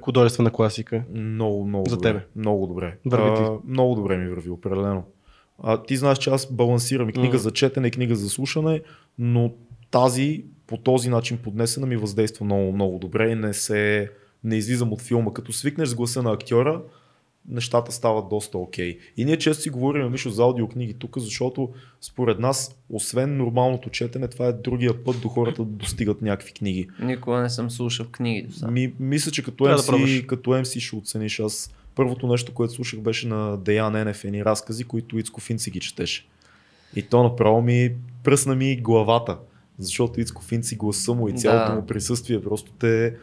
художествена 0.00 0.50
класика? 0.50 1.02
Много, 1.14 1.66
много 1.66 1.88
За 1.88 1.96
добре. 1.96 2.08
тебе. 2.08 2.24
Много 2.36 2.66
добре. 2.66 2.96
Върви 3.06 3.36
ти. 3.36 3.42
А, 3.42 3.52
много 3.68 3.94
добре 3.94 4.16
ми 4.16 4.28
върви, 4.28 4.50
определено. 4.50 5.04
А, 5.62 5.82
ти 5.82 5.96
знаеш, 5.96 6.18
че 6.18 6.30
аз 6.30 6.52
балансирам 6.52 7.08
и 7.08 7.12
книга 7.12 7.32
М. 7.32 7.38
за 7.38 7.50
четене, 7.50 7.88
и 7.88 7.90
книга 7.90 8.14
за 8.16 8.28
слушане, 8.28 8.82
но 9.18 9.52
тази 9.90 10.44
по 10.70 10.76
този 10.76 11.08
начин 11.08 11.38
поднесена 11.38 11.86
ми 11.86 11.96
въздейства 11.96 12.44
много, 12.44 12.72
много 12.72 12.98
добре 12.98 13.30
и 13.30 13.34
не 13.34 13.54
се 13.54 14.10
не 14.44 14.56
излизам 14.56 14.92
от 14.92 15.02
филма. 15.02 15.32
Като 15.32 15.52
свикнеш 15.52 15.88
с 15.88 15.94
гласа 15.94 16.22
на 16.22 16.32
актьора, 16.32 16.82
нещата 17.48 17.92
стават 17.92 18.28
доста 18.28 18.58
окей. 18.58 18.98
И 19.16 19.24
ние 19.24 19.38
често 19.38 19.62
си 19.62 19.70
говорим, 19.70 20.10
Мишо, 20.10 20.30
за 20.30 20.42
аудиокниги 20.42 20.94
тук, 20.94 21.18
защото 21.18 21.68
според 22.00 22.38
нас, 22.38 22.76
освен 22.90 23.36
нормалното 23.36 23.90
четене, 23.90 24.28
това 24.28 24.46
е 24.46 24.52
другия 24.52 25.04
път 25.04 25.20
до 25.20 25.28
хората 25.28 25.64
да 25.64 25.70
достигат 25.70 26.22
някакви 26.22 26.52
книги. 26.52 26.88
Никога 27.02 27.40
не 27.40 27.50
съм 27.50 27.70
слушал 27.70 28.06
книги. 28.12 28.48
Ми, 28.70 28.92
мисля, 29.00 29.30
че 29.30 29.42
като 29.42 29.64
Трябва 29.64 29.76
да 29.76 29.82
MC, 29.82 29.86
пробваш. 29.86 30.22
като 30.26 30.50
MC 30.50 30.80
ще 30.80 30.96
оцениш. 30.96 31.40
Аз 31.40 31.74
първото 31.94 32.26
нещо, 32.26 32.54
което 32.54 32.74
слушах 32.74 33.00
беше 33.00 33.28
на 33.28 33.56
Деян 33.56 33.96
Енеф 33.96 34.24
едни 34.24 34.44
разкази, 34.44 34.84
които 34.84 35.18
Ицко 35.18 35.40
Финци 35.40 35.70
ги 35.70 35.80
четеше. 35.80 36.26
И 36.96 37.02
то 37.02 37.22
направо 37.22 37.62
ми 37.62 37.94
пръсна 38.24 38.54
ми 38.54 38.76
главата, 38.76 39.38
защото 39.80 40.20
Ицко 40.20 40.42
Финци 40.42 40.76
гласа 40.76 41.14
му 41.14 41.28
и 41.28 41.32
цялото 41.32 41.70
Да. 41.70 41.76
му 41.80 41.86
присъствие 41.86 42.42
просто 42.42 42.72
те 42.72 43.14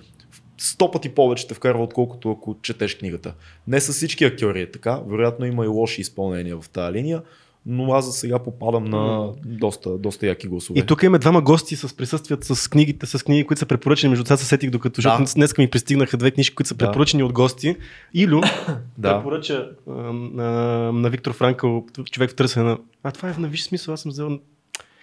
сто 0.57 0.91
пъти 0.91 1.09
повече 1.09 1.47
те 1.47 1.53
вкарва, 1.53 1.83
отколкото 1.83 2.31
ако 2.31 2.55
четеш 2.61 2.95
книгата. 2.95 3.33
Не 3.67 3.81
с 3.81 3.93
всички 3.93 4.25
актьори 4.25 4.61
е 4.61 4.71
така, 4.71 4.99
вероятно 5.07 5.45
има 5.45 5.65
и 5.65 5.67
лоши 5.67 6.01
изпълнения 6.01 6.57
в 6.61 6.69
тази 6.69 6.93
линия, 6.93 7.21
но 7.65 7.93
аз 7.93 8.05
за 8.05 8.11
сега 8.11 8.39
попадам 8.39 8.85
на 8.85 9.29
доста, 9.45 9.97
доста 9.97 10.27
яки 10.27 10.47
гласове. 10.47 10.79
И 10.79 10.85
тук 10.85 11.03
имаме 11.03 11.19
двама 11.19 11.41
гости 11.41 11.75
с 11.75 11.97
присъствият 11.97 12.43
с 12.43 12.69
книгите, 12.69 13.05
с 13.05 13.23
книги, 13.25 13.43
които 13.43 13.59
са 13.59 13.65
препоръчени. 13.65 14.09
Между 14.09 14.23
това 14.23 14.37
се 14.37 14.45
сетих, 14.45 14.69
докато 14.69 15.01
Да. 15.01 15.09
защото 15.17 15.35
днес 15.35 15.57
ми 15.57 15.69
пристигнаха 15.69 16.17
две 16.17 16.31
книжки, 16.31 16.55
които 16.55 16.67
са 16.67 16.75
Да. 16.75 16.85
препоръчени 16.85 17.23
от 17.23 17.33
гости. 17.33 17.75
Илю 18.13 18.41
Да. 18.97 19.17
препоръча 19.17 19.69
а, 19.87 19.91
на, 19.93 20.43
на 20.91 21.09
Виктор 21.09 21.33
Франкъл, 21.33 21.85
човек 22.11 22.31
в 22.31 22.35
търсене 22.35 22.65
на... 22.65 22.77
А 23.03 23.11
това 23.11 23.29
е 23.29 23.33
в 23.33 23.37
навиш 23.37 23.63
смисъл, 23.63 23.93
аз 23.93 24.01
съм 24.01 24.11
взел... 24.11 24.39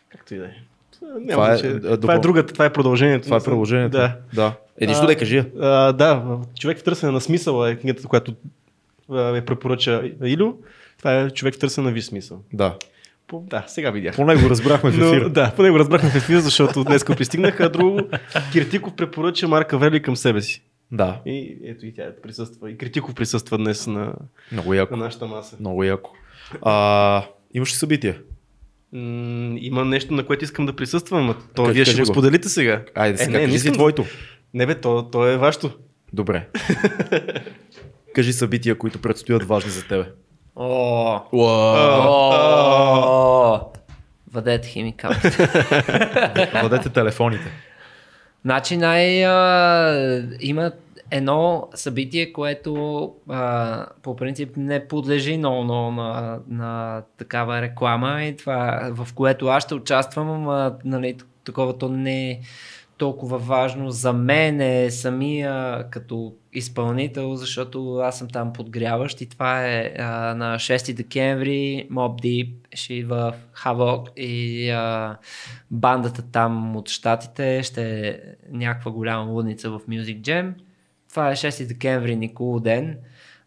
Както 0.08 0.34
и 0.34 0.38
да 0.38 0.44
е. 0.44 0.50
Няма 1.20 1.56
Това 1.58 1.68
е, 1.68 1.96
това 1.96 2.14
е 2.14 2.18
другата, 2.18 2.52
това 2.52 2.64
е 2.64 2.72
продължението. 2.72 3.24
Това 3.24 3.36
е 3.36 3.40
приложението. 3.40 3.96
Да. 3.96 4.16
да. 4.34 4.52
Е, 4.80 4.86
нищо 4.86 5.06
да 5.06 5.16
кажи. 5.16 5.44
А, 5.60 5.92
да, 5.92 6.38
човек 6.58 6.78
в 6.78 6.82
търсене 6.82 7.12
на 7.12 7.20
смисъл 7.20 7.66
е 7.66 7.76
книгата, 7.76 8.08
която 8.08 8.34
а, 9.10 9.36
е 9.36 9.44
препоръча 9.44 10.02
Илю. 10.24 10.52
Това 10.98 11.14
е 11.14 11.30
човек 11.30 11.54
в 11.54 11.58
търсене 11.58 11.86
на 11.86 11.92
виж 11.92 12.04
смисъл. 12.04 12.40
Да. 12.52 12.76
По, 13.26 13.40
да, 13.40 13.64
сега 13.66 13.90
видях. 13.90 14.16
По 14.16 14.24
него 14.24 14.50
разбрахме 14.50 14.90
в 14.90 14.94
ефир. 14.94 15.22
Но, 15.22 15.28
да, 15.28 15.52
поне 15.56 15.70
го 15.70 15.78
разбрахме 15.78 16.10
в 16.10 16.16
ефир, 16.16 16.38
защото 16.38 16.84
днес 16.84 17.04
го 17.04 17.14
пристигнаха. 17.14 17.64
А 17.64 17.68
друго, 17.68 18.00
Киртиков 18.52 18.96
препоръча 18.96 19.48
Марка 19.48 19.78
Вели 19.78 20.02
към 20.02 20.16
себе 20.16 20.42
си. 20.42 20.62
Да. 20.92 21.20
И 21.26 21.56
ето 21.64 21.86
и 21.86 21.94
тя 21.94 22.04
присъства. 22.22 22.70
И 22.70 22.78
Критиков 22.78 23.14
присъства 23.14 23.58
днес 23.58 23.86
на, 23.86 24.12
Много 24.52 24.70
на 24.70 24.76
яко. 24.76 24.96
нашата 24.96 25.26
маса. 25.26 25.56
Много 25.60 25.84
яко. 25.84 26.10
А, 26.62 27.22
имаш 27.54 27.72
ли 27.72 27.76
събитие? 27.76 28.18
М, 28.94 29.00
има 29.56 29.84
нещо, 29.84 30.14
на 30.14 30.24
което 30.24 30.44
искам 30.44 30.66
да 30.66 30.72
присъствам, 30.72 31.30
а 31.30 31.34
то 31.54 31.64
вие 31.64 31.84
ще 31.84 31.96
го 31.96 32.06
споделите 32.06 32.48
сега. 32.48 32.82
Айде 32.94 33.14
Е, 33.14 33.18
сега, 33.18 33.30
не, 33.30 33.38
не 33.38 33.44
кажи 33.44 33.52
си 33.52 33.56
искам- 33.58 33.74
твоето. 33.74 34.04
Не 34.54 34.66
бе, 34.66 34.74
то, 34.74 35.02
то 35.02 35.26
е 35.26 35.36
вашето. 35.36 35.70
Добре. 36.12 36.48
Кажи 38.14 38.32
събития, 38.32 38.78
които 38.78 38.98
предстоят 38.98 39.44
важни 39.44 39.70
за 39.70 39.84
тебе. 39.84 40.04
О, 40.56 41.20
о, 41.32 43.60
Въдете 44.32 44.68
химикалите. 44.68 45.30
Владете 46.52 46.88
телефоните. 46.88 47.44
Значи 48.44 48.76
най... 48.76 49.26
А, 49.26 50.28
има 50.40 50.72
едно 51.10 51.68
събитие, 51.74 52.32
което 52.32 53.12
а, 53.28 53.86
по 54.02 54.16
принцип 54.16 54.56
не 54.56 54.88
подлежи 54.88 55.38
много, 55.38 55.64
много 55.64 55.90
на, 55.90 56.38
на 56.48 57.02
такава 57.18 57.62
реклама 57.62 58.22
и 58.22 58.36
това, 58.36 58.90
в 58.92 59.14
което 59.14 59.46
аз 59.46 59.62
ще 59.62 59.74
участвам, 59.74 60.48
а, 60.48 60.76
нали, 60.84 61.16
такова 61.44 61.74
не 61.88 62.30
е 62.30 62.40
толкова 62.98 63.38
важно 63.38 63.90
за 63.90 64.12
мен 64.12 64.60
е 64.60 64.90
самия 64.90 65.84
като 65.90 66.34
изпълнител, 66.52 67.34
защото 67.34 67.96
аз 67.96 68.18
съм 68.18 68.28
там 68.28 68.52
подгряващ 68.52 69.20
и 69.20 69.28
това 69.28 69.66
е 69.66 69.94
а, 69.98 70.34
на 70.34 70.56
6 70.56 70.94
декември 70.94 71.88
Mob 71.92 72.22
Deep 72.22 72.54
ще 72.74 73.04
в 73.04 73.34
Havok 73.56 74.14
и 74.14 74.70
а, 74.70 75.16
бандата 75.70 76.22
там 76.22 76.76
от 76.76 76.88
щатите 76.88 77.62
ще 77.62 78.08
е 78.08 78.20
някаква 78.50 78.90
голяма 78.90 79.30
лудница 79.30 79.70
в 79.70 79.80
Music 79.88 80.20
Jam. 80.20 80.54
Това 81.14 81.30
е 81.30 81.36
6 81.36 81.66
декември 81.66 82.16
Николо 82.16 82.60
ден, 82.60 82.96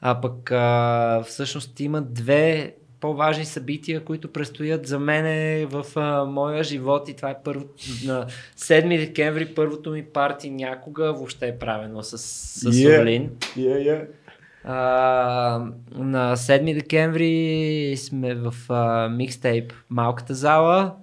а 0.01 0.21
пък 0.21 0.51
а, 0.51 1.23
всъщност 1.27 1.79
има 1.79 2.01
две 2.01 2.75
по-важни 2.99 3.45
събития, 3.45 4.05
които 4.05 4.31
предстоят 4.31 4.87
за 4.87 4.99
мене 4.99 5.65
в 5.65 5.85
а, 5.95 6.25
моя 6.25 6.63
живот 6.63 7.09
и 7.09 7.15
това 7.15 7.29
е 7.29 7.37
първо, 7.43 7.65
на 8.05 8.25
7 8.57 8.99
декември 8.99 9.45
първото 9.55 9.91
ми 9.91 10.03
парти 10.03 10.49
някога 10.49 11.13
въобще 11.13 11.47
е 11.47 11.57
правено 11.59 12.03
с, 12.03 12.17
с 12.17 12.63
Yeah. 12.63 13.01
Орлин. 13.01 13.29
Yeah, 13.57 13.57
yeah. 13.57 14.07
А, 14.63 15.71
на 15.95 16.37
7 16.37 16.73
декември 16.73 17.95
сме 17.97 18.35
в 18.35 18.53
а, 18.69 19.09
микстейп 19.09 19.73
Малката 19.89 20.33
зала, 20.33 20.95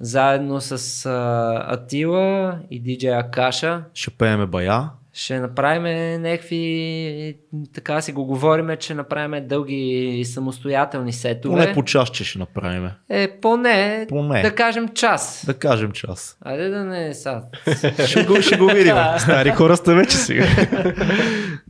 заедно 0.00 0.60
с 0.60 1.06
а, 1.06 1.64
Атила 1.74 2.58
и 2.70 2.80
диджей 2.80 3.14
Акаша. 3.14 3.84
Ще 3.94 4.10
пееме 4.10 4.46
бая. 4.46 4.90
Ще 5.12 5.40
направим 5.40 5.82
някакви, 6.22 7.36
така 7.74 8.00
си 8.00 8.12
го 8.12 8.24
говориме, 8.24 8.76
че 8.76 8.94
направим 8.94 9.48
дълги 9.48 10.22
самостоятелни 10.26 11.12
сетове. 11.12 11.60
Поне 11.62 11.72
по 11.74 11.82
час, 11.84 12.10
че 12.10 12.24
ще 12.24 12.38
направим. 12.38 12.90
Е, 13.08 13.40
поне, 13.40 14.06
Поне. 14.08 14.42
да 14.42 14.54
кажем 14.54 14.88
час. 14.88 15.42
Да 15.46 15.54
кажем 15.54 15.92
час. 15.92 16.38
Айде 16.40 16.68
да 16.68 16.84
не 16.84 17.14
са. 17.14 17.42
Ще 18.06 18.24
го, 18.24 18.42
ще 18.42 18.56
го 18.56 18.66
видим. 18.66 18.94
Стари 19.18 19.50
хора 19.50 19.76
сте 19.76 19.94
вече 19.94 20.16
сега. 20.16 20.46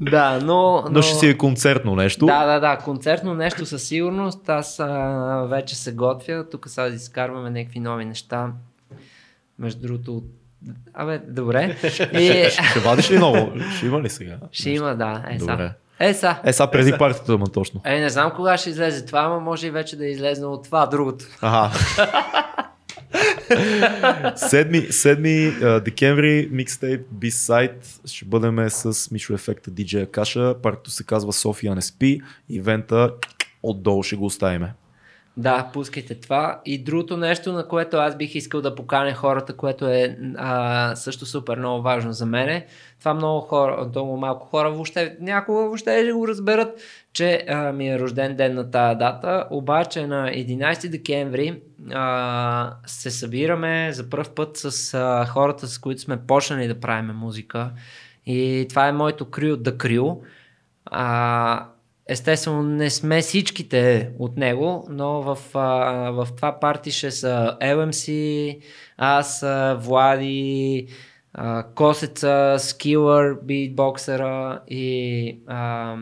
да, 0.01 0.39
но, 0.43 0.85
Но 0.91 1.03
ще 1.03 1.15
си 1.15 1.29
е 1.29 1.37
концертно 1.37 1.97
нещо. 1.97 2.27
Да, 2.27 2.47
да, 2.47 2.61
да, 2.61 2.77
концертно 2.77 3.35
нещо 3.35 3.67
със 3.67 3.83
сигурност. 3.83 4.49
Аз 4.49 4.81
а, 4.81 5.47
вече 5.51 5.77
се 5.77 5.93
готвя. 5.93 6.49
Тук 6.51 6.69
сега 6.69 6.89
изкарваме 6.89 7.51
някакви 7.51 7.81
нови 7.81 8.05
неща. 8.05 8.53
Между 9.59 9.81
другото, 9.81 10.17
от- 10.17 10.25
абе, 10.95 11.21
добре. 11.29 11.77
И, 12.13 12.51
Ще 12.51 12.81
вадиш 12.81 13.11
ли 13.11 13.19
ново? 13.19 13.53
Ще 13.77 13.87
има 13.87 14.03
ли 14.03 14.11
сега? 14.11 14.37
ще 14.53 14.71
има, 14.71 14.97
да. 14.97 15.25
Е, 15.31 15.39
са. 15.39 15.47
Добре. 15.47 15.73
Е, 16.01 16.15
са. 16.15 16.37
Е, 16.45 16.53
сега 16.53 16.71
преди 16.71 16.93
партията, 16.99 17.39
ма 17.39 17.47
точно. 17.47 17.81
Е, 17.85 18.01
не 18.01 18.11
знам 18.11 18.33
кога 18.37 18.57
ще 18.57 18.71
излезе 18.71 19.07
това, 19.07 19.21
ама 19.21 19.41
може 19.41 19.67
и 19.67 19.71
вече 19.71 19.97
да 19.97 20.07
е 20.07 20.11
излезнало 20.11 20.55
от 20.55 20.65
това, 20.65 20.87
другото. 20.87 21.25
Ага. 21.41 21.71
7, 23.51 24.89
7 24.89 25.81
декември, 25.81 26.49
микстейп, 26.53 27.07
B-Side, 27.15 28.09
ще 28.09 28.25
бъдем 28.25 28.71
с 28.71 29.11
Мишо 29.11 29.35
Ефекта, 29.35 29.71
DJ 29.71 30.03
Акаша, 30.03 30.55
партито 30.63 30.91
се 30.91 31.05
казва 31.05 31.33
София 31.33 31.75
не 31.75 31.83
спи, 31.83 32.21
ивента 32.49 33.13
отдолу 33.63 34.03
ще 34.03 34.17
го 34.17 34.25
оставиме. 34.25 34.73
Да, 35.37 35.71
пускайте 35.73 36.15
това. 36.15 36.61
И 36.65 36.85
другото 36.85 37.17
нещо, 37.17 37.53
на 37.53 37.69
което 37.69 37.97
аз 37.97 38.17
бих 38.17 38.35
искал 38.35 38.61
да 38.61 38.75
поканя 38.75 39.15
хората, 39.15 39.57
което 39.57 39.89
е 39.89 40.19
а, 40.37 40.97
също 40.97 41.27
супер 41.27 41.59
много 41.59 41.83
важно 41.83 42.13
за 42.13 42.27
мене. 42.27 42.67
Това 42.99 43.15
много 43.15 43.41
хора, 43.41 43.87
много 43.89 44.17
малко 44.17 44.47
хора 44.47 44.71
въобще, 44.71 45.17
някога 45.21 45.63
въобще 45.63 46.03
ще 46.03 46.13
го 46.13 46.29
разберат, 46.29 46.81
че 47.13 47.45
а, 47.49 47.73
ми 47.73 47.91
е 47.91 47.99
рожден 47.99 48.37
ден 48.37 48.55
на 48.55 48.71
тая 48.71 48.99
дата. 48.99 49.47
Обаче 49.51 50.07
на 50.07 50.31
11 50.31 50.89
декември 50.89 51.61
а, 51.93 52.73
се 52.87 53.11
събираме 53.11 53.93
за 53.93 54.11
първ 54.11 54.35
път 54.35 54.57
с 54.57 54.95
а, 54.95 55.27
хората, 55.27 55.69
с 55.69 55.79
които 55.79 56.01
сме 56.01 56.27
почнали 56.27 56.69
да 56.69 56.81
правим 56.81 57.15
музика. 57.15 57.71
И 58.27 58.67
това 58.69 58.89
е 58.89 58.93
моето 58.93 59.31
крю 59.31 59.57
The 59.57 59.77
Crew. 59.77 60.19
А, 60.87 61.67
естествено 62.11 62.63
не 62.63 62.91
сме 62.91 63.21
всичките 63.21 64.11
от 64.19 64.37
него, 64.37 64.87
но 64.91 65.23
в, 65.23 65.39
а, 65.55 65.61
в 66.11 66.29
това 66.37 66.61
парти 66.61 66.91
ще 66.91 67.11
са 67.11 67.57
LMC, 67.63 68.59
аз, 68.97 69.45
Влади, 69.77 70.87
а, 71.35 71.65
Косеца, 71.75 72.57
Скилър, 72.59 73.39
битбоксера 73.43 74.61
и, 74.69 75.39
а, 75.47 75.97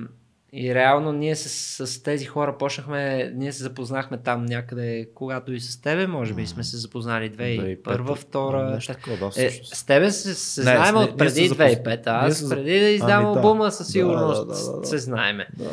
и 0.52 0.74
реално 0.74 1.12
ние 1.12 1.36
с, 1.36 1.86
с 1.86 2.02
тези 2.02 2.24
хора 2.24 2.58
почнахме, 2.58 3.32
ние 3.34 3.52
се 3.52 3.62
запознахме 3.62 4.18
там 4.18 4.44
някъде, 4.44 5.08
когато 5.14 5.52
и 5.52 5.60
с 5.60 5.82
тебе, 5.82 6.06
може 6.06 6.34
би 6.34 6.46
сме 6.46 6.64
се 6.64 6.76
запознали 6.76 7.30
2001, 7.30 8.14
втора, 8.16 8.70
Нещо 8.70 8.92
такова, 8.92 9.16
да, 9.16 9.44
е, 9.44 9.50
с 9.50 9.86
тебе 9.86 10.10
се, 10.10 10.34
се 10.34 10.60
Не, 10.60 10.64
знаем 10.64 10.96
от 10.96 11.18
преди 11.18 11.48
се 11.48 11.54
запоз- 11.54 11.82
2005, 11.84 12.02
а 12.06 12.20
ние 12.20 12.28
аз 12.30 12.48
преди 12.48 12.80
да 12.80 12.86
издам 12.86 13.10
Ами 13.10 13.34
да. 13.34 13.40
албума 13.40 13.70
със 13.72 13.88
сигурност 13.88 14.48
да, 14.48 14.72
да, 14.72 14.80
да. 14.80 14.86
се 14.86 14.98
знаеме. 14.98 15.48
Да. 15.56 15.70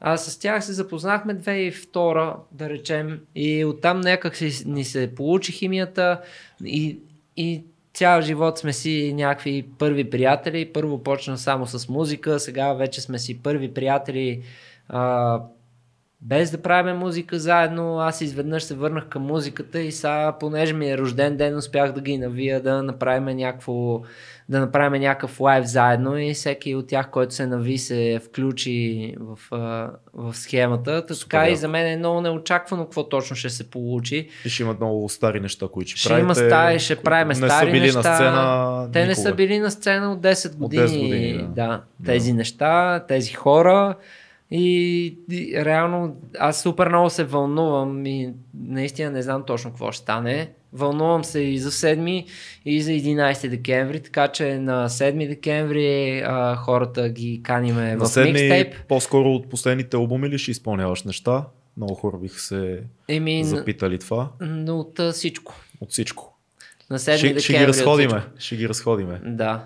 А 0.00 0.16
с 0.16 0.38
тях 0.38 0.64
се 0.64 0.72
запознахме 0.72 1.34
2002, 1.34 2.34
да 2.52 2.70
речем, 2.70 3.20
и 3.34 3.64
оттам 3.64 4.00
някак 4.00 4.36
си, 4.36 4.62
ни 4.66 4.84
се 4.84 5.14
получи 5.14 5.52
химията 5.52 6.20
и, 6.64 6.98
и 7.36 7.64
цял 7.94 8.20
живот 8.20 8.58
сме 8.58 8.72
си 8.72 9.12
някакви 9.16 9.66
първи 9.78 10.10
приятели. 10.10 10.72
Първо 10.72 11.02
почна 11.02 11.38
само 11.38 11.66
с 11.66 11.88
музика, 11.88 12.40
сега 12.40 12.72
вече 12.72 13.00
сме 13.00 13.18
си 13.18 13.42
първи 13.42 13.74
приятели 13.74 14.42
а, 14.88 15.40
без 16.20 16.50
да 16.50 16.62
правим 16.62 16.96
музика 16.96 17.38
заедно. 17.38 18.00
Аз 18.00 18.20
изведнъж 18.20 18.62
се 18.62 18.74
върнах 18.74 19.08
към 19.08 19.22
музиката 19.22 19.80
и 19.80 19.92
сега, 19.92 20.36
понеже 20.40 20.74
ми 20.74 20.90
е 20.90 20.98
рожден 20.98 21.36
ден, 21.36 21.56
успях 21.56 21.92
да 21.92 22.00
ги 22.00 22.18
навия 22.18 22.62
да 22.62 22.82
направим 22.82 23.36
някакво 23.36 24.02
да 24.48 24.60
направим 24.60 25.02
някакъв 25.02 25.40
лайв 25.40 25.64
заедно 25.64 26.18
и 26.18 26.34
всеки 26.34 26.74
от 26.74 26.86
тях, 26.86 27.10
който 27.10 27.34
се 27.34 27.46
нави, 27.46 27.78
се 27.78 28.20
включи 28.24 29.14
в, 29.20 29.38
в 30.14 30.34
схемата. 30.36 31.06
Та 31.06 31.14
Така 31.14 31.48
и 31.48 31.56
за 31.56 31.68
мен 31.68 31.86
е 31.86 31.96
много 31.96 32.20
неочаквано 32.20 32.84
какво 32.84 33.08
точно 33.08 33.36
ще 33.36 33.50
се 33.50 33.70
получи. 33.70 34.28
И 34.44 34.48
ще 34.48 34.62
имат 34.62 34.80
много 34.80 35.08
стари 35.08 35.40
неща, 35.40 35.66
които 35.72 35.90
ще, 35.90 35.98
Ще 36.00 36.08
правите, 36.08 36.24
има 36.24 36.34
стари, 36.34 36.78
ще 36.78 36.96
правим 36.96 37.28
не 37.28 37.34
стари 37.34 37.66
са 37.66 37.72
били 37.72 37.80
неща. 37.80 38.10
на 38.10 38.16
сцена 38.16 38.88
Те 38.92 38.98
не 38.98 39.06
никога. 39.06 39.22
са 39.22 39.34
били 39.34 39.58
на 39.58 39.70
сцена 39.70 40.12
от 40.12 40.20
10 40.20 40.56
години. 40.56 40.88
10 40.88 41.02
години, 41.02 41.38
да. 41.38 41.82
да. 41.98 42.12
Тези 42.12 42.32
неща, 42.32 43.04
тези 43.08 43.32
хора. 43.32 43.94
И, 44.50 45.18
и 45.30 45.64
реално 45.64 46.16
аз 46.38 46.62
супер 46.62 46.88
много 46.88 47.10
се 47.10 47.24
вълнувам 47.24 48.06
и 48.06 48.34
наистина 48.54 49.10
не 49.10 49.22
знам 49.22 49.42
точно 49.46 49.70
какво 49.70 49.92
ще 49.92 50.02
стане. 50.02 50.50
Вълнувам 50.76 51.24
се 51.24 51.40
и 51.40 51.58
за 51.58 51.70
7 51.70 52.24
и 52.64 52.82
за 52.82 52.90
11 52.90 53.48
декември, 53.48 54.00
така 54.00 54.28
че 54.28 54.58
на 54.58 54.88
7 54.88 55.28
декември 55.28 55.86
а, 56.20 56.56
хората 56.56 57.08
ги 57.08 57.40
каниме 57.42 57.96
На 57.96 58.04
в 58.06 58.16
микстейп. 58.18 58.74
по-скоро 58.88 59.28
от 59.28 59.50
последните 59.50 59.96
албуми 59.96 60.28
ли 60.28 60.38
ще 60.38 60.50
изпълняваш 60.50 61.02
неща? 61.02 61.44
Много 61.76 61.94
хора 61.94 62.16
биха 62.16 62.40
се 62.40 62.80
Еми, 63.08 63.44
запитали 63.44 63.98
това. 63.98 64.28
н- 64.40 64.72
от 64.72 64.98
а, 65.00 65.12
всичко. 65.12 65.54
От 65.80 65.90
всичко. 65.90 66.36
На 66.90 66.98
7 66.98 67.16
Ще, 67.16 67.22
декември. 67.24 67.40
ще 67.42 67.52
ги 67.54 67.66
разходиме. 67.66 68.22
Ще 68.38 68.56
ги 68.56 68.68
разходиме. 68.68 69.20
Да. 69.24 69.64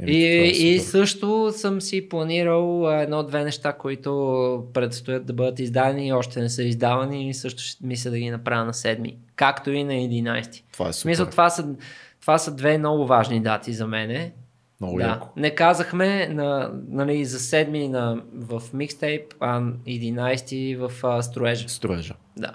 Еми, 0.00 0.12
И, 0.12 0.24
е 0.24 0.44
и 0.46 0.78
също 0.78 1.52
съм 1.52 1.80
си 1.80 2.08
планирал 2.08 2.88
едно-две 3.02 3.44
неща, 3.44 3.72
които 3.72 4.64
предстоят 4.72 5.26
да 5.26 5.32
бъдат 5.32 5.58
издадени 5.58 6.08
и 6.08 6.12
още 6.12 6.40
не 6.40 6.48
са 6.48 6.62
издавани 6.62 7.28
и 7.28 7.34
също 7.34 7.62
ще 7.62 7.86
мисля 7.86 8.10
да 8.10 8.18
ги 8.18 8.30
направя 8.30 8.64
на 8.64 8.72
7, 8.72 9.14
както 9.36 9.70
и 9.70 9.84
на 9.84 9.92
11. 9.92 10.62
Това 10.72 10.88
е 10.88 10.92
супер. 10.92 11.02
смисъл, 11.02 11.26
това 11.26 11.50
са, 11.50 11.74
това 12.20 12.38
са 12.38 12.54
две 12.54 12.78
много 12.78 13.06
важни 13.06 13.40
дати 13.40 13.72
за 13.72 13.86
мене. 13.86 14.32
Много 14.80 14.98
да. 14.98 15.04
яко. 15.04 15.28
Не 15.36 15.54
казахме 15.54 16.28
на, 16.28 16.70
нали, 16.88 17.24
за 17.24 17.38
7 17.38 17.88
на, 17.88 18.22
в 18.34 18.62
микстейп, 18.72 19.34
а 19.40 19.60
11 19.60 20.76
в 20.76 21.04
а, 21.04 21.22
строежа. 21.22 21.68
Строежа. 21.68 22.14
Да. 22.36 22.52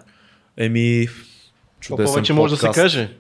Еми, 0.58 1.08
Чудесен 1.80 2.14
повече 2.14 2.34
може 2.34 2.56
да 2.56 2.60
се 2.60 2.70
каже. 2.82 3.18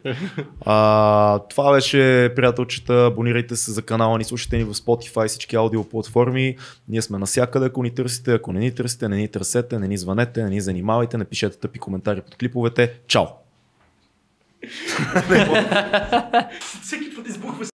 А, 0.66 1.40
това 1.40 1.74
беше, 1.74 2.34
приятелчета, 2.36 3.06
абонирайте 3.06 3.56
се 3.56 3.72
за 3.72 3.82
канала 3.82 4.18
ни, 4.18 4.24
слушайте 4.24 4.58
ни 4.58 4.64
в 4.64 4.74
Spotify, 4.74 5.28
всички 5.28 5.56
аудиоплатформи. 5.56 6.58
Ние 6.88 7.02
сме 7.02 7.18
навсякъде, 7.18 7.66
ако 7.66 7.84
ни 7.84 7.96
търсите, 7.96 8.34
ако 8.34 8.54
не 8.54 8.60
ни 8.60 8.76
търсите, 8.76 9.10
не 9.10 9.16
ни 9.16 9.28
търсете, 9.28 9.80
не 9.80 9.88
ни 9.88 9.98
звънете, 9.98 10.44
не 10.44 10.50
ни 10.50 10.62
занимавайте, 10.62 11.18
напишете 11.18 11.60
тъпи 11.60 11.80
коментари 11.80 12.22
под 12.22 12.36
клиповете. 12.36 12.94
Чао! 13.08 13.26
Всеки 16.84 17.16
път 17.16 17.28
избухва 17.28 17.66